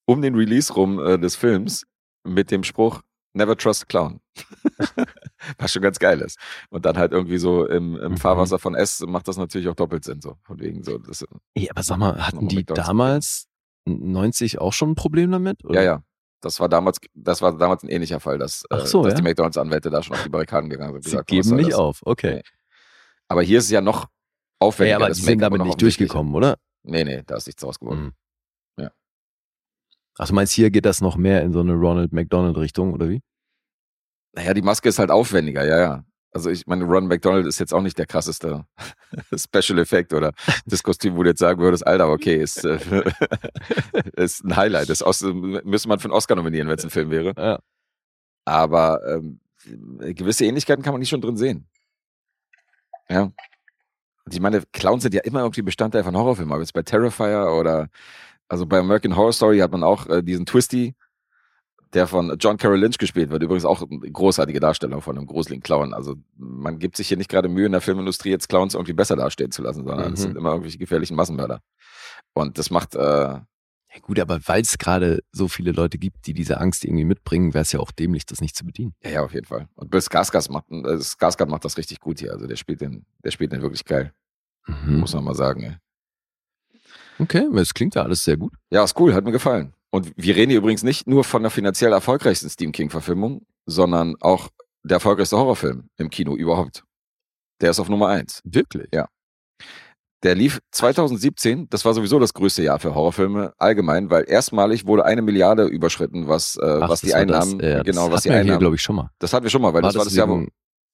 um 0.06 0.22
den 0.22 0.36
Release 0.36 0.74
rum 0.74 1.00
äh, 1.00 1.18
des 1.18 1.36
Films 1.36 1.86
mit 2.24 2.52
dem 2.52 2.64
Spruch 2.64 3.02
Never 3.34 3.56
trust 3.56 3.84
a 3.84 3.86
clown. 3.86 4.20
Was 5.58 5.72
schon 5.74 5.82
ganz 5.82 6.00
geil 6.00 6.22
ist. 6.22 6.38
Und 6.70 6.86
dann 6.86 6.98
halt 6.98 7.12
irgendwie 7.12 7.38
so 7.38 7.66
im, 7.68 7.96
im 7.98 8.12
Mhm. 8.14 8.18
Fahrwasser 8.18 8.60
von 8.60 8.76
S 8.76 9.02
macht 9.08 9.28
das 9.28 9.38
natürlich 9.38 9.68
auch 9.70 9.76
doppelt 9.76 10.04
Sinn. 10.04 10.22
So. 10.22 10.38
Von 10.44 10.60
wegen 10.60 10.84
so. 10.84 10.98
Das, 10.98 11.26
Ja, 11.58 11.72
aber 11.72 11.84
sag 11.84 11.98
mal, 11.98 12.26
hatten 12.26 12.48
die 12.48 12.64
damals 12.66 13.48
90 13.86 14.60
auch 14.60 14.74
schon 14.74 14.92
ein 14.92 14.96
Problem 14.96 15.32
damit? 15.32 15.64
oder? 15.66 15.76
ja, 15.76 15.84
ja. 15.84 16.04
Das 16.44 16.60
war 16.60 16.68
damals, 16.70 16.98
das 17.14 17.44
war 17.44 17.56
damals 17.56 17.84
ein 17.84 17.90
ähnlicher 17.90 18.20
Fall, 18.20 18.40
dass, 18.40 18.64
äh, 18.72 18.80
so, 18.86 19.04
dass 19.04 19.14
ja? 19.14 19.18
die 19.18 19.22
McDonalds-Anwälte 19.22 19.92
da 19.92 20.02
schon 20.02 20.16
auf 20.16 20.24
die 20.24 20.30
Barrikaden 20.30 20.72
gegangen 20.72 20.94
sind. 20.94 21.04
Sie 21.04 21.12
gesagt, 21.12 21.30
geben 21.30 21.56
nicht 21.56 21.72
das? 21.74 21.78
auf, 21.78 22.00
okay. 22.04 22.36
Nee. 22.38 22.42
Aber 23.28 23.44
hier 23.44 23.60
ist 23.60 23.66
es 23.66 23.70
ja 23.72 23.80
noch 23.82 24.08
aufwendiger. 24.60 24.98
Ja, 25.00 25.06
aber 25.06 25.14
die 25.14 25.22
sind 25.22 25.40
damit 25.40 25.62
nicht 25.62 25.80
durchgekommen, 25.80 26.34
oder? 26.34 26.58
Nee, 26.82 27.04
nee, 27.04 27.22
da 27.28 27.36
ist 27.36 27.46
nichts 27.46 27.62
draus 27.62 27.80
geworden. 27.80 28.14
Mhm. 28.78 28.84
Ja. 28.86 28.92
Ach, 30.18 30.28
du 30.28 30.34
meinst, 30.34 30.54
hier 30.54 30.72
geht 30.72 30.86
das 30.86 31.00
noch 31.00 31.16
mehr 31.16 31.44
in 31.44 31.54
so 31.54 31.60
eine 31.60 31.74
Ronald 31.74 32.12
McDonald-Richtung, 32.12 32.94
oder 32.94 33.08
wie? 33.10 33.22
Naja, 34.34 34.54
die 34.54 34.62
Maske 34.62 34.90
ist 34.90 35.00
halt 35.00 35.12
aufwendiger, 35.12 35.66
ja, 35.66 35.80
ja. 35.80 36.06
Also 36.34 36.50
ich 36.50 36.66
meine, 36.66 36.86
Ron 36.86 37.08
McDonald 37.08 37.46
ist 37.46 37.60
jetzt 37.60 37.74
auch 37.74 37.82
nicht 37.82 37.98
der 37.98 38.06
krasseste 38.06 38.66
Special 39.36 39.80
Effekt 39.80 40.14
oder 40.14 40.32
das 40.66 40.82
Kostüm, 40.82 41.18
wo 41.18 41.24
du 41.24 41.30
jetzt 41.30 41.40
sagen 41.40 41.62
würdest, 41.62 41.86
Alter, 41.86 42.10
okay, 42.10 42.38
ist, 42.38 42.64
äh, 42.64 42.80
ist 44.16 44.44
ein 44.46 44.56
Highlight. 44.56 44.90
Das 44.90 45.04
müsste 45.04 45.90
man 45.90 46.00
für 46.00 46.06
einen 46.06 46.14
Oscar 46.14 46.36
nominieren, 46.36 46.70
wenn 46.70 46.78
es 46.78 46.86
ein 46.86 46.90
Film 46.90 47.12
wäre. 47.12 47.34
Ja. 47.38 47.60
Aber 48.46 49.02
ähm, 49.06 49.42
gewisse 50.00 50.46
Ähnlichkeiten 50.46 50.84
kann 50.84 50.94
man 50.94 51.00
nicht 51.00 51.10
schon 51.10 51.22
drin 51.22 51.36
sehen. 51.36 51.68
Ja. 53.10 53.24
Und 53.24 54.34
ich 54.34 54.40
meine, 54.40 54.64
Clowns 54.72 55.04
sind 55.04 55.14
ja 55.14 55.22
immer 55.22 55.42
irgendwie 55.42 55.64
Bestandteil 55.64 56.06
von 56.06 56.16
Horrorfilmen. 56.16 56.54
Aber 56.54 56.62
jetzt 56.62 56.74
bei 56.74 56.84
Terrifier 56.84 57.52
oder 57.52 57.90
also 58.48 58.66
bei 58.66 58.80
American 58.80 59.16
Horror 59.16 59.34
Story 59.34 59.60
hat 59.60 59.72
man 59.72 59.84
auch 59.84 60.08
äh, 60.08 60.22
diesen 60.22 60.46
Twisty, 60.46 60.96
der 61.94 62.08
von 62.08 62.36
John 62.40 62.58
Carroll 62.58 62.80
Lynch 62.80 62.98
gespielt 62.98 63.30
wird. 63.30 63.44
Übrigens 63.44 63.66
auch 63.66 63.82
eine 63.82 64.00
großartige 64.12 64.60
Darstellung 64.60 65.02
von 65.02 65.18
einem 65.18 65.28
gruseligen 65.28 65.62
Clown. 65.64 65.94
Also 65.94 66.16
man 66.38 66.80
gibt 66.80 66.96
sich 66.98 67.08
hier 67.10 67.18
nicht 67.18 67.30
gerade 67.30 67.50
Mühe 67.50 67.66
in 67.66 67.72
der 67.74 67.82
Filmindustrie, 67.82 68.30
jetzt 68.30 68.48
Clowns 68.50 68.74
irgendwie 68.76 68.94
besser 68.94 69.16
dastehen 69.16 69.52
zu 69.52 69.62
lassen, 69.62 69.86
sondern 69.86 70.14
es 70.14 70.20
Mhm. 70.20 70.24
sind 70.24 70.38
immer 70.38 70.50
irgendwelche 70.52 70.78
gefährlichen 70.78 71.16
Massenmörder. 71.16 71.62
Und 72.34 72.58
das 72.58 72.70
macht, 72.72 72.96
äh, 72.96 73.00
Ja 73.94 74.00
gut, 74.02 74.20
aber 74.22 74.40
weil 74.48 74.62
es 74.62 74.78
gerade 74.78 75.20
so 75.34 75.50
viele 75.50 75.74
Leute 75.74 75.98
gibt, 75.98 76.26
die 76.26 76.34
diese 76.34 76.62
Angst 76.62 76.86
irgendwie 76.86 77.04
mitbringen, 77.04 77.54
wäre 77.54 77.64
es 77.64 77.74
ja 77.74 77.82
auch 77.82 77.92
dämlich, 77.92 78.26
das 78.26 78.40
nicht 78.40 78.56
zu 78.56 78.66
bedienen. 78.66 78.94
ja, 79.04 79.10
ja, 79.10 79.22
auf 79.22 79.34
jeden 79.34 79.46
Fall. 79.48 79.68
Und 79.76 79.92
Bill 79.92 80.00
Skarsgård 80.00 80.50
macht, 80.50 80.72
äh, 80.72 80.98
Skarsgård 81.02 81.50
macht 81.50 81.66
das 81.66 81.78
richtig 81.78 82.00
gut 82.00 82.20
hier. 82.22 82.32
Also 82.32 82.48
der 82.48 82.56
spielt 82.56 82.80
den, 82.80 83.06
der 83.24 83.32
spielt 83.32 83.52
den 83.52 83.62
wirklich 83.62 83.84
geil. 83.84 84.14
Mhm. 84.66 85.00
Muss 85.02 85.14
man 85.14 85.26
mal 85.26 85.36
sagen. 85.36 85.64
Ey. 85.64 85.76
Okay, 87.20 87.46
es 87.58 87.74
klingt 87.74 87.96
ja 87.96 88.04
alles 88.04 88.24
sehr 88.24 88.38
gut. 88.38 88.54
Ja, 88.72 88.84
ist 88.84 88.98
cool, 89.00 89.14
hat 89.14 89.26
mir 89.26 89.32
gefallen. 89.32 89.74
Und 89.94 90.12
wir 90.16 90.36
reden 90.36 90.52
hier 90.52 90.60
übrigens 90.60 90.84
nicht 90.84 91.06
nur 91.08 91.24
von 91.24 91.42
der 91.44 91.52
finanziell 91.52 91.92
erfolgreichsten 91.92 92.50
Stephen 92.50 92.72
King-Verfilmung, 92.72 93.46
sondern 93.66 94.16
auch 94.22 94.50
der 94.84 94.96
erfolgreichste 94.96 95.38
Horrorfilm 95.38 95.90
im 95.98 96.10
Kino 96.10 96.36
überhaupt. 96.36 96.84
Der 97.60 97.70
ist 97.72 97.80
auf 97.80 97.90
Nummer 97.90 98.08
eins. 98.08 98.42
Wirklich? 98.46 98.88
Ja. 98.94 99.08
Der 100.24 100.36
lief 100.36 100.60
2017, 100.72 101.68
das 101.70 101.84
war 101.84 101.94
sowieso 101.96 102.20
das 102.20 102.34
größte 102.34 102.62
Jahr 102.64 102.80
für 102.80 102.94
Horrorfilme 102.94 103.54
allgemein, 103.58 104.10
weil 104.12 104.24
erstmalig 104.30 104.86
wurde 104.86 105.04
eine 105.04 105.22
Milliarde 105.24 105.66
überschritten, 105.66 106.28
was, 106.28 106.58
äh, 106.58 106.80
Ach, 106.82 106.90
was 106.90 107.02
die 107.02 107.10
war 107.12 107.18
Einnahmen, 107.20 107.58
das, 107.60 107.68
ja, 107.72 107.84
genau, 107.84 108.06
das 108.06 108.14
was 108.14 108.22
die 108.24 108.30
hatten 108.30 108.34
wir 108.34 108.34
hier, 108.34 108.42
Einnahmen. 108.42 108.60
glaube 108.60 108.76
ich, 108.76 108.82
schon 108.84 108.96
mal. 108.98 109.10
das 109.20 109.34
hatten 109.34 109.44
wir 109.44 109.50
schon 109.50 109.62
mal, 109.64 109.74
weil 109.74 109.82
das, 109.82 109.96
war 109.96 110.04
das 110.04 110.16
Jahr, 110.16 110.30
wo, 110.30 110.46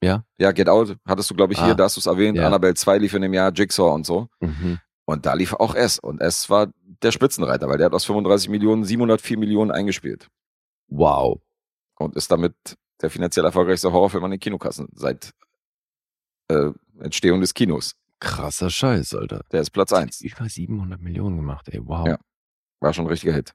Ja? 0.01 0.23
ja, 0.39 0.51
Get 0.53 0.69
Out 0.69 0.95
hattest 1.05 1.29
du, 1.29 1.35
glaube 1.35 1.51
ich, 1.53 1.59
hier, 1.59 1.71
Ah, 1.73 1.75
da 1.75 1.83
hast 1.83 1.97
du 1.97 1.99
es 1.99 2.05
erwähnt, 2.05 2.37
ja. 2.37 2.47
Annabelle 2.47 2.73
2 2.73 2.97
lief 2.99 3.13
in 3.13 3.21
dem 3.21 3.33
Jahr, 3.33 3.51
Jigsaw 3.53 3.93
und 3.93 4.05
so. 4.05 4.27
Mhm. 4.39 4.79
Und 5.09 5.25
da 5.25 5.33
lief 5.33 5.53
auch 5.53 5.73
S. 5.73 5.99
Und 5.99 6.19
S 6.19 6.49
war 6.49 6.67
der 7.01 7.11
Spitzenreiter, 7.11 7.69
weil 7.69 7.77
der 7.77 7.85
hat 7.85 7.93
aus 7.93 8.03
35 8.03 8.49
Millionen 8.49 8.83
704 8.83 9.37
Millionen 9.37 9.71
eingespielt. 9.71 10.27
Wow. 10.89 11.39
Und 11.97 12.17
ist 12.17 12.29
damit 12.29 12.55
der 13.01 13.09
finanziell 13.09 13.45
erfolgreichste 13.45 13.93
Horrorfilm 13.93 14.25
an 14.25 14.31
den 14.31 14.39
Kinokassen 14.39 14.89
seit 14.93 15.31
äh, 16.49 16.71
Entstehung 16.99 17.39
des 17.39 17.53
Kinos. 17.53 17.95
Krasser 18.19 18.69
Scheiß, 18.69 19.13
Alter. 19.15 19.45
Der 19.51 19.61
ist 19.61 19.69
Platz 19.69 19.93
eins. 19.93 20.19
Über 20.19 20.49
700 20.49 20.99
Millionen 20.99 21.37
gemacht, 21.37 21.69
ey. 21.69 21.79
Wow. 21.81 22.05
Ja. 22.05 22.19
War 22.81 22.93
schon 22.93 23.05
ein 23.05 23.09
richtiger 23.09 23.33
Hit. 23.33 23.53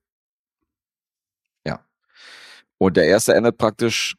Ja. 1.66 1.84
Und 2.78 2.96
der 2.96 3.04
erste 3.04 3.34
endet 3.34 3.58
praktisch 3.58 4.16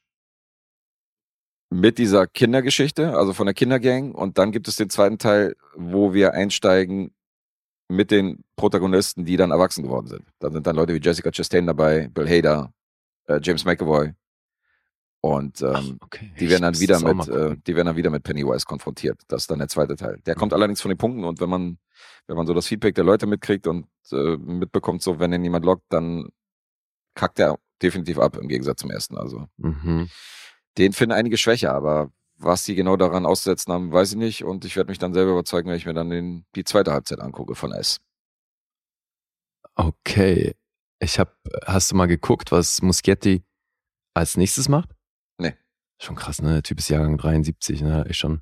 mit 1.72 1.98
dieser 1.98 2.28
Kindergeschichte, 2.28 3.18
also 3.18 3.34
von 3.34 3.48
der 3.48 3.56
Kindergang. 3.56 4.12
Und 4.12 4.38
dann 4.38 4.52
gibt 4.52 4.68
es 4.68 4.76
den 4.76 4.92
zweiten 4.92 5.18
Teil, 5.18 5.56
wo 5.76 6.14
wir 6.14 6.34
einsteigen 6.34 7.12
mit 7.88 8.12
den 8.12 8.44
Protagonisten, 8.56 9.26
die 9.26 9.38
dann 9.38 9.52
erwachsen 9.52 9.84
geworden 9.84 10.08
sind. 10.08 10.24
Da 10.40 10.50
sind 10.52 10.66
dann 10.66 10.76
Leute 10.76 10.94
wie 10.94 11.02
Jessica 11.02 11.32
Chastain 11.32 11.68
dabei, 11.68 12.08
Bill 12.08 12.28
Hader, 12.28 12.74
äh, 13.28 13.40
James 13.42 13.66
McAvoy. 13.66 14.14
Und 15.22 15.64
Ach, 15.64 15.82
ähm, 15.82 15.98
okay. 16.02 16.34
die 16.38 16.50
werden 16.50 16.64
dann 16.64 16.80
wieder 16.80 17.00
mit, 17.00 17.28
äh, 17.30 17.56
die 17.66 17.76
werden 17.76 17.88
dann 17.88 17.96
wieder 17.96 18.10
mit 18.10 18.24
Pennywise 18.24 18.66
konfrontiert. 18.66 19.22
Das 19.30 19.44
ist 19.44 19.52
dann 19.52 19.60
der 19.60 19.70
zweite 19.70 19.96
Teil. 19.96 20.20
Der 20.26 20.36
kommt 20.36 20.54
allerdings 20.54 20.82
von 20.82 20.90
den 20.90 20.98
Punkten 20.98 21.24
und 21.24 21.40
wenn 21.40 21.50
man, 21.50 21.78
wenn 22.28 22.36
man 22.36 22.46
so 22.46 22.54
das 22.54 22.68
Feedback 22.68 22.96
der 22.96 23.06
Leute 23.06 23.26
mitkriegt 23.26 23.66
und 23.68 23.88
äh, 24.12 24.36
mitbekommt, 24.38 25.02
so 25.02 25.20
wenn 25.20 25.32
ihn 25.32 25.44
jemand 25.44 25.64
lockt, 25.64 25.86
dann 25.90 26.28
kackt 27.16 27.40
er 27.40 27.58
definitiv 27.82 28.20
ab 28.20 28.36
im 28.38 28.50
Gegensatz 28.50 28.82
zum 28.82 28.92
ersten. 28.92 29.18
Also 29.18 29.48
Mhm. 29.58 30.10
den 30.78 30.92
finden 30.92 31.14
einige 31.14 31.38
schwächer, 31.38 31.74
aber 31.74 32.12
was 32.44 32.64
die 32.64 32.76
genau 32.76 32.98
daran 32.98 33.26
auszusetzen 33.26 33.74
haben, 33.74 33.92
weiß 33.92 34.12
ich 34.12 34.18
nicht. 34.18 34.44
Und 34.44 34.66
ich 34.66 34.76
werde 34.76 34.90
mich 34.90 35.00
dann 35.00 35.14
selber 35.14 35.32
überzeugen, 35.32 35.70
wenn 35.70 35.78
ich 35.78 35.86
mir 35.86 35.94
dann 35.94 36.10
den, 36.10 36.46
die 36.56 36.64
zweite 36.64 36.92
Halbzeit 36.92 37.20
angucke 37.20 37.56
von 37.56 37.72
S. 37.72 38.00
Okay. 39.76 40.56
Ich 41.00 41.20
hab, 41.20 41.36
hast 41.66 41.92
du 41.92 41.96
mal 41.96 42.08
geguckt, 42.08 42.52
was 42.52 42.82
Muschietti 42.82 43.44
als 44.14 44.38
nächstes 44.38 44.70
macht? 44.70 44.90
Nee. 45.38 45.56
Schon 46.00 46.16
krass, 46.16 46.42
ne? 46.42 46.54
Der 46.54 46.64
Typ 46.64 46.80
ist 46.80 46.90
Jahrgang 46.90 47.18
73, 47.18 47.82
ne? 47.82 48.06
Echt 48.08 48.20
schon 48.20 48.34
ein 48.36 48.42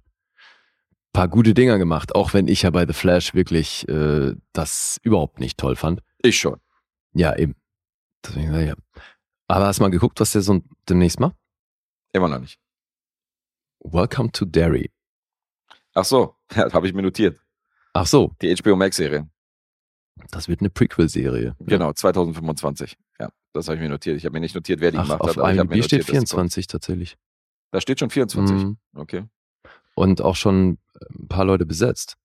paar 1.13 1.27
gute 1.27 1.53
Dinger 1.53 1.77
gemacht, 1.77 2.13
auch 2.15 2.33
wenn 2.33 2.47
ich 2.47 2.61
ja 2.61 2.69
bei 2.69 2.85
The 2.85 2.93
Flash 2.93 3.33
wirklich 3.33 3.87
äh, 3.89 4.35
das 4.53 4.99
überhaupt 5.03 5.39
nicht 5.39 5.57
toll 5.57 5.75
fand. 5.75 6.01
Ich 6.21 6.37
schon. 6.37 6.59
Ja, 7.13 7.35
eben. 7.35 7.55
Deswegen, 8.23 8.53
ich 8.55 8.67
ja. 8.67 8.75
Aber 9.47 9.65
hast 9.65 9.79
du 9.79 9.83
mal 9.83 9.89
geguckt, 9.89 10.19
was 10.19 10.31
der 10.31 10.41
so 10.41 10.61
demnächst 10.87 11.19
macht? 11.19 11.35
Immer 12.13 12.29
noch 12.29 12.39
nicht. 12.39 12.59
Welcome 13.83 14.31
to 14.33 14.45
Derry. 14.45 14.91
Ach 15.93 16.05
so, 16.05 16.35
ja, 16.55 16.71
habe 16.71 16.87
ich 16.87 16.93
mir 16.93 17.01
notiert. 17.01 17.39
Ach 17.93 18.05
so, 18.05 18.31
Die 18.41 18.53
HBO 18.55 18.75
Max-Serie. 18.75 19.27
das 20.29 20.47
wird 20.47 20.61
eine 20.61 20.69
Prequel-Serie. 20.69 21.55
Genau, 21.59 21.91
2025. 21.91 22.97
Ja, 23.19 23.29
das 23.53 23.67
habe 23.67 23.75
ich 23.75 23.81
mir 23.81 23.89
notiert. 23.89 24.17
Ich 24.17 24.25
habe 24.25 24.33
mir 24.33 24.39
nicht 24.39 24.55
notiert, 24.55 24.79
wer 24.79 24.91
die 24.91 24.97
Ach, 24.97 25.03
gemacht 25.03 25.21
auf 25.21 25.29
hat. 25.29 25.37
mir 25.37 25.61
IMDb 25.61 25.83
steht 25.83 25.99
notiert, 26.01 26.01
dass 26.01 26.05
die 26.05 26.11
kommt. 26.11 26.29
24 26.29 26.67
tatsächlich. 26.67 27.17
Da 27.71 27.81
steht 27.81 27.99
schon 27.99 28.09
24. 28.09 28.55
Mhm. 28.55 28.77
Okay. 28.95 29.25
Und 29.95 30.21
auch 30.21 30.35
schon 30.35 30.77
ein 31.19 31.27
paar 31.27 31.43
Leute 31.45 31.65
besetzt. 31.65 32.17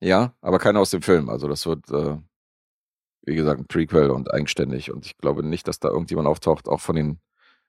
Ja, 0.00 0.34
aber 0.40 0.58
keiner 0.58 0.80
aus 0.80 0.90
dem 0.90 1.02
Film. 1.02 1.28
Also 1.28 1.46
das 1.46 1.64
wird, 1.66 1.88
äh, 1.90 2.16
wie 3.24 3.36
gesagt, 3.36 3.60
ein 3.60 3.66
Prequel 3.66 4.10
und 4.10 4.32
eigenständig. 4.32 4.90
Und 4.90 5.06
ich 5.06 5.16
glaube 5.18 5.44
nicht, 5.44 5.68
dass 5.68 5.78
da 5.78 5.88
irgendjemand 5.88 6.26
auftaucht, 6.26 6.66
auch 6.66 6.80
von 6.80 6.96
den, 6.96 7.20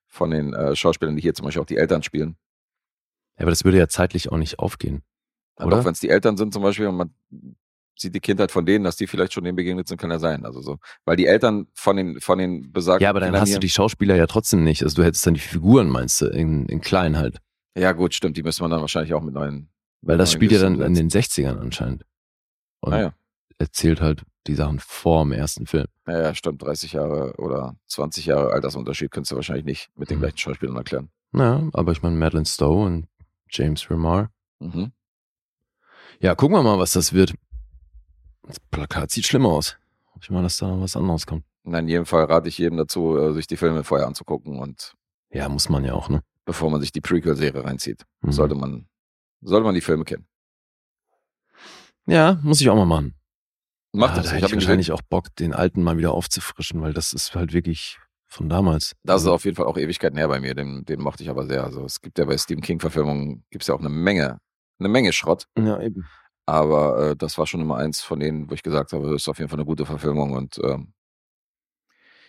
von 0.07 0.31
den 0.31 0.53
äh, 0.53 0.75
Schauspielern, 0.75 1.15
die 1.15 1.21
hier 1.21 1.35
zum 1.35 1.45
Beispiel 1.45 1.61
auch 1.61 1.67
die 1.67 1.77
Eltern 1.77 2.01
spielen. 2.01 2.37
Ja, 3.37 3.43
aber 3.43 3.51
das 3.51 3.63
würde 3.65 3.77
ja 3.77 3.87
zeitlich 3.87 4.31
auch 4.31 4.37
nicht 4.37 4.59
aufgehen. 4.59 5.03
Aber 5.55 5.67
Oder? 5.67 5.79
auch 5.79 5.85
wenn 5.85 5.93
es 5.93 5.99
die 5.99 6.09
Eltern 6.09 6.37
sind 6.37 6.53
zum 6.53 6.63
Beispiel 6.63 6.87
und 6.87 6.95
man 6.97 7.13
sieht 7.95 8.15
die 8.15 8.19
Kindheit 8.19 8.51
von 8.51 8.65
denen, 8.65 8.83
dass 8.83 8.95
die 8.95 9.05
vielleicht 9.07 9.33
schon 9.33 9.43
denen 9.43 9.55
begegnet 9.55 9.87
sind, 9.87 9.97
kann 9.99 10.09
ja 10.11 10.17
sein. 10.19 10.45
Also 10.45 10.61
so, 10.61 10.77
weil 11.05 11.15
die 11.15 11.27
Eltern 11.27 11.67
von 11.73 11.95
den, 11.95 12.19
von 12.21 12.37
den 12.39 12.71
besagten 12.71 13.03
Ja, 13.03 13.09
aber 13.11 13.19
dann 13.19 13.27
Kindern 13.29 13.41
hast 13.41 13.55
du 13.55 13.59
die 13.59 13.69
Schauspieler 13.69 14.15
ja 14.15 14.25
trotzdem 14.27 14.63
nicht. 14.63 14.83
Also 14.83 14.95
du 14.95 15.03
hättest 15.05 15.25
dann 15.27 15.35
die 15.35 15.39
Figuren, 15.39 15.89
meinst 15.89 16.19
du, 16.21 16.25
in, 16.27 16.65
in 16.67 16.81
klein 16.81 17.17
halt. 17.17 17.37
Ja, 17.77 17.91
gut, 17.91 18.13
stimmt. 18.13 18.35
Die 18.37 18.43
müsste 18.43 18.63
man 18.63 18.71
dann 18.71 18.81
wahrscheinlich 18.81 19.13
auch 19.13 19.21
mit 19.21 19.33
neuen. 19.33 19.69
Weil 20.01 20.17
das 20.17 20.29
Neuen 20.31 20.35
spielt 20.37 20.51
ja 20.53 20.59
dann 20.59 20.81
in 20.81 20.95
den 20.95 21.09
60ern 21.09 21.59
anscheinend. 21.59 22.03
Und 22.81 22.93
Ah 22.93 22.99
ja. 22.99 23.13
erzählt 23.59 24.01
halt 24.01 24.23
die 24.47 24.55
Sachen 24.55 24.79
vor 24.79 25.23
dem 25.23 25.31
ersten 25.31 25.65
Film. 25.67 25.85
Ja, 26.07 26.21
ja, 26.21 26.35
stimmt. 26.35 26.61
30 26.63 26.93
Jahre 26.93 27.33
oder 27.37 27.77
20 27.87 28.25
Jahre 28.25 28.51
Altersunterschied 28.51 29.11
könntest 29.11 29.31
du 29.31 29.35
wahrscheinlich 29.37 29.65
nicht 29.65 29.89
mit 29.95 30.09
den 30.09 30.17
Mhm. 30.17 30.21
gleichen 30.23 30.37
Schauspielern 30.37 30.75
erklären. 30.75 31.09
Naja, 31.31 31.67
aber 31.73 31.91
ich 31.93 32.01
meine 32.01 32.15
Madeline 32.17 32.45
Stowe 32.45 32.83
und 32.85 33.07
James 33.53 33.89
Remar. 33.89 34.31
Mhm. 34.59 34.91
Ja, 36.19 36.35
gucken 36.35 36.55
wir 36.57 36.63
mal, 36.63 36.79
was 36.79 36.93
das 36.93 37.13
wird. 37.13 37.33
Das 38.43 38.59
Plakat 38.59 39.11
sieht 39.11 39.25
schlimm 39.25 39.45
aus. 39.45 39.77
Hoffe 40.07 40.19
ich 40.23 40.29
mal, 40.29 40.43
dass 40.43 40.57
da 40.57 40.79
was 40.79 40.95
anderes 40.95 41.25
kommt. 41.25 41.45
Na, 41.63 41.79
in 41.79 41.87
jedem 41.87 42.05
Fall 42.05 42.25
rate 42.25 42.49
ich 42.49 42.57
jedem 42.57 42.77
dazu, 42.77 43.17
äh, 43.17 43.33
sich 43.33 43.47
die 43.47 43.57
Filme 43.57 43.83
vorher 43.83 44.07
anzugucken 44.07 44.59
und 44.59 44.93
Ja, 45.29 45.47
muss 45.49 45.69
man 45.69 45.83
ja 45.85 45.93
auch, 45.93 46.09
ne? 46.09 46.21
bevor 46.45 46.69
man 46.69 46.81
sich 46.81 46.91
die 46.91 46.99
Prequel-Serie 47.01 47.63
reinzieht, 47.63 48.05
Mhm. 48.21 48.31
sollte 48.33 48.55
man, 48.55 48.87
sollte 49.41 49.63
man 49.65 49.75
die 49.75 49.81
Filme 49.81 50.03
kennen. 50.03 50.27
Ja, 52.05 52.37
muss 52.43 52.59
ich 52.59 52.69
auch 52.69 52.75
mal 52.75 52.85
machen. 52.85 53.15
Macht 53.93 54.17
ja, 54.17 54.21
das. 54.23 54.31
Da 54.31 54.37
Ich 54.37 54.43
habe 54.43 54.55
wahrscheinlich 54.55 54.91
auch 54.91 55.01
Bock, 55.03 55.33
den 55.35 55.53
alten 55.53 55.83
mal 55.83 55.97
wieder 55.97 56.11
aufzufrischen, 56.13 56.81
weil 56.81 56.93
das 56.93 57.13
ist 57.13 57.33
halt 57.35 57.53
wirklich 57.53 57.99
von 58.33 58.49
damals. 58.49 58.93
Das 59.03 59.21
ist 59.21 59.27
auf 59.27 59.45
jeden 59.45 59.55
Fall 59.55 59.65
auch 59.65 59.77
Ewigkeiten 59.77 60.17
her 60.17 60.27
bei 60.27 60.39
mir. 60.39 60.53
Den, 60.55 60.83
den 60.85 61.01
mochte 61.01 61.23
ich 61.23 61.29
aber 61.29 61.45
sehr. 61.45 61.63
Also 61.63 61.85
es 61.85 62.01
gibt 62.01 62.17
ja 62.19 62.25
bei 62.25 62.37
Stephen 62.37 62.61
King-Verfilmungen 62.61 63.43
gibt's 63.51 63.67
ja 63.67 63.75
auch 63.75 63.79
eine 63.79 63.89
Menge, 63.89 64.39
eine 64.79 64.89
Menge 64.89 65.13
Schrott. 65.13 65.45
Ja, 65.57 65.79
eben. 65.81 66.05
Aber 66.45 67.11
äh, 67.11 67.15
das 67.15 67.37
war 67.37 67.47
schon 67.47 67.61
immer 67.61 67.77
eins 67.77 68.01
von 68.01 68.19
denen, 68.19 68.49
wo 68.49 68.53
ich 68.53 68.63
gesagt 68.63 68.91
habe, 68.91 69.05
das 69.11 69.21
ist 69.23 69.29
auf 69.29 69.37
jeden 69.39 69.49
Fall 69.49 69.59
eine 69.59 69.65
gute 69.65 69.85
Verfilmung. 69.85 70.33
Und 70.33 70.59
ähm, 70.63 70.93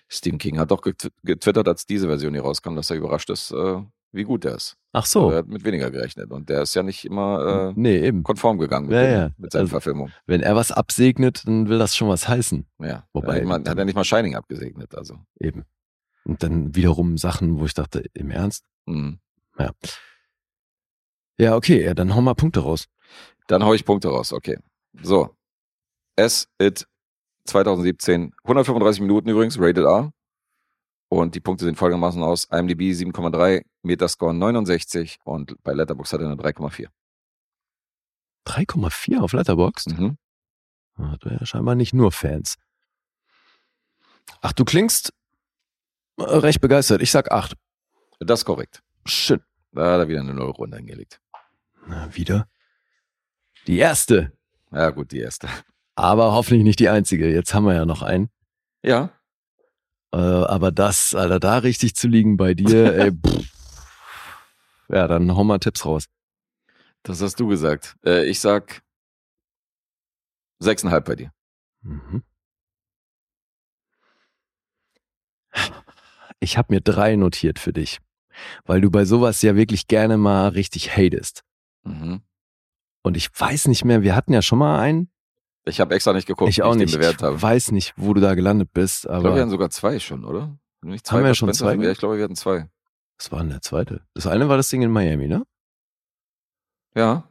Stephen 0.09 0.39
King 0.39 0.59
hat 0.59 0.71
doch 0.71 0.83
getw- 0.83 1.11
getwittert, 1.23 1.67
als 1.67 1.87
diese 1.87 2.07
Version 2.07 2.35
hier 2.35 2.43
rauskam, 2.43 2.77
dass 2.77 2.91
er 2.91 2.97
überrascht 2.97 3.31
ist, 3.31 3.51
äh, 3.51 3.83
wie 4.13 4.23
gut 4.23 4.45
der 4.45 4.55
ist. 4.55 4.77
Ach 4.93 5.01
Also 5.03 5.23
so. 5.23 5.31
er 5.31 5.39
hat 5.39 5.49
mit 5.49 5.65
weniger 5.65 5.91
gerechnet. 5.91 6.31
Und 6.31 6.49
der 6.49 6.63
ist 6.63 6.75
ja 6.75 6.85
nicht 6.85 7.05
immer 7.05 7.71
äh, 7.71 7.73
nee, 7.75 7.99
eben. 8.07 8.23
konform 8.23 8.59
gegangen 8.59 8.87
mit, 8.87 8.95
Ja, 8.95 9.03
dem, 9.03 9.13
ja. 9.13 9.31
mit 9.39 9.51
seinen 9.51 9.63
Also- 9.63 9.71
Verfilmungen. 9.73 10.13
Wenn 10.27 10.41
er 10.43 10.55
was 10.55 10.71
absegnet, 10.71 11.43
dann 11.47 11.69
will 11.69 11.79
das 11.79 11.97
schon 11.97 12.09
was 12.09 12.29
heißen. 12.29 12.65
Ja. 12.81 13.09
Wobei- 13.13 13.43
man, 13.43 13.67
hat 13.69 13.77
er 13.79 13.85
nicht 13.85 13.97
mal 13.97 14.05
Shining 14.05 14.37
abgesegnet. 14.37 14.95
Also. 14.95 15.17
Eben. 15.41 15.65
Und 16.25 16.43
dann 16.43 16.75
wiederum 16.75 17.19
Sachen, 17.19 17.59
wo 17.59 17.67
ich 17.67 17.75
dachte, 17.75 18.05
im 18.15 18.31
Ernst? 18.31 18.65
Mhm. 18.87 19.21
Ja, 21.39 21.57
okay, 21.57 21.85
ja, 21.85 21.95
dann 21.95 22.15
hau 22.15 22.21
mal 22.21 22.35
Punkte 22.35 22.61
raus. 22.61 22.87
Dann 23.47 23.65
hau 23.65 23.75
ich 23.75 23.85
Punkte 23.85 24.09
raus, 24.09 24.33
okay. 24.33 24.59
So. 25.03 25.37
S 26.17 26.49
It 26.59 26.87
2017, 27.47 28.33
135 28.45 29.01
Minuten 29.03 29.29
übrigens, 29.29 29.59
Rated 29.59 29.85
R. 29.85 30.13
Und 31.09 31.35
die 31.35 31.41
Punkte 31.41 31.67
sehen 31.67 31.77
folgendermaßen 31.77 32.23
aus: 32.23 32.47
IMDb 32.47 32.93
7,3, 32.93 33.65
Metascore 33.83 34.33
69 34.33 35.19
und 35.25 35.63
bei 35.63 35.73
Letterboxd 35.73 36.15
hat 36.15 36.21
er 36.21 36.27
eine 36.31 36.41
3,4. 36.41 36.89
3,4 38.47 39.21
auf 39.21 39.33
Letterboxd? 39.33 39.99
Mhm. 39.99 40.17
Hat 40.97 41.25
er 41.25 41.33
ja 41.41 41.47
scheinbar 41.47 41.75
nicht 41.75 41.93
nur 41.93 42.13
Fans. 42.13 42.57
Ach, 44.41 44.53
du 44.53 44.65
klingst 44.65 45.13
recht 46.19 46.61
begeistert. 46.61 47.03
Ich 47.03 47.11
sag 47.11 47.31
8. 47.31 47.55
Das 48.21 48.41
ist 48.41 48.45
korrekt. 48.45 48.83
Schön. 49.07 49.43
Da 49.73 49.93
hat 49.95 50.01
er 50.01 50.09
wieder 50.09 50.21
eine 50.21 50.35
Nullrunde 50.35 50.77
hingelegt. 50.77 51.21
Na, 51.87 52.15
wieder. 52.15 52.49
Die 53.67 53.79
erste. 53.79 54.33
Ja, 54.71 54.91
gut, 54.91 55.13
die 55.13 55.21
erste. 55.21 55.49
Aber 55.97 56.33
hoffentlich 56.33 56.65
nicht 56.65 56.79
die 56.81 56.89
einzige. 56.89 57.29
Jetzt 57.33 57.55
haben 57.55 57.65
wir 57.67 57.75
ja 57.75 57.85
noch 57.87 58.03
einen. 58.03 58.31
Ja, 58.83 59.11
Äh, 60.13 60.17
aber 60.19 60.71
das, 60.71 61.15
Alter, 61.15 61.41
da 61.41 61.59
richtig 61.59 61.97
zu 61.97 62.07
liegen 62.07 62.37
bei 62.37 62.55
dir, 62.55 62.95
ey, 62.99 63.11
pff. 63.13 63.53
Ja, 64.89 65.09
dann 65.09 65.35
hau 65.35 65.43
mal 65.45 65.59
Tipps 65.59 65.85
raus. 65.85 66.05
das 67.03 67.21
hast 67.21 67.41
du 67.41 67.49
gesagt. 67.49 67.97
Äh, 68.05 68.25
ich 68.27 68.39
sag 68.41 68.83
6,5 70.63 71.01
bei 71.01 71.15
dir. 71.17 71.33
Mhm. 71.83 72.23
Ich 76.45 76.59
habe 76.59 76.75
mir 76.75 76.81
drei 76.83 77.17
notiert 77.17 77.59
für 77.59 77.73
dich, 77.73 77.99
weil 78.67 78.81
du 78.83 78.91
bei 78.91 79.07
sowas 79.07 79.41
ja 79.41 79.57
wirklich 79.57 79.89
gerne 79.89 80.19
mal 80.19 80.49
richtig 80.49 80.95
hatest. 80.95 81.43
Mhm. 81.85 82.21
Und 83.03 83.17
ich 83.17 83.29
weiß 83.39 83.67
nicht 83.69 83.85
mehr, 83.87 84.03
wir 84.03 84.15
hatten 84.15 84.33
ja 84.35 84.43
schon 84.43 84.59
mal 84.59 84.79
einen. 84.79 85.11
Ich 85.65 85.81
habe 85.81 85.95
extra 85.95 86.13
nicht 86.13 86.27
geguckt, 86.27 86.51
ich 86.51 86.63
auch 86.63 86.73
ich 86.75 86.81
nicht. 86.81 86.93
den 86.93 86.99
bewertet 87.01 87.21
Ich 87.21 87.27
habe. 87.27 87.41
weiß 87.43 87.71
nicht, 87.73 87.95
wo 87.97 88.13
du 88.13 88.21
da 88.21 88.35
gelandet 88.35 88.73
bist, 88.75 89.05
Ich 89.05 89.09
glaube, 89.11 89.25
wir 89.25 89.31
aber 89.31 89.41
hatten 89.41 89.51
sogar 89.51 89.71
zwei 89.71 89.99
schon, 89.99 90.27
oder? 90.27 90.59
Nicht 90.83 91.11
Haben 91.11 91.23
wir 91.23 91.29
Bud 91.31 91.37
schon 91.39 91.55
zwei? 91.55 91.75
Ja, 91.77 91.91
ich 91.91 91.99
glaube, 91.99 92.19
wir 92.19 92.25
hatten 92.25 92.37
zwei. 92.37 92.69
was 93.17 93.33
war 93.33 93.39
denn 93.41 93.49
der 93.49 93.63
zweite? 93.63 94.03
Das 94.13 94.27
eine 94.27 94.51
war 94.51 94.59
das 94.59 94.69
Ding 94.69 94.83
in 94.83 94.91
Miami, 94.91 95.27
ne? 95.29 95.47
Ja. 96.95 97.27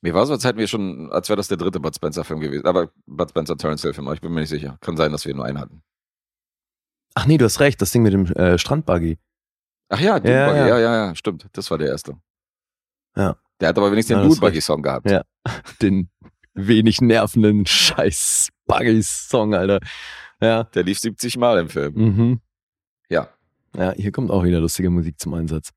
Mir 0.00 0.14
war 0.14 0.24
so, 0.24 0.32
als 0.32 0.44
hätten 0.44 0.58
wir 0.58 0.66
schon, 0.68 1.12
als 1.12 1.28
wäre 1.28 1.36
das 1.36 1.48
der 1.48 1.58
dritte 1.58 1.78
Bud 1.80 1.94
Spencer-Film 1.94 2.40
gewesen. 2.40 2.64
Aber 2.66 2.90
Bud 3.06 3.28
Spencer 3.28 3.58
Terrence 3.58 3.82
Hill-Film, 3.82 4.06
aber 4.08 4.14
ich 4.14 4.22
bin 4.22 4.32
mir 4.32 4.40
nicht 4.40 4.48
sicher. 4.48 4.78
Kann 4.80 4.96
sein, 4.96 5.12
dass 5.12 5.26
wir 5.26 5.34
nur 5.34 5.44
einen 5.44 5.60
hatten. 5.60 5.82
Ach 7.14 7.26
nee, 7.26 7.38
du 7.38 7.44
hast 7.44 7.60
recht, 7.60 7.80
das 7.82 7.90
Ding 7.92 8.02
mit 8.02 8.12
dem 8.12 8.26
äh, 8.26 8.56
Strandbuggy. 8.58 9.18
Ach 9.88 10.00
ja, 10.00 10.20
Dune 10.20 10.34
Ja, 10.34 10.46
Buggy. 10.46 10.58
ja. 10.58 10.66
Ja, 10.68 10.78
ja, 10.78 11.06
ja, 11.06 11.14
stimmt. 11.14 11.46
Das 11.52 11.70
war 11.70 11.78
der 11.78 11.88
erste. 11.88 12.16
Ja. 13.16 13.36
Der 13.60 13.68
hat 13.68 13.78
aber 13.78 13.90
wenigstens 13.90 14.14
Ja, 14.14 14.18
den 14.20 14.22
Dune 14.24 14.34
ist 14.34 14.40
Buggy-Song 14.40 14.82
gehabt. 14.82 15.10
Ja. 15.10 15.22
Den 15.82 16.08
wenig 16.54 17.00
nervenden 17.00 17.66
scheiß 17.66 18.50
Buggy-Song, 18.66 19.54
Alter. 19.54 19.80
Ja. 20.40 20.64
Der 20.64 20.84
lief 20.84 20.98
70 21.00 21.36
Mal 21.36 21.58
im 21.58 21.68
Film. 21.68 21.94
Mhm. 21.94 22.40
Ja. 23.08 23.28
Ja, 23.76 23.92
hier 23.92 24.12
kommt 24.12 24.30
auch 24.30 24.44
wieder 24.44 24.60
lustige 24.60 24.90
Musik 24.90 25.18
zum 25.20 25.34
Einsatz. 25.34 25.70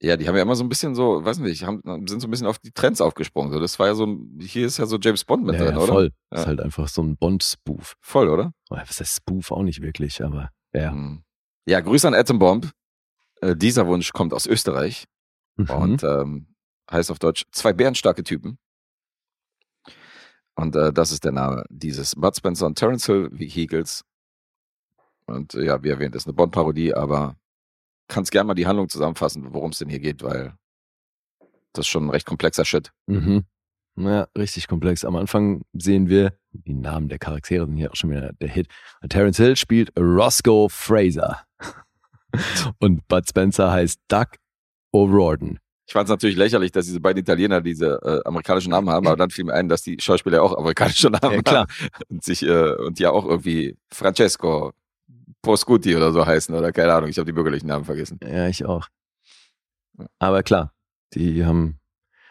Ja, 0.00 0.16
die 0.16 0.28
haben 0.28 0.36
ja 0.36 0.42
immer 0.42 0.54
so 0.54 0.62
ein 0.62 0.68
bisschen 0.68 0.94
so, 0.94 1.24
weiß 1.24 1.38
nicht, 1.40 1.64
haben, 1.64 1.82
sind 2.06 2.20
so 2.20 2.28
ein 2.28 2.30
bisschen 2.30 2.46
auf 2.46 2.58
die 2.60 2.70
Trends 2.70 3.00
aufgesprungen. 3.00 3.52
So, 3.52 3.58
das 3.58 3.78
war 3.80 3.88
ja 3.88 3.94
so, 3.94 4.06
ein- 4.06 4.38
hier 4.40 4.66
ist 4.66 4.78
ja 4.78 4.86
so 4.86 4.96
James 4.96 5.24
Bond 5.24 5.44
mit 5.44 5.56
ja, 5.56 5.64
drin, 5.64 5.74
ja, 5.74 5.78
oder? 5.82 5.92
voll. 5.92 6.12
Ja. 6.32 6.38
Ist 6.38 6.46
halt 6.46 6.60
einfach 6.60 6.86
so 6.86 7.02
ein 7.02 7.16
Bond-Spoof. 7.16 7.96
Voll, 8.00 8.28
oder? 8.28 8.52
Oder 8.70 8.82
Was 8.86 9.00
heißt 9.00 9.16
Spoof 9.16 9.50
auch 9.50 9.62
nicht 9.62 9.82
wirklich, 9.82 10.22
aber 10.22 10.50
ja. 10.72 10.92
Mhm. 10.92 11.24
Ja, 11.66 11.80
Grüße 11.80 12.06
an 12.06 12.14
Atom 12.14 12.38
Bomb. 12.38 12.70
Äh, 13.40 13.56
dieser 13.56 13.86
Wunsch 13.88 14.12
kommt 14.12 14.32
aus 14.32 14.46
Österreich. 14.46 15.04
Mhm. 15.56 15.70
und 15.70 16.04
ähm, 16.04 16.46
heißt 16.90 17.10
auf 17.10 17.18
Deutsch 17.18 17.44
zwei 17.50 17.72
bärenstarke 17.72 18.22
Typen. 18.22 18.58
Und 20.54 20.74
äh, 20.76 20.92
das 20.92 21.10
ist 21.12 21.24
der 21.24 21.32
Name 21.32 21.64
dieses 21.68 22.14
Bud 22.14 22.36
Spencer 22.36 22.66
und 22.66 22.78
Terence 22.78 23.06
Hill 23.06 23.28
Vehicles. 23.32 24.04
Und 25.26 25.54
äh, 25.54 25.64
ja, 25.64 25.82
wie 25.82 25.88
erwähnt, 25.90 26.14
ist 26.14 26.26
eine 26.26 26.34
Bond-Parodie, 26.34 26.94
aber 26.94 27.36
kannst 28.08 28.32
gerne 28.32 28.46
mal 28.48 28.54
die 28.54 28.66
Handlung 28.66 28.88
zusammenfassen, 28.88 29.46
worum 29.52 29.70
es 29.70 29.78
denn 29.78 29.88
hier 29.88 30.00
geht, 30.00 30.22
weil 30.22 30.54
das 31.72 31.84
ist 31.86 31.88
schon 31.88 32.06
ein 32.06 32.10
recht 32.10 32.26
komplexer 32.26 32.64
Shit. 32.64 32.90
Mhm. 33.06 33.44
Ja, 33.96 34.28
richtig 34.36 34.68
komplex. 34.68 35.04
Am 35.04 35.16
Anfang 35.16 35.62
sehen 35.72 36.08
wir, 36.08 36.32
die 36.52 36.74
Namen 36.74 37.08
der 37.08 37.18
Charaktere 37.18 37.66
sind 37.66 37.76
hier 37.76 37.90
auch 37.90 37.96
schon 37.96 38.10
wieder 38.10 38.32
der 38.34 38.48
Hit. 38.48 38.68
Terence 39.08 39.36
Hill 39.38 39.56
spielt 39.56 39.92
Roscoe 39.98 40.68
Fraser. 40.70 41.40
Und 42.78 43.06
Bud 43.08 43.28
Spencer 43.28 43.70
heißt 43.72 44.00
Doug 44.08 44.26
O'Riordan. 44.94 45.58
Ich 45.86 45.94
fand 45.94 46.04
es 46.04 46.10
natürlich 46.10 46.36
lächerlich, 46.36 46.70
dass 46.70 46.84
diese 46.84 47.00
beiden 47.00 47.20
Italiener 47.22 47.60
diese 47.62 47.98
äh, 48.02 48.28
amerikanischen 48.28 48.70
Namen 48.70 48.90
haben, 48.90 49.06
aber 49.06 49.16
dann 49.16 49.30
fiel 49.30 49.44
mir 49.44 49.54
ein, 49.54 49.68
dass 49.70 49.82
die 49.82 49.96
Schauspieler 50.00 50.42
auch 50.42 50.56
amerikanische 50.56 51.08
Namen 51.10 51.36
Ja, 51.36 51.42
klar. 51.42 51.66
haben 51.66 51.90
und 52.08 52.22
sich 52.22 52.42
äh, 52.42 52.74
und 52.74 53.00
ja 53.00 53.10
auch 53.10 53.24
irgendwie 53.24 53.76
Francesco 53.90 54.72
Proscuti 55.42 55.94
oder 55.96 56.12
so 56.12 56.26
heißen 56.26 56.54
oder 56.54 56.72
keine 56.72 56.92
Ahnung, 56.94 57.08
ich 57.10 57.16
habe 57.18 57.26
die 57.26 57.32
bürgerlichen 57.32 57.68
Namen 57.68 57.84
vergessen. 57.84 58.18
Ja, 58.22 58.48
ich 58.48 58.64
auch. 58.64 58.86
Aber 60.18 60.42
klar, 60.42 60.72
die 61.14 61.44
haben 61.44 61.80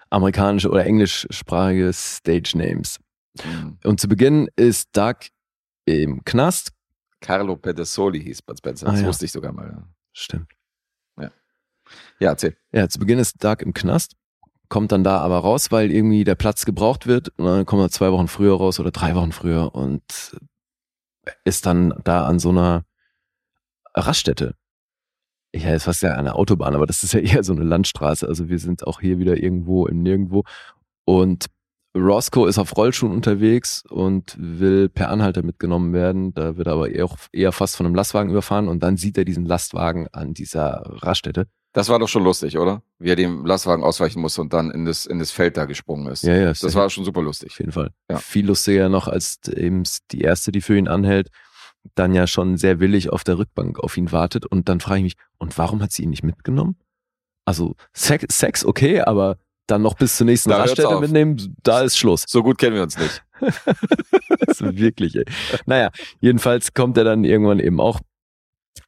amerikanische 0.10 0.70
oder 0.70 0.86
englischsprachige 0.86 1.92
Stage 1.94 2.58
Names. 2.58 3.00
Mhm. 3.44 3.78
Und 3.84 4.00
zu 4.00 4.08
Beginn 4.08 4.50
ist 4.56 4.96
Doug 4.96 5.16
im 5.86 6.24
Knast. 6.26 6.72
Carlo 7.20 7.56
Pedesoli 7.56 8.22
hieß 8.22 8.42
Bud 8.44 8.58
Spencer, 8.60 8.88
Ah, 8.88 8.92
das 8.92 9.02
ja. 9.02 9.08
wusste 9.08 9.26
ich 9.26 9.32
sogar 9.32 9.52
mal. 9.52 9.70
ja. 9.70 9.84
Stimmt. 10.14 10.52
Ja, 12.20 12.32
erzähl. 12.32 12.58
Ja, 12.74 12.90
zu 12.90 13.00
Beginn 13.00 13.18
ist 13.18 13.42
Doug 13.42 13.58
im 13.62 13.74
Knast, 13.74 14.18
kommt 14.68 14.92
dann 14.92 15.06
da 15.06 15.20
aber 15.20 15.38
raus, 15.40 15.72
weil 15.72 15.90
irgendwie 15.90 16.26
der 16.26 16.36
Platz 16.36 16.66
gebraucht 16.66 17.08
wird. 17.08 17.30
Und 17.38 17.46
dann 17.46 17.66
kommt 17.66 17.82
er 17.82 17.90
zwei 17.90 18.12
Wochen 18.12 18.28
früher 18.28 18.58
raus 18.58 18.80
oder 18.82 18.92
drei 18.92 19.16
Wochen 19.16 19.32
früher 19.32 19.74
und 19.74 20.04
ist 21.46 21.66
dann 21.66 21.94
da 22.04 22.26
an 22.26 22.40
so 22.40 22.50
einer 22.50 22.84
Raststätte. 24.06 24.56
Ja, 25.56 25.70
es 25.70 25.86
fast 25.86 26.04
ja 26.04 26.14
eine 26.14 26.36
Autobahn, 26.36 26.76
aber 26.76 26.86
das 26.86 27.04
ist 27.04 27.14
ja 27.14 27.20
eher 27.22 27.44
so 27.44 27.54
eine 27.54 27.64
Landstraße. 27.64 28.28
Also 28.28 28.50
wir 28.50 28.60
sind 28.60 28.86
auch 28.86 29.02
hier 29.02 29.18
wieder 29.20 29.38
irgendwo 29.38 29.88
im 29.88 30.04
Nirgendwo. 30.04 30.44
Und 31.06 31.48
Roscoe 31.96 32.48
ist 32.48 32.60
auf 32.60 32.76
Rollschuhen 32.78 33.12
unterwegs 33.12 33.84
und 33.90 34.36
will 34.38 34.90
per 34.90 35.10
Anhalter 35.10 35.42
mitgenommen 35.42 35.94
werden. 35.94 36.34
Da 36.34 36.58
wird 36.58 36.68
er 36.68 36.74
aber 36.74 36.90
eher, 36.90 37.06
auch 37.06 37.18
eher 37.32 37.52
fast 37.52 37.76
von 37.76 37.86
einem 37.86 37.96
Lastwagen 37.96 38.30
überfahren 38.30 38.68
und 38.68 38.84
dann 38.84 38.98
sieht 38.98 39.18
er 39.18 39.26
diesen 39.26 39.46
Lastwagen 39.46 40.08
an 40.12 40.34
dieser 40.34 40.84
Raststätte. 40.86 41.48
Das 41.74 41.90
war 41.90 42.00
doch 42.00 42.08
schon 42.08 42.24
lustig, 42.24 42.58
oder? 42.58 42.82
Wie 42.98 43.10
er 43.10 43.16
dem 43.16 43.46
Lastwagen 43.46 43.84
ausweichen 43.84 44.22
musste 44.22 44.42
und 44.42 44.54
dann 44.54 44.72
in 44.72 44.86
das, 44.86 45.06
in 45.06 45.20
das 45.20 45.32
Feld 45.32 45.58
da 45.58 45.66
gesprungen 45.66 46.08
ist. 46.08 46.24
Ja, 46.24 46.36
ja, 46.36 46.48
das 46.48 46.76
war 46.76 46.90
schon 46.90 47.06
super 47.06 47.22
lustig. 47.22 47.52
Auf 47.52 47.60
jeden 47.60 47.72
Fall. 47.72 47.92
Ja. 48.10 48.18
Viel 48.18 48.48
lustiger 48.48 48.90
noch 48.90 49.08
als 49.08 49.40
eben 49.48 49.84
die 50.12 50.22
erste, 50.22 50.52
die 50.52 50.62
für 50.62 50.78
ihn 50.78 50.88
anhält, 50.88 51.30
dann 51.96 52.14
ja 52.14 52.28
schon 52.28 52.58
sehr 52.58 52.80
willig 52.80 53.10
auf 53.10 53.24
der 53.24 53.38
Rückbank 53.38 53.80
auf 53.80 53.98
ihn 53.98 54.12
wartet. 54.12 54.46
Und 54.46 54.70
dann 54.70 54.80
frage 54.80 55.00
ich 55.00 55.04
mich, 55.04 55.16
und 55.38 55.58
warum 55.58 55.82
hat 55.82 55.92
sie 55.92 56.04
ihn 56.04 56.10
nicht 56.10 56.24
mitgenommen? 56.24 56.78
Also 57.46 57.76
Sex, 57.94 58.38
Sex 58.38 58.66
okay, 58.66 59.02
aber 59.02 59.38
dann 59.68 59.82
noch 59.82 59.96
bis 59.96 60.18
zur 60.18 60.26
nächsten 60.26 60.50
Da 60.50 60.58
Raststätte 60.58 61.00
mitnehmen, 61.00 61.56
da 61.64 61.82
ist 61.82 61.98
Schluss. 61.98 62.24
So 62.28 62.42
gut 62.42 62.58
kennen 62.58 62.76
wir 62.76 62.84
uns 62.84 62.98
nicht. 62.98 63.24
Wirklich, 64.60 65.16
ey. 65.16 65.26
Naja, 65.66 65.92
jedenfalls 66.20 66.74
kommt 66.74 66.98
er 66.98 67.04
dann 67.04 67.24
irgendwann 67.24 67.60
eben 67.60 67.80
auch 67.80 68.00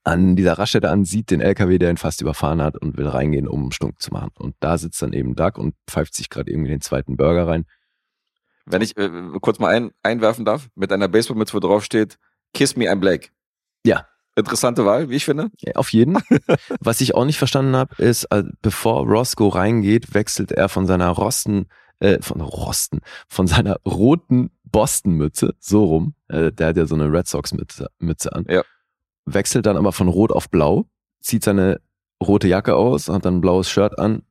an 0.03 0.35
dieser 0.35 0.53
Raststätte 0.53 0.89
an, 0.89 1.05
sieht 1.05 1.31
den 1.31 1.41
LKW, 1.41 1.77
der 1.77 1.89
ihn 1.89 1.97
fast 1.97 2.21
überfahren 2.21 2.61
hat 2.61 2.77
und 2.77 2.97
will 2.97 3.07
reingehen, 3.07 3.47
um 3.47 3.71
Stunk 3.71 4.01
zu 4.01 4.11
machen. 4.11 4.31
Und 4.37 4.55
da 4.59 4.77
sitzt 4.77 5.01
dann 5.01 5.13
eben 5.13 5.35
Doug 5.35 5.57
und 5.57 5.75
pfeift 5.87 6.15
sich 6.15 6.29
gerade 6.29 6.51
irgendwie 6.51 6.71
den 6.71 6.81
zweiten 6.81 7.17
Burger 7.17 7.47
rein. 7.47 7.65
Wenn 8.65 8.81
ich 8.81 8.95
äh, 8.97 9.09
kurz 9.41 9.59
mal 9.59 9.75
ein, 9.75 9.91
einwerfen 10.03 10.45
darf, 10.45 10.69
mit 10.75 10.91
einer 10.91 11.07
Baseballmütze, 11.07 11.53
wo 11.53 11.59
drauf 11.59 11.83
steht, 11.83 12.17
Kiss 12.53 12.75
me, 12.75 12.85
I'm 12.91 12.99
Blake. 12.99 13.29
Ja. 13.85 14.05
Interessante 14.35 14.85
Wahl, 14.85 15.09
wie 15.09 15.15
ich 15.15 15.25
finde. 15.25 15.49
Ja, 15.59 15.73
Auf 15.75 15.91
jeden. 15.91 16.17
Was 16.79 17.01
ich 17.01 17.13
auch 17.15 17.25
nicht 17.25 17.37
verstanden 17.37 17.75
habe, 17.75 18.01
ist, 18.01 18.23
äh, 18.31 18.43
bevor 18.61 19.05
Roscoe 19.05 19.49
reingeht, 19.53 20.13
wechselt 20.13 20.51
er 20.53 20.69
von 20.69 20.85
seiner 20.87 21.09
Rosten, 21.09 21.67
äh, 21.99 22.21
von 22.21 22.39
Rosten, 22.39 23.01
von 23.27 23.47
seiner 23.47 23.77
roten 23.85 24.51
Boston-Mütze, 24.63 25.55
so 25.59 25.83
rum, 25.83 26.13
äh, 26.29 26.51
der 26.53 26.67
hat 26.67 26.77
ja 26.77 26.85
so 26.85 26.95
eine 26.95 27.11
Red 27.11 27.27
Sox-Mütze 27.27 27.89
Mütze 27.99 28.31
an, 28.33 28.45
Ja. 28.47 28.63
wechselt 29.25 29.65
dann 29.65 29.75
aber 29.77 29.91
von 29.91 30.07
rot 30.07 30.31
auf 30.31 30.49
blau, 30.49 30.85
zieht 31.19 31.43
seine 31.43 31.81
rote 32.23 32.47
Jacke 32.47 32.75
aus, 32.75 33.09
hat 33.09 33.25
dann 33.25 33.37
ein 33.37 33.41
blaues 33.41 33.69
Shirt 33.69 33.97
an, 33.99 34.21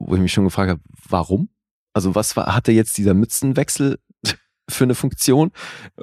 wo 0.00 0.14
ich 0.16 0.20
mich 0.20 0.32
schon 0.32 0.44
gefragt 0.44 0.70
habe, 0.70 0.80
warum? 1.08 1.48
Also 1.92 2.14
was 2.16 2.34
war, 2.36 2.54
hatte 2.56 2.72
jetzt 2.72 2.98
dieser 2.98 3.14
Mützenwechsel 3.14 3.98
für 4.68 4.84
eine 4.84 4.94
Funktion? 4.96 5.52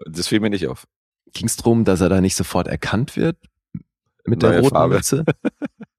Das 0.06 0.28
fiel 0.30 0.40
mir 0.40 0.50
nicht 0.52 0.68
auf. 0.68 0.86
Ging 1.34 1.48
es 1.48 1.56
darum, 1.56 1.86
dass 1.86 2.02
er 2.02 2.10
da 2.10 2.22
nicht 2.22 2.36
sofort 2.36 2.68
erkannt 2.68 3.16
wird 3.16 3.38
mit 4.26 4.42
der 4.42 4.52
Neue 4.52 4.62
roten 4.62 4.76
Farbe. 4.76 4.96
Mütze? 4.96 5.26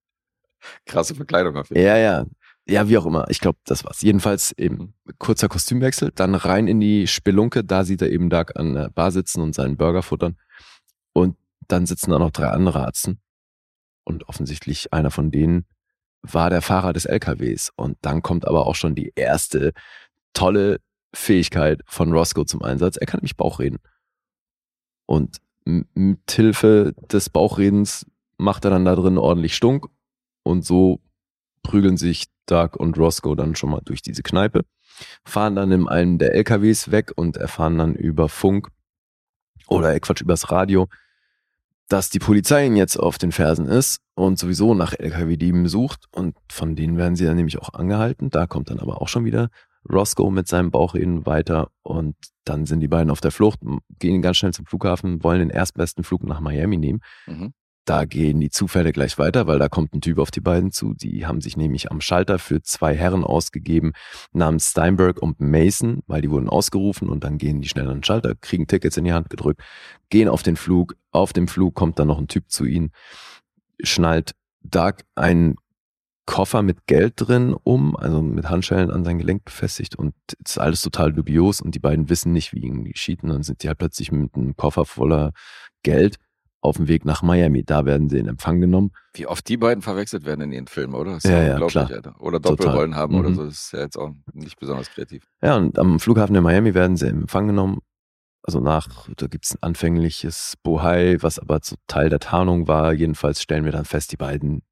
Krasse 0.87 1.15
Verkleidung 1.15 1.57
auf 1.57 1.69
jeden 1.71 1.83
Ja, 1.83 1.97
ja. 1.97 2.25
Ja, 2.69 2.89
wie 2.89 2.97
auch 2.97 3.07
immer. 3.07 3.29
Ich 3.29 3.41
glaube, 3.41 3.59
das 3.65 3.85
war's. 3.85 4.03
Jedenfalls 4.03 4.53
eben 4.53 4.95
kurzer 5.19 5.49
Kostümwechsel, 5.49 6.13
dann 6.15 6.37
rein 6.37 6.69
in 6.69 6.79
die 6.79 7.09
Spelunke. 7.09 7.65
Da 7.65 7.85
sieht 7.85 8.03
er 8.03 8.11
eben 8.11 8.31
Doug 8.31 8.55
an 8.55 8.75
der 8.75 8.91
Bar 8.91 9.11
sitzen 9.11 9.41
und 9.41 9.55
seinen 9.55 9.77
Burger 9.77 10.03
futtern. 10.03 10.37
Und 11.13 11.37
dann 11.67 11.87
sitzen 11.87 12.13
da 12.13 12.19
noch 12.21 12.31
drei 12.31 12.49
andere 12.49 12.85
Arzten. 12.85 13.21
Und 14.05 14.29
offensichtlich 14.29 14.93
einer 14.93 15.11
von 15.11 15.31
denen 15.33 15.67
war 16.23 16.51
der 16.51 16.63
Fahrer 16.63 16.93
des 16.93 17.05
LKWs. 17.05 17.73
Und 17.75 17.99
dann 18.01 18.23
kommt 18.23 18.47
aber 18.47 18.67
auch 18.67 18.77
schon 18.77 18.95
die 18.95 19.13
erste 19.17 19.73
tolle 20.33 20.79
Fähigkeit 21.13 21.81
von 21.87 22.13
Roscoe 22.13 22.45
zum 22.45 22.63
Einsatz. 22.63 22.97
Er 22.97 23.07
kann 23.07 23.19
nämlich 23.19 23.37
Bauchreden. 23.37 23.79
Und 25.13 25.43
mit 25.67 26.31
Hilfe 26.31 26.95
des 27.13 27.29
Bauchredens 27.29 28.07
macht 28.39 28.65
er 28.65 28.71
dann 28.71 28.87
da 28.87 28.97
drin 28.97 29.19
ordentlich 29.19 29.55
Stunk. 29.55 29.89
Und 30.43 30.65
so 30.65 31.01
prügeln 31.63 31.99
sich 31.99 32.29
Doug 32.47 32.71
und 32.79 32.97
Roscoe 32.97 33.37
dann 33.37 33.55
schon 33.55 33.69
mal 33.69 33.83
durch 33.85 34.01
diese 34.01 34.23
Kneipe, 34.23 34.65
fahren 35.23 35.55
dann 35.55 35.71
in 35.71 35.87
einem 35.87 36.17
der 36.17 36.35
LKWs 36.35 36.93
weg 36.93 37.13
und 37.15 37.37
erfahren 37.37 37.77
dann 37.77 37.95
über 37.95 38.31
Funk 38.31 38.69
oder 39.69 39.95
äh, 39.95 40.01
Quatsch, 40.01 40.23
übers 40.23 40.51
Radio, 40.51 40.89
dass 41.89 42.09
die 42.09 42.19
Polizei 42.19 42.65
ihnen 42.65 42.77
jetzt 42.77 42.97
auf 42.97 43.19
den 43.19 43.33
Fersen 43.33 43.67
ist 43.67 44.01
und 44.15 44.39
sowieso 44.39 44.73
nach 44.73 44.95
LKW-Dieben 44.99 45.69
sucht 45.69 46.07
und 46.11 46.37
von 46.51 46.75
denen 46.75 46.97
werden 46.97 47.17
sie 47.17 47.27
dann 47.27 47.37
nämlich 47.37 47.59
auch 47.59 47.75
angehalten. 47.75 48.31
Da 48.31 48.47
kommt 48.47 48.71
dann 48.71 48.81
aber 48.81 49.03
auch 49.03 49.09
schon 49.09 49.27
wieder 49.27 49.51
Roscoe 49.91 50.31
mit 50.31 50.49
seinem 50.49 50.71
Bauchreden 50.71 51.27
weiter 51.27 51.71
und 51.83 52.15
dann 52.45 52.67
sind 52.67 52.81
die 52.81 52.89
beiden 52.89 53.11
auf 53.11 53.21
der 53.21 53.31
Flucht, 53.31 53.61
gehen 53.99 54.23
ganz 54.23 54.39
schnell 54.39 54.53
zum 54.53 54.67
Flughafen, 54.67 55.23
wollen 55.23 55.41
den 55.41 55.51
erstbesten 55.51 56.05
Flug 56.05 56.25
nach 56.25 56.41
Miami 56.41 56.77
nehmen. 56.77 57.01
Mhm. 57.27 57.53
Da 57.85 58.05
gehen 58.05 58.39
die 58.39 58.51
Zufälle 58.51 58.93
gleich 58.93 59.19
weiter, 59.19 59.49
weil 59.49 59.59
da 59.59 59.69
kommt 59.69 59.93
ein 59.93 60.01
Typ 60.01 60.19
auf 60.19 60.31
die 60.31 60.41
beiden 60.41 60.71
zu. 60.71 60.95
Die 60.95 61.27
haben 61.27 61.41
sich 61.41 61.57
nämlich 61.57 61.91
am 61.91 62.01
Schalter 62.01 62.39
für 62.39 62.63
zwei 62.63 62.95
Herren 62.95 63.25
ausgegeben, 63.25 63.93
namens 64.33 64.71
Steinberg 64.71 65.21
und 65.21 65.41
Mason, 65.41 66.03
weil 66.07 66.23
die 66.23 66.31
wurden 66.31 66.49
ausgerufen 66.49 67.09
und 67.09 67.25
dann 67.25 67.39
gehen 67.39 67.61
die 67.61 67.69
schnell 67.69 67.89
an 67.89 67.99
den 67.99 68.05
Schalter, 68.05 68.37
kriegen 68.37 68.69
Tickets 68.69 68.97
in 68.97 69.05
die 69.05 69.13
Hand 69.13 69.31
gedrückt, 69.31 69.63
gehen 70.11 70.29
auf 70.29 70.45
den 70.45 70.55
Flug. 70.55 70.95
Auf 71.11 71.33
dem 71.33 71.49
Flug 71.49 71.75
kommt 71.75 71.99
dann 71.99 72.07
noch 72.07 72.19
ein 72.19 72.29
Typ 72.29 72.51
zu 72.51 72.65
ihnen, 72.67 72.93
schnallt 73.83 74.33
Doug 74.63 74.95
einen 75.17 75.57
Koffer 76.27 76.63
mit 76.63 76.87
Geld 76.87 77.15
drin 77.17 77.55
um, 77.65 77.97
also 77.97 78.23
mit 78.23 78.49
Handschellen 78.49 78.91
an 78.91 79.05
sein 79.05 79.19
Gelenk 79.19 79.45
befestigt 79.45 79.97
und 79.97 80.15
es 80.45 80.53
ist 80.53 80.59
alles 80.59 80.81
total 80.83 81.13
dubios 81.13 81.61
und 81.61 81.75
die 81.75 81.81
beiden 81.81 82.09
wissen 82.09 82.33
nicht, 82.33 82.53
wie 82.53 82.61
ihnen 82.61 82.85
geschieht 82.85 83.23
und 83.23 83.31
dann 83.31 83.43
sind 83.43 83.63
die 83.63 83.69
halt 83.69 83.79
plötzlich 83.79 84.13
mit 84.13 84.35
einem 84.35 84.57
Koffer 84.57 84.85
voller 84.85 85.33
Geld 85.83 86.17
auf 86.61 86.77
dem 86.77 86.87
Weg 86.87 87.05
nach 87.05 87.23
Miami. 87.23 87.65
Da 87.65 87.85
werden 87.87 88.09
sie 88.09 88.19
in 88.19 88.29
Empfang 88.29 88.61
genommen. 88.61 88.93
Wie 89.15 89.27
oft 89.27 89.49
die 89.49 89.57
beiden 89.57 89.83
verwechselt 89.83 90.25
werden 90.25 90.43
in 90.43 90.53
ihren 90.53 90.69
Filmen, 90.69 90.95
oder? 90.95 91.15
Das 91.15 91.25
Ja, 91.25 91.43
ja, 91.43 91.53
unglaublich, 91.55 91.73
klar. 91.73 91.91
Alter. 91.91 92.15
Oder. 92.21 92.39
Doppelrollen 92.39 92.95
haben 92.95 93.19
oder 93.19 93.31
Mhm. 93.31 93.35
so. 93.35 93.45
Das 93.47 93.55
ist 93.55 93.73
ja 93.73 93.81
jetzt 93.81 93.97
auch 93.97 94.11
nicht 94.33 94.61
besonders 94.61 94.89
kreativ. 94.91 95.27
Ja, 95.43 95.57
und 95.57 95.77
am 95.77 95.99
Flughafen 95.99 96.37
in 96.37 96.43
Miami 96.45 96.73
werden 96.73 96.97
sie 96.97 97.09
in 97.09 97.23
Empfang 97.23 97.49
genommen. 97.49 97.79
Also 98.45 98.61
nach, 98.61 99.09
da 99.17 99.27
gibt's 99.27 99.55
ein 99.57 99.59
anfängliches 99.63 100.55
Bohai, 100.63 101.17
was 101.21 101.41
aber 101.41 101.59
so 101.65 101.75
Teil 101.89 102.09
der 102.11 102.21
Tarnung 102.21 102.69
war. 102.69 102.93
Jedenfalls 102.93 103.43
stellen 103.43 103.65
wir 103.65 103.73
dann 103.73 103.85
fest, 103.85 104.13
die 104.13 104.17
beiden, 104.17 104.63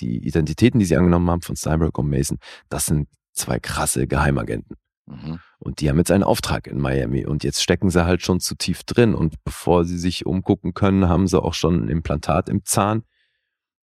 die 0.00 0.24
Identitäten, 0.26 0.78
die 0.78 0.86
sie 0.86 0.96
angenommen 0.96 1.30
haben 1.30 1.42
von 1.42 1.56
Steinberg 1.56 1.98
und 1.98 2.10
Mason, 2.10 2.38
das 2.68 2.86
sind 2.86 3.08
zwei 3.32 3.58
krasse 3.58 4.06
Geheimagenten. 4.06 4.76
Mhm. 5.06 5.40
Und 5.58 5.80
die 5.80 5.88
haben 5.88 5.98
jetzt 5.98 6.10
einen 6.10 6.22
Auftrag 6.22 6.66
in 6.66 6.78
Miami 6.78 7.26
und 7.26 7.44
jetzt 7.44 7.62
stecken 7.62 7.90
sie 7.90 8.04
halt 8.04 8.22
schon 8.22 8.40
zu 8.40 8.54
tief 8.54 8.84
drin 8.84 9.14
und 9.14 9.42
bevor 9.44 9.84
sie 9.84 9.98
sich 9.98 10.26
umgucken 10.26 10.74
können, 10.74 11.08
haben 11.08 11.26
sie 11.26 11.40
auch 11.40 11.54
schon 11.54 11.84
ein 11.84 11.88
Implantat 11.88 12.48
im 12.48 12.64
Zahn, 12.64 13.02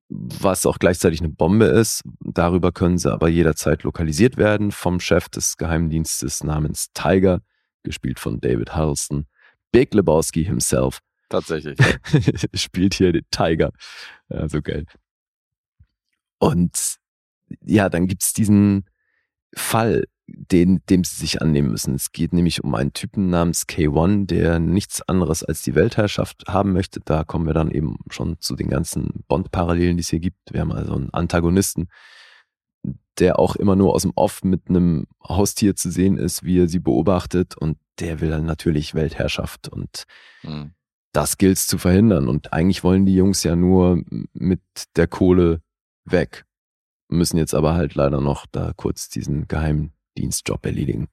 was 0.09 0.65
auch 0.65 0.77
gleichzeitig 0.77 1.19
eine 1.21 1.29
Bombe 1.29 1.65
ist. 1.65 2.03
Darüber 2.19 2.71
können 2.71 2.97
sie 2.97 3.11
aber 3.11 3.27
jederzeit 3.27 3.83
lokalisiert 3.83 4.37
werden 4.37 4.71
vom 4.71 4.99
Chef 4.99 5.29
des 5.29 5.57
Geheimdienstes 5.57 6.43
namens 6.43 6.91
Tiger, 6.93 7.41
gespielt 7.83 8.19
von 8.19 8.39
David 8.39 8.75
Huddleston. 8.75 9.25
Big 9.71 9.93
Lebowski 9.93 10.45
himself 10.45 10.99
Tatsächlich. 11.29 11.77
spielt 12.53 12.93
hier 12.93 13.11
den 13.11 13.25
Tiger. 13.31 13.71
Ja, 14.29 14.47
so 14.47 14.61
geil. 14.61 14.85
Und 16.45 16.97
ja, 17.63 17.89
dann 17.89 18.07
gibt's 18.07 18.33
diesen 18.33 18.85
Fall, 19.55 20.05
den, 20.27 20.81
dem 20.89 21.03
sie 21.03 21.15
sich 21.17 21.41
annehmen 21.41 21.69
müssen. 21.69 21.93
Es 21.93 22.11
geht 22.11 22.33
nämlich 22.33 22.63
um 22.63 22.73
einen 22.73 22.93
Typen 22.93 23.29
namens 23.29 23.67
K1, 23.67 24.25
der 24.25 24.59
nichts 24.59 25.01
anderes 25.03 25.43
als 25.43 25.61
die 25.61 25.75
Weltherrschaft 25.75 26.43
haben 26.47 26.73
möchte. 26.73 26.99
Da 26.99 27.23
kommen 27.23 27.45
wir 27.45 27.53
dann 27.53 27.69
eben 27.71 27.97
schon 28.09 28.39
zu 28.39 28.55
den 28.55 28.69
ganzen 28.69 29.23
Bond-Parallelen, 29.27 29.97
die 29.97 30.01
es 30.01 30.09
hier 30.09 30.19
gibt. 30.19 30.51
Wir 30.51 30.61
haben 30.61 30.71
also 30.71 30.95
einen 30.95 31.13
Antagonisten, 31.13 31.89
der 33.19 33.37
auch 33.39 33.55
immer 33.55 33.75
nur 33.75 33.93
aus 33.93 34.01
dem 34.01 34.13
Off 34.15 34.43
mit 34.43 34.67
einem 34.67 35.05
Haustier 35.23 35.75
zu 35.75 35.91
sehen 35.91 36.17
ist, 36.17 36.43
wie 36.43 36.59
er 36.59 36.67
sie 36.67 36.79
beobachtet. 36.79 37.55
Und 37.55 37.77
der 37.99 38.19
will 38.19 38.29
dann 38.31 38.45
natürlich 38.45 38.95
Weltherrschaft. 38.95 39.67
Und 39.69 40.05
Mhm. 40.43 40.71
das 41.13 41.37
gilt's 41.37 41.67
zu 41.67 41.77
verhindern. 41.77 42.27
Und 42.27 42.51
eigentlich 42.51 42.83
wollen 42.83 43.05
die 43.05 43.15
Jungs 43.15 43.43
ja 43.43 43.55
nur 43.55 44.01
mit 44.33 44.61
der 44.95 45.07
Kohle 45.07 45.61
weg. 46.05 46.45
Müssen 47.07 47.37
jetzt 47.37 47.53
aber 47.53 47.75
halt 47.75 47.93
leider 47.95 48.19
noch 48.21 48.45
da 48.47 48.73
kurz 48.75 49.09
diesen 49.09 49.47
Geheimdienstjob 49.47 50.65
erledigen. 50.65 51.07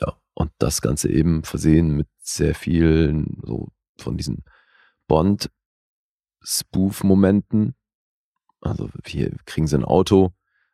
Ja, 0.00 0.16
und 0.34 0.52
das 0.58 0.80
Ganze 0.80 1.10
eben 1.10 1.44
versehen 1.44 1.96
mit 1.96 2.08
sehr 2.18 2.54
vielen 2.54 3.40
so 3.42 3.68
von 3.98 4.16
diesen 4.16 4.44
Bond-Spoof-Momenten. 5.06 7.74
Also 8.60 8.90
hier 9.04 9.36
kriegen 9.44 9.66
sie 9.66 9.76
ein 9.76 9.84
Auto 9.84 10.32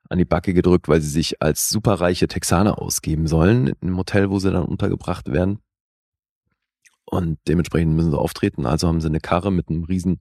an 0.09 0.19
die 0.19 0.25
Backe 0.25 0.55
gedrückt, 0.55 0.89
weil 0.89 1.01
sie 1.01 1.11
sich 1.11 1.43
als 1.43 1.69
superreiche 1.69 2.29
Texaner 2.29 2.81
ausgeben 2.81 3.27
sollen 3.27 3.73
im 3.81 3.97
Hotel, 3.97 4.31
wo 4.31 4.39
sie 4.39 4.53
dann 4.53 4.65
untergebracht 4.65 5.33
werden. 5.33 5.59
Und 7.05 7.39
dementsprechend 7.49 7.95
müssen 7.95 8.11
sie 8.11 8.19
auftreten. 8.19 8.67
Also 8.67 8.89
haben 8.89 9.01
sie 9.01 9.09
eine 9.09 9.21
Karre 9.21 9.53
mit 9.53 9.69
einem 9.69 9.85
riesen, 9.85 10.21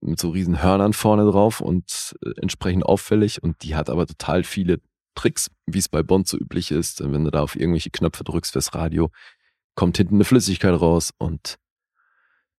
mit 0.00 0.20
so 0.20 0.30
riesen 0.30 0.62
Hörnern 0.62 0.92
vorne 0.92 1.24
drauf 1.30 1.60
und 1.60 2.16
äh, 2.24 2.30
entsprechend 2.40 2.84
auffällig. 2.84 3.42
Und 3.42 3.62
die 3.62 3.74
hat 3.74 3.90
aber 3.90 4.06
total 4.06 4.44
viele 4.44 4.80
Tricks, 5.14 5.50
wie 5.66 5.78
es 5.78 5.88
bei 5.88 6.02
Bond 6.02 6.26
so 6.28 6.38
üblich 6.38 6.70
ist. 6.70 7.00
Wenn 7.00 7.24
du 7.24 7.30
da 7.30 7.42
auf 7.42 7.56
irgendwelche 7.56 7.90
Knöpfe 7.90 8.24
drückst 8.24 8.52
fürs 8.52 8.74
Radio, 8.74 9.10
kommt 9.74 9.96
hinten 9.96 10.16
eine 10.16 10.24
Flüssigkeit 10.24 10.80
raus 10.80 11.12
und 11.18 11.56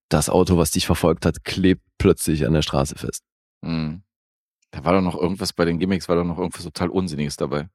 das 0.08 0.28
Auto, 0.28 0.56
was 0.56 0.70
dich 0.70 0.86
verfolgt 0.86 1.26
hat, 1.26 1.44
klebt 1.44 1.82
plötzlich 1.98 2.46
an 2.46 2.52
der 2.52 2.62
Straße 2.62 2.96
fest. 2.96 3.24
Mhm. 3.62 4.02
Da 4.70 4.84
war 4.84 4.92
doch 4.92 5.00
noch 5.00 5.16
irgendwas 5.16 5.52
bei 5.52 5.64
den 5.64 5.78
Gimmicks, 5.78 6.08
war 6.08 6.16
doch 6.16 6.24
noch 6.24 6.38
irgendwas 6.38 6.64
total 6.64 6.90
Unsinniges 6.90 7.36
dabei. 7.36 7.68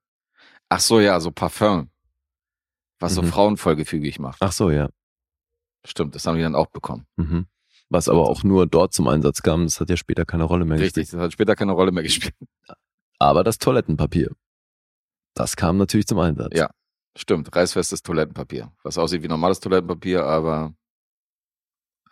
Ach 0.69 0.80
so, 0.80 0.99
ja, 0.99 1.19
so 1.19 1.31
Parfum. 1.31 1.89
Was 2.99 3.15
so 3.15 3.21
Mhm. 3.21 3.27
Frauen 3.27 3.57
vollgefügig 3.57 4.19
macht. 4.19 4.38
Ach 4.41 4.51
so, 4.51 4.69
ja. 4.69 4.89
Stimmt, 5.85 6.13
das 6.15 6.27
haben 6.27 6.35
die 6.35 6.43
dann 6.43 6.55
auch 6.55 6.67
bekommen. 6.67 7.07
Mhm. 7.15 7.47
Was 7.90 8.07
aber 8.07 8.30
auch 8.30 8.44
nur 8.44 8.68
dort 8.68 8.94
zum 8.94 9.07
Einsatz 9.07 9.41
kam, 9.41 9.64
das 9.64 9.80
hat 9.80 9.90
ja 9.90 9.98
später 9.98 10.26
keine 10.26 10.44
Rolle 10.44 10.66
mehr 10.66 10.78
gespielt. 10.78 10.98
Richtig, 10.98 11.11
das 11.11 11.20
hat 11.22 11.34
später 11.34 11.56
keine 11.56 11.72
Rolle 11.72 11.91
mehr 11.91 12.03
gespielt. 12.03 12.36
Aber 13.18 13.44
das 13.44 13.57
Toilettenpapier, 13.57 14.32
das 15.34 15.56
kam 15.56 15.78
natürlich 15.78 16.07
zum 16.07 16.20
Einsatz. 16.20 16.56
Ja. 16.56 16.70
Stimmt, 17.18 17.53
reißfestes 17.53 18.03
Toilettenpapier. 18.03 18.72
Was 18.84 18.98
aussieht 18.98 19.24
wie 19.24 19.28
normales 19.28 19.60
Toilettenpapier, 19.60 20.24
aber 20.24 20.74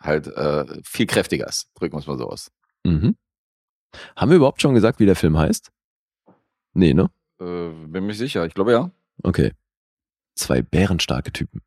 halt 0.00 0.26
äh, 0.26 0.66
viel 0.84 1.06
kräftiger 1.06 1.46
ist. 1.46 1.70
Drücken 1.74 1.94
wir 1.94 2.00
es 2.00 2.06
mal 2.06 2.18
so 2.18 2.28
aus. 2.28 2.50
Mhm. 2.84 3.16
Haben 4.16 4.30
wir 4.30 4.36
überhaupt 4.36 4.60
schon 4.60 4.74
gesagt, 4.74 5.00
wie 5.00 5.06
der 5.06 5.16
Film 5.16 5.38
heißt? 5.38 5.70
Nee, 6.74 6.94
ne? 6.94 7.10
Äh, 7.40 7.70
bin 7.86 8.06
mich 8.06 8.18
sicher, 8.18 8.44
ich 8.44 8.54
glaube 8.54 8.72
ja. 8.72 8.90
Okay. 9.22 9.52
Zwei 10.34 10.62
bärenstarke 10.62 11.32
Typen. 11.32 11.62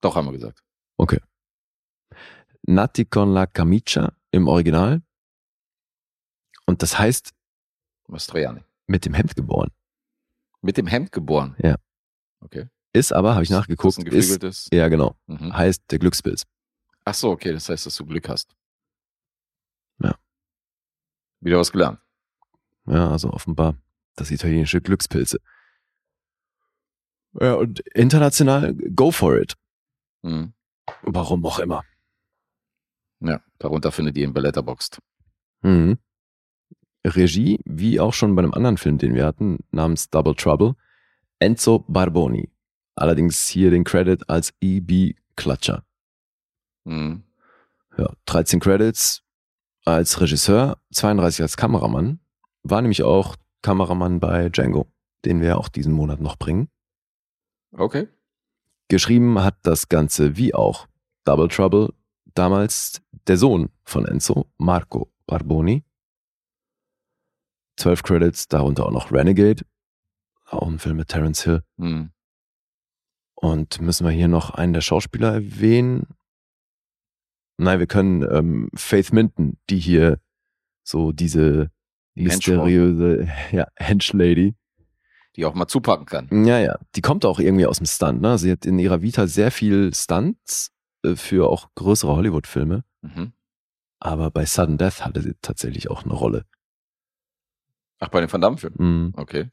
Doch, 0.00 0.16
haben 0.16 0.26
wir 0.26 0.32
gesagt. 0.32 0.62
Nati 2.66 3.04
con 3.04 3.32
la 3.32 3.46
camicia 3.46 4.12
im 4.32 4.48
Original. 4.48 5.02
Und 6.66 6.82
das 6.82 6.98
heißt, 6.98 7.32
Mastroianni. 8.08 8.62
mit 8.86 9.04
dem 9.04 9.14
Hemd 9.14 9.36
geboren. 9.36 9.70
Mit 10.62 10.76
dem 10.76 10.86
Hemd 10.86 11.12
geboren. 11.12 11.54
Ja. 11.58 11.76
Okay. 12.40 12.68
Ist 12.92 13.12
aber, 13.12 13.34
habe 13.34 13.44
ich 13.44 13.50
nachgeguckt, 13.50 13.98
ist 14.08 14.42
ein 14.42 14.48
ist, 14.48 14.72
ja 14.72 14.88
genau, 14.88 15.16
Mhm. 15.26 15.54
heißt 15.56 15.82
der 15.90 15.98
Glückspilz. 15.98 16.44
Ach 17.04 17.14
so, 17.14 17.30
okay, 17.30 17.52
das 17.52 17.68
heißt, 17.68 17.86
dass 17.86 17.94
du 17.96 18.04
Glück 18.06 18.28
hast. 18.28 18.56
Ja. 20.02 20.16
Wieder 21.40 21.58
was 21.58 21.70
gelernt. 21.70 22.00
Ja, 22.86 23.10
also 23.10 23.30
offenbar 23.30 23.76
das 24.16 24.30
italienische 24.30 24.80
Glückspilze. 24.80 25.38
Ja, 27.40 27.54
und 27.54 27.80
international, 27.94 28.74
go 28.74 29.10
for 29.10 29.36
it. 29.38 29.54
Mhm. 30.22 30.54
Warum 31.02 31.44
auch 31.44 31.58
immer. 31.58 31.84
Ja, 33.26 33.40
darunter 33.58 33.92
findet 33.92 34.16
ihr 34.16 34.24
ihn 34.24 34.32
bei 34.32 34.40
Letterboxd. 34.40 34.98
Mhm. 35.62 35.98
Regie, 37.04 37.60
wie 37.64 38.00
auch 38.00 38.12
schon 38.12 38.34
bei 38.34 38.42
einem 38.42 38.54
anderen 38.54 38.76
Film, 38.76 38.98
den 38.98 39.14
wir 39.14 39.24
hatten, 39.24 39.58
namens 39.70 40.10
Double 40.10 40.34
Trouble, 40.34 40.74
Enzo 41.38 41.84
Barboni. 41.86 42.50
Allerdings 42.94 43.46
hier 43.48 43.70
den 43.70 43.84
Credit 43.84 44.28
als 44.28 44.52
E.B. 44.60 45.14
Clutcher. 45.36 45.84
Mhm. 46.84 47.24
Ja, 47.96 48.10
13 48.26 48.60
Credits 48.60 49.22
als 49.84 50.20
Regisseur, 50.20 50.78
32 50.92 51.42
als 51.42 51.56
Kameramann. 51.56 52.20
War 52.62 52.82
nämlich 52.82 53.02
auch 53.02 53.36
Kameramann 53.62 54.20
bei 54.20 54.48
Django, 54.48 54.86
den 55.24 55.40
wir 55.40 55.58
auch 55.58 55.68
diesen 55.68 55.92
Monat 55.92 56.20
noch 56.20 56.36
bringen. 56.36 56.68
Okay. 57.72 58.08
Geschrieben 58.88 59.42
hat 59.42 59.58
das 59.62 59.88
Ganze 59.88 60.36
wie 60.36 60.54
auch 60.54 60.86
Double 61.24 61.48
Trouble 61.48 61.92
damals 62.38 63.02
der 63.26 63.36
Sohn 63.36 63.70
von 63.84 64.06
Enzo, 64.06 64.46
Marco 64.58 65.10
Barboni. 65.26 65.84
12 67.76 68.02
Credits, 68.02 68.48
darunter 68.48 68.86
auch 68.86 68.90
noch 68.90 69.12
Renegade, 69.12 69.64
auch 70.46 70.66
ein 70.66 70.78
Film 70.78 70.96
mit 70.96 71.08
Terence 71.08 71.44
Hill. 71.44 71.62
Mhm. 71.76 72.10
Und 73.34 73.80
müssen 73.82 74.06
wir 74.06 74.12
hier 74.12 74.28
noch 74.28 74.50
einen 74.50 74.72
der 74.72 74.80
Schauspieler 74.80 75.34
erwähnen? 75.34 76.06
Nein, 77.58 77.78
wir 77.78 77.86
können 77.86 78.22
ähm, 78.22 78.70
Faith 78.74 79.12
Minton, 79.12 79.58
die 79.68 79.78
hier 79.78 80.20
so 80.82 81.12
diese 81.12 81.70
mysteriöse 82.14 83.28
ja, 83.52 83.66
Hench-Lady. 83.76 84.54
Die 85.36 85.44
auch 85.44 85.54
mal 85.54 85.66
zupacken 85.66 86.06
kann. 86.06 86.46
Ja, 86.46 86.58
ja. 86.58 86.78
Die 86.94 87.02
kommt 87.02 87.26
auch 87.26 87.38
irgendwie 87.38 87.66
aus 87.66 87.76
dem 87.76 87.86
Stunt. 87.86 88.22
Ne? 88.22 88.38
Sie 88.38 88.50
hat 88.50 88.64
in 88.64 88.78
ihrer 88.78 89.02
Vita 89.02 89.26
sehr 89.26 89.50
viel 89.50 89.92
Stunts 89.92 90.72
für 91.14 91.48
auch 91.48 91.68
größere 91.76 92.16
Hollywood-Filme. 92.16 92.82
Mhm. 93.02 93.32
Aber 94.00 94.30
bei 94.30 94.44
Sudden 94.44 94.78
Death 94.78 95.04
hatte 95.04 95.22
sie 95.22 95.34
tatsächlich 95.40 95.90
auch 95.90 96.04
eine 96.04 96.14
Rolle. 96.14 96.44
Ach, 97.98 98.08
bei 98.08 98.20
den 98.20 98.32
Van 98.32 98.40
Damme-Filmen? 98.40 98.76
Mhm. 98.78 99.12
Okay. 99.16 99.50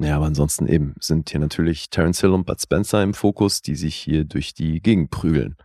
Ja, 0.00 0.16
aber 0.16 0.26
ansonsten 0.26 0.66
eben 0.66 0.94
sind 1.00 1.30
hier 1.30 1.40
natürlich 1.40 1.90
Terence 1.90 2.20
Hill 2.20 2.30
und 2.30 2.46
Bud 2.46 2.60
Spencer 2.60 3.02
im 3.02 3.14
Fokus, 3.14 3.62
die 3.62 3.74
sich 3.74 3.96
hier 3.96 4.24
durch 4.24 4.54
die 4.54 4.80
Gegend 4.80 5.10
prügeln. 5.10 5.56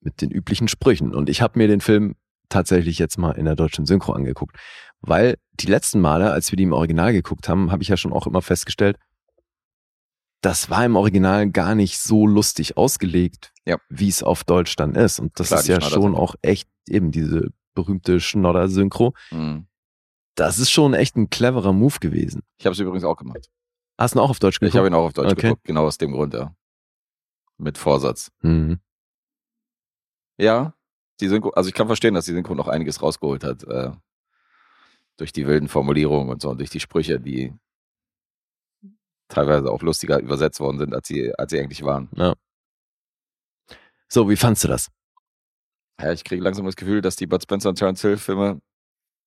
Mit 0.00 0.20
den 0.20 0.30
üblichen 0.30 0.68
Sprüchen. 0.68 1.14
Und 1.14 1.28
ich 1.28 1.40
habe 1.40 1.58
mir 1.58 1.68
den 1.68 1.80
Film 1.80 2.16
tatsächlich 2.48 2.98
jetzt 2.98 3.18
mal 3.18 3.32
in 3.32 3.46
der 3.46 3.56
deutschen 3.56 3.86
Synchro 3.86 4.12
angeguckt. 4.12 4.56
Weil 5.00 5.36
die 5.54 5.68
letzten 5.68 6.00
Male, 6.00 6.32
als 6.32 6.52
wir 6.52 6.56
die 6.56 6.64
im 6.64 6.72
Original 6.72 7.12
geguckt 7.12 7.48
haben, 7.48 7.70
habe 7.72 7.82
ich 7.82 7.88
ja 7.88 7.96
schon 7.96 8.12
auch 8.12 8.26
immer 8.26 8.42
festgestellt, 8.42 8.98
das 10.42 10.68
war 10.68 10.84
im 10.84 10.96
Original 10.96 11.48
gar 11.50 11.74
nicht 11.74 11.98
so 11.98 12.26
lustig 12.26 12.76
ausgelegt, 12.76 13.52
Ja. 13.66 13.78
wie 13.88 14.08
es 14.08 14.22
auf 14.22 14.44
Deutsch 14.44 14.76
dann 14.76 14.94
ist. 14.94 15.18
Und 15.18 15.38
das 15.40 15.48
Klar, 15.48 15.60
ist 15.60 15.68
ja 15.68 15.80
schon 15.80 16.14
auch 16.14 16.34
echt 16.42 16.68
eben 16.86 17.10
diese 17.10 17.48
berühmte 17.74 18.20
Schnodder-Synchro. 18.20 19.14
Mhm. 19.30 19.66
Das 20.34 20.58
ist 20.58 20.70
schon 20.70 20.94
echt 20.94 21.16
ein 21.16 21.30
cleverer 21.30 21.72
Move 21.72 21.98
gewesen. 22.00 22.42
Ich 22.58 22.66
habe 22.66 22.74
es 22.74 22.80
übrigens 22.80 23.04
auch 23.04 23.16
gemacht. 23.16 23.48
Hast 23.98 24.14
du 24.14 24.18
ihn 24.18 24.22
auch 24.22 24.30
auf 24.30 24.38
Deutsch 24.38 24.58
geguckt? 24.60 24.74
Ich 24.74 24.78
habe 24.78 24.88
ihn 24.88 24.94
auch 24.94 25.04
auf 25.04 25.12
Deutsch 25.12 25.32
Okay. 25.32 25.42
geguckt, 25.48 25.64
genau 25.64 25.86
aus 25.86 25.96
dem 25.98 26.12
Grund, 26.12 26.34
ja. 26.34 26.54
Mit 27.58 27.78
Vorsatz. 27.78 28.30
Mhm. 28.42 28.80
Ja, 30.38 30.74
die 31.20 31.28
Synchro, 31.28 31.50
also 31.50 31.68
ich 31.68 31.74
kann 31.74 31.86
verstehen, 31.86 32.14
dass 32.14 32.24
die 32.24 32.32
Synchro 32.32 32.54
noch 32.54 32.68
einiges 32.68 33.00
rausgeholt 33.02 33.44
hat. 33.44 33.62
Äh, 33.64 33.92
durch 35.18 35.32
die 35.32 35.46
wilden 35.46 35.68
Formulierungen 35.68 36.30
und 36.30 36.40
so 36.42 36.50
und 36.50 36.58
durch 36.58 36.70
die 36.70 36.80
Sprüche, 36.80 37.20
die 37.20 37.52
teilweise 39.32 39.70
auch 39.70 39.82
lustiger 39.82 40.20
übersetzt 40.20 40.60
worden 40.60 40.78
sind, 40.78 40.94
als 40.94 41.08
sie, 41.08 41.34
als 41.36 41.50
sie 41.50 41.58
eigentlich 41.60 41.82
waren. 41.84 42.08
So, 44.08 44.28
wie 44.28 44.36
fandst 44.36 44.64
du 44.64 44.68
das? 44.68 44.88
Ja, 46.00 46.12
ich 46.12 46.24
kriege 46.24 46.42
langsam 46.42 46.66
das 46.66 46.76
Gefühl, 46.76 47.00
dass 47.00 47.16
die 47.16 47.26
Bud 47.26 47.42
Spencer 47.42 47.68
und 47.70 47.76
Terence 47.78 48.02
Hill 48.02 48.16
Filme 48.16 48.60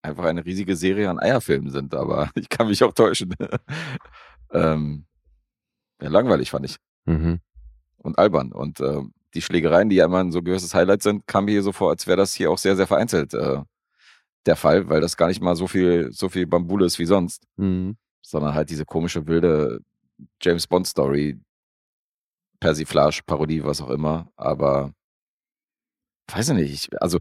einfach 0.01 0.25
eine 0.25 0.45
riesige 0.45 0.75
Serie 0.75 1.09
an 1.09 1.19
Eierfilmen 1.19 1.71
sind, 1.71 1.95
aber 1.95 2.29
ich 2.35 2.49
kann 2.49 2.67
mich 2.67 2.83
auch 2.83 2.93
täuschen. 2.93 3.33
ähm, 4.51 5.05
ja, 6.01 6.09
langweilig 6.09 6.51
fand 6.51 6.65
ich 6.65 6.77
Mhm. 7.07 7.39
und 7.97 8.17
albern 8.17 8.51
und 8.51 8.79
ähm, 8.79 9.13
die 9.35 9.41
Schlägereien, 9.41 9.89
die 9.89 9.97
ja 9.97 10.05
immer 10.05 10.19
ein 10.21 10.31
so 10.31 10.41
gewisses 10.41 10.73
Highlight 10.73 11.03
sind, 11.03 11.27
kam 11.27 11.45
mir 11.45 11.51
hier 11.51 11.61
so 11.63 11.71
vor, 11.71 11.91
als 11.91 12.07
wäre 12.07 12.17
das 12.17 12.33
hier 12.33 12.49
auch 12.49 12.57
sehr, 12.57 12.75
sehr 12.75 12.87
vereinzelt 12.87 13.33
äh, 13.35 13.61
der 14.47 14.55
Fall, 14.55 14.89
weil 14.89 15.01
das 15.01 15.15
gar 15.17 15.27
nicht 15.27 15.39
mal 15.41 15.55
so 15.55 15.67
viel, 15.67 16.11
so 16.11 16.29
viel 16.29 16.47
Bambule 16.47 16.85
ist 16.85 16.97
wie 16.99 17.05
sonst, 17.05 17.43
Mhm. 17.57 17.97
sondern 18.21 18.53
halt 18.55 18.69
diese 18.71 18.85
komische, 18.85 19.27
wilde 19.27 19.81
James 20.41 20.67
Bond 20.67 20.87
Story, 20.87 21.39
Persiflage, 22.59 23.21
Parodie, 23.25 23.63
was 23.63 23.81
auch 23.81 23.89
immer, 23.89 24.31
aber 24.35 24.93
weiß 26.27 26.49
ich 26.49 26.55
nicht, 26.55 26.73
ich, 26.73 27.01
also 27.01 27.19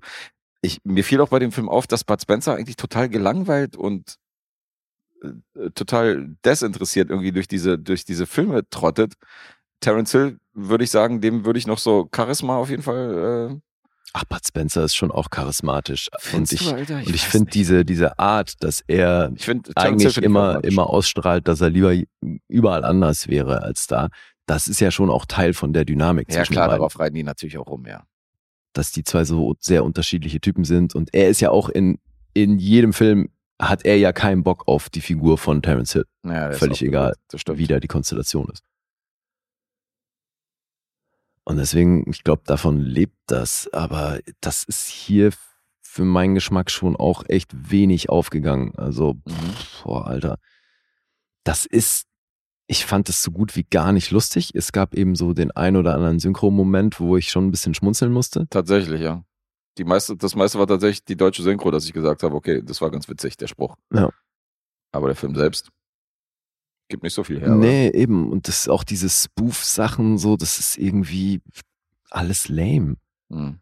ich, 0.62 0.78
mir 0.84 1.04
fiel 1.04 1.20
auch 1.20 1.28
bei 1.28 1.38
dem 1.38 1.52
Film 1.52 1.68
auf, 1.68 1.86
dass 1.86 2.04
Bud 2.04 2.20
Spencer 2.20 2.54
eigentlich 2.54 2.76
total 2.76 3.08
gelangweilt 3.08 3.76
und 3.76 4.16
äh, 5.22 5.70
total 5.74 6.36
desinteressiert 6.44 7.10
irgendwie 7.10 7.32
durch 7.32 7.48
diese, 7.48 7.78
durch 7.78 8.04
diese 8.04 8.26
Filme 8.26 8.68
trottet. 8.70 9.14
Terence 9.80 10.12
Hill 10.12 10.38
würde 10.54 10.84
ich 10.84 10.90
sagen, 10.90 11.20
dem 11.20 11.44
würde 11.44 11.58
ich 11.58 11.66
noch 11.66 11.78
so 11.78 12.08
Charisma 12.14 12.56
auf 12.56 12.70
jeden 12.70 12.82
Fall. 12.82 13.60
Ach, 14.16 14.24
Bud 14.24 14.46
Spencer 14.46 14.84
ist 14.84 14.94
schon 14.94 15.10
auch 15.10 15.28
charismatisch. 15.28 16.08
Und 16.32 16.50
ich, 16.52 16.68
du, 16.68 16.72
Alter? 16.72 17.00
Ich 17.00 17.08
und 17.08 17.14
ich 17.16 17.22
finde 17.22 17.50
diese, 17.50 17.84
diese 17.84 18.16
Art, 18.20 18.62
dass 18.62 18.80
er 18.86 19.32
ich 19.34 19.44
finde 19.44 19.72
eigentlich 19.74 20.16
immer, 20.18 20.62
immer 20.62 20.88
ausstrahlt, 20.88 21.48
dass 21.48 21.60
er 21.60 21.70
lieber 21.70 21.92
überall 22.46 22.84
anders 22.84 23.26
wäre 23.26 23.62
als 23.62 23.88
da. 23.88 24.08
Das 24.46 24.68
ist 24.68 24.80
ja 24.80 24.92
schon 24.92 25.10
auch 25.10 25.24
Teil 25.26 25.52
von 25.52 25.72
der 25.72 25.84
Dynamik 25.84 26.28
Ja 26.28 26.36
zwischen 26.36 26.52
klar, 26.52 26.66
den 26.66 26.70
beiden. 26.70 26.78
darauf 26.78 26.98
reiten 27.00 27.16
die 27.16 27.24
natürlich 27.24 27.58
auch 27.58 27.66
rum, 27.66 27.86
ja. 27.86 28.04
dass 28.72 28.92
die 28.92 29.02
zwei 29.02 29.24
so 29.24 29.56
sehr 29.58 29.84
unterschiedliche 29.84 30.40
Typen 30.40 30.64
sind. 30.64 30.94
Und 30.94 31.12
er 31.12 31.28
ist 31.28 31.40
ja 31.40 31.50
auch 31.50 31.68
in, 31.68 31.98
in 32.34 32.60
jedem 32.60 32.92
Film 32.92 33.30
hat 33.60 33.84
er 33.84 33.98
ja 33.98 34.12
keinen 34.12 34.44
Bock 34.44 34.68
auf 34.68 34.90
die 34.90 35.00
Figur 35.00 35.38
von 35.38 35.60
Terence 35.60 35.92
Hill, 35.92 36.06
ja 36.24 36.52
Völlig 36.52 36.82
egal, 36.82 37.14
wie 37.32 37.66
da 37.66 37.80
die 37.80 37.88
Konstellation 37.88 38.48
ist. 38.52 38.62
Und 41.44 41.56
deswegen, 41.58 42.08
ich 42.10 42.24
glaube, 42.24 42.42
davon 42.46 42.80
lebt 42.80 43.18
das. 43.26 43.68
Aber 43.72 44.18
das 44.40 44.64
ist 44.64 44.86
hier 44.88 45.30
für 45.82 46.04
meinen 46.04 46.34
Geschmack 46.34 46.70
schon 46.70 46.96
auch 46.96 47.22
echt 47.28 47.50
wenig 47.70 48.08
aufgegangen. 48.08 48.74
Also, 48.76 49.14
Mhm. 49.24 49.30
pff, 49.54 49.82
boah, 49.84 50.06
Alter. 50.06 50.38
Das 51.44 51.66
ist, 51.66 52.06
ich 52.66 52.86
fand 52.86 53.08
es 53.10 53.22
so 53.22 53.30
gut 53.30 53.54
wie 53.56 53.64
gar 53.64 53.92
nicht 53.92 54.10
lustig. 54.10 54.52
Es 54.54 54.72
gab 54.72 54.94
eben 54.94 55.14
so 55.14 55.34
den 55.34 55.50
ein 55.50 55.76
oder 55.76 55.94
anderen 55.94 56.18
Synchro-Moment, 56.18 56.98
wo 56.98 57.16
ich 57.18 57.30
schon 57.30 57.46
ein 57.46 57.50
bisschen 57.50 57.74
schmunzeln 57.74 58.12
musste. 58.12 58.46
Tatsächlich, 58.48 59.00
ja. 59.02 59.22
Die 59.76 59.84
meiste, 59.84 60.16
das 60.16 60.34
meiste 60.36 60.58
war 60.58 60.66
tatsächlich 60.66 61.04
die 61.04 61.16
deutsche 61.16 61.42
Synchro, 61.42 61.70
dass 61.70 61.84
ich 61.84 61.92
gesagt 61.92 62.22
habe, 62.22 62.34
okay, 62.34 62.62
das 62.64 62.80
war 62.80 62.90
ganz 62.90 63.08
witzig, 63.08 63.36
der 63.36 63.48
Spruch. 63.48 63.76
Ja. 63.92 64.08
Aber 64.92 65.08
der 65.08 65.16
Film 65.16 65.34
selbst 65.34 65.70
gibt 66.88 67.02
nicht 67.02 67.14
so 67.14 67.24
viel 67.24 67.40
her. 67.40 67.48
oder? 67.48 67.56
nee, 67.56 67.88
eben. 67.90 68.30
Und 68.30 68.48
das 68.48 68.68
auch 68.68 68.84
diese 68.84 69.08
Spoof-Sachen, 69.08 70.18
so, 70.18 70.36
das 70.36 70.58
ist 70.58 70.76
irgendwie 70.78 71.40
alles 72.10 72.48
lame. 72.48 72.96
Mhm. 73.28 73.60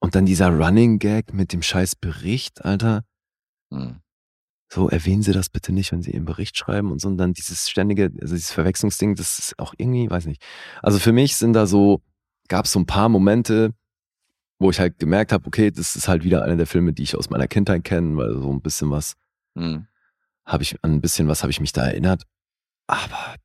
Und 0.00 0.14
dann 0.14 0.26
dieser 0.26 0.48
Running 0.48 0.98
Gag 0.98 1.34
mit 1.34 1.52
dem 1.52 1.62
scheiß 1.62 1.96
Bericht, 1.96 2.64
Alter. 2.64 3.04
Mhm. 3.70 4.00
So, 4.72 4.88
erwähnen 4.88 5.22
Sie 5.22 5.32
das 5.32 5.48
bitte 5.48 5.72
nicht, 5.72 5.92
wenn 5.92 6.00
Sie 6.02 6.12
Ihren 6.12 6.24
Bericht 6.24 6.56
schreiben 6.56 6.92
und 6.92 7.00
so. 7.00 7.08
Und 7.08 7.18
dann 7.18 7.32
dieses 7.32 7.68
ständige, 7.68 8.10
also 8.20 8.34
dieses 8.34 8.52
Verwechslungsding, 8.52 9.16
das 9.16 9.38
ist 9.38 9.58
auch 9.58 9.74
irgendwie, 9.76 10.08
weiß 10.08 10.26
nicht. 10.26 10.42
Also 10.82 10.98
für 10.98 11.12
mich 11.12 11.36
sind 11.36 11.52
da 11.52 11.66
so, 11.66 12.00
gab 12.48 12.64
es 12.66 12.72
so 12.72 12.78
ein 12.78 12.86
paar 12.86 13.08
Momente, 13.08 13.74
wo 14.58 14.70
ich 14.70 14.78
halt 14.78 14.98
gemerkt 14.98 15.32
habe, 15.32 15.46
okay, 15.46 15.70
das 15.70 15.96
ist 15.96 16.06
halt 16.06 16.22
wieder 16.22 16.44
einer 16.44 16.56
der 16.56 16.66
Filme, 16.66 16.92
die 16.92 17.02
ich 17.02 17.16
aus 17.16 17.30
meiner 17.30 17.48
Kindheit 17.48 17.82
kenne, 17.82 18.16
weil 18.16 18.34
so 18.34 18.50
ein 18.50 18.62
bisschen 18.62 18.90
was 18.90 19.16
Mhm. 19.54 19.86
Habe 20.46 20.62
ich, 20.62 20.76
an 20.82 20.92
ein 20.94 21.00
bisschen 21.00 21.28
was 21.28 21.42
habe 21.42 21.50
ich 21.50 21.60
mich 21.60 21.72
da 21.72 21.86
erinnert. 21.86 22.24
Aber 22.86 23.36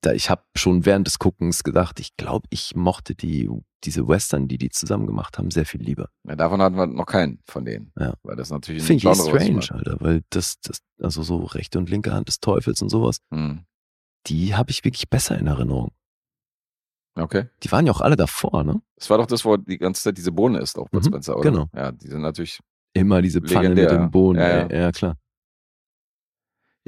da, 0.00 0.12
ich 0.12 0.30
habe 0.30 0.42
schon 0.56 0.84
während 0.86 1.06
des 1.06 1.18
Guckens 1.18 1.62
gedacht, 1.62 2.00
ich 2.00 2.16
glaube, 2.16 2.46
ich 2.50 2.74
mochte 2.74 3.14
die, 3.14 3.48
diese 3.84 4.08
Western, 4.08 4.48
die 4.48 4.58
die 4.58 4.70
zusammen 4.70 5.06
gemacht 5.06 5.38
haben, 5.38 5.50
sehr 5.50 5.66
viel 5.66 5.82
lieber. 5.82 6.08
Ja, 6.26 6.34
davon 6.34 6.60
hatten 6.62 6.76
wir 6.76 6.86
noch 6.86 7.06
keinen 7.06 7.40
von 7.46 7.64
denen. 7.64 7.92
Ja. 7.98 8.14
Weil 8.22 8.36
das 8.36 8.50
natürlich 8.50 8.82
ein 8.82 8.86
Finde 8.86 9.12
ich 9.12 9.18
eh 9.18 9.22
strange, 9.22 9.66
Alter, 9.70 9.96
weil 10.00 10.22
das, 10.30 10.58
das, 10.60 10.80
also 11.00 11.22
so 11.22 11.44
rechte 11.44 11.78
und 11.78 11.88
linke 11.90 12.12
Hand 12.12 12.28
des 12.28 12.40
Teufels 12.40 12.82
und 12.82 12.88
sowas, 12.88 13.18
Mhm. 13.30 13.64
die 14.26 14.54
habe 14.56 14.70
ich 14.70 14.84
wirklich 14.84 15.08
besser 15.08 15.38
in 15.38 15.46
Erinnerung. 15.46 15.92
Okay. 17.14 17.46
Die 17.62 17.70
waren 17.72 17.86
ja 17.86 17.92
auch 17.92 18.00
alle 18.00 18.16
davor, 18.16 18.62
ne? 18.64 18.80
Das 18.96 19.10
war 19.10 19.18
doch 19.18 19.26
das, 19.26 19.44
wo 19.44 19.56
die 19.56 19.78
ganze 19.78 20.02
Zeit 20.04 20.16
diese 20.18 20.30
Bohne 20.32 20.58
ist, 20.60 20.78
auch 20.78 20.88
bei 20.88 20.98
Mhm, 20.98 21.04
Spencer, 21.04 21.36
oder? 21.36 21.50
genau. 21.50 21.66
Ja, 21.74 21.92
die 21.92 22.08
sind 22.08 22.22
natürlich, 22.22 22.60
Immer 22.94 23.22
diese 23.22 23.40
Pfanne 23.40 23.68
Legendär, 23.68 23.92
mit 23.92 24.00
dem 24.00 24.10
Boden. 24.10 24.38
ja, 24.38 24.66
ja. 24.68 24.80
ja 24.80 24.92
klar. 24.92 25.16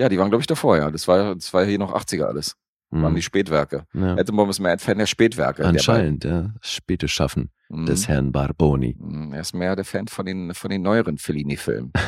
Ja, 0.00 0.08
die 0.08 0.18
waren, 0.18 0.30
glaube 0.30 0.42
ich, 0.42 0.46
davor, 0.46 0.76
ja. 0.76 0.90
Das 0.90 1.06
war, 1.06 1.34
das 1.34 1.52
war 1.54 1.64
hier 1.64 1.78
noch 1.78 1.94
80er 1.94 2.24
alles. 2.24 2.56
Waren 2.90 3.12
Mhm. 3.12 3.16
die 3.16 3.22
Spätwerke. 3.22 3.84
ja. 3.94 4.14
Attenbomb 4.16 4.50
ist 4.50 4.58
mehr 4.58 4.72
ein 4.72 4.78
Fan 4.80 4.98
der 4.98 5.06
Spätwerke. 5.06 5.64
Anscheinend, 5.64 6.24
ja. 6.24 6.52
Das 6.60 6.72
späte 6.72 7.06
Schaffen 7.06 7.50
Der 7.68 7.74
beiden. 7.76 7.86
des 7.86 8.08
Herrn 8.08 8.32
Barboni. 8.32 8.96
Mhm. 8.98 9.32
Er 9.32 9.40
ist 9.42 9.54
mehr 9.54 9.76
der 9.76 9.84
Fan 9.84 10.08
von 10.08 10.26
den, 10.26 10.54
von 10.54 10.70
den 10.70 10.82
neueren 10.82 11.16
Fellini-Filmen. 11.18 11.92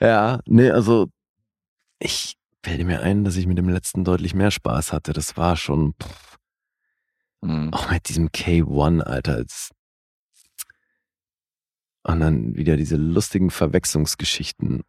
Ja, 0.00 0.40
nee, 0.46 0.70
also 0.70 1.08
ich 1.98 2.36
fällt 2.64 2.84
mir 2.86 3.02
ein, 3.02 3.24
dass 3.24 3.36
ich 3.36 3.46
mit 3.46 3.58
dem 3.58 3.68
letzten 3.68 4.04
deutlich 4.04 4.34
mehr 4.34 4.50
Spaß 4.50 4.92
hatte. 4.92 5.12
Das 5.12 5.36
war 5.36 5.56
schon, 5.56 5.94
pff, 6.02 6.36
Mhm. 7.42 7.72
auch 7.72 7.90
mit 7.90 8.08
diesem 8.08 8.28
K1, 8.28 9.00
Alter. 9.02 9.42
Das, 9.42 9.70
Und 12.02 12.20
dann 12.20 12.54
wieder 12.56 12.76
diese 12.76 12.96
lustigen 12.96 13.50
Verwechslungsgeschichten. 13.50 14.82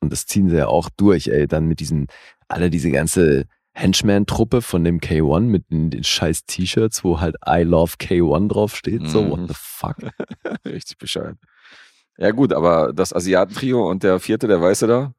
Und 0.00 0.12
das 0.12 0.26
ziehen 0.26 0.48
sie 0.48 0.56
ja 0.56 0.68
auch 0.68 0.88
durch, 0.96 1.28
ey. 1.28 1.46
Dann 1.46 1.66
mit 1.66 1.80
diesen, 1.80 2.06
alle 2.48 2.70
diese 2.70 2.90
ganze 2.90 3.46
Henchman-Truppe 3.74 4.62
von 4.62 4.84
dem 4.84 5.00
K1 5.00 5.40
mit 5.42 5.70
den, 5.70 5.90
den 5.90 6.04
scheiß 6.04 6.44
T-Shirts, 6.44 7.04
wo 7.04 7.20
halt 7.20 7.36
I 7.48 7.62
love 7.62 7.94
K1 7.98 8.48
draufsteht. 8.48 9.08
So, 9.08 9.22
Mhm. 9.22 9.30
what 9.30 9.48
the 9.48 9.54
fuck? 9.56 9.96
Richtig 10.64 10.98
bescheuert. 10.98 11.38
Ja, 12.18 12.30
gut, 12.32 12.52
aber 12.52 12.92
das 12.92 13.12
Asiatentrio 13.14 13.88
und 13.88 14.02
der 14.02 14.20
vierte, 14.20 14.46
der 14.46 14.60
Weiße 14.60 14.86
da, 14.86 15.14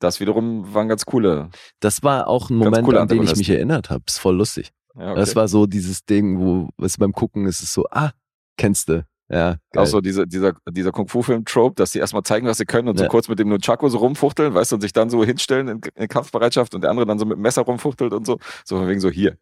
das 0.00 0.20
wiederum 0.20 0.74
waren 0.74 0.88
ganz 0.88 1.06
coole. 1.06 1.48
Das 1.80 2.02
war 2.02 2.28
auch 2.28 2.50
ein 2.50 2.56
Moment, 2.56 2.86
an 2.94 3.08
den 3.08 3.22
ich 3.22 3.36
mich 3.36 3.48
erinnert 3.48 3.88
habe. 3.90 4.04
Ist 4.06 4.18
voll 4.18 4.36
lustig. 4.36 4.70
Ja, 4.96 5.12
okay. 5.12 5.20
Das 5.20 5.34
war 5.34 5.48
so 5.48 5.66
dieses 5.66 6.04
Ding, 6.04 6.38
wo 6.38 6.68
es 6.82 6.98
beim 6.98 7.12
Gucken 7.12 7.46
ist 7.46 7.62
es 7.62 7.72
so, 7.72 7.86
ah, 7.90 8.10
kennst 8.58 8.90
du. 8.90 9.06
Ja, 9.30 9.56
geil. 9.72 9.82
auch 9.82 9.86
so 9.86 10.00
diese, 10.00 10.26
dieser, 10.26 10.52
dieser 10.70 10.92
Kung-Fu-Film-Trope, 10.92 11.74
dass 11.76 11.92
die 11.92 11.98
erstmal 11.98 12.22
zeigen, 12.24 12.46
was 12.46 12.58
sie 12.58 12.66
können 12.66 12.88
und 12.88 12.98
so 12.98 13.04
Ja. 13.04 13.08
kurz 13.10 13.28
mit 13.28 13.38
dem 13.38 13.48
Nunchaku 13.48 13.88
so 13.88 13.98
rumfuchteln, 13.98 14.52
weißt 14.54 14.72
du, 14.72 14.76
und 14.76 14.80
sich 14.82 14.92
dann 14.92 15.08
so 15.10 15.24
hinstellen 15.24 15.68
in, 15.68 15.80
in 15.94 16.08
Kampfbereitschaft 16.08 16.74
und 16.74 16.82
der 16.82 16.90
andere 16.90 17.06
dann 17.06 17.18
so 17.18 17.24
mit 17.24 17.36
dem 17.38 17.42
Messer 17.42 17.62
rumfuchtelt 17.62 18.12
und 18.12 18.26
so. 18.26 18.38
So 18.64 18.76
von 18.76 18.86
wegen 18.88 19.00
so, 19.00 19.08
hier, 19.10 19.36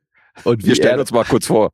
und 0.45 0.65
wir 0.65 0.75
stellen 0.77 0.95
er, 0.95 1.01
uns 1.01 1.13
mal 1.13 1.25
kurz 1.25 1.47
vor. 1.47 1.73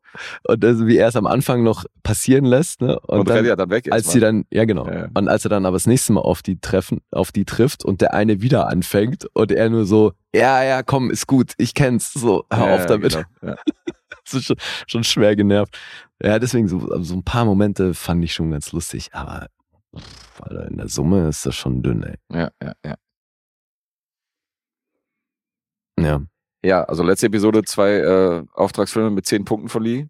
und 0.48 0.64
also 0.64 0.86
wie 0.88 0.96
er 0.96 1.06
es 1.08 1.14
am 1.16 1.26
Anfang 1.28 1.62
noch 1.62 1.84
passieren 2.02 2.44
lässt, 2.44 2.80
ne? 2.80 2.98
Und, 3.00 3.20
Und, 3.20 3.28
rennt 3.28 3.38
dann, 3.40 3.46
ja 3.46 3.54
dann 3.56 3.70
weg. 3.70 3.86
als 3.92 4.06
erstmal. 4.06 4.12
sie 4.14 4.20
dann, 4.20 4.44
ja 4.50 4.64
genau. 4.64 4.86
Ja, 4.86 4.94
ja. 5.02 5.08
Und 5.14 5.28
als 5.28 5.44
er 5.44 5.50
dann 5.50 5.64
aber 5.64 5.76
das 5.76 5.86
nächste 5.86 6.12
Mal 6.14 6.22
auf 6.22 6.42
die 6.42 6.58
treffen, 6.58 7.00
auf 7.12 7.30
die 7.30 7.44
trifft 7.44 7.84
und 7.84 8.00
der 8.00 8.14
eine 8.14 8.40
wieder 8.42 8.66
anfängt 8.68 9.26
und 9.34 9.52
er 9.52 9.70
nur 9.70 9.84
so, 9.84 10.12
ja, 10.34 10.64
ja, 10.64 10.82
komm, 10.82 11.10
ist 11.12 11.26
gut, 11.28 11.52
ich 11.58 11.72
kenn's, 11.74 12.12
so, 12.12 12.46
hör 12.50 12.66
Ja, 12.68 12.74
auf 12.74 12.86
damit. 12.86 13.12
Genau. 13.40 13.54
Ja. 14.34 14.40
Schon, 14.40 14.56
schon 14.86 15.04
schwer 15.04 15.36
genervt. 15.36 15.78
Ja, 16.22 16.38
deswegen 16.38 16.68
so, 16.68 17.02
so 17.02 17.14
ein 17.14 17.24
paar 17.24 17.44
Momente 17.44 17.94
fand 17.94 18.24
ich 18.24 18.32
schon 18.34 18.50
ganz 18.50 18.72
lustig, 18.72 19.08
aber 19.12 19.48
pff, 19.96 20.40
Alter, 20.42 20.68
in 20.68 20.76
der 20.76 20.88
Summe 20.88 21.28
ist 21.28 21.46
das 21.46 21.54
schon 21.54 21.82
dünn, 21.82 22.02
ey. 22.02 22.16
Ja, 22.32 22.50
ja, 22.62 22.72
ja. 22.84 22.94
Ja. 26.00 26.22
Ja, 26.64 26.84
also 26.84 27.02
letzte 27.02 27.26
Episode 27.26 27.62
zwei 27.62 27.90
äh, 27.98 28.44
Auftragsfilme 28.52 29.10
mit 29.10 29.26
zehn 29.26 29.44
Punkten 29.44 29.68
von 29.68 29.82
Lee. 29.82 30.08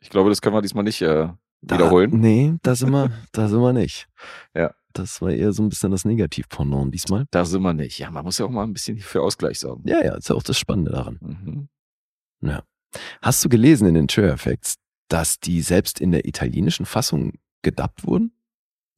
Ich 0.00 0.10
glaube, 0.10 0.30
das 0.30 0.40
können 0.40 0.54
wir 0.54 0.62
diesmal 0.62 0.84
nicht 0.84 1.02
äh, 1.02 1.28
Da, 1.62 1.74
wiederholen. 1.74 2.10
Nee, 2.20 2.54
da 2.62 2.74
sind 2.76 2.90
wir, 2.90 3.10
da 3.32 3.48
sind 3.48 3.60
wir 3.60 3.72
nicht. 3.72 4.08
Ja. 4.54 4.72
Das 4.94 5.20
war 5.20 5.30
eher 5.30 5.52
so 5.52 5.62
ein 5.62 5.68
bisschen 5.68 5.90
das 5.90 6.04
Negativ-Pendant 6.04 6.92
diesmal. 6.92 7.26
Da 7.30 7.44
sind 7.44 7.62
wir 7.62 7.74
nicht. 7.74 7.98
Ja, 7.98 8.10
man 8.10 8.24
muss 8.24 8.38
ja 8.38 8.46
auch 8.46 8.50
mal 8.50 8.64
ein 8.64 8.72
bisschen 8.72 8.98
für 8.98 9.22
Ausgleich 9.22 9.60
sorgen. 9.60 9.86
Ja, 9.86 10.02
ja, 10.02 10.14
ist 10.14 10.28
ja 10.28 10.34
auch 10.34 10.42
das 10.42 10.58
Spannende 10.58 10.90
daran. 10.92 11.18
Mhm. 11.20 11.68
Hast 13.22 13.44
du 13.44 13.48
gelesen 13.48 13.86
in 13.88 13.94
den 13.94 14.08
Trailer 14.08 14.38
Facts, 14.38 14.76
dass 15.08 15.40
die 15.40 15.60
selbst 15.62 16.00
in 16.00 16.10
der 16.12 16.24
italienischen 16.26 16.86
Fassung 16.86 17.32
gedubbt 17.62 18.06
wurden? 18.06 18.32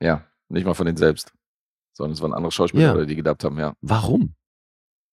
Ja, 0.00 0.26
nicht 0.48 0.64
mal 0.64 0.74
von 0.74 0.86
denen 0.86 0.96
selbst. 0.98 1.32
Sondern 1.92 2.12
es 2.14 2.20
waren 2.20 2.32
andere 2.32 2.52
Schauspieler, 2.52 2.98
Ja. 2.98 3.04
die 3.04 3.16
gedacht 3.16 3.44
haben, 3.44 3.58
ja. 3.58 3.74
Warum? 3.80 4.34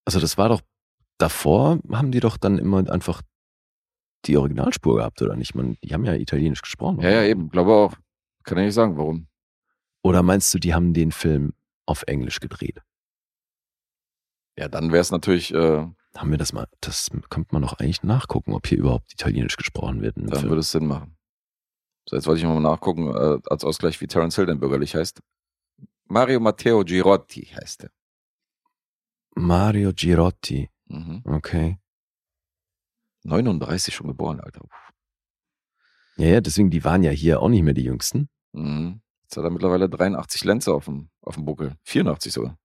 Also 0.05 0.19
das 0.19 0.37
war 0.37 0.49
doch, 0.49 0.61
davor 1.17 1.79
haben 1.91 2.11
die 2.11 2.19
doch 2.19 2.37
dann 2.37 2.57
immer 2.59 2.89
einfach 2.89 3.21
die 4.25 4.37
Originalspur 4.37 4.97
gehabt, 4.97 5.21
oder 5.21 5.35
nicht? 5.35 5.53
Man, 5.55 5.77
die 5.83 5.93
haben 5.93 6.05
ja 6.05 6.13
italienisch 6.13 6.61
gesprochen. 6.61 7.01
Ja, 7.01 7.09
ja, 7.09 7.23
eben. 7.23 7.49
Glaube 7.49 7.73
auch. 7.73 7.93
Kann 8.43 8.57
ich 8.59 8.65
nicht 8.65 8.73
sagen, 8.73 8.97
warum. 8.97 9.27
Oder 10.03 10.23
meinst 10.23 10.53
du, 10.53 10.59
die 10.59 10.73
haben 10.73 10.93
den 10.93 11.11
Film 11.11 11.53
auf 11.85 12.03
Englisch 12.07 12.39
gedreht? 12.39 12.81
Ja, 14.57 14.67
dann 14.67 14.91
wäre 14.91 15.01
es 15.01 15.11
natürlich, 15.11 15.53
äh, 15.53 15.85
Haben 16.17 16.31
wir 16.31 16.37
das 16.37 16.51
mal, 16.53 16.67
das 16.81 17.09
könnte 17.29 17.53
man 17.53 17.61
doch 17.61 17.73
eigentlich 17.73 18.03
nachgucken, 18.03 18.53
ob 18.53 18.65
hier 18.67 18.77
überhaupt 18.79 19.13
italienisch 19.13 19.55
gesprochen 19.57 20.01
wird. 20.01 20.17
dann 20.17 20.27
Film. 20.29 20.49
würde 20.49 20.61
es 20.61 20.71
Sinn 20.71 20.87
machen. 20.87 21.15
So, 22.09 22.15
jetzt 22.15 22.25
wollte 22.25 22.39
ich 22.39 22.45
mal 22.45 22.59
nachgucken, 22.59 23.07
äh, 23.13 23.39
als 23.49 23.63
Ausgleich, 23.63 23.99
wie 24.01 24.07
Terence 24.07 24.35
Hill 24.35 24.45
denn 24.45 24.59
bürgerlich 24.59 24.95
heißt. 24.95 25.21
Mario 26.05 26.39
Matteo 26.39 26.83
Girotti 26.83 27.45
heißt 27.45 27.83
er. 27.83 27.91
Mario 29.35 29.91
Girotti, 29.93 30.69
Mhm. 30.87 31.21
okay. 31.25 31.77
39 33.23 33.93
schon 33.93 34.07
geboren, 34.07 34.39
Alter. 34.39 34.61
Ja, 36.15 36.27
ja, 36.27 36.41
deswegen, 36.41 36.69
die 36.71 36.83
waren 36.83 37.03
ja 37.03 37.11
hier 37.11 37.41
auch 37.41 37.49
nicht 37.49 37.61
mehr 37.63 37.73
die 37.73 37.83
Jüngsten. 37.83 38.29
Mhm. 38.53 39.01
Jetzt 39.23 39.37
hat 39.37 39.43
er 39.43 39.49
mittlerweile 39.51 39.89
83 39.89 40.43
Lenze 40.45 40.73
auf 40.73 40.85
dem, 40.85 41.09
auf 41.21 41.35
dem 41.35 41.45
Buckel. 41.45 41.75
84 41.83 42.31
sogar. 42.33 42.57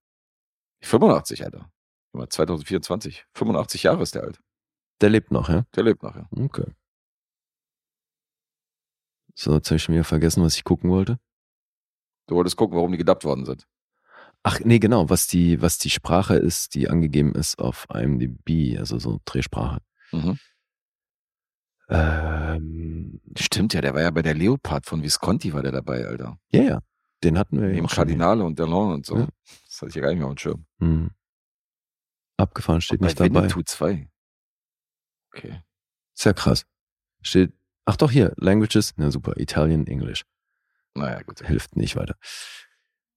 85, 0.82 1.44
Alter. 1.44 1.70
Guck 2.12 2.20
mal, 2.20 2.28
2024. 2.28 3.24
85 3.34 3.82
Jahre 3.84 4.02
ist 4.02 4.14
der 4.14 4.22
alt. 4.24 4.40
Der 5.00 5.10
lebt 5.10 5.30
noch, 5.30 5.48
ja? 5.48 5.64
Der 5.74 5.82
lebt 5.82 6.02
noch, 6.02 6.14
ja. 6.14 6.28
Okay. 6.30 6.66
So, 9.34 9.54
jetzt 9.54 9.68
habe 9.70 9.76
ich 9.76 9.82
schon 9.82 9.94
wieder 9.94 10.04
vergessen, 10.04 10.42
was 10.42 10.54
ich 10.56 10.64
gucken 10.64 10.90
wollte. 10.90 11.18
Du 12.26 12.34
wolltest 12.36 12.56
gucken, 12.56 12.76
warum 12.76 12.92
die 12.92 12.98
gedubbt 12.98 13.24
worden 13.24 13.46
sind. 13.46 13.66
Ach, 14.42 14.60
nee, 14.60 14.78
genau, 14.78 15.08
was 15.08 15.26
die, 15.26 15.62
was 15.62 15.78
die 15.78 15.90
Sprache 15.90 16.34
ist, 16.36 16.74
die 16.74 16.88
angegeben 16.88 17.34
ist 17.34 17.58
auf 17.58 17.86
IMDb, 17.92 18.78
also 18.78 18.98
so 18.98 19.20
Drehsprache. 19.24 19.80
Mhm. 20.12 20.38
Ähm, 21.88 23.20
Stimmt 23.38 23.74
ja, 23.74 23.80
der 23.80 23.94
war 23.94 24.02
ja 24.02 24.10
bei 24.10 24.22
der 24.22 24.34
Leopard 24.34 24.86
von 24.86 25.02
Visconti 25.02 25.52
war 25.52 25.62
der 25.62 25.72
dabei, 25.72 26.06
Alter. 26.06 26.38
ja, 26.50 26.62
ja, 26.62 26.82
den 27.24 27.38
hatten 27.38 27.60
wir 27.60 27.68
ja 27.68 27.74
hier. 27.74 27.86
Kardinale 27.86 28.44
und 28.44 28.58
Delon 28.58 28.92
und 28.94 29.06
so. 29.06 29.18
Ja. 29.18 29.28
Das 29.66 29.80
hatte 29.80 29.88
ich 29.90 29.94
ja 29.94 30.02
gar 30.02 30.10
nicht 30.10 30.18
mehr 30.18 30.26
auf 30.26 30.34
dem 30.34 30.38
Schirm. 30.38 30.66
Hm. 30.80 31.10
Abgefahren 32.42 32.80
steht 32.80 33.00
bei 33.00 33.06
nicht 33.06 33.20
dabei. 33.20 33.42
Winnetou 33.42 33.62
2. 33.62 34.08
Okay. 35.34 35.62
Ist 36.14 36.24
ja 36.24 36.32
krass. 36.32 36.66
Steht, 37.22 37.52
ach 37.84 37.96
doch 37.96 38.10
hier, 38.10 38.32
Languages, 38.36 38.92
na 38.96 39.10
super, 39.10 39.36
Italian, 39.38 39.86
English. 39.86 40.24
Naja, 40.94 41.22
gut. 41.22 41.46
Hilft 41.46 41.76
nicht 41.76 41.96
weiter. 41.96 42.16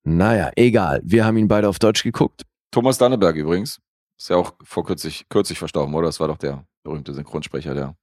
Naja, 0.04 0.52
egal. 0.56 1.02
Wir 1.04 1.26
haben 1.26 1.38
ihn 1.38 1.48
beide 1.48 1.68
auf 1.68 1.80
Deutsch 1.80 2.04
geguckt. 2.04 2.44
Thomas 2.72 2.98
Danneberg 2.98 3.36
übrigens. 3.36 3.82
Ist 4.18 4.30
ja 4.30 4.38
auch 4.38 4.54
vor 4.64 4.86
kürzlich, 4.86 5.28
kürzlich 5.28 5.60
verstorben, 5.60 5.94
oder? 5.94 6.08
Das 6.08 6.20
war 6.20 6.28
doch 6.28 6.38
der 6.38 6.66
berühmte 6.84 7.14
Synchronsprecher, 7.14 7.74
der, 7.74 7.98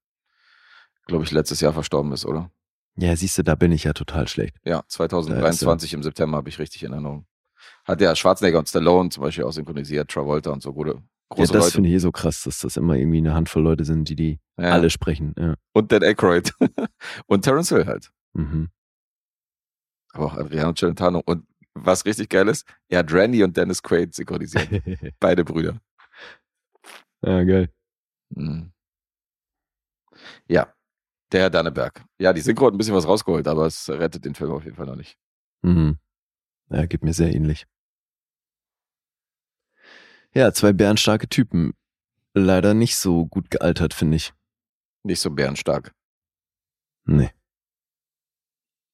glaube 1.07 1.24
ich, 1.24 1.31
letztes 1.31 1.61
Jahr 1.61 1.73
verstorben 1.73 2.12
ist, 2.12 2.27
oder? 2.27 2.51
Ja, 2.97 3.16
siehst 3.16 3.39
du, 3.39 3.44
da 3.44 3.55
bin 3.55 3.73
ich 3.73 3.85
ja 3.85 3.94
total 3.94 4.28
schlecht. 4.28 4.57
Ja, 4.65 4.82
2023 4.89 5.94
im 5.94 6.03
September 6.03 6.36
habe 6.36 6.51
ich 6.51 6.59
richtig 6.59 6.82
in 6.82 6.93
Erinnerung. 6.93 7.27
Hat 7.85 8.01
der 8.01 8.15
Schwarzenegger 8.15 8.59
und 8.59 8.69
Stallone 8.69 9.09
zum 9.09 9.23
Beispiel 9.23 9.44
auch 9.44 9.53
synchronisiert, 9.53 10.11
Travolta 10.11 10.51
und 10.51 10.62
so 10.62 10.74
gute, 10.74 11.03
Ja, 11.33 11.37
große 11.37 11.53
das 11.53 11.65
Leute. 11.65 11.75
finde 11.75 11.89
ich 11.91 11.95
eh 11.97 11.99
so 11.99 12.13
krass, 12.13 12.43
dass 12.43 12.61
das 12.61 12.77
immer 12.77 12.97
irgendwie 12.97 13.19
eine 13.19 13.35
Handvoll 13.35 13.63
Leute 13.63 13.85
sind, 13.85 14.09
die 14.09 14.17
die 14.17 14.41
Ja. 14.59 14.71
alle 14.73 14.91
sprechen. 14.91 15.35
Ja. 15.39 15.55
Und 15.73 15.91
Dan 15.93 16.03
Aykroyd. 16.03 16.53
und 17.27 17.43
Terence 17.43 17.71
Hill 17.71 17.87
halt. 17.87 18.13
Mhm. 18.35 18.71
Aber 20.13 20.27
auch 20.27 20.35
Adriano 20.35 20.73
Celentano. 20.75 21.23
Und 21.25 21.47
was 21.75 22.05
richtig 22.05 22.29
geil 22.29 22.49
ist, 22.49 22.67
er 22.89 22.99
hat 23.01 23.13
Randy 23.13 23.43
und 23.43 23.57
Dennis 23.57 23.83
Quaid 23.83 24.15
synchronisiert. 24.15 24.69
Beide 25.21 25.45
Brüder. 25.45 25.81
ja, 27.23 27.43
geil. 27.45 27.71
Mhm. 28.31 28.73
Ja, 30.49 30.73
der 31.33 31.41
Herr 31.43 31.51
Danneberg. 31.51 32.05
Ja, 32.19 32.33
die 32.33 32.41
Synchro 32.43 32.67
hat 32.67 32.75
ein 32.75 32.79
bisschen 32.79 32.95
was 32.95 33.07
rausgeholt, 33.07 33.49
aber 33.49 33.67
es 33.67 33.89
rettet 33.89 34.25
den 34.25 34.35
Film 34.35 34.51
auf 34.53 34.65
jeden 34.65 34.77
Fall 34.77 34.87
noch 34.87 34.97
nicht. 34.97 35.17
Mhm. 35.63 35.99
Ja, 36.71 36.85
geht 36.87 37.03
mir 37.05 37.15
sehr 37.15 37.35
ähnlich. 37.35 37.67
Ja, 40.35 40.53
zwei 40.53 40.73
bärenstarke 40.73 41.29
Typen. 41.29 41.75
Leider 42.35 42.73
nicht 42.73 42.97
so 42.97 43.27
gut 43.27 43.51
gealtert, 43.51 43.93
finde 43.93 44.17
ich. 44.17 44.33
Nicht 45.03 45.21
so 45.21 45.31
bärenstark. 45.31 45.93
Nee. 47.05 47.31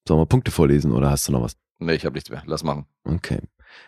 Sollen 0.07 0.21
wir 0.21 0.27
Punkte 0.27 0.51
vorlesen 0.51 0.93
oder 0.93 1.11
hast 1.11 1.29
du 1.29 1.33
noch 1.33 1.43
was? 1.43 1.57
Nee, 1.79 1.95
ich 1.95 2.05
habe 2.05 2.15
nichts 2.15 2.31
mehr. 2.31 2.43
Lass 2.47 2.65
machen. 2.65 2.87
Okay. 3.05 3.41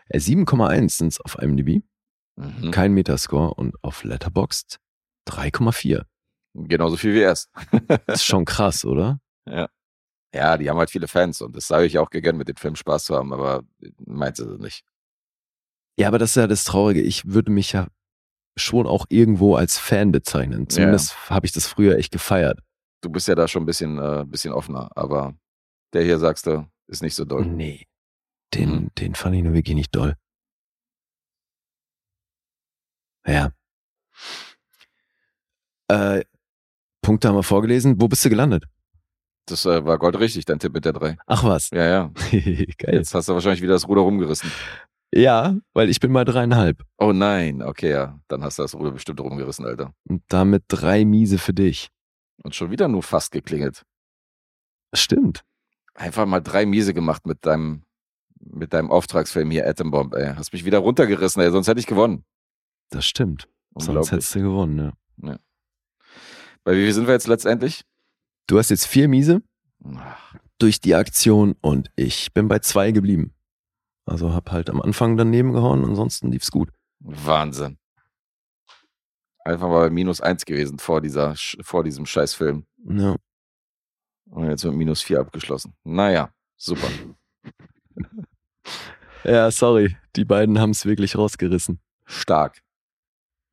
Äh, 0.09 0.19
7,1 0.19 0.91
sind 0.91 1.09
es 1.09 1.21
auf 1.21 1.39
IMDb. 1.41 1.83
Mhm. 2.37 2.71
Kein 2.71 2.93
Metascore 2.93 3.55
und 3.55 3.75
auf 3.83 4.05
Letterboxd 4.05 4.79
3,4. 5.29 6.05
Genauso 6.55 6.97
viel 6.97 7.15
wie 7.15 7.21
erst. 7.21 7.51
Das 8.07 8.21
ist 8.21 8.25
schon 8.25 8.45
krass, 8.45 8.85
oder? 8.85 9.21
ja, 9.47 10.57
die 10.59 10.71
haben 10.71 10.79
halt 10.79 10.91
viele 10.91 11.09
Fans 11.09 11.41
und 11.41 11.57
das 11.57 11.67
sage 11.67 11.87
ich 11.87 11.99
auch 11.99 12.11
gegönnt, 12.11 12.39
mit 12.39 12.49
dem 12.49 12.57
Film 12.57 12.77
Spaß 12.77 13.05
zu 13.05 13.17
haben, 13.17 13.33
aber 13.33 13.65
meint 13.99 14.37
sie 14.37 14.47
nicht. 14.59 14.85
Ja, 16.01 16.09
aber 16.09 16.19
das 16.19 16.31
ist 16.31 16.37
ja 16.37 16.47
das 16.47 16.65
Traurige. 16.65 17.03
Ich 17.03 17.27
würde 17.27 17.51
mich 17.53 17.73
ja 17.73 17.87
schon 18.57 18.87
auch 18.87 19.05
irgendwo 19.11 19.55
als 19.55 19.77
Fan 19.79 20.13
bezeichnen. 20.13 20.69
Zumindest 20.69 21.29
habe 21.29 21.45
ich 21.45 21.53
das 21.53 21.67
früher 21.67 21.97
echt 21.99 22.11
gefeiert. 22.11 22.59
Du 23.03 23.11
bist 23.11 23.29
ja 23.29 23.35
da 23.35 23.47
schon 23.47 23.65
ein 23.65 23.67
bisschen, 23.67 23.99
äh, 23.99 24.25
bisschen 24.27 24.53
offener, 24.55 24.91
aber 24.95 25.35
der 25.93 26.03
hier, 26.03 26.19
sagst 26.19 26.47
du, 26.47 26.67
ist 26.87 27.03
nicht 27.03 27.15
so 27.15 27.25
doll. 27.27 27.45
Nee. 27.45 27.87
Den, 28.55 28.71
Mhm. 28.71 28.89
den 28.99 29.15
fand 29.15 29.37
ich 29.37 29.43
nur 29.43 29.53
wirklich 29.53 29.75
nicht 29.77 29.95
doll. 29.95 30.15
Ja. 33.27 33.51
Äh, 35.89 36.25
Punkte 37.03 37.29
haben 37.29 37.37
wir 37.37 37.43
vorgelesen. 37.43 38.01
Wo 38.01 38.09
bist 38.09 38.25
du 38.25 38.29
gelandet? 38.31 38.65
Das 39.47 39.67
äh, 39.67 39.85
war 39.85 39.99
goldrichtig, 39.99 40.45
dein 40.45 40.59
Tipp 40.59 40.73
mit 40.73 40.85
der 40.85 40.93
3. 40.93 41.17
Ach 41.27 41.45
was. 41.45 41.71
Ja, 41.71 41.85
ja. 41.87 42.11
Geil. 42.31 42.95
Jetzt 42.95 43.15
hast 43.15 43.29
du 43.29 43.35
wahrscheinlich 43.35 43.63
wieder 43.63 43.73
das 43.75 43.87
Ruder 43.89 44.03
rumgerissen. 44.03 44.51
Ja, 45.13 45.57
weil 45.73 45.91
ich 45.91 45.99
bin 45.99 46.13
bei 46.13 46.25
dreieinhalb. 46.25 46.85
Oh 46.99 47.13
nein, 47.13 47.63
okay, 47.63 47.91
ja. 47.91 48.21
Dann 48.29 48.45
hast 48.45 48.59
du 48.59 48.63
das 48.63 48.75
Ruder 48.75 48.93
bestimmt 48.93 49.21
rumgerissen, 49.21 49.67
Alter. 49.67 49.93
Und 50.09 50.23
damit 50.29 50.65
drei 50.69 51.05
Miese 51.05 51.39
für 51.39 51.53
dich. 51.53 51.89
Und 52.43 52.55
schon 52.55 52.71
wieder 52.71 52.89
nur 52.89 53.03
fast 53.03 53.33
geklingelt. 53.33 53.85
Stimmt. 54.95 55.45
einfach 55.95 56.27
mal 56.27 56.41
drei 56.41 56.65
Miese 56.67 56.95
gemacht 56.95 57.27
mit 57.27 57.45
deinem, 57.45 57.83
mit 58.39 58.73
deinem 58.73 58.91
Auftragsfilm 58.91 59.51
hier, 59.51 59.67
Atom 59.69 59.91
Bomb, 59.91 60.15
ey. 60.15 60.35
Hast 60.37 60.53
mich 60.53 60.65
wieder 60.65 60.79
runtergerissen, 60.79 61.43
ey, 61.43 61.51
sonst 61.51 61.69
hätte 61.69 61.81
ich 61.81 61.87
gewonnen. 61.87 62.25
Das 62.91 63.05
stimmt. 63.07 63.49
Sonst 63.77 64.13
hättest 64.13 64.35
du 64.35 64.41
gewonnen, 64.43 64.79
ja. 64.79 64.93
Bei 66.65 66.77
wie 66.77 66.85
viel 66.85 66.93
sind 66.93 67.07
wir 67.07 67.15
jetzt 67.15 67.27
letztendlich? 67.27 67.83
Du 68.47 68.59
hast 68.59 68.69
jetzt 68.71 68.87
vier 68.87 69.09
Miese 69.09 69.43
Ach, 69.97 70.35
durch 70.59 70.81
die 70.81 70.95
Aktion 70.95 71.57
und 71.61 71.91
ich 71.97 72.33
bin 72.35 72.49
bei 72.49 72.59
zwei 72.59 72.93
geblieben. 72.93 73.33
Also 74.11 74.35
hab 74.35 74.51
halt 74.51 74.69
am 74.69 74.83
Anfang 74.83 75.17
daneben 75.17 75.53
gehauen, 75.53 75.85
ansonsten 75.85 76.33
lief's 76.33 76.51
gut. 76.51 76.69
Wahnsinn. 76.99 77.79
Einfach 79.45 79.69
mal 79.69 79.83
bei 79.83 79.91
minus 79.91 80.21
eins 80.21 80.45
gewesen 80.45 80.81
vor, 80.81 81.01
dieser, 81.01 81.37
vor 81.63 81.85
diesem 81.85 82.07
Scheißfilm. 82.07 82.67
Ja. 82.89 83.15
Und 84.31 84.51
jetzt 84.51 84.65
mit 84.65 84.75
minus 84.75 85.01
vier 85.01 85.21
abgeschlossen. 85.21 85.75
Naja, 85.85 86.33
super. 86.57 86.89
ja, 89.25 89.49
sorry. 89.53 89.97
Die 90.17 90.25
beiden 90.25 90.59
haben's 90.59 90.85
wirklich 90.85 91.17
rausgerissen. 91.17 91.79
Stark. 92.05 92.63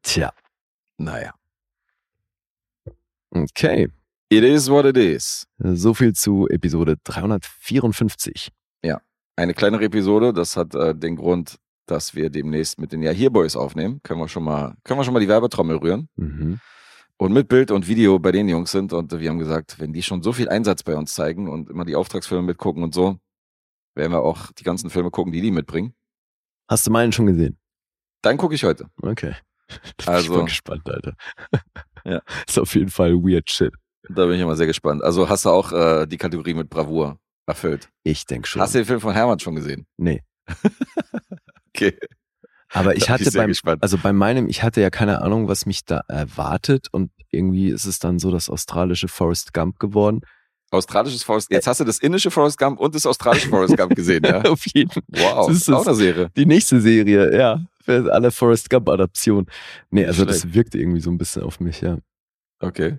Tja. 0.01 0.33
Naja. 0.97 1.35
Okay. 3.29 3.89
It 4.29 4.43
is 4.43 4.71
what 4.71 4.85
it 4.85 4.97
is. 4.97 5.47
So 5.59 5.93
viel 5.93 6.13
zu 6.13 6.47
Episode 6.47 6.97
354. 7.03 8.51
Eine 9.37 9.53
kleinere 9.53 9.85
Episode, 9.85 10.33
das 10.33 10.57
hat 10.57 10.73
äh, 10.75 10.95
den 10.95 11.15
Grund, 11.15 11.57
dass 11.85 12.15
wir 12.15 12.29
demnächst 12.29 12.79
mit 12.79 12.91
den 12.91 13.03
Ja 13.03 13.11
hier 13.11 13.29
Boys 13.29 13.55
aufnehmen. 13.55 14.01
Können 14.03 14.19
wir 14.19 14.27
schon 14.27 14.43
mal, 14.43 14.75
können 14.83 14.99
wir 14.99 15.03
schon 15.03 15.13
mal 15.13 15.19
die 15.19 15.27
Werbetrommel 15.27 15.77
rühren 15.77 16.09
Mhm. 16.15 16.59
und 17.17 17.33
mit 17.33 17.47
Bild 17.47 17.69
und 17.71 17.87
Video 17.87 18.17
bei 18.19 18.31
den 18.31 18.49
Jungs 18.49 18.71
sind. 18.71 18.93
Und 18.93 19.17
wir 19.17 19.29
haben 19.29 19.37
gesagt, 19.39 19.79
wenn 19.79 19.93
die 19.93 20.01
schon 20.01 20.23
so 20.23 20.33
viel 20.33 20.49
Einsatz 20.49 20.81
bei 20.83 20.95
uns 20.95 21.13
zeigen 21.13 21.47
und 21.49 21.69
immer 21.69 21.85
die 21.85 21.95
Auftragsfilme 21.95 22.43
mitgucken 22.43 22.83
und 22.83 22.93
so, 22.95 23.17
werden 23.95 24.11
wir 24.11 24.21
auch 24.21 24.51
die 24.53 24.63
ganzen 24.63 24.89
Filme 24.89 25.11
gucken, 25.11 25.31
die 25.31 25.41
die 25.41 25.51
mitbringen. 25.51 25.93
Hast 26.67 26.87
du 26.87 26.91
meinen 26.91 27.11
schon 27.11 27.27
gesehen? 27.27 27.57
Dann 28.23 28.37
gucke 28.37 28.55
ich 28.55 28.63
heute. 28.63 28.87
Okay. 29.01 29.35
Da 29.97 30.05
bin 30.05 30.15
Also- 30.15 30.31
ich 30.33 30.37
mal 30.39 30.45
gespannt, 30.45 30.89
Alter. 30.89 31.13
Ja. 32.05 32.21
Ist 32.47 32.57
auf 32.57 32.73
jeden 32.73 32.89
Fall 32.89 33.13
weird 33.15 33.51
shit. 33.51 33.73
Da 34.09 34.25
bin 34.25 34.35
ich 34.35 34.41
immer 34.41 34.55
sehr 34.55 34.65
gespannt. 34.67 35.03
Also 35.03 35.27
hast 35.29 35.43
du 35.45 35.49
auch 35.49 35.71
äh, 35.73 36.07
die 36.07 36.15
Kategorie 36.17 36.53
mit 36.53 36.69
Bravour 36.69 37.19
erfüllt. 37.47 37.89
Ich 38.03 38.25
denke 38.25 38.47
schon. 38.47 38.61
Hast 38.61 38.75
du 38.75 38.79
den 38.79 38.85
Film 38.85 39.01
von 39.01 39.13
Hermann 39.13 39.39
schon 39.39 39.55
gesehen? 39.55 39.85
Nee. 39.97 40.23
Okay. 41.75 41.95
Aber 42.73 42.95
ich 42.95 43.07
hatte 43.07 43.23
ich 43.23 43.33
beim, 43.33 43.49
gespannt. 43.49 43.83
also 43.83 43.99
bei 43.99 44.11
meinem, 44.11 44.49
ich 44.49 44.63
hatte 44.63 44.81
ja 44.81 44.89
keine 44.89 45.21
Ahnung, 45.21 45.47
was 45.47 45.67
mich 45.67 45.85
da 45.85 46.01
erwartet 46.07 46.87
und 46.91 47.11
irgendwie 47.29 47.69
ist 47.69 47.85
es 47.85 47.99
dann 47.99 48.17
so 48.17 48.31
das 48.31 48.49
australische 48.49 49.07
Forrest 49.07 49.53
Gump 49.53 49.77
geworden. 49.77 50.21
Australisches 50.71 51.23
Forrest. 51.23 51.49
Jetzt 51.49 51.67
hast 51.67 51.79
du 51.79 51.85
das 51.85 51.99
indische 51.99 52.29
Forrest 52.29 52.57
Gump 52.57 52.79
und 52.79 52.93
das 52.93 53.05
australische 53.05 53.47
Forrest 53.47 53.77
Gump 53.77 53.95
gesehen, 53.95 54.23
ja? 54.25 54.41
Auf 54.45 54.65
jeden 54.73 54.89
Fall. 54.89 55.03
Wow. 55.07 55.47
Das 55.47 55.57
ist 55.57 55.69
auch 55.69 55.85
eine 55.85 55.95
Serie. 55.95 56.29
Die 56.35 56.45
nächste 56.45 56.81
Serie, 56.81 57.37
ja. 57.37 57.61
Für 57.81 58.11
alle 58.11 58.31
Forrest 58.31 58.69
Gump 58.69 58.89
Adaptionen. 58.89 59.45
Nee, 59.91 60.05
also 60.05 60.25
das 60.25 60.41
schlecht. 60.41 60.55
wirkte 60.55 60.77
irgendwie 60.79 60.99
so 60.99 61.09
ein 61.09 61.17
bisschen 61.17 61.43
auf 61.43 61.61
mich, 61.61 61.79
ja. 61.81 61.99
Okay. 62.59 62.97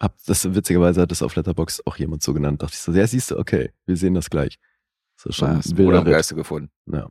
Hab 0.00 0.16
das, 0.26 0.54
witzigerweise 0.54 1.00
hat 1.02 1.10
das 1.10 1.22
auf 1.22 1.36
Letterbox 1.36 1.82
auch 1.86 1.96
jemand 1.96 2.22
so 2.22 2.34
genannt. 2.34 2.62
Dachte 2.62 2.74
ich 2.74 2.80
so, 2.80 2.92
ja, 2.92 3.06
siehst 3.06 3.30
du, 3.30 3.38
okay, 3.38 3.70
wir 3.86 3.96
sehen 3.96 4.14
das 4.14 4.28
gleich. 4.30 4.58
So 5.16 5.30
schon 5.32 5.48
Ja, 5.48 5.54
ein 5.54 5.74
Bruder 5.76 5.98
im. 6.00 6.04
Geiste 6.04 6.34
gefunden. 6.34 6.70
Ja. 6.86 7.08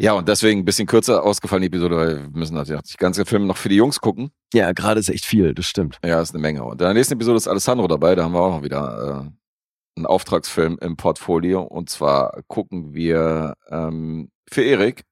Ja, 0.00 0.12
und 0.12 0.28
deswegen 0.28 0.60
ein 0.60 0.64
bisschen 0.64 0.86
kürzer 0.86 1.24
ausgefallen 1.24 1.62
die 1.62 1.66
Episode, 1.68 1.96
weil 1.96 2.16
wir 2.22 2.30
müssen 2.30 2.54
natürlich 2.54 2.82
die 2.82 2.96
ganze 2.98 3.24
Filme 3.24 3.46
noch 3.46 3.56
für 3.56 3.68
die 3.68 3.74
Jungs 3.76 4.00
gucken. 4.00 4.30
ja, 4.54 4.70
gerade 4.72 5.00
ist 5.00 5.08
echt 5.08 5.24
viel, 5.24 5.54
das 5.54 5.66
stimmt. 5.66 5.98
Ja, 6.04 6.20
ist 6.20 6.30
eine 6.32 6.40
Menge. 6.40 6.62
Und 6.62 6.74
in 6.74 6.78
der 6.78 6.94
nächsten 6.94 7.14
Episode 7.14 7.36
ist 7.36 7.48
Alessandro 7.48 7.88
dabei, 7.88 8.14
da 8.14 8.22
haben 8.24 8.32
wir 8.32 8.40
auch 8.40 8.56
noch 8.58 8.62
wieder 8.62 9.26
äh, 9.26 9.96
einen 9.96 10.06
Auftragsfilm 10.06 10.78
im 10.80 10.96
Portfolio. 10.96 11.62
Und 11.62 11.90
zwar 11.90 12.42
gucken 12.46 12.94
wir 12.94 13.54
ähm, 13.70 14.30
für 14.48 14.62
Erik, 14.62 15.02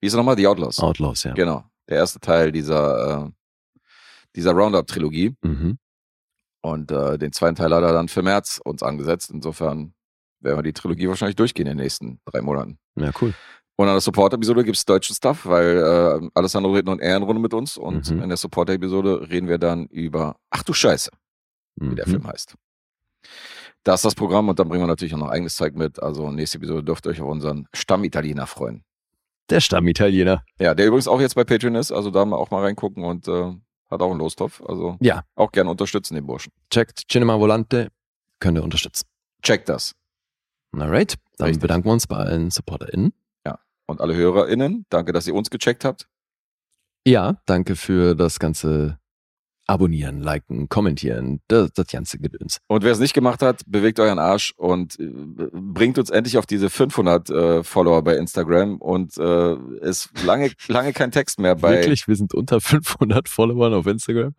wie 0.00 0.06
ist 0.06 0.12
er 0.12 0.18
nochmal? 0.18 0.36
Die 0.36 0.46
Outlaws. 0.46 0.80
Outlaws, 0.80 1.24
ja. 1.24 1.32
Genau. 1.32 1.64
Der 1.88 1.96
erste 1.96 2.20
Teil 2.20 2.52
dieser, 2.52 3.26
äh, 3.26 3.30
dieser 4.36 4.52
Roundup-Trilogie. 4.52 5.34
Mhm. 5.42 5.78
Und 6.60 6.90
äh, 6.90 7.18
den 7.18 7.32
zweiten 7.32 7.54
Teil 7.56 7.72
hat 7.74 7.82
er 7.82 7.92
dann 7.92 8.08
für 8.08 8.22
März 8.22 8.60
uns 8.64 8.82
angesetzt. 8.82 9.30
Insofern 9.30 9.94
werden 10.40 10.58
wir 10.58 10.62
die 10.62 10.72
Trilogie 10.72 11.08
wahrscheinlich 11.08 11.36
durchgehen 11.36 11.66
in 11.66 11.76
den 11.76 11.82
nächsten 11.84 12.20
drei 12.24 12.40
Monaten. 12.40 12.78
Ja, 12.96 13.10
cool. 13.20 13.32
Und 13.76 13.86
an 13.86 13.94
der 13.94 14.00
Support-Episode 14.00 14.64
gibt 14.64 14.76
es 14.76 14.84
deutschen 14.84 15.14
Stuff, 15.14 15.46
weil 15.46 15.78
äh, 15.78 16.28
Alessandro 16.34 16.72
redet 16.72 16.86
noch 16.86 16.94
in 16.94 16.98
Ehrenrunde 16.98 17.40
mit 17.40 17.54
uns. 17.54 17.76
Und 17.76 18.10
Mhm. 18.10 18.22
in 18.22 18.28
der 18.28 18.36
Support-Episode 18.36 19.28
reden 19.30 19.48
wir 19.48 19.58
dann 19.58 19.86
über 19.86 20.36
Ach 20.50 20.64
du 20.64 20.72
Scheiße, 20.72 21.10
wie 21.76 21.94
der 21.94 22.06
Mhm. 22.08 22.10
Film 22.10 22.26
heißt. 22.26 22.54
Das 23.84 24.00
ist 24.00 24.04
das 24.04 24.14
Programm 24.16 24.48
und 24.48 24.58
dann 24.58 24.68
bringen 24.68 24.82
wir 24.82 24.88
natürlich 24.88 25.14
auch 25.14 25.18
noch 25.18 25.28
eigenes 25.30 25.54
Zeug 25.54 25.74
mit. 25.76 26.02
Also 26.02 26.30
nächste 26.32 26.58
Episode 26.58 26.82
dürft 26.82 27.06
ihr 27.06 27.10
euch 27.10 27.20
auf 27.20 27.28
unseren 27.28 27.68
Stammitaliener 27.72 28.46
freuen. 28.48 28.82
Der 29.50 29.60
Stammitaliener. 29.60 30.42
Ja, 30.60 30.74
der 30.74 30.86
übrigens 30.88 31.08
auch 31.08 31.20
jetzt 31.20 31.34
bei 31.36 31.44
Patreon 31.44 31.74
ist, 31.76 31.92
also 31.92 32.10
da 32.10 32.24
mal 32.24 32.36
auch 32.36 32.50
mal 32.50 32.62
reingucken 32.64 33.04
und 33.04 33.28
äh, 33.28 33.52
hat 33.90 34.00
auch 34.02 34.10
einen 34.10 34.20
Lostopf. 34.20 34.62
Also 34.62 34.96
Ja. 35.00 35.24
auch 35.34 35.52
gerne 35.52 35.70
unterstützen, 35.70 36.14
den 36.14 36.26
Burschen. 36.26 36.52
Checkt 36.70 37.08
Cinema 37.10 37.38
Volante, 37.38 37.88
könnt 38.40 38.58
ihr 38.58 38.64
unterstützen. 38.64 39.06
Checkt 39.42 39.68
das. 39.68 39.94
Alright, 40.72 41.14
dann 41.38 41.46
Richtig. 41.46 41.62
bedanken 41.62 41.88
wir 41.88 41.92
uns 41.92 42.06
bei 42.06 42.16
allen 42.16 42.50
SupporterInnen. 42.50 43.12
Und 43.90 44.02
alle 44.02 44.14
HörerInnen, 44.14 44.84
danke, 44.90 45.12
dass 45.14 45.26
ihr 45.26 45.34
uns 45.34 45.48
gecheckt 45.48 45.82
habt. 45.82 46.10
Ja, 47.06 47.40
danke 47.46 47.74
für 47.74 48.14
das 48.14 48.38
ganze 48.38 48.98
Abonnieren, 49.68 50.22
Liken, 50.22 50.70
Kommentieren, 50.70 51.42
das, 51.46 51.70
das 51.74 51.86
ganze 51.88 52.18
Gedöns. 52.18 52.58
Und 52.68 52.84
wer 52.84 52.92
es 52.92 52.98
nicht 52.98 53.12
gemacht 53.12 53.42
hat, 53.42 53.60
bewegt 53.66 54.00
euren 54.00 54.18
Arsch 54.18 54.54
und 54.56 54.98
äh, 54.98 55.10
bringt 55.52 55.98
uns 55.98 56.08
endlich 56.08 56.38
auf 56.38 56.46
diese 56.46 56.70
500 56.70 57.28
äh, 57.28 57.62
Follower 57.62 58.02
bei 58.02 58.16
Instagram 58.16 58.78
und 58.78 59.18
äh, 59.18 59.56
ist 59.80 60.10
lange, 60.24 60.50
lange 60.68 60.94
kein 60.94 61.12
Text 61.12 61.38
mehr 61.38 61.54
bei. 61.54 61.76
Wirklich, 61.76 62.08
wir 62.08 62.16
sind 62.16 62.32
unter 62.32 62.62
500 62.62 63.28
Followern 63.28 63.74
auf 63.74 63.86
Instagram. 63.86 64.34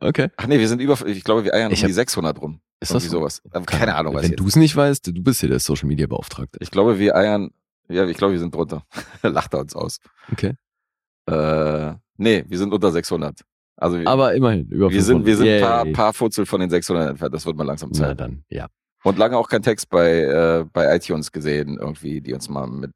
Okay. 0.00 0.28
Ach 0.36 0.48
nee, 0.48 0.58
wir 0.58 0.68
sind 0.68 0.80
über, 0.80 1.06
ich 1.06 1.22
glaube, 1.22 1.44
wir 1.44 1.54
eiern 1.54 1.70
Ich 1.70 1.82
um 1.82 1.86
die 1.86 1.92
600 1.92 2.40
rum. 2.40 2.60
Ist 2.80 2.90
Irgendwie 2.90 3.06
das 3.06 3.12
so? 3.12 3.18
sowas. 3.18 3.42
Äh, 3.52 3.60
Keine 3.66 3.94
Ahnung, 3.94 4.14
was 4.14 4.24
Wenn 4.24 4.32
du 4.36 4.48
es 4.48 4.56
nicht 4.56 4.74
weißt, 4.74 5.06
du 5.06 5.22
bist 5.22 5.40
hier 5.40 5.48
der 5.48 5.60
Social 5.60 5.86
Media 5.86 6.08
Beauftragte. 6.08 6.58
Ich 6.60 6.72
glaube, 6.72 6.98
wir 6.98 7.14
eiern, 7.14 7.50
ja, 7.88 8.04
ich 8.04 8.16
glaube, 8.16 8.32
wir 8.32 8.40
sind 8.40 8.52
drunter. 8.52 8.84
Lacht 9.22 9.54
er 9.54 9.60
uns 9.60 9.76
aus. 9.76 10.00
Okay. 10.32 10.54
Äh, 11.26 11.94
nee, 12.16 12.44
wir 12.48 12.58
sind 12.58 12.72
unter 12.72 12.90
600. 12.90 13.42
Also 13.80 13.98
wir, 13.98 14.06
Aber 14.06 14.34
immerhin, 14.34 14.68
über 14.68 14.90
wir 14.90 15.02
sind, 15.02 15.24
wir 15.26 15.36
sind 15.36 15.48
ein 15.48 15.60
paar, 15.62 15.86
paar 15.86 16.12
Futzel 16.12 16.44
von 16.46 16.60
den 16.60 16.68
600 16.70 17.10
entfernt. 17.10 17.34
Das 17.34 17.46
wird 17.46 17.56
mal 17.56 17.64
langsam 17.64 17.90
Na 17.94 17.98
Zeit. 18.08 18.20
dann, 18.20 18.44
ja. 18.50 18.68
Und 19.02 19.16
lange 19.18 19.36
auch 19.38 19.48
kein 19.48 19.62
Text 19.62 19.88
bei, 19.88 20.20
äh, 20.20 20.66
bei 20.72 20.94
iTunes 20.94 21.32
gesehen, 21.32 21.78
irgendwie, 21.80 22.20
die 22.20 22.34
uns 22.34 22.48
mal 22.50 22.66
mit 22.66 22.90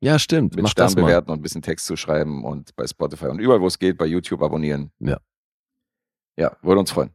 Ja, 0.00 0.18
stimmt. 0.18 0.56
mit 0.56 0.64
Mach 0.64 0.74
mal. 0.76 0.94
bewerten 0.94 1.30
und 1.30 1.38
ein 1.38 1.42
bisschen 1.42 1.62
Text 1.62 1.86
zu 1.86 1.96
schreiben 1.96 2.44
und 2.44 2.74
bei 2.74 2.86
Spotify 2.86 3.26
und 3.26 3.38
überall, 3.38 3.60
wo 3.60 3.68
es 3.68 3.78
geht, 3.78 3.96
bei 3.96 4.06
YouTube 4.06 4.42
abonnieren. 4.42 4.90
Ja. 4.98 5.18
Ja, 6.36 6.56
würde 6.62 6.80
uns 6.80 6.90
freuen. 6.90 7.10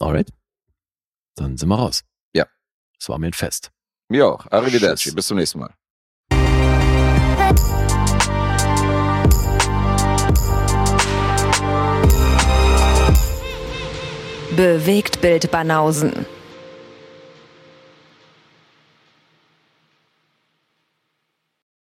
Alright. 0.00 0.30
Dann 1.36 1.56
sind 1.56 1.68
wir 1.68 1.76
raus. 1.76 2.02
Ja. 2.34 2.46
Es 2.98 3.08
war 3.08 3.18
mir 3.18 3.28
ein 3.28 3.32
Fest. 3.32 3.70
Mir 4.08 4.26
auch. 4.26 4.50
Arrivederci. 4.50 5.04
Tschüss. 5.04 5.14
Bis 5.14 5.26
zum 5.28 5.36
nächsten 5.38 5.60
Mal. 5.60 5.72
Bewegt 14.56 15.20
Bild 15.20 15.50
Banausen. 15.50 16.26